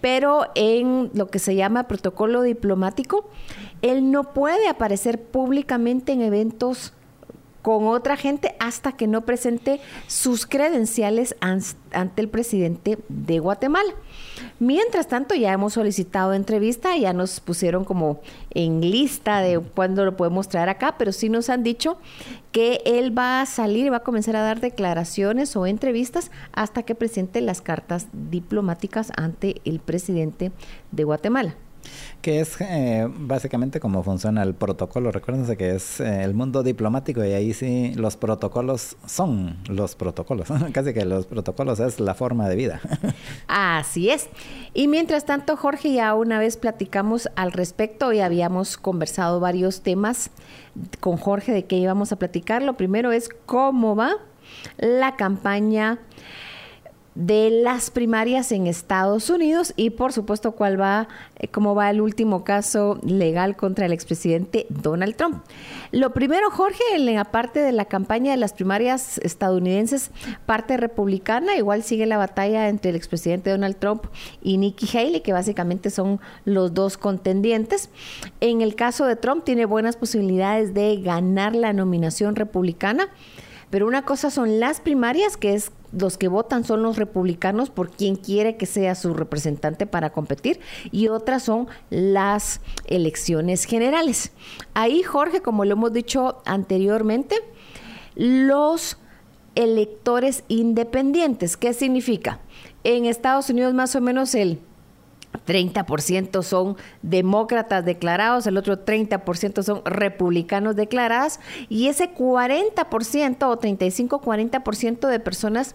pero 0.00 0.48
en 0.56 1.10
lo 1.14 1.28
que 1.28 1.38
se 1.38 1.54
llama 1.54 1.84
protocolo 1.84 2.42
diplomático, 2.42 3.30
él 3.80 4.10
no 4.10 4.34
puede 4.34 4.68
aparecer 4.68 5.22
públicamente 5.22 6.12
en 6.12 6.22
eventos 6.22 6.92
con 7.68 7.86
otra 7.88 8.16
gente 8.16 8.54
hasta 8.60 8.92
que 8.92 9.06
no 9.06 9.26
presente 9.26 9.78
sus 10.06 10.46
credenciales 10.46 11.36
ante 11.42 12.22
el 12.22 12.30
presidente 12.30 12.96
de 13.10 13.40
Guatemala. 13.40 13.92
Mientras 14.58 15.06
tanto, 15.06 15.34
ya 15.34 15.52
hemos 15.52 15.74
solicitado 15.74 16.32
entrevista, 16.32 16.96
ya 16.96 17.12
nos 17.12 17.40
pusieron 17.40 17.84
como 17.84 18.22
en 18.54 18.80
lista 18.80 19.42
de 19.42 19.60
cuándo 19.60 20.06
lo 20.06 20.16
podemos 20.16 20.48
traer 20.48 20.70
acá, 20.70 20.94
pero 20.96 21.12
sí 21.12 21.28
nos 21.28 21.50
han 21.50 21.62
dicho 21.62 21.98
que 22.52 22.80
él 22.86 23.16
va 23.16 23.42
a 23.42 23.46
salir 23.46 23.84
y 23.84 23.90
va 23.90 23.98
a 23.98 24.02
comenzar 24.02 24.36
a 24.36 24.40
dar 24.40 24.60
declaraciones 24.60 25.54
o 25.54 25.66
entrevistas 25.66 26.30
hasta 26.52 26.84
que 26.84 26.94
presente 26.94 27.42
las 27.42 27.60
cartas 27.60 28.06
diplomáticas 28.30 29.12
ante 29.14 29.60
el 29.66 29.78
presidente 29.80 30.52
de 30.90 31.04
Guatemala. 31.04 31.54
Que 32.22 32.40
es 32.40 32.60
eh, 32.60 33.06
básicamente 33.08 33.80
cómo 33.80 34.02
funciona 34.02 34.42
el 34.42 34.54
protocolo. 34.54 35.12
Recuérdense 35.12 35.56
que 35.56 35.74
es 35.74 36.00
eh, 36.00 36.24
el 36.24 36.34
mundo 36.34 36.62
diplomático 36.62 37.24
y 37.24 37.32
ahí 37.32 37.54
sí 37.54 37.92
los 37.94 38.16
protocolos 38.16 38.96
son 39.06 39.56
los 39.68 39.94
protocolos. 39.94 40.48
Casi 40.72 40.92
que 40.92 41.04
los 41.04 41.26
protocolos 41.26 41.80
es 41.80 42.00
la 42.00 42.14
forma 42.14 42.48
de 42.48 42.56
vida. 42.56 42.80
Así 43.46 44.10
es. 44.10 44.28
Y 44.74 44.88
mientras 44.88 45.24
tanto, 45.24 45.56
Jorge, 45.56 45.92
ya 45.92 46.14
una 46.14 46.38
vez 46.38 46.56
platicamos 46.56 47.28
al 47.36 47.52
respecto 47.52 48.12
y 48.12 48.20
habíamos 48.20 48.76
conversado 48.76 49.40
varios 49.40 49.82
temas 49.82 50.30
con 51.00 51.16
Jorge 51.16 51.52
de 51.52 51.64
qué 51.64 51.76
íbamos 51.76 52.12
a 52.12 52.16
platicar. 52.16 52.62
Lo 52.62 52.76
primero 52.76 53.12
es 53.12 53.28
cómo 53.46 53.96
va 53.96 54.16
la 54.78 55.16
campaña 55.16 55.98
de 57.18 57.50
las 57.50 57.90
primarias 57.90 58.52
en 58.52 58.68
Estados 58.68 59.28
Unidos 59.28 59.72
y 59.74 59.90
por 59.90 60.12
supuesto 60.12 60.52
cuál 60.52 60.80
va 60.80 61.08
eh, 61.34 61.48
cómo 61.48 61.74
va 61.74 61.90
el 61.90 62.00
último 62.00 62.44
caso 62.44 63.00
legal 63.02 63.56
contra 63.56 63.86
el 63.86 63.92
expresidente 63.92 64.66
Donald 64.68 65.16
Trump. 65.16 65.42
Lo 65.90 66.12
primero, 66.12 66.48
Jorge, 66.52 66.82
en 66.94 67.12
la 67.12 67.24
parte 67.24 67.58
de 67.58 67.72
la 67.72 67.86
campaña 67.86 68.30
de 68.30 68.36
las 68.36 68.52
primarias 68.52 69.18
estadounidenses, 69.18 70.12
parte 70.46 70.76
republicana, 70.76 71.56
igual 71.56 71.82
sigue 71.82 72.06
la 72.06 72.18
batalla 72.18 72.68
entre 72.68 72.90
el 72.90 72.96
expresidente 72.96 73.50
Donald 73.50 73.78
Trump 73.78 74.04
y 74.40 74.58
Nikki 74.58 74.96
Haley, 74.96 75.20
que 75.20 75.32
básicamente 75.32 75.90
son 75.90 76.20
los 76.44 76.72
dos 76.72 76.96
contendientes. 76.96 77.90
En 78.40 78.60
el 78.60 78.76
caso 78.76 79.06
de 79.06 79.16
Trump 79.16 79.42
tiene 79.42 79.64
buenas 79.64 79.96
posibilidades 79.96 80.72
de 80.72 80.98
ganar 80.98 81.56
la 81.56 81.72
nominación 81.72 82.36
republicana. 82.36 83.08
Pero 83.70 83.86
una 83.86 84.02
cosa 84.02 84.30
son 84.30 84.60
las 84.60 84.80
primarias, 84.80 85.36
que 85.36 85.52
es 85.52 85.72
los 85.92 86.18
que 86.18 86.28
votan 86.28 86.64
son 86.64 86.82
los 86.82 86.96
republicanos 86.96 87.70
por 87.70 87.90
quien 87.90 88.16
quiere 88.16 88.56
que 88.56 88.66
sea 88.66 88.94
su 88.94 89.14
representante 89.14 89.86
para 89.86 90.10
competir, 90.10 90.60
y 90.90 91.08
otras 91.08 91.42
son 91.42 91.68
las 91.90 92.60
elecciones 92.86 93.64
generales. 93.64 94.32
Ahí, 94.74 95.02
Jorge, 95.02 95.40
como 95.40 95.64
lo 95.64 95.72
hemos 95.72 95.92
dicho 95.92 96.42
anteriormente, 96.44 97.36
los 98.14 98.98
electores 99.54 100.44
independientes, 100.48 101.56
¿qué 101.56 101.72
significa? 101.72 102.40
En 102.84 103.06
Estados 103.06 103.50
Unidos 103.50 103.74
más 103.74 103.96
o 103.96 104.00
menos 104.00 104.34
el 104.34 104.60
30% 105.46 106.42
son 106.42 106.76
demócratas 107.02 107.84
declarados, 107.84 108.46
el 108.46 108.56
otro 108.56 108.84
30% 108.84 109.62
son 109.62 109.82
republicanos 109.84 110.76
declaradas 110.76 111.40
y 111.68 111.88
ese 111.88 112.14
40% 112.14 113.42
o 113.42 113.60
35-40% 113.60 115.08
de 115.08 115.20
personas 115.20 115.74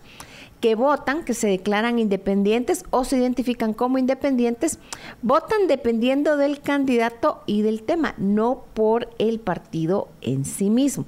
que 0.64 0.76
votan, 0.76 1.26
que 1.26 1.34
se 1.34 1.48
declaran 1.48 2.00
independientes 2.00 2.86
o 2.90 3.04
se 3.04 3.18
identifican 3.18 3.74
como 3.74 3.98
independientes, 3.98 4.80
votan 5.22 5.68
dependiendo 5.68 6.38
del 6.38 6.62
candidato 6.62 7.44
y 7.46 7.64
del 7.64 7.84
tema, 7.84 8.16
no 8.18 8.64
por 8.74 9.10
el 9.20 9.42
partido 9.42 10.08
en 10.22 10.46
sí 10.46 10.70
mismo. 10.70 11.06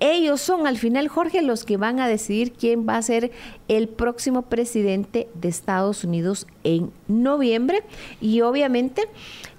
Ellos 0.00 0.40
son 0.40 0.66
al 0.66 0.78
final, 0.78 1.08
Jorge, 1.08 1.42
los 1.42 1.64
que 1.64 1.76
van 1.76 2.00
a 2.00 2.08
decidir 2.08 2.52
quién 2.52 2.88
va 2.88 2.96
a 2.96 3.02
ser 3.02 3.30
el 3.68 3.86
próximo 3.86 4.42
presidente 4.42 5.28
de 5.34 5.48
Estados 5.48 6.04
Unidos 6.04 6.46
en 6.64 6.90
noviembre. 7.06 7.82
Y 8.20 8.40
obviamente 8.40 9.02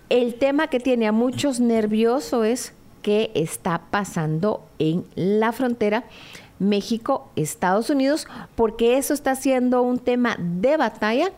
el 0.09 0.33
tema 0.33 0.67
que 0.67 0.79
tiene 0.79 1.07
a 1.07 1.11
muchos 1.11 1.59
nerviosos 1.59 2.45
es 2.45 2.73
qué 3.03 3.31
está 3.35 3.83
pasando 3.91 4.63
en 4.79 5.05
la 5.15 5.51
frontera 5.51 6.05
México-Estados 6.59 7.89
Unidos, 7.89 8.27
porque 8.55 8.97
eso 8.97 9.13
está 9.13 9.35
siendo 9.35 9.81
un 9.81 9.99
tema 9.99 10.37
de 10.39 10.77
batalla, 10.77 11.31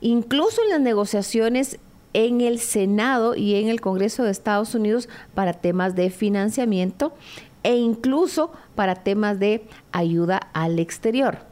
incluso 0.00 0.62
en 0.62 0.70
las 0.70 0.80
negociaciones 0.80 1.78
en 2.12 2.40
el 2.40 2.58
Senado 2.58 3.36
y 3.36 3.54
en 3.54 3.68
el 3.68 3.80
Congreso 3.80 4.24
de 4.24 4.30
Estados 4.30 4.74
Unidos 4.74 5.08
para 5.34 5.52
temas 5.52 5.94
de 5.94 6.10
financiamiento 6.10 7.12
e 7.62 7.76
incluso 7.76 8.52
para 8.74 8.96
temas 8.96 9.38
de 9.38 9.64
ayuda 9.92 10.38
al 10.52 10.78
exterior. 10.78 11.50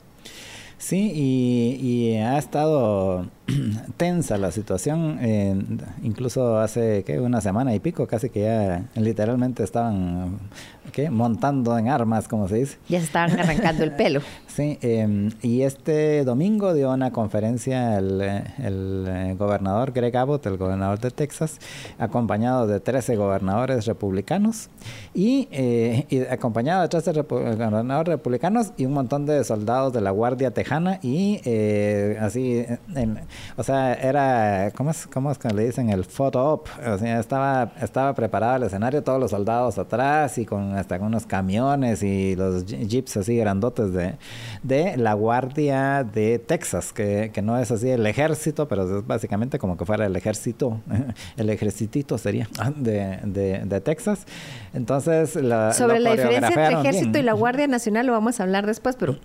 Sí, 0.78 1.10
y, 1.12 2.14
ha 2.18 2.38
estado 2.38 3.26
tensa 3.96 4.38
la 4.38 4.52
situación, 4.52 5.18
incluso 6.02 6.58
hace 6.58 7.02
¿qué? 7.04 7.18
una 7.18 7.40
semana 7.40 7.74
y 7.74 7.80
pico, 7.80 8.06
casi 8.06 8.30
que 8.30 8.42
ya 8.42 8.84
literalmente 8.94 9.64
estaban 9.64 10.38
¿qué? 10.92 11.10
montando 11.10 11.76
en 11.76 11.88
armas, 11.88 12.28
como 12.28 12.46
se 12.46 12.56
dice. 12.56 12.78
Ya 12.88 13.00
se 13.00 13.06
estaban 13.06 13.38
arrancando 13.38 13.82
el 13.82 13.92
pelo. 13.92 14.20
Sí, 14.58 14.76
em, 14.82 15.30
y 15.40 15.62
este 15.62 16.24
domingo 16.24 16.74
dio 16.74 16.90
una 16.90 17.12
conferencia 17.12 17.96
el, 17.96 18.20
el, 18.20 19.04
eh, 19.06 19.36
gobernador 19.38 19.92
Greg 19.92 20.16
Abbott, 20.16 20.46
el 20.46 20.56
gobernador 20.56 20.98
de 20.98 21.12
Texas, 21.12 21.60
acompañado 21.96 22.66
de 22.66 22.80
13 22.80 23.14
gobernadores 23.14 23.86
republicanos 23.86 24.68
y, 25.14 25.46
eh, 25.52 26.26
acompañado 26.32 26.82
de 26.82 26.88
13 26.88 27.22
gobernadores 27.22 28.08
republicanos 28.08 28.72
y 28.76 28.86
un 28.86 28.94
montón 28.94 29.26
de 29.26 29.44
soldados 29.44 29.92
de 29.92 30.00
la 30.00 30.10
Guardia 30.10 30.50
Tejana 30.50 30.98
y 31.04 31.40
eh, 31.44 32.18
así, 32.20 32.66
o 33.56 33.62
sea, 33.62 33.94
era, 33.94 34.72
¿cómo 34.76 34.90
es, 34.90 35.06
cómo 35.06 35.30
es 35.30 35.38
que 35.38 35.50
le 35.50 35.66
dicen? 35.66 35.88
El 35.88 36.04
photo 36.04 36.44
op, 36.44 36.66
o 36.84 36.98
sea, 36.98 37.20
estaba, 37.20 37.74
estaba 37.80 38.12
preparado 38.12 38.56
el 38.56 38.62
escenario, 38.64 39.04
todos 39.04 39.20
los 39.20 39.30
soldados 39.30 39.78
atrás 39.78 40.36
y 40.36 40.44
con 40.44 40.74
hasta 40.74 40.96
unos 40.96 41.26
camiones 41.26 42.02
y 42.02 42.34
los 42.34 42.66
jeeps 42.66 43.18
así 43.18 43.36
grandotes 43.36 43.92
de 43.92 44.16
de 44.62 44.96
la 44.96 45.14
Guardia 45.14 46.04
de 46.04 46.38
Texas, 46.38 46.92
que, 46.92 47.30
que, 47.32 47.42
no 47.42 47.58
es 47.58 47.70
así 47.70 47.88
el 47.90 48.06
ejército, 48.06 48.68
pero 48.68 48.98
es 48.98 49.06
básicamente 49.06 49.58
como 49.58 49.76
que 49.76 49.84
fuera 49.84 50.06
el 50.06 50.16
ejército, 50.16 50.80
el 51.36 51.50
ejercitito 51.50 52.18
sería 52.18 52.48
de, 52.76 53.18
de, 53.24 53.80
Texas. 53.80 54.26
Entonces, 54.74 55.36
la, 55.36 55.72
sobre 55.72 56.00
la 56.00 56.12
diferencia 56.12 56.48
entre 56.48 56.80
ejército 56.80 57.18
y 57.18 57.22
la 57.22 57.32
Guardia 57.38 57.66
Nacional 57.66 58.06
lo 58.06 58.12
vamos 58.12 58.40
a 58.40 58.42
hablar 58.42 58.66
después, 58.66 58.96
pero... 58.96 59.18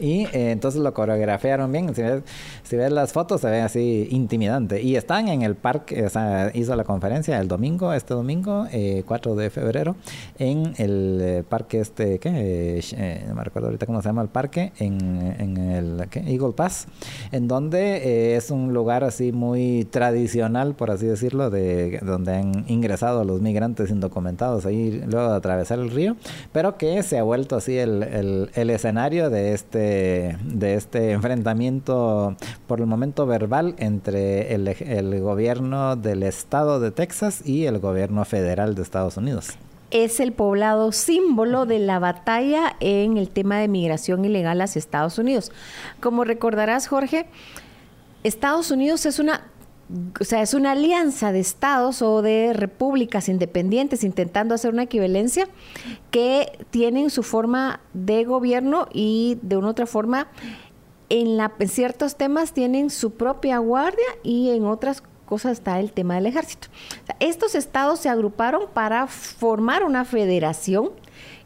y 0.00 0.26
eh, 0.32 0.50
entonces 0.50 0.80
lo 0.80 0.92
coreografiaron 0.94 1.70
bien. 1.70 1.94
Si 1.94 2.02
ves, 2.02 2.22
si 2.62 2.76
ves 2.76 2.90
las 2.90 3.12
fotos, 3.12 3.40
se 3.40 3.50
ve 3.50 3.60
así 3.60 4.08
intimidante. 4.10 4.82
Y 4.82 4.96
están 4.96 5.28
en 5.28 5.42
el 5.42 5.54
parque, 5.56 6.04
o 6.04 6.08
sea, 6.08 6.50
hizo 6.54 6.74
la 6.76 6.84
conferencia 6.84 7.38
el 7.40 7.48
domingo, 7.48 7.92
este 7.92 8.14
domingo, 8.14 8.66
4 9.06 9.32
eh, 9.32 9.42
de 9.42 9.50
febrero, 9.50 9.96
en 10.38 10.74
el 10.78 11.18
eh, 11.20 11.44
parque 11.48 11.80
este, 11.80 12.18
¿qué? 12.18 13.22
no 13.28 13.34
me 13.34 13.44
recuerdo 13.44 13.68
ahorita 13.68 13.86
cómo 13.86 14.00
se 14.02 14.08
llama 14.08 14.22
el 14.22 14.28
parque 14.28 14.41
en, 14.78 15.56
el 15.56 16.08
Eagle 16.26 16.52
Pass, 16.52 16.86
en 17.30 17.48
donde 17.48 17.96
eh, 17.96 18.36
es 18.36 18.50
un 18.50 18.72
lugar 18.72 19.04
así 19.04 19.32
muy 19.32 19.86
tradicional, 19.90 20.74
por 20.74 20.90
así 20.90 21.06
decirlo, 21.06 21.50
de 21.50 22.00
donde 22.02 22.36
han 22.36 22.64
ingresado 22.68 23.24
los 23.24 23.40
migrantes 23.40 23.90
indocumentados 23.90 24.66
ahí 24.66 25.02
luego 25.06 25.30
de 25.30 25.36
atravesar 25.36 25.78
el 25.78 25.90
río, 25.90 26.16
pero 26.52 26.76
que 26.76 27.02
se 27.02 27.18
ha 27.18 27.22
vuelto 27.22 27.56
así 27.56 27.78
el, 27.78 28.50
escenario 28.54 29.30
de 29.30 29.52
este, 29.52 30.36
de 30.44 30.74
este 30.74 31.12
enfrentamiento 31.12 32.36
por 32.66 32.80
el 32.80 32.86
momento 32.86 33.26
verbal 33.26 33.74
entre 33.78 34.54
el, 34.54 34.68
el 34.68 35.20
gobierno 35.20 35.96
del 35.96 36.22
estado 36.22 36.80
de 36.80 36.90
Texas 36.90 37.46
y 37.46 37.66
el 37.66 37.78
gobierno 37.78 38.24
federal 38.24 38.74
de 38.74 38.82
Estados 38.82 39.16
Unidos 39.16 39.56
es 39.92 40.20
el 40.20 40.32
poblado 40.32 40.90
símbolo 40.90 41.66
de 41.66 41.78
la 41.78 41.98
batalla 41.98 42.76
en 42.80 43.18
el 43.18 43.28
tema 43.28 43.58
de 43.58 43.68
migración 43.68 44.24
ilegal 44.24 44.60
hacia 44.60 44.78
Estados 44.78 45.18
Unidos. 45.18 45.52
Como 46.00 46.24
recordarás, 46.24 46.88
Jorge, 46.88 47.26
Estados 48.24 48.70
Unidos 48.70 49.06
es 49.06 49.18
una 49.18 49.48
o 50.20 50.24
sea, 50.24 50.40
es 50.40 50.54
una 50.54 50.72
alianza 50.72 51.32
de 51.32 51.40
estados 51.40 52.00
o 52.00 52.22
de 52.22 52.54
repúblicas 52.54 53.28
independientes 53.28 54.04
intentando 54.04 54.54
hacer 54.54 54.72
una 54.72 54.84
equivalencia 54.84 55.48
que 56.10 56.58
tienen 56.70 57.10
su 57.10 57.22
forma 57.22 57.80
de 57.92 58.24
gobierno 58.24 58.88
y 58.90 59.38
de 59.42 59.58
una 59.58 59.68
otra 59.68 59.84
forma 59.84 60.28
en, 61.10 61.38
en 61.40 61.68
ciertos 61.68 62.16
temas 62.16 62.54
tienen 62.54 62.88
su 62.88 63.12
propia 63.12 63.58
guardia 63.58 64.06
y 64.22 64.50
en 64.50 64.64
otras 64.64 65.02
cosa 65.26 65.50
está 65.50 65.80
el 65.80 65.92
tema 65.92 66.14
del 66.14 66.26
ejército. 66.26 66.68
estos 67.20 67.54
estados 67.54 68.00
se 68.00 68.08
agruparon 68.08 68.64
para 68.72 69.06
formar 69.06 69.84
una 69.84 70.04
federación 70.04 70.90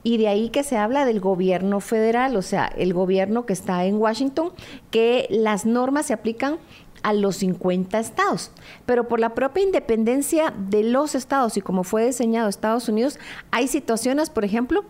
y 0.03 0.19
de 0.19 0.29
ahí 0.29 0.51
que 0.51 0.63
se 0.63 0.77
habla 0.77 1.05
del 1.05 1.21
gobierno 1.21 1.81
federal, 1.81 2.37
o 2.37 2.43
sea, 2.43 2.67
el 2.67 2.95
gobierno 2.95 3.45
que 3.45 3.53
está 3.53 3.85
en 3.85 3.97
Washington, 3.97 4.53
que 4.91 5.27
las 5.31 5.67
normas 5.67 6.07
se 6.07 6.13
aplican 6.13 6.59
a 7.03 7.13
los 7.13 7.37
50 7.37 7.99
estados. 7.99 8.51
Pero 8.85 9.09
por 9.09 9.21
la 9.21 9.35
propia 9.35 9.63
independencia 9.63 10.53
de 10.57 10.83
los 10.83 11.15
estados 11.15 11.57
y 11.57 11.61
como 11.61 11.85
fue 11.85 12.07
diseñado 12.07 12.49
Estados 12.49 12.89
Unidos, 12.89 13.19
hay 13.51 13.69
situaciones, 13.69 14.31
por 14.31 14.45
ejemplo, 14.45 14.85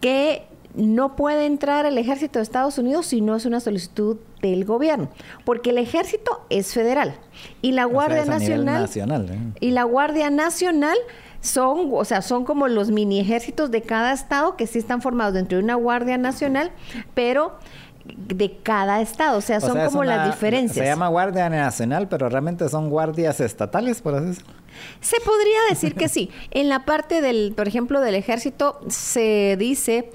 que 0.00 0.44
no 0.74 1.16
puede 1.16 1.46
entrar 1.46 1.86
el 1.86 1.98
ejército 1.98 2.38
de 2.38 2.44
Estados 2.44 2.78
Unidos 2.78 3.06
si 3.06 3.20
no 3.20 3.36
es 3.36 3.44
una 3.44 3.60
solicitud 3.60 4.18
del 4.40 4.64
gobierno, 4.64 5.08
porque 5.44 5.70
el 5.70 5.78
ejército 5.78 6.44
es 6.50 6.72
federal 6.72 7.14
y 7.60 7.72
la 7.72 7.84
Guardia 7.84 8.24
Nacional, 8.24 8.88
¿eh? 9.30 9.38
y 9.60 9.70
la 9.70 9.84
Guardia 9.84 10.30
Nacional 10.30 10.96
son, 11.40 11.90
o 11.92 12.04
sea, 12.04 12.22
son 12.22 12.44
como 12.44 12.68
los 12.68 12.90
mini 12.90 13.20
ejércitos 13.20 13.70
de 13.70 13.82
cada 13.82 14.12
estado 14.12 14.56
que 14.56 14.66
sí 14.66 14.78
están 14.78 15.02
formados 15.02 15.34
dentro 15.34 15.58
de 15.58 15.64
una 15.64 15.74
Guardia 15.74 16.16
Nacional, 16.16 16.70
pero 17.14 17.58
de 18.04 18.58
cada 18.62 19.00
estado, 19.00 19.38
o 19.38 19.40
sea, 19.40 19.60
son 19.60 19.78
como 19.84 20.04
las 20.04 20.26
diferencias. 20.26 20.84
Se 20.84 20.84
llama 20.84 21.08
Guardia 21.08 21.48
Nacional, 21.48 22.08
pero 22.08 22.28
realmente 22.28 22.68
son 22.68 22.90
guardias 22.90 23.40
estatales, 23.40 24.00
por 24.00 24.14
así 24.14 24.26
decirlo. 24.26 24.54
Se 25.00 25.18
podría 25.20 25.58
decir 25.68 25.94
que 25.94 26.08
sí. 26.08 26.30
En 26.50 26.68
la 26.68 26.84
parte 26.84 27.20
del, 27.20 27.52
por 27.54 27.68
ejemplo, 27.68 28.00
del 28.00 28.14
ejército 28.14 28.80
se 28.88 29.56
dice 29.58 30.10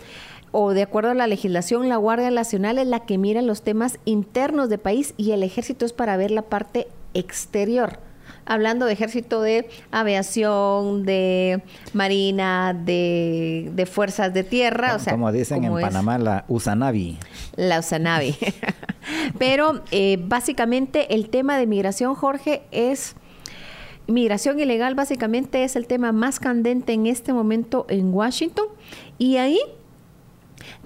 o 0.59 0.73
de 0.73 0.81
acuerdo 0.81 1.11
a 1.11 1.13
la 1.13 1.27
legislación, 1.27 1.87
la 1.87 1.97
Guardia 1.97 2.31
Nacional 2.31 2.79
es 2.79 2.87
la 2.87 3.01
que 3.01 3.19
mira 3.19 3.43
los 3.43 3.61
temas 3.61 3.99
internos 4.05 4.69
del 4.69 4.79
país 4.79 5.13
y 5.15 5.29
el 5.29 5.43
ejército 5.43 5.85
es 5.85 5.93
para 5.93 6.17
ver 6.17 6.31
la 6.31 6.41
parte 6.41 6.87
exterior. 7.13 7.99
Hablando 8.43 8.87
de 8.87 8.93
ejército 8.93 9.43
de 9.43 9.69
aviación, 9.91 11.05
de 11.05 11.61
marina, 11.93 12.73
de, 12.73 13.87
fuerzas 13.87 14.33
de 14.33 14.43
tierra. 14.43 14.95
o 14.95 14.99
sea, 14.99 15.13
como 15.13 15.31
dicen 15.31 15.63
en 15.63 15.73
Panamá, 15.73 16.17
la 16.17 16.43
Usanavi. 16.47 17.19
La 17.55 17.77
Usanavi. 17.77 18.35
Pero 19.37 19.83
eh, 19.91 20.17
básicamente 20.19 21.13
el 21.13 21.29
tema 21.29 21.59
de 21.59 21.67
migración, 21.67 22.15
Jorge, 22.15 22.63
es... 22.71 23.15
Migración 24.09 24.57
ilegal 24.57 24.95
básicamente 24.95 25.65
es 25.65 25.75
el 25.75 25.85
tema 25.85 26.13
más 26.13 26.39
candente 26.39 26.93
en 26.93 27.07
este 27.07 27.33
momento 27.33 27.85
en 27.89 28.13
Washington 28.13 28.67
y 29.17 29.35
ahí 29.35 29.59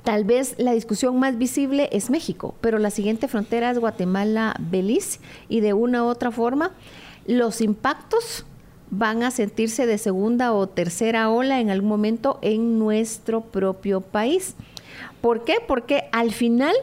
Tal 0.04 0.24
vez 0.24 0.56
la 0.58 0.72
discusión 0.72 1.20
más 1.20 1.38
visible 1.38 1.90
es 1.92 2.10
México, 2.10 2.56
pero 2.60 2.80
la 2.80 2.90
siguiente 2.90 3.28
frontera 3.28 3.70
es 3.70 3.78
Guatemala-Belice 3.78 5.20
y 5.48 5.60
de 5.60 5.74
una 5.74 6.04
u 6.04 6.08
otra 6.08 6.32
forma 6.32 6.72
los 7.28 7.62
impactos 7.62 8.46
van 8.90 9.24
a 9.24 9.32
sentirse 9.32 9.86
de 9.86 9.98
segunda 9.98 10.54
o 10.54 10.68
tercera 10.68 11.30
ola 11.30 11.60
en 11.60 11.70
algún 11.70 11.90
momento 11.90 12.40
en 12.42 12.80
nuestro 12.80 13.42
propio 13.42 14.02
país. 14.02 14.56
¿Por 15.22 15.44
qué? 15.44 15.58
Porque 15.66 16.10
al 16.12 16.32
final 16.32 16.76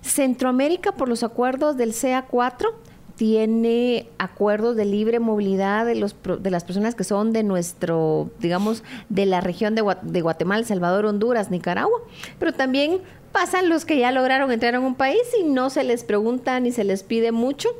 Centroamérica 0.00 0.92
por 0.92 1.08
los 1.08 1.22
acuerdos 1.22 1.76
del 1.76 1.92
CA4 1.92 2.70
tiene 3.18 4.08
acuerdos 4.18 4.76
de 4.76 4.84
libre 4.84 5.18
movilidad 5.18 5.84
de, 5.84 5.96
los, 5.96 6.14
de 6.38 6.50
las 6.52 6.62
personas 6.62 6.94
que 6.94 7.02
son 7.02 7.32
de 7.32 7.42
nuestro, 7.42 8.30
digamos, 8.38 8.84
de 9.08 9.26
la 9.26 9.40
región 9.40 9.74
de, 9.74 9.82
Guatemala, 10.22 10.64
Salvador, 10.64 11.04
Honduras, 11.04 11.50
Nicaragua, 11.50 11.98
pero 12.38 12.52
también 12.52 13.00
pasan 13.32 13.68
los 13.68 13.84
que 13.84 13.98
ya 13.98 14.12
lograron 14.12 14.52
entrar 14.52 14.76
en 14.76 14.82
un 14.82 14.94
país 14.94 15.20
y 15.38 15.42
no 15.42 15.68
se 15.68 15.82
les 15.82 16.04
pregunta 16.04 16.60
ni 16.60 16.70
se 16.70 16.84
les 16.84 17.02
pide 17.02 17.32
mucho, 17.32 17.70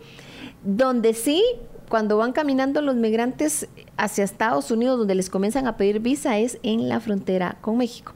donde 0.65 1.15
sí 1.15 1.45
cuando 1.89 2.17
van 2.17 2.33
caminando 2.33 2.83
los 2.83 2.97
migrantes 2.97 3.69
hacia 3.97 4.25
Estados 4.25 4.73
Unidos, 4.73 4.99
donde 4.99 5.15
les 5.15 5.31
comienzan 5.31 5.69
a 5.69 5.77
pedir 5.77 6.01
visa, 6.01 6.37
es 6.39 6.59
en 6.65 6.89
la 6.89 6.99
frontera 6.99 7.59
con 7.61 7.79
México. 7.79 8.13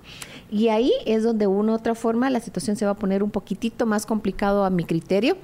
Y 0.52 0.68
ahí 0.68 0.92
es 1.06 1.22
donde 1.22 1.44
de 1.44 1.46
una 1.46 1.72
u 1.72 1.74
otra 1.76 1.94
forma 1.94 2.28
la 2.28 2.38
situación 2.38 2.76
se 2.76 2.84
va 2.84 2.92
a 2.92 2.94
poner 2.94 3.22
un 3.22 3.30
poquitito 3.30 3.86
más 3.86 4.04
complicado 4.04 4.64
a 4.66 4.70
mi 4.70 4.84
criterio. 4.84 5.38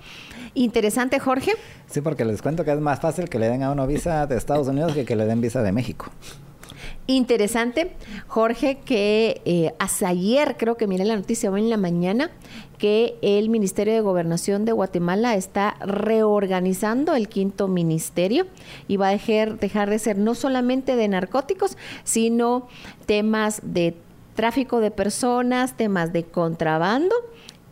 Interesante, 0.52 1.18
Jorge. 1.18 1.52
Sí, 1.86 2.02
porque 2.02 2.26
les 2.26 2.43
cuento 2.43 2.62
que 2.62 2.72
es 2.72 2.80
más 2.80 3.01
fácil 3.01 3.30
que 3.30 3.39
le 3.39 3.48
den 3.48 3.62
a 3.62 3.72
uno 3.72 3.86
visa 3.86 4.26
de 4.26 4.36
Estados 4.36 4.68
Unidos 4.68 4.93
que 4.93 5.06
que 5.06 5.16
le 5.16 5.24
den 5.24 5.40
visa 5.40 5.62
de 5.62 5.72
México. 5.72 6.10
Interesante, 7.06 7.93
Jorge, 8.26 8.80
que 8.85 9.40
eh, 9.47 9.72
hasta 9.78 10.09
ayer 10.09 10.56
creo 10.59 10.76
que 10.76 10.86
miré 10.86 11.06
la 11.06 11.16
noticia 11.16 11.51
hoy 11.51 11.62
en 11.62 11.70
la 11.70 11.78
mañana 11.78 12.30
que 12.76 13.16
el 13.22 13.48
Ministerio 13.48 13.94
de 13.94 14.01
Gobernación 14.01 14.66
de 14.66 14.72
Guatemala 14.72 15.35
está 15.35 15.76
reorganizando 15.80 17.14
el 17.14 17.28
quinto 17.28 17.66
ministerio 17.66 18.47
y 18.89 18.98
va 18.98 19.09
a 19.09 19.12
dejar, 19.12 19.59
dejar 19.59 19.89
de 19.89 19.98
ser 19.98 20.18
no 20.18 20.35
solamente 20.35 20.97
de 20.97 21.09
narcóticos, 21.09 21.78
sino 22.05 22.68
temas 23.06 23.62
de 23.64 23.97
tráfico 24.39 24.78
de 24.78 24.93
personas, 24.93 25.77
temas 25.77 26.12
de 26.12 26.23
contrabando 26.23 27.12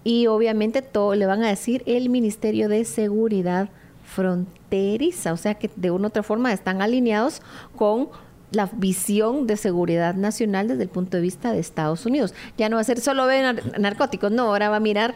y 0.02 0.26
obviamente 0.26 0.82
todo 0.82 1.14
le 1.14 1.24
van 1.24 1.44
a 1.44 1.48
decir 1.48 1.84
el 1.86 2.08
Ministerio 2.08 2.68
de 2.68 2.84
Seguridad 2.84 3.68
Fronteriza, 4.02 5.32
o 5.32 5.36
sea 5.36 5.54
que 5.54 5.70
de 5.76 5.92
una 5.92 6.06
u 6.06 6.08
otra 6.08 6.24
forma 6.24 6.52
están 6.52 6.82
alineados 6.82 7.40
con 7.76 8.08
la 8.50 8.68
visión 8.72 9.46
de 9.46 9.56
seguridad 9.56 10.16
nacional 10.16 10.66
desde 10.66 10.82
el 10.82 10.88
punto 10.88 11.16
de 11.16 11.22
vista 11.22 11.52
de 11.52 11.60
Estados 11.60 12.04
Unidos. 12.04 12.34
Ya 12.58 12.68
no 12.68 12.74
va 12.74 12.80
a 12.80 12.84
ser 12.84 12.98
solo 12.98 13.26
ver 13.26 13.78
narcóticos, 13.78 14.32
no, 14.32 14.48
ahora 14.48 14.68
va 14.68 14.78
a 14.78 14.80
mirar 14.80 15.14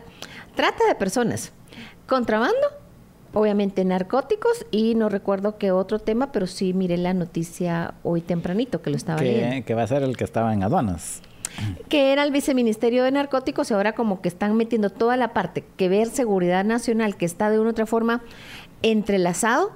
trata 0.54 0.86
de 0.86 0.94
personas, 0.94 1.50
contrabando, 2.06 2.68
obviamente 3.34 3.84
narcóticos 3.84 4.66
y 4.70 4.94
no 4.94 5.08
recuerdo 5.08 5.58
qué 5.58 5.72
otro 5.72 5.98
tema, 5.98 6.30
pero 6.30 6.46
sí 6.46 6.74
miré 6.74 6.96
la 6.96 7.12
noticia 7.12 7.94
hoy 8.04 8.20
tempranito 8.20 8.82
que 8.82 8.90
lo 8.90 8.96
estaba 8.96 9.20
leyendo. 9.20 9.66
Que 9.66 9.74
va 9.74 9.82
a 9.82 9.88
ser 9.88 10.04
el 10.04 10.16
que 10.16 10.22
estaba 10.22 10.54
en 10.54 10.62
aduanas 10.62 11.22
que 11.88 12.12
era 12.12 12.22
el 12.22 12.32
viceministerio 12.32 13.04
de 13.04 13.12
narcóticos 13.12 13.70
y 13.70 13.74
ahora 13.74 13.92
como 13.92 14.20
que 14.20 14.28
están 14.28 14.56
metiendo 14.56 14.90
toda 14.90 15.16
la 15.16 15.32
parte 15.32 15.64
que 15.76 15.88
ver 15.88 16.08
seguridad 16.08 16.64
nacional 16.64 17.16
que 17.16 17.26
está 17.26 17.50
de 17.50 17.58
una 17.58 17.68
u 17.68 17.72
otra 17.72 17.86
forma 17.86 18.22
entrelazado 18.82 19.72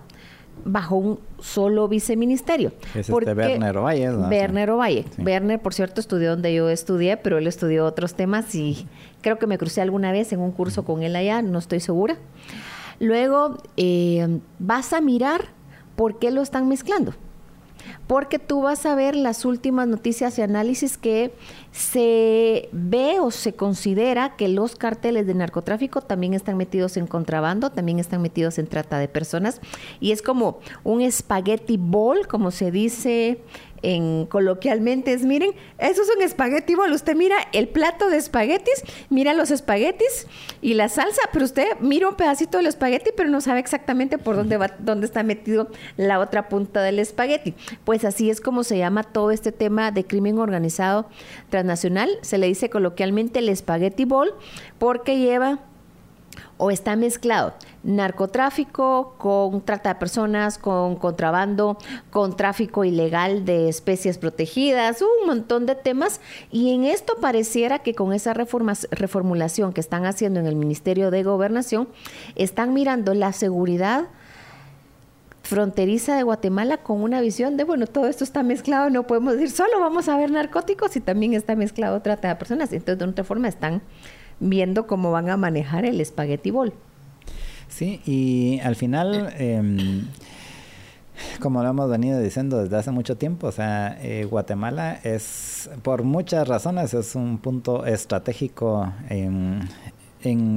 bajo 0.65 0.97
un 0.97 1.21
solo 1.41 1.89
viceministerio. 1.89 2.73
Es 2.95 3.09
este 3.09 3.33
Werner 3.33 3.77
Ovalle. 3.77 4.11
Werner 4.11 4.71
Ovalle. 4.71 5.05
Werner, 5.19 5.61
por 5.61 5.75
cierto, 5.75 6.01
estudió 6.01 6.31
donde 6.31 6.55
yo 6.55 6.71
estudié, 6.71 7.17
pero 7.17 7.39
él 7.39 7.47
estudió 7.47 7.85
otros 7.85 8.15
temas 8.15 8.55
y 8.55 8.87
creo 9.21 9.39
que 9.39 9.47
me 9.47 9.59
crucé 9.59 9.81
alguna 9.81 10.13
vez 10.13 10.33
en 10.33 10.41
un 10.41 10.53
curso 10.53 10.85
con 10.85 11.03
él 11.03 11.17
allá, 11.17 11.43
no 11.43 11.59
estoy 11.59 11.81
segura. 11.81 12.17
Luego, 13.01 13.59
eh, 13.77 14.39
vas 14.59 14.93
a 14.93 15.01
mirar 15.01 15.47
por 15.97 16.19
qué 16.19 16.31
lo 16.31 16.43
están 16.43 16.69
mezclando 16.69 17.15
porque 18.07 18.39
tú 18.39 18.63
vas 18.63 18.85
a 18.87 18.95
ver 18.95 19.17
las 19.17 19.45
últimas 19.45 19.89
noticias 19.89 20.39
y 20.39 20.43
análisis 20.43 20.99
que 20.99 21.33
se 21.73 22.69
ve 22.73 23.19
o 23.21 23.31
se 23.31 23.55
considera 23.55 24.37
que 24.37 24.49
los 24.49 24.77
carteles 24.77 25.27
de 25.27 25.35
narcotráfico 25.35 26.03
también 26.03 26.35
están 26.35 26.57
metidos 26.57 26.97
en 26.97 27.07
contrabando, 27.07 27.71
también 27.71 27.99
están 27.99 28.21
metidos 28.21 28.59
en 28.59 28.67
trata 28.67 28.99
de 28.99 29.09
personas. 29.09 29.61
Y 30.01 30.13
es 30.13 30.23
como 30.23 30.59
un 30.83 31.11
spaghetti 31.11 31.77
ball, 31.79 32.27
como 32.27 32.51
se 32.51 32.71
dice 32.71 33.41
en 33.85 34.27
coloquialmente 34.27 35.13
es, 35.13 35.23
miren, 35.25 35.53
eso 35.79 36.03
es 36.03 36.11
un 36.17 36.23
espagueti 36.23 36.75
bol. 36.75 36.93
Usted 36.93 37.15
mira 37.15 37.37
el 37.53 37.69
plato 37.69 38.09
de 38.09 38.17
espaguetis, 38.17 38.83
mira 39.11 39.35
los 39.35 39.51
espaguetis 39.51 40.27
y 40.63 40.75
la 40.75 40.89
salsa, 40.89 41.21
pero 41.33 41.45
usted 41.45 41.67
mira 41.81 42.09
un 42.09 42.15
pedacito 42.15 42.57
del 42.57 42.67
espagueti, 42.67 43.11
pero 43.17 43.29
no 43.29 43.41
sabe 43.41 43.61
exactamente 43.61 44.19
por 44.19 44.37
dónde 44.37 44.57
va, 44.57 44.71
dónde 44.79 45.07
está 45.07 45.23
metido 45.23 45.69
la 45.97 46.19
otra 46.19 46.49
punta 46.49 46.83
del 46.83 46.99
espagueti. 46.99 47.55
Pues 47.85 48.05
así 48.05 48.31
es 48.31 48.41
como 48.41 48.65
se 48.65 48.79
llama 48.79 49.03
todo 49.03 49.31
este 49.31 49.53
tema 49.53 49.91
de 49.91 50.05
crimen 50.05 50.39
organizado 50.39 51.07
transnacional. 51.51 52.11
Se 52.23 52.39
le 52.39 52.47
dice 52.47 52.71
coloquialmente 52.71 53.41
el 53.41 53.49
espagueti 53.49 54.05
bol 54.05 54.35
porque 54.79 55.19
lleva 55.19 55.61
o 56.65 56.71
está 56.71 56.97
mezclado 56.97 57.53
narcotráfico 57.83 59.17
con 59.19 59.61
trata 59.61 59.91
de 59.91 60.01
personas, 60.01 60.57
con 60.57 60.97
contrabando, 60.97 61.77
con 62.09 62.37
tráfico 62.37 62.87
ilegal 62.87 63.45
de 63.45 63.69
especies 63.69 64.17
protegidas, 64.17 65.03
un 65.03 65.27
montón 65.27 65.67
de 65.67 65.75
temas. 65.75 66.23
Y 66.51 66.73
en 66.73 66.85
esto 66.85 67.17
pareciera 67.21 67.81
que 67.81 67.95
con 67.95 68.15
esa 68.15 68.33
reformulación 68.33 69.75
que 69.75 69.83
están 69.83 70.07
haciendo 70.07 70.41
en 70.41 70.47
el 70.47 70.57
Ministerio 70.57 71.11
de 71.11 71.23
Gobernación, 71.23 71.87
están 72.35 72.73
mirando 72.73 73.13
la 73.13 73.35
seguridad 73.35 74.07
fronteriza 75.43 76.17
de 76.17 76.23
Guatemala 76.23 76.79
con 76.79 77.03
una 77.03 77.21
visión 77.21 77.59
de, 77.59 77.65
bueno, 77.65 77.87
todo 77.87 78.07
esto 78.07 78.25
está 78.25 78.43
mezclado, 78.43 78.89
no 78.89 79.07
podemos 79.07 79.35
decir 79.35 79.51
solo 79.51 79.79
vamos 79.81 80.09
a 80.09 80.17
ver 80.17 80.31
narcóticos 80.31 80.97
y 80.97 81.01
también 81.01 81.35
está 81.35 81.55
mezclado 81.57 82.01
trata 82.01 82.29
de 82.29 82.37
personas. 82.37 82.73
Entonces, 82.73 82.99
de 82.99 83.05
otra 83.05 83.25
forma, 83.25 83.49
están 83.49 83.83
viendo 84.41 84.87
cómo 84.87 85.11
van 85.13 85.31
a 85.31 85.37
manejar 85.37 85.85
el 85.85 86.01
espagueti 86.01 86.51
bol. 86.51 86.73
Sí, 87.69 88.01
y 88.07 88.61
al 88.61 88.77
final, 88.77 89.35
em, 89.37 90.07
como 91.41 91.63
lo 91.63 91.69
hemos 91.69 91.91
venido 91.91 92.21
diciendo 92.21 92.63
desde 92.63 92.77
hace 92.77 92.91
mucho 92.91 93.17
tiempo, 93.17 93.49
o 93.49 93.53
sea, 93.53 93.99
eh, 94.01 94.25
Guatemala 94.25 95.01
es, 95.03 95.71
por 95.83 96.03
muchas 96.03 96.47
razones, 96.47 96.95
es 96.95 97.15
un 97.15 97.39
punto 97.39 97.85
estratégico 97.87 98.93
en, 99.09 99.69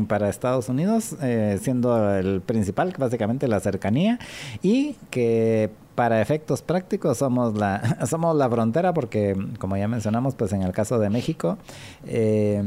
para 0.08 0.30
Estados 0.30 0.70
Unidos, 0.70 1.16
eh, 1.22 1.60
siendo 1.62 2.16
el 2.16 2.42
principal, 2.42 2.94
básicamente 2.98 3.48
la 3.48 3.60
cercanía, 3.60 4.20
y 4.62 4.96
que 5.10 5.70
para 5.96 6.22
efectos 6.22 6.62
prácticos 6.62 7.18
somos 7.18 7.58
la, 7.58 8.06
somos 8.08 8.36
la 8.36 8.50
frontera, 8.50 8.94
porque 8.94 9.36
como 9.60 9.76
ya 9.76 9.88
mencionamos, 9.88 10.36
pues 10.36 10.54
en 10.54 10.62
el 10.62 10.72
caso 10.72 11.00
de 11.00 11.10
México, 11.10 11.58
eh, 12.06 12.64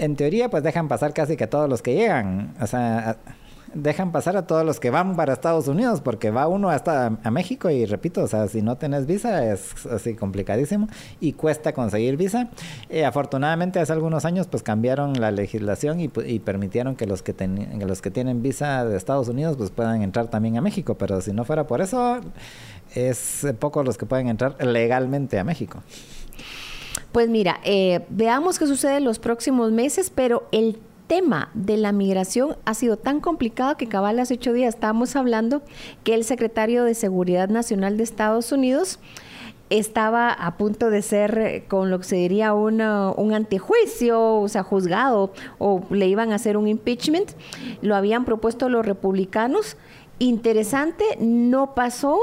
en 0.00 0.16
teoría, 0.16 0.48
pues 0.48 0.62
dejan 0.62 0.88
pasar 0.88 1.12
casi 1.12 1.36
que 1.36 1.46
todos 1.46 1.68
los 1.68 1.82
que 1.82 1.94
llegan. 1.94 2.54
O 2.60 2.66
sea, 2.66 3.18
dejan 3.74 4.10
pasar 4.12 4.36
a 4.36 4.46
todos 4.46 4.64
los 4.64 4.80
que 4.80 4.90
van 4.90 5.14
para 5.14 5.32
Estados 5.32 5.68
Unidos, 5.68 6.00
porque 6.00 6.30
va 6.30 6.48
uno 6.48 6.70
hasta 6.70 7.18
a 7.22 7.30
México 7.30 7.70
y 7.70 7.84
repito, 7.84 8.22
o 8.22 8.26
sea, 8.26 8.48
si 8.48 8.62
no 8.62 8.76
tenés 8.76 9.06
visa 9.06 9.52
es 9.52 9.86
así 9.86 10.14
complicadísimo 10.14 10.88
y 11.20 11.34
cuesta 11.34 11.72
conseguir 11.72 12.16
visa. 12.16 12.48
Eh, 12.88 13.04
afortunadamente 13.04 13.78
hace 13.78 13.92
algunos 13.92 14.24
años 14.24 14.48
pues 14.48 14.62
cambiaron 14.62 15.20
la 15.20 15.30
legislación 15.30 16.00
y, 16.00 16.08
permitieron 16.40 16.96
que 16.96 17.06
los 17.06 17.22
que, 17.22 17.34
los 17.78 18.02
que 18.02 18.10
tienen 18.10 18.42
visa 18.42 18.84
de 18.84 18.96
Estados 18.96 19.28
Unidos 19.28 19.56
pues 19.56 19.70
puedan 19.70 20.02
entrar 20.02 20.28
también 20.28 20.56
a 20.56 20.60
México, 20.60 20.94
pero 20.94 21.20
si 21.20 21.32
no 21.32 21.44
fuera 21.44 21.66
por 21.66 21.80
eso 21.80 22.20
es 22.94 23.46
pocos 23.60 23.84
los 23.84 23.98
que 23.98 24.06
pueden 24.06 24.28
entrar 24.28 24.56
legalmente 24.64 25.38
a 25.38 25.44
México. 25.44 25.82
Pues 27.12 27.28
mira, 27.28 27.60
eh, 27.64 28.04
veamos 28.08 28.58
qué 28.58 28.66
sucede 28.66 28.98
en 28.98 29.04
los 29.04 29.18
próximos 29.18 29.72
meses, 29.72 30.10
pero 30.14 30.46
el 30.52 30.78
tema 31.08 31.50
de 31.54 31.76
la 31.76 31.90
migración 31.90 32.56
ha 32.64 32.74
sido 32.74 32.96
tan 32.96 33.18
complicado 33.18 33.76
que 33.76 33.88
cabal 33.88 34.20
hace 34.20 34.34
ocho 34.34 34.52
días 34.52 34.74
estábamos 34.74 35.16
hablando 35.16 35.60
que 36.04 36.14
el 36.14 36.22
secretario 36.22 36.84
de 36.84 36.94
Seguridad 36.94 37.48
Nacional 37.48 37.96
de 37.96 38.04
Estados 38.04 38.52
Unidos 38.52 39.00
estaba 39.70 40.32
a 40.32 40.56
punto 40.56 40.88
de 40.90 41.02
ser 41.02 41.38
eh, 41.38 41.64
con 41.66 41.90
lo 41.90 41.98
que 41.98 42.04
se 42.04 42.16
diría 42.16 42.52
un 42.54 42.80
antejuicio, 42.80 44.36
o 44.36 44.48
sea, 44.48 44.62
juzgado, 44.62 45.32
o 45.58 45.82
le 45.90 46.06
iban 46.06 46.32
a 46.32 46.36
hacer 46.36 46.56
un 46.56 46.68
impeachment. 46.68 47.30
Lo 47.80 47.96
habían 47.96 48.24
propuesto 48.24 48.68
los 48.68 48.84
republicanos. 48.84 49.76
Interesante, 50.18 51.04
no 51.18 51.74
pasó, 51.74 52.20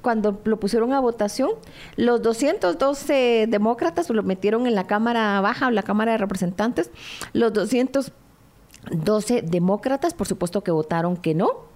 cuando 0.00 0.40
lo 0.44 0.60
pusieron 0.60 0.92
a 0.92 1.00
votación, 1.00 1.50
los 1.96 2.22
212 2.22 3.46
demócratas 3.48 4.08
lo 4.10 4.22
metieron 4.22 4.66
en 4.66 4.74
la 4.74 4.86
Cámara 4.86 5.40
Baja 5.40 5.68
o 5.68 5.70
la 5.70 5.82
Cámara 5.82 6.12
de 6.12 6.18
Representantes, 6.18 6.90
los 7.32 7.52
212 7.52 9.42
demócratas, 9.42 10.14
por 10.14 10.26
supuesto 10.26 10.62
que 10.62 10.70
votaron 10.70 11.16
que 11.16 11.34
no, 11.34 11.71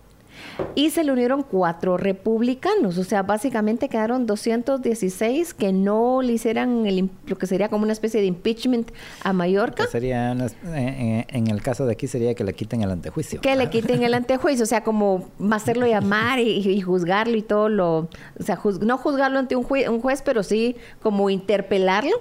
y 0.75 0.91
se 0.91 1.05
le 1.05 1.13
unieron 1.13 1.43
cuatro 1.43 1.97
republicanos, 1.97 2.99
o 2.99 3.05
sea, 3.05 3.23
básicamente 3.23 3.89
quedaron 3.89 4.27
216 4.27 5.55
que 5.55 5.73
no 5.73 6.23
le 6.23 6.35
hicieran 6.35 6.85
lo 7.27 7.39
que 7.39 7.47
sería 7.47 7.69
como 7.69 7.85
una 7.85 7.93
especie 7.93 8.21
de 8.21 8.27
impeachment 8.27 8.91
a 9.23 9.33
Mallorca. 9.33 9.87
sería 9.87 10.33
eh, 10.33 10.47
eh, 10.75 11.27
en, 11.29 11.49
el 11.49 11.63
caso 11.63 11.87
de 11.87 11.93
aquí 11.93 12.07
sería 12.07 12.35
que 12.35 12.45
le 12.45 12.55
quiten 12.55 12.83
el 12.83 12.91
antejuicio. 12.91 13.41
Que 13.41 13.57
le 13.57 13.71
quiten 13.71 14.03
el 14.03 14.15
antejuicio, 14.15 14.65
o 14.65 14.67
sea, 14.67 14.83
como 14.83 15.29
hacerlo 15.51 15.87
llamar 15.87 16.39
y, 16.39 16.81
juzgarlo 16.81 17.37
y 17.37 17.43
todo 17.43 17.69
lo, 17.69 17.99
o 18.39 18.43
sea, 18.43 18.59
no 18.81 18.99
juzgarlo 18.99 19.39
ante 19.39 19.57
un, 19.57 19.67
un 19.89 20.01
juez, 20.01 20.23
pero 20.23 20.43
sí 20.43 20.77
como 21.03 21.31
interpelarlo. 21.31 22.17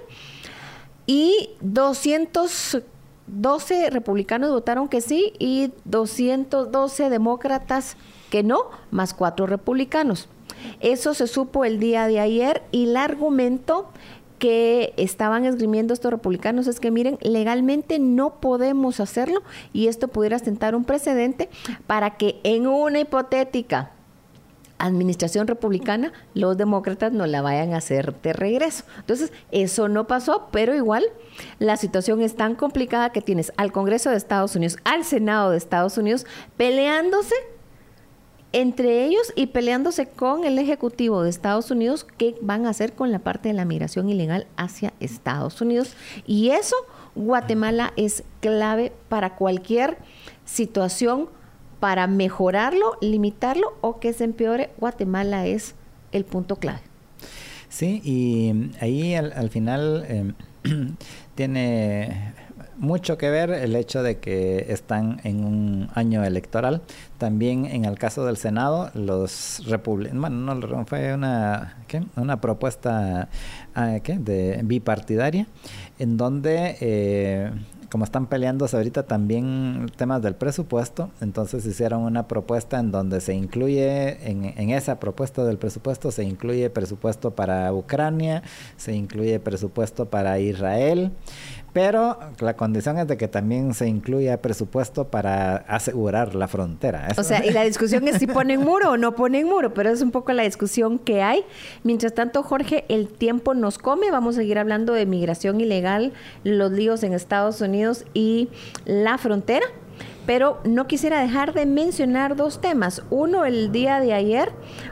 Y 1.06 1.50
212 3.26 3.90
republicanos 3.90 4.50
votaron 4.50 4.88
que 4.88 5.00
sí 5.00 5.32
y 5.38 5.72
212 5.84 7.10
demócratas 7.10 7.96
que 8.30 8.42
no, 8.42 8.70
más 8.90 9.14
cuatro 9.14 9.46
republicanos. 9.46 10.28
Eso 10.80 11.14
se 11.14 11.26
supo 11.26 11.64
el 11.64 11.78
día 11.78 12.06
de 12.06 12.20
ayer 12.20 12.62
y 12.72 12.84
el 12.84 12.96
argumento 12.96 13.88
que 14.38 14.92
estaban 14.96 15.44
esgrimiendo 15.46 15.94
estos 15.94 16.10
republicanos 16.10 16.66
es 16.66 16.80
que 16.80 16.90
miren, 16.90 17.18
legalmente 17.22 17.98
no 17.98 18.34
podemos 18.34 19.00
hacerlo 19.00 19.42
y 19.72 19.88
esto 19.88 20.08
pudiera 20.08 20.38
sentar 20.38 20.74
un 20.74 20.84
precedente 20.84 21.48
para 21.86 22.16
que 22.16 22.40
en 22.44 22.66
una 22.66 23.00
hipotética 23.00 23.92
administración 24.78 25.46
republicana 25.46 26.12
los 26.34 26.56
demócratas 26.56 27.12
no 27.12 27.26
la 27.26 27.42
vayan 27.42 27.74
a 27.74 27.78
hacer 27.78 28.14
de 28.20 28.32
regreso. 28.32 28.84
Entonces, 28.98 29.32
eso 29.50 29.88
no 29.88 30.06
pasó, 30.06 30.48
pero 30.52 30.74
igual 30.74 31.04
la 31.58 31.76
situación 31.76 32.22
es 32.22 32.36
tan 32.36 32.54
complicada 32.54 33.10
que 33.10 33.22
tienes 33.22 33.52
al 33.56 33.72
Congreso 33.72 34.10
de 34.10 34.16
Estados 34.16 34.56
Unidos, 34.56 34.78
al 34.84 35.04
Senado 35.04 35.50
de 35.50 35.58
Estados 35.58 35.98
Unidos 35.98 36.26
peleándose 36.56 37.34
entre 38.52 39.04
ellos 39.04 39.32
y 39.34 39.48
peleándose 39.48 40.06
con 40.06 40.44
el 40.44 40.58
Ejecutivo 40.58 41.22
de 41.22 41.28
Estados 41.30 41.70
Unidos 41.70 42.06
qué 42.16 42.36
van 42.40 42.64
a 42.64 42.70
hacer 42.70 42.94
con 42.94 43.12
la 43.12 43.18
parte 43.18 43.48
de 43.48 43.54
la 43.54 43.66
migración 43.66 44.08
ilegal 44.08 44.46
hacia 44.56 44.94
Estados 44.98 45.60
Unidos. 45.60 45.94
Y 46.26 46.50
eso, 46.50 46.74
Guatemala 47.14 47.92
es 47.96 48.24
clave 48.40 48.92
para 49.10 49.36
cualquier 49.36 49.98
situación, 50.46 51.28
para 51.80 52.06
mejorarlo, 52.06 52.96
limitarlo 53.00 53.74
o 53.80 54.00
que 54.00 54.12
se 54.12 54.24
empeore. 54.24 54.70
Guatemala 54.78 55.46
es 55.46 55.74
el 56.12 56.24
punto 56.24 56.56
clave. 56.56 56.80
Sí, 57.68 58.00
y 58.04 58.70
ahí 58.80 59.14
al, 59.14 59.50
final... 59.50 60.04
Em, 60.08 60.34
tiene 61.34 62.34
mucho 62.78 63.16
que 63.16 63.30
ver 63.30 63.50
el 63.50 63.74
hecho 63.74 64.02
de 64.02 64.18
que 64.18 64.66
están 64.68 65.20
en 65.24 65.44
un 65.44 65.88
año 65.94 66.24
electoral. 66.24 66.82
También 67.18 67.66
en 67.66 67.84
el 67.84 67.98
caso 67.98 68.24
del 68.26 68.36
Senado, 68.36 68.90
los 68.94 69.62
republicanos, 69.66 70.20
bueno, 70.20 70.54
no, 70.54 70.84
fue 70.86 71.14
una, 71.14 71.76
¿qué? 71.88 72.02
una 72.16 72.40
propuesta 72.40 73.28
ah, 73.74 73.98
de 74.04 74.60
bipartidaria, 74.64 75.46
en 75.98 76.16
donde 76.16 76.76
eh, 76.80 77.50
como 77.90 78.04
están 78.04 78.26
peleándose 78.26 78.76
ahorita 78.76 79.04
también 79.04 79.86
temas 79.96 80.22
del 80.22 80.34
presupuesto, 80.34 81.10
entonces 81.20 81.64
hicieron 81.66 82.02
una 82.02 82.26
propuesta 82.28 82.78
en 82.78 82.90
donde 82.90 83.20
se 83.20 83.34
incluye, 83.34 84.28
en, 84.30 84.44
en, 84.56 84.70
esa 84.70 84.98
propuesta 84.98 85.44
del 85.44 85.58
presupuesto, 85.58 86.10
se 86.10 86.24
incluye 86.24 86.70
presupuesto 86.70 87.32
para 87.32 87.72
Ucrania, 87.72 88.42
se 88.76 88.94
incluye 88.94 89.38
presupuesto 89.40 90.06
para 90.06 90.38
Israel, 90.38 91.12
pero 91.76 92.18
la 92.40 92.56
condición 92.56 92.98
es 92.98 93.06
de 93.06 93.18
que 93.18 93.28
también 93.28 93.74
se 93.74 93.86
incluya 93.86 94.40
presupuesto 94.40 95.08
para 95.08 95.56
asegurar 95.56 96.34
la 96.34 96.48
frontera. 96.48 97.08
O 97.18 97.22
sea, 97.22 97.44
y 97.44 97.50
la 97.50 97.64
discusión 97.64 98.08
es 98.08 98.16
si 98.16 98.26
ponen 98.26 98.60
muro 98.60 98.92
o 98.92 98.96
no 98.96 99.14
ponen 99.14 99.46
muro, 99.46 99.74
pero 99.74 99.90
es 99.90 100.00
un 100.00 100.10
poco 100.10 100.32
la 100.32 100.44
discusión 100.44 100.98
que 100.98 101.20
hay. 101.20 101.44
Mientras 101.82 102.14
tanto, 102.14 102.42
Jorge, 102.42 102.86
el 102.88 103.08
tiempo 103.08 103.52
nos 103.52 103.76
come. 103.76 104.10
Vamos 104.10 104.36
a 104.36 104.38
seguir 104.38 104.58
hablando 104.58 104.94
de 104.94 105.04
migración 105.04 105.60
ilegal, 105.60 106.14
los 106.44 106.72
líos 106.72 107.02
en 107.02 107.12
Estados 107.12 107.60
Unidos 107.60 108.06
y 108.14 108.48
la 108.86 109.18
frontera. 109.18 109.66
Pero 110.26 110.60
no 110.64 110.88
quisiera 110.88 111.20
dejar 111.20 111.54
de 111.54 111.66
mencionar 111.66 112.34
dos 112.34 112.60
temas. 112.60 113.02
Uno, 113.10 113.44
el 113.44 113.70
día 113.70 114.00
de 114.00 114.12
ayer 114.12 114.50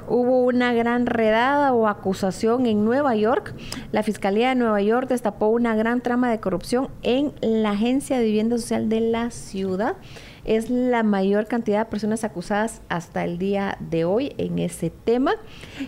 hubo 0.08 0.44
una 0.44 0.72
gran 0.72 1.06
redada 1.06 1.72
o 1.72 1.88
acusación 1.88 2.66
en 2.66 2.84
Nueva 2.84 3.16
York. 3.16 3.52
La 3.90 4.04
Fiscalía 4.04 4.50
de 4.50 4.54
Nueva 4.54 4.80
York 4.80 5.08
destapó 5.08 5.48
una 5.48 5.74
gran 5.74 6.02
trama 6.02 6.30
de 6.30 6.38
corrupción 6.38 6.88
en 7.02 7.32
la 7.40 7.70
Agencia 7.70 8.18
de 8.18 8.24
Vivienda 8.24 8.56
Social 8.58 8.88
de 8.88 9.00
la 9.00 9.30
ciudad. 9.30 9.96
Es 10.44 10.70
la 10.70 11.02
mayor 11.02 11.46
cantidad 11.46 11.80
de 11.80 11.90
personas 11.90 12.22
acusadas 12.22 12.82
hasta 12.88 13.24
el 13.24 13.38
día 13.38 13.76
de 13.80 14.04
hoy 14.04 14.34
en 14.38 14.60
ese 14.60 14.90
tema. 14.90 15.34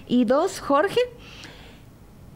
Y 0.08 0.24
dos, 0.24 0.58
Jorge, 0.58 1.00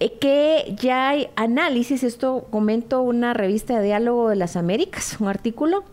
eh, 0.01 0.12
que 0.19 0.77
ya 0.81 1.09
hay 1.09 1.28
análisis, 1.35 2.05
esto 2.05 2.47
comento 2.51 3.02
una 3.02 3.35
revista 3.35 3.78
de 3.78 3.86
Diálogo 3.86 4.28
de 4.28 4.36
las 4.36 4.57
Américas, 4.57 5.16
un 5.20 5.28
artículo 5.28 5.85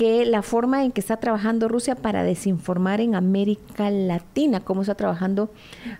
que 0.00 0.24
la 0.24 0.40
forma 0.40 0.82
en 0.82 0.92
que 0.92 1.00
está 1.02 1.18
trabajando 1.18 1.68
Rusia 1.68 1.94
para 1.94 2.22
desinformar 2.22 3.02
en 3.02 3.14
América 3.14 3.90
Latina, 3.90 4.60
cómo 4.60 4.80
está 4.80 4.94
trabajando 4.94 5.50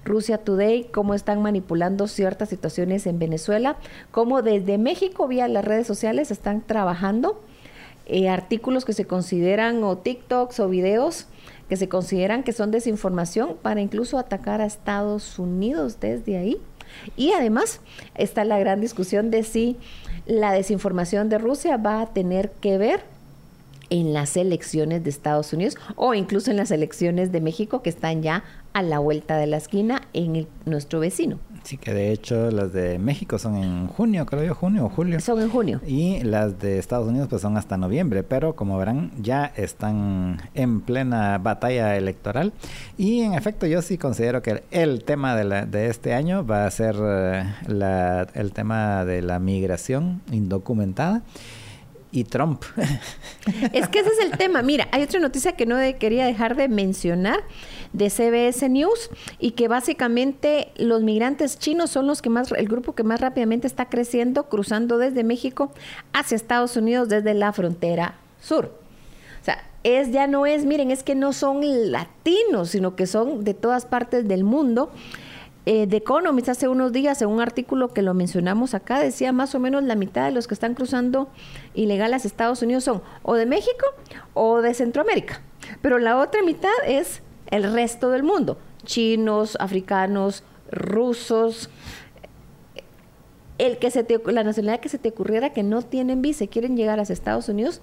Rusia 0.06 0.38
Today, 0.38 0.84
cómo 0.84 1.12
están 1.12 1.42
manipulando 1.42 2.08
ciertas 2.08 2.48
situaciones 2.48 3.06
en 3.06 3.18
Venezuela, 3.18 3.76
cómo 4.10 4.40
desde 4.40 4.78
México 4.78 5.28
vía 5.28 5.48
las 5.48 5.66
redes 5.66 5.86
sociales 5.86 6.30
están 6.30 6.62
trabajando 6.62 7.42
eh, 8.06 8.30
artículos 8.30 8.86
que 8.86 8.94
se 8.94 9.04
consideran 9.04 9.84
o 9.84 9.98
TikToks 9.98 10.60
o 10.60 10.70
videos 10.70 11.26
que 11.68 11.76
se 11.76 11.90
consideran 11.90 12.42
que 12.42 12.54
son 12.54 12.70
desinformación 12.70 13.58
para 13.60 13.82
incluso 13.82 14.18
atacar 14.18 14.62
a 14.62 14.64
Estados 14.64 15.38
Unidos 15.38 16.00
desde 16.00 16.38
ahí. 16.38 16.56
Y 17.18 17.32
además 17.32 17.82
está 18.14 18.44
la 18.44 18.58
gran 18.58 18.80
discusión 18.80 19.30
de 19.30 19.42
si 19.42 19.76
la 20.24 20.52
desinformación 20.52 21.28
de 21.28 21.36
Rusia 21.36 21.76
va 21.76 22.00
a 22.00 22.06
tener 22.14 22.50
que 22.62 22.78
ver 22.78 23.19
en 23.90 24.12
las 24.12 24.36
elecciones 24.36 25.04
de 25.04 25.10
Estados 25.10 25.52
Unidos 25.52 25.76
o 25.96 26.14
incluso 26.14 26.50
en 26.50 26.56
las 26.56 26.70
elecciones 26.70 27.32
de 27.32 27.40
México 27.40 27.82
que 27.82 27.90
están 27.90 28.22
ya 28.22 28.44
a 28.72 28.82
la 28.82 29.00
vuelta 29.00 29.36
de 29.36 29.46
la 29.46 29.56
esquina 29.56 30.02
en 30.12 30.46
nuestro 30.64 31.00
vecino. 31.00 31.38
Sí, 31.64 31.76
que 31.76 31.92
de 31.92 32.12
hecho 32.12 32.50
las 32.50 32.72
de 32.72 32.98
México 32.98 33.38
son 33.38 33.56
en 33.56 33.86
junio, 33.88 34.24
creo 34.24 34.44
yo, 34.44 34.54
junio 34.54 34.86
o 34.86 34.88
julio. 34.88 35.20
Son 35.20 35.42
en 35.42 35.50
junio. 35.50 35.80
Y 35.86 36.22
las 36.22 36.58
de 36.58 36.78
Estados 36.78 37.08
Unidos 37.08 37.28
pues 37.28 37.42
son 37.42 37.56
hasta 37.56 37.76
noviembre, 37.76 38.22
pero 38.22 38.56
como 38.56 38.78
verán 38.78 39.10
ya 39.20 39.52
están 39.56 40.40
en 40.54 40.80
plena 40.80 41.36
batalla 41.38 41.96
electoral. 41.96 42.52
Y 42.96 43.20
en 43.20 43.34
efecto 43.34 43.66
yo 43.66 43.82
sí 43.82 43.98
considero 43.98 44.40
que 44.40 44.62
el 44.70 45.04
tema 45.04 45.36
de, 45.36 45.44
la, 45.44 45.66
de 45.66 45.88
este 45.88 46.14
año 46.14 46.46
va 46.46 46.64
a 46.64 46.70
ser 46.70 46.96
eh, 46.98 47.44
la, 47.66 48.22
el 48.34 48.52
tema 48.52 49.04
de 49.04 49.20
la 49.20 49.38
migración 49.38 50.22
indocumentada 50.30 51.22
y 52.12 52.24
Trump. 52.24 52.62
Es 53.72 53.88
que 53.88 54.00
ese 54.00 54.10
es 54.10 54.18
el 54.20 54.36
tema. 54.36 54.62
Mira, 54.62 54.88
hay 54.92 55.02
otra 55.02 55.20
noticia 55.20 55.52
que 55.52 55.66
no 55.66 55.76
quería 55.98 56.26
dejar 56.26 56.56
de 56.56 56.68
mencionar 56.68 57.40
de 57.92 58.10
CBS 58.10 58.68
News 58.68 59.10
y 59.38 59.52
que 59.52 59.68
básicamente 59.68 60.72
los 60.76 61.02
migrantes 61.02 61.58
chinos 61.58 61.90
son 61.90 62.06
los 62.06 62.22
que 62.22 62.30
más, 62.30 62.52
el 62.52 62.68
grupo 62.68 62.94
que 62.94 63.02
más 63.02 63.20
rápidamente 63.20 63.66
está 63.66 63.88
creciendo, 63.88 64.48
cruzando 64.48 64.98
desde 64.98 65.24
México 65.24 65.72
hacia 66.12 66.36
Estados 66.36 66.76
Unidos 66.76 67.08
desde 67.08 67.34
la 67.34 67.52
frontera 67.52 68.14
sur. 68.40 68.72
O 69.40 69.44
sea, 69.44 69.64
es 69.82 70.12
ya 70.12 70.26
no 70.26 70.46
es, 70.46 70.64
miren, 70.64 70.90
es 70.90 71.02
que 71.02 71.14
no 71.14 71.32
son 71.32 71.60
latinos, 71.90 72.70
sino 72.70 72.96
que 72.96 73.06
son 73.06 73.44
de 73.44 73.54
todas 73.54 73.86
partes 73.86 74.28
del 74.28 74.44
mundo 74.44 74.92
eh, 75.66 75.86
The 75.86 75.98
Economist 75.98 76.48
hace 76.48 76.68
unos 76.68 76.92
días, 76.92 77.20
en 77.22 77.28
un 77.28 77.40
artículo 77.40 77.88
que 77.88 78.02
lo 78.02 78.14
mencionamos 78.14 78.74
acá, 78.74 78.98
decía 78.98 79.32
más 79.32 79.54
o 79.54 79.58
menos 79.58 79.82
la 79.84 79.94
mitad 79.94 80.24
de 80.24 80.32
los 80.32 80.46
que 80.46 80.54
están 80.54 80.74
cruzando 80.74 81.28
ilegal 81.74 82.14
a 82.14 82.16
Estados 82.16 82.62
Unidos 82.62 82.84
son 82.84 83.02
o 83.22 83.34
de 83.34 83.46
México 83.46 83.86
o 84.34 84.62
de 84.62 84.72
Centroamérica. 84.74 85.42
Pero 85.82 85.98
la 85.98 86.18
otra 86.18 86.42
mitad 86.42 86.70
es 86.86 87.22
el 87.50 87.72
resto 87.72 88.10
del 88.10 88.22
mundo, 88.22 88.58
chinos, 88.84 89.56
africanos, 89.60 90.44
rusos, 90.70 91.68
el 93.58 93.76
que 93.76 93.90
se 93.90 94.06
la 94.26 94.42
nacionalidad 94.42 94.80
que 94.80 94.88
se 94.88 94.98
te 94.98 95.10
ocurriera 95.10 95.52
que 95.52 95.62
no 95.62 95.82
tienen 95.82 96.22
visa 96.22 96.44
y 96.44 96.48
quieren 96.48 96.76
llegar 96.76 96.98
a 96.98 97.02
Estados 97.02 97.50
Unidos, 97.50 97.82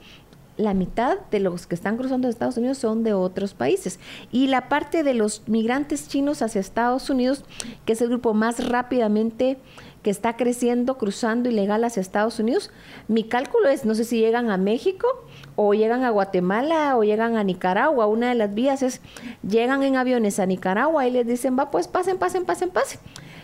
la 0.57 0.73
mitad 0.73 1.19
de 1.31 1.39
los 1.39 1.67
que 1.67 1.75
están 1.75 1.97
cruzando 1.97 2.27
Estados 2.27 2.57
Unidos 2.57 2.79
son 2.79 3.03
de 3.03 3.13
otros 3.13 3.53
países. 3.53 3.99
Y 4.31 4.47
la 4.47 4.69
parte 4.69 5.03
de 5.03 5.13
los 5.13 5.47
migrantes 5.47 6.07
chinos 6.07 6.41
hacia 6.41 6.59
Estados 6.59 7.09
Unidos, 7.09 7.45
que 7.85 7.93
es 7.93 8.01
el 8.01 8.09
grupo 8.09 8.33
más 8.33 8.67
rápidamente 8.67 9.57
que 10.01 10.09
está 10.09 10.35
creciendo, 10.35 10.97
cruzando 10.97 11.49
ilegal 11.49 11.83
hacia 11.83 12.01
Estados 12.01 12.39
Unidos, 12.39 12.71
mi 13.07 13.23
cálculo 13.23 13.69
es, 13.69 13.85
no 13.85 13.93
sé 13.93 14.03
si 14.03 14.19
llegan 14.19 14.49
a 14.49 14.57
México 14.57 15.07
o 15.55 15.73
llegan 15.73 16.03
a 16.03 16.09
Guatemala 16.09 16.97
o 16.97 17.03
llegan 17.03 17.35
a 17.37 17.43
Nicaragua. 17.43 18.07
Una 18.07 18.29
de 18.29 18.35
las 18.35 18.53
vías 18.53 18.81
es, 18.81 19.01
llegan 19.47 19.83
en 19.83 19.95
aviones 19.95 20.39
a 20.39 20.45
Nicaragua 20.45 21.07
y 21.07 21.11
les 21.11 21.27
dicen, 21.27 21.57
va, 21.57 21.69
pues 21.69 21.87
pasen, 21.87 22.17
pasen, 22.17 22.45
pasen, 22.45 22.69
pasen. 22.69 22.99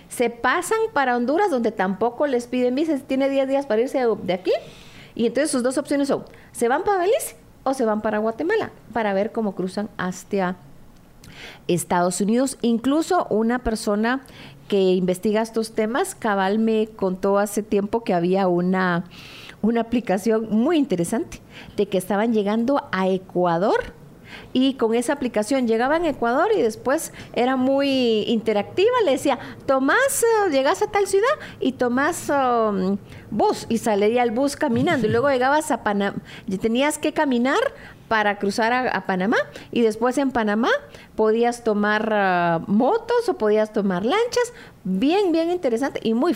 Se 0.09 0.29
pasan 0.29 0.77
para 0.93 1.15
Honduras, 1.15 1.49
donde 1.49 1.71
tampoco 1.71 2.27
les 2.27 2.47
piden 2.47 2.75
visa, 2.75 2.97
tiene 2.99 3.29
10 3.29 3.47
días 3.47 3.65
para 3.65 3.81
irse 3.81 3.99
de 4.23 4.33
aquí 4.33 4.51
y 5.15 5.25
entonces 5.25 5.51
sus 5.51 5.63
dos 5.63 5.77
opciones 5.77 6.07
son, 6.07 6.23
¿se 6.51 6.67
van 6.67 6.83
para 6.83 6.99
Belice 6.99 7.35
o 7.63 7.73
se 7.73 7.85
van 7.85 8.01
para 8.01 8.19
Guatemala? 8.19 8.71
Para 8.93 9.13
ver 9.13 9.31
cómo 9.31 9.55
cruzan 9.55 9.89
hacia 9.97 10.55
Estados 11.67 12.21
Unidos. 12.21 12.57
Incluso 12.61 13.27
una 13.29 13.59
persona 13.59 14.21
que 14.67 14.81
investiga 14.81 15.41
estos 15.41 15.73
temas, 15.73 16.15
cabal 16.15 16.59
me 16.59 16.87
contó 16.87 17.37
hace 17.37 17.63
tiempo 17.63 18.03
que 18.03 18.13
había 18.13 18.47
una, 18.47 19.05
una 19.61 19.81
aplicación 19.81 20.47
muy 20.49 20.77
interesante 20.77 21.41
de 21.77 21.87
que 21.87 21.97
estaban 21.97 22.33
llegando 22.33 22.83
a 22.91 23.07
Ecuador 23.07 23.93
y 24.53 24.75
con 24.75 24.95
esa 24.95 25.13
aplicación 25.13 25.67
llegaba 25.67 25.97
en 25.97 26.05
Ecuador 26.05 26.49
y 26.55 26.61
después 26.61 27.13
era 27.33 27.55
muy 27.55 28.23
interactiva, 28.27 28.91
le 29.05 29.11
decía, 29.11 29.39
tomás, 29.65 30.23
eh, 30.23 30.51
llegas 30.51 30.81
a 30.81 30.87
tal 30.87 31.07
ciudad 31.07 31.27
y 31.59 31.73
tomás 31.73 32.29
um, 32.29 32.97
bus 33.31 33.65
y 33.69 33.77
salía 33.77 34.23
el 34.23 34.31
bus 34.31 34.55
caminando 34.55 35.07
y 35.07 35.09
luego 35.09 35.29
llegabas 35.31 35.71
a 35.71 35.83
Panamá, 35.83 36.17
tenías 36.61 36.97
que 36.97 37.13
caminar 37.13 37.59
para 38.07 38.37
cruzar 38.37 38.73
a, 38.73 39.05
Panamá 39.07 39.37
y 39.71 39.81
después 39.81 40.17
en 40.19 40.29
Panamá 40.29 40.69
podías 41.15 41.63
tomar 41.63 42.11
uh, 42.11 42.71
motos 42.71 43.27
o 43.27 43.37
podías 43.39 43.73
tomar 43.73 44.05
lanchas. 44.05 44.53
Bien, 44.83 45.31
bien 45.31 45.49
interesante 45.49 45.99
y 46.03 46.13
muy, 46.13 46.35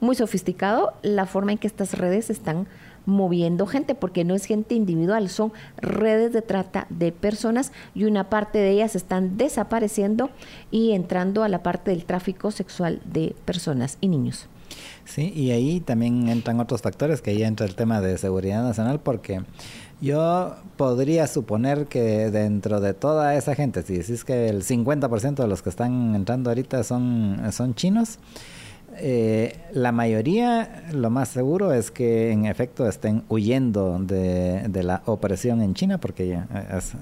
muy 0.00 0.16
sofisticado 0.16 0.92
la 1.02 1.24
forma 1.24 1.52
en 1.52 1.58
que 1.58 1.66
estas 1.66 1.96
redes 1.96 2.28
están 2.28 2.66
moviendo 3.06 3.66
gente, 3.66 3.94
porque 3.94 4.24
no 4.24 4.34
es 4.34 4.44
gente 4.44 4.74
individual, 4.74 5.28
son 5.28 5.52
redes 5.76 6.32
de 6.32 6.42
trata 6.42 6.86
de 6.90 7.12
personas 7.12 7.72
y 7.94 8.04
una 8.04 8.30
parte 8.30 8.58
de 8.58 8.70
ellas 8.70 8.96
están 8.96 9.36
desapareciendo 9.36 10.30
y 10.70 10.92
entrando 10.92 11.42
a 11.42 11.48
la 11.48 11.62
parte 11.62 11.90
del 11.90 12.04
tráfico 12.04 12.50
sexual 12.50 13.00
de 13.04 13.34
personas 13.44 13.98
y 14.00 14.08
niños. 14.08 14.48
Sí, 15.04 15.32
y 15.34 15.50
ahí 15.50 15.80
también 15.80 16.28
entran 16.28 16.60
otros 16.60 16.82
factores, 16.82 17.20
que 17.20 17.30
ahí 17.30 17.42
entra 17.42 17.66
el 17.66 17.74
tema 17.74 18.00
de 18.00 18.16
seguridad 18.18 18.62
nacional, 18.62 19.00
porque 19.00 19.42
yo 20.00 20.56
podría 20.76 21.26
suponer 21.26 21.86
que 21.86 22.30
dentro 22.30 22.80
de 22.80 22.94
toda 22.94 23.34
esa 23.36 23.54
gente, 23.54 23.82
si 23.82 23.98
decís 23.98 24.24
que 24.24 24.48
el 24.48 24.64
50% 24.64 25.34
de 25.36 25.46
los 25.46 25.62
que 25.62 25.70
están 25.70 26.14
entrando 26.14 26.50
ahorita 26.50 26.82
son, 26.84 27.40
son 27.52 27.74
chinos, 27.74 28.18
eh, 28.98 29.56
la 29.72 29.92
mayoría, 29.92 30.84
lo 30.92 31.10
más 31.10 31.28
seguro 31.28 31.72
es 31.72 31.90
que 31.90 32.30
en 32.30 32.46
efecto 32.46 32.88
estén 32.88 33.24
huyendo 33.28 33.98
de, 33.98 34.82
la 34.82 35.02
opresión 35.06 35.62
en 35.62 35.74
China, 35.74 35.98
porque 35.98 36.28
ya, 36.28 36.46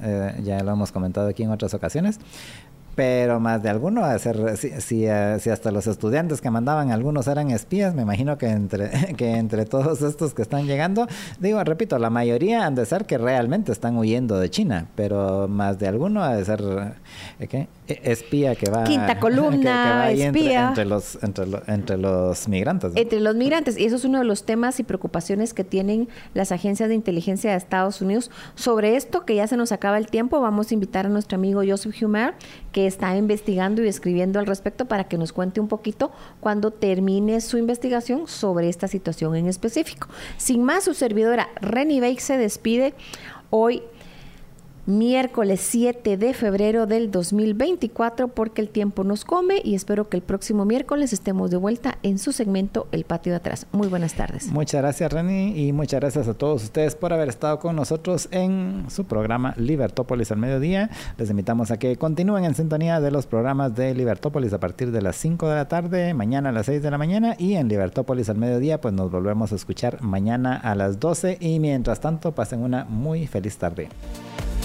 eh, 0.03 0.41
ya 0.43 0.63
lo 0.63 0.73
hemos 0.73 0.93
comentado 0.93 1.29
aquí 1.29 1.43
en 1.43 1.51
otras 1.51 1.75
ocasiones. 1.75 2.19
Pero 2.95 3.41
más 3.41 3.63
de 3.63 3.71
alguno 3.71 4.05
a 4.05 4.19
ser 4.19 4.57
si, 4.57 4.71
si, 4.81 5.07
si, 5.41 5.51
hasta 5.51 5.71
los 5.71 5.87
estudiantes 5.87 6.41
que 6.41 6.51
mandaban 6.51 6.91
algunos 6.91 7.27
eran 7.27 7.51
espías 7.51 7.95
me 7.95 8.03
imagino 8.03 8.37
que 8.37 8.49
entre 8.49 9.15
que 9.17 9.37
entre 9.37 9.65
todos 9.65 10.03
estos 10.03 10.35
que 10.35 10.43
están 10.43 10.67
llegando 10.67 11.07
digo 11.39 11.63
repito 11.65 11.99
la 11.99 12.11
mayoría 12.11 12.67
han 12.67 12.75
de 12.75 12.85
ser 12.85 13.07
que 13.07 13.19
realmente 13.19 13.73
están 13.73 13.97
huyendo 13.97 14.39
de 14.39 14.51
China 14.51 14.89
pero 14.95 15.49
más 15.49 15.79
de 15.79 15.89
alguno 15.89 16.23
ha 16.23 16.35
de 16.35 16.45
ser 16.45 16.63
¿eh, 17.41 17.47
¿qué? 17.47 17.69
E, 17.89 18.01
espía 18.13 18.55
que 18.55 18.71
va 18.71 18.85
quinta 18.85 19.19
columna 19.19 20.07
que, 20.11 20.17
que 20.17 20.27
espía 20.27 20.69
entre, 20.69 20.83
entre, 20.83 20.85
los 20.85 21.23
entre, 21.23 21.47
lo, 21.47 21.63
entre 21.67 21.97
los 21.97 22.49
migrantes 22.49 22.93
¿no? 22.93 23.01
entre 23.01 23.21
los 23.21 23.35
migrantes 23.35 23.79
y 23.79 23.87
eso 23.87 23.97
es 23.97 24.05
uno 24.05 24.19
de 24.19 24.25
los 24.25 24.45
temas 24.45 24.79
y 24.81 24.83
preocupaciones 24.83 25.55
que 25.55 25.65
tienen 25.65 26.09
las 26.35 26.53
agencias 26.53 26.91
de 26.91 26.95
inteligencia 26.95 27.53
de 27.53 27.57
Estados 27.57 28.03
Unidos 28.03 28.31
sobre 28.55 28.97
esto 28.97 29.25
que 29.25 29.35
ya 29.35 29.47
se 29.47 29.57
nos 29.57 29.73
acaba 29.73 29.97
el 29.97 30.09
tiempo 30.09 30.41
vamos 30.41 30.71
a 30.71 30.75
invitar 30.75 31.07
a 31.07 31.09
nuestro 31.09 31.37
amigo 31.37 31.63
Joseph 31.67 31.95
Humer 32.03 32.35
que 32.71 32.82
está 32.87 33.17
investigando 33.17 33.83
y 33.83 33.89
escribiendo 33.89 34.39
al 34.39 34.47
respecto 34.47 34.87
para 34.87 35.05
que 35.05 35.19
nos 35.19 35.33
cuente 35.33 35.61
un 35.61 35.69
poquito 35.69 36.11
cuando 36.41 36.71
termine 36.71 37.41
su 37.41 37.59
investigación 37.59 38.29
sobre 38.29 38.69
esta 38.69 38.89
situación 38.89 39.35
en 39.37 39.47
específico. 39.47 40.09
Sin 40.37 40.63
más, 40.63 40.85
su 40.85 40.95
servidora 40.95 41.49
Renny 41.61 42.01
Bake 42.01 42.21
se 42.21 42.37
despide 42.37 42.95
hoy 43.51 43.83
miércoles 44.93 45.61
7 45.61 46.17
de 46.17 46.35
febrero 46.35 46.87
del 46.87 47.11
2024 47.11 48.29
porque 48.29 48.61
el 48.61 48.69
tiempo 48.69 49.05
nos 49.05 49.25
come 49.25 49.61
y 49.65 49.75
espero 49.75 50.09
que 50.09 50.17
el 50.17 50.23
próximo 50.23 50.65
miércoles 50.65 51.13
estemos 51.13 51.51
de 51.51 51.57
vuelta 51.57 51.99
en 52.03 52.19
su 52.19 52.33
segmento 52.33 52.87
El 52.93 53.05
Patio 53.05 53.33
de 53.33 53.39
Atrás. 53.39 53.67
Muy 53.73 53.89
buenas 53.89 54.15
tardes. 54.15 54.47
Muchas 54.49 54.83
gracias 54.83 55.13
Reni 55.13 55.69
y 55.69 55.73
muchas 55.73 56.01
gracias 56.01 56.29
a 56.29 56.35
todos 56.35 56.63
ustedes 56.65 56.95
por 56.95 57.13
haber 57.13 57.29
estado 57.29 57.59
con 57.59 57.77
nosotros 57.77 58.29
en 58.31 58.85
su 58.89 59.05
programa 59.05 59.55
Libertópolis 59.57 60.31
al 60.31 60.39
mediodía. 60.39 60.91
Les 61.17 61.31
invitamos 61.31 61.71
a 61.71 61.79
que 61.79 61.97
continúen 61.97 62.45
en 62.45 62.55
sintonía 62.55 63.01
de 63.01 63.11
los 63.11 63.27
programas 63.27 63.75
de 63.75 63.95
Libertópolis 63.95 64.53
a 64.53 64.61
partir 64.61 64.93
de 64.93 65.03
las 65.03 65.17
5 65.17 65.49
de 65.49 65.55
la 65.55 65.69
tarde, 65.69 66.15
mañana 66.15 66.51
a 66.51 66.53
las 66.53 66.67
6 66.67 66.83
de 66.83 66.91
la 66.91 66.99
mañana 66.99 67.35
y 67.39 67.55
en 67.55 67.69
Libertópolis 67.69 68.29
al 68.29 68.37
mediodía 68.37 68.81
pues 68.81 68.95
nos 68.95 69.11
volvemos 69.11 69.53
a 69.53 69.57
escuchar 69.57 70.03
mañana 70.03 70.57
a 70.57 70.75
las 70.75 71.01
12 71.01 71.39
y 71.41 71.61
mientras 71.61 72.01
tanto 72.01 72.33
pasen 72.33 72.61
una 72.61 72.85
muy 72.85 73.27
feliz 73.27 73.57
tarde. 73.57 73.89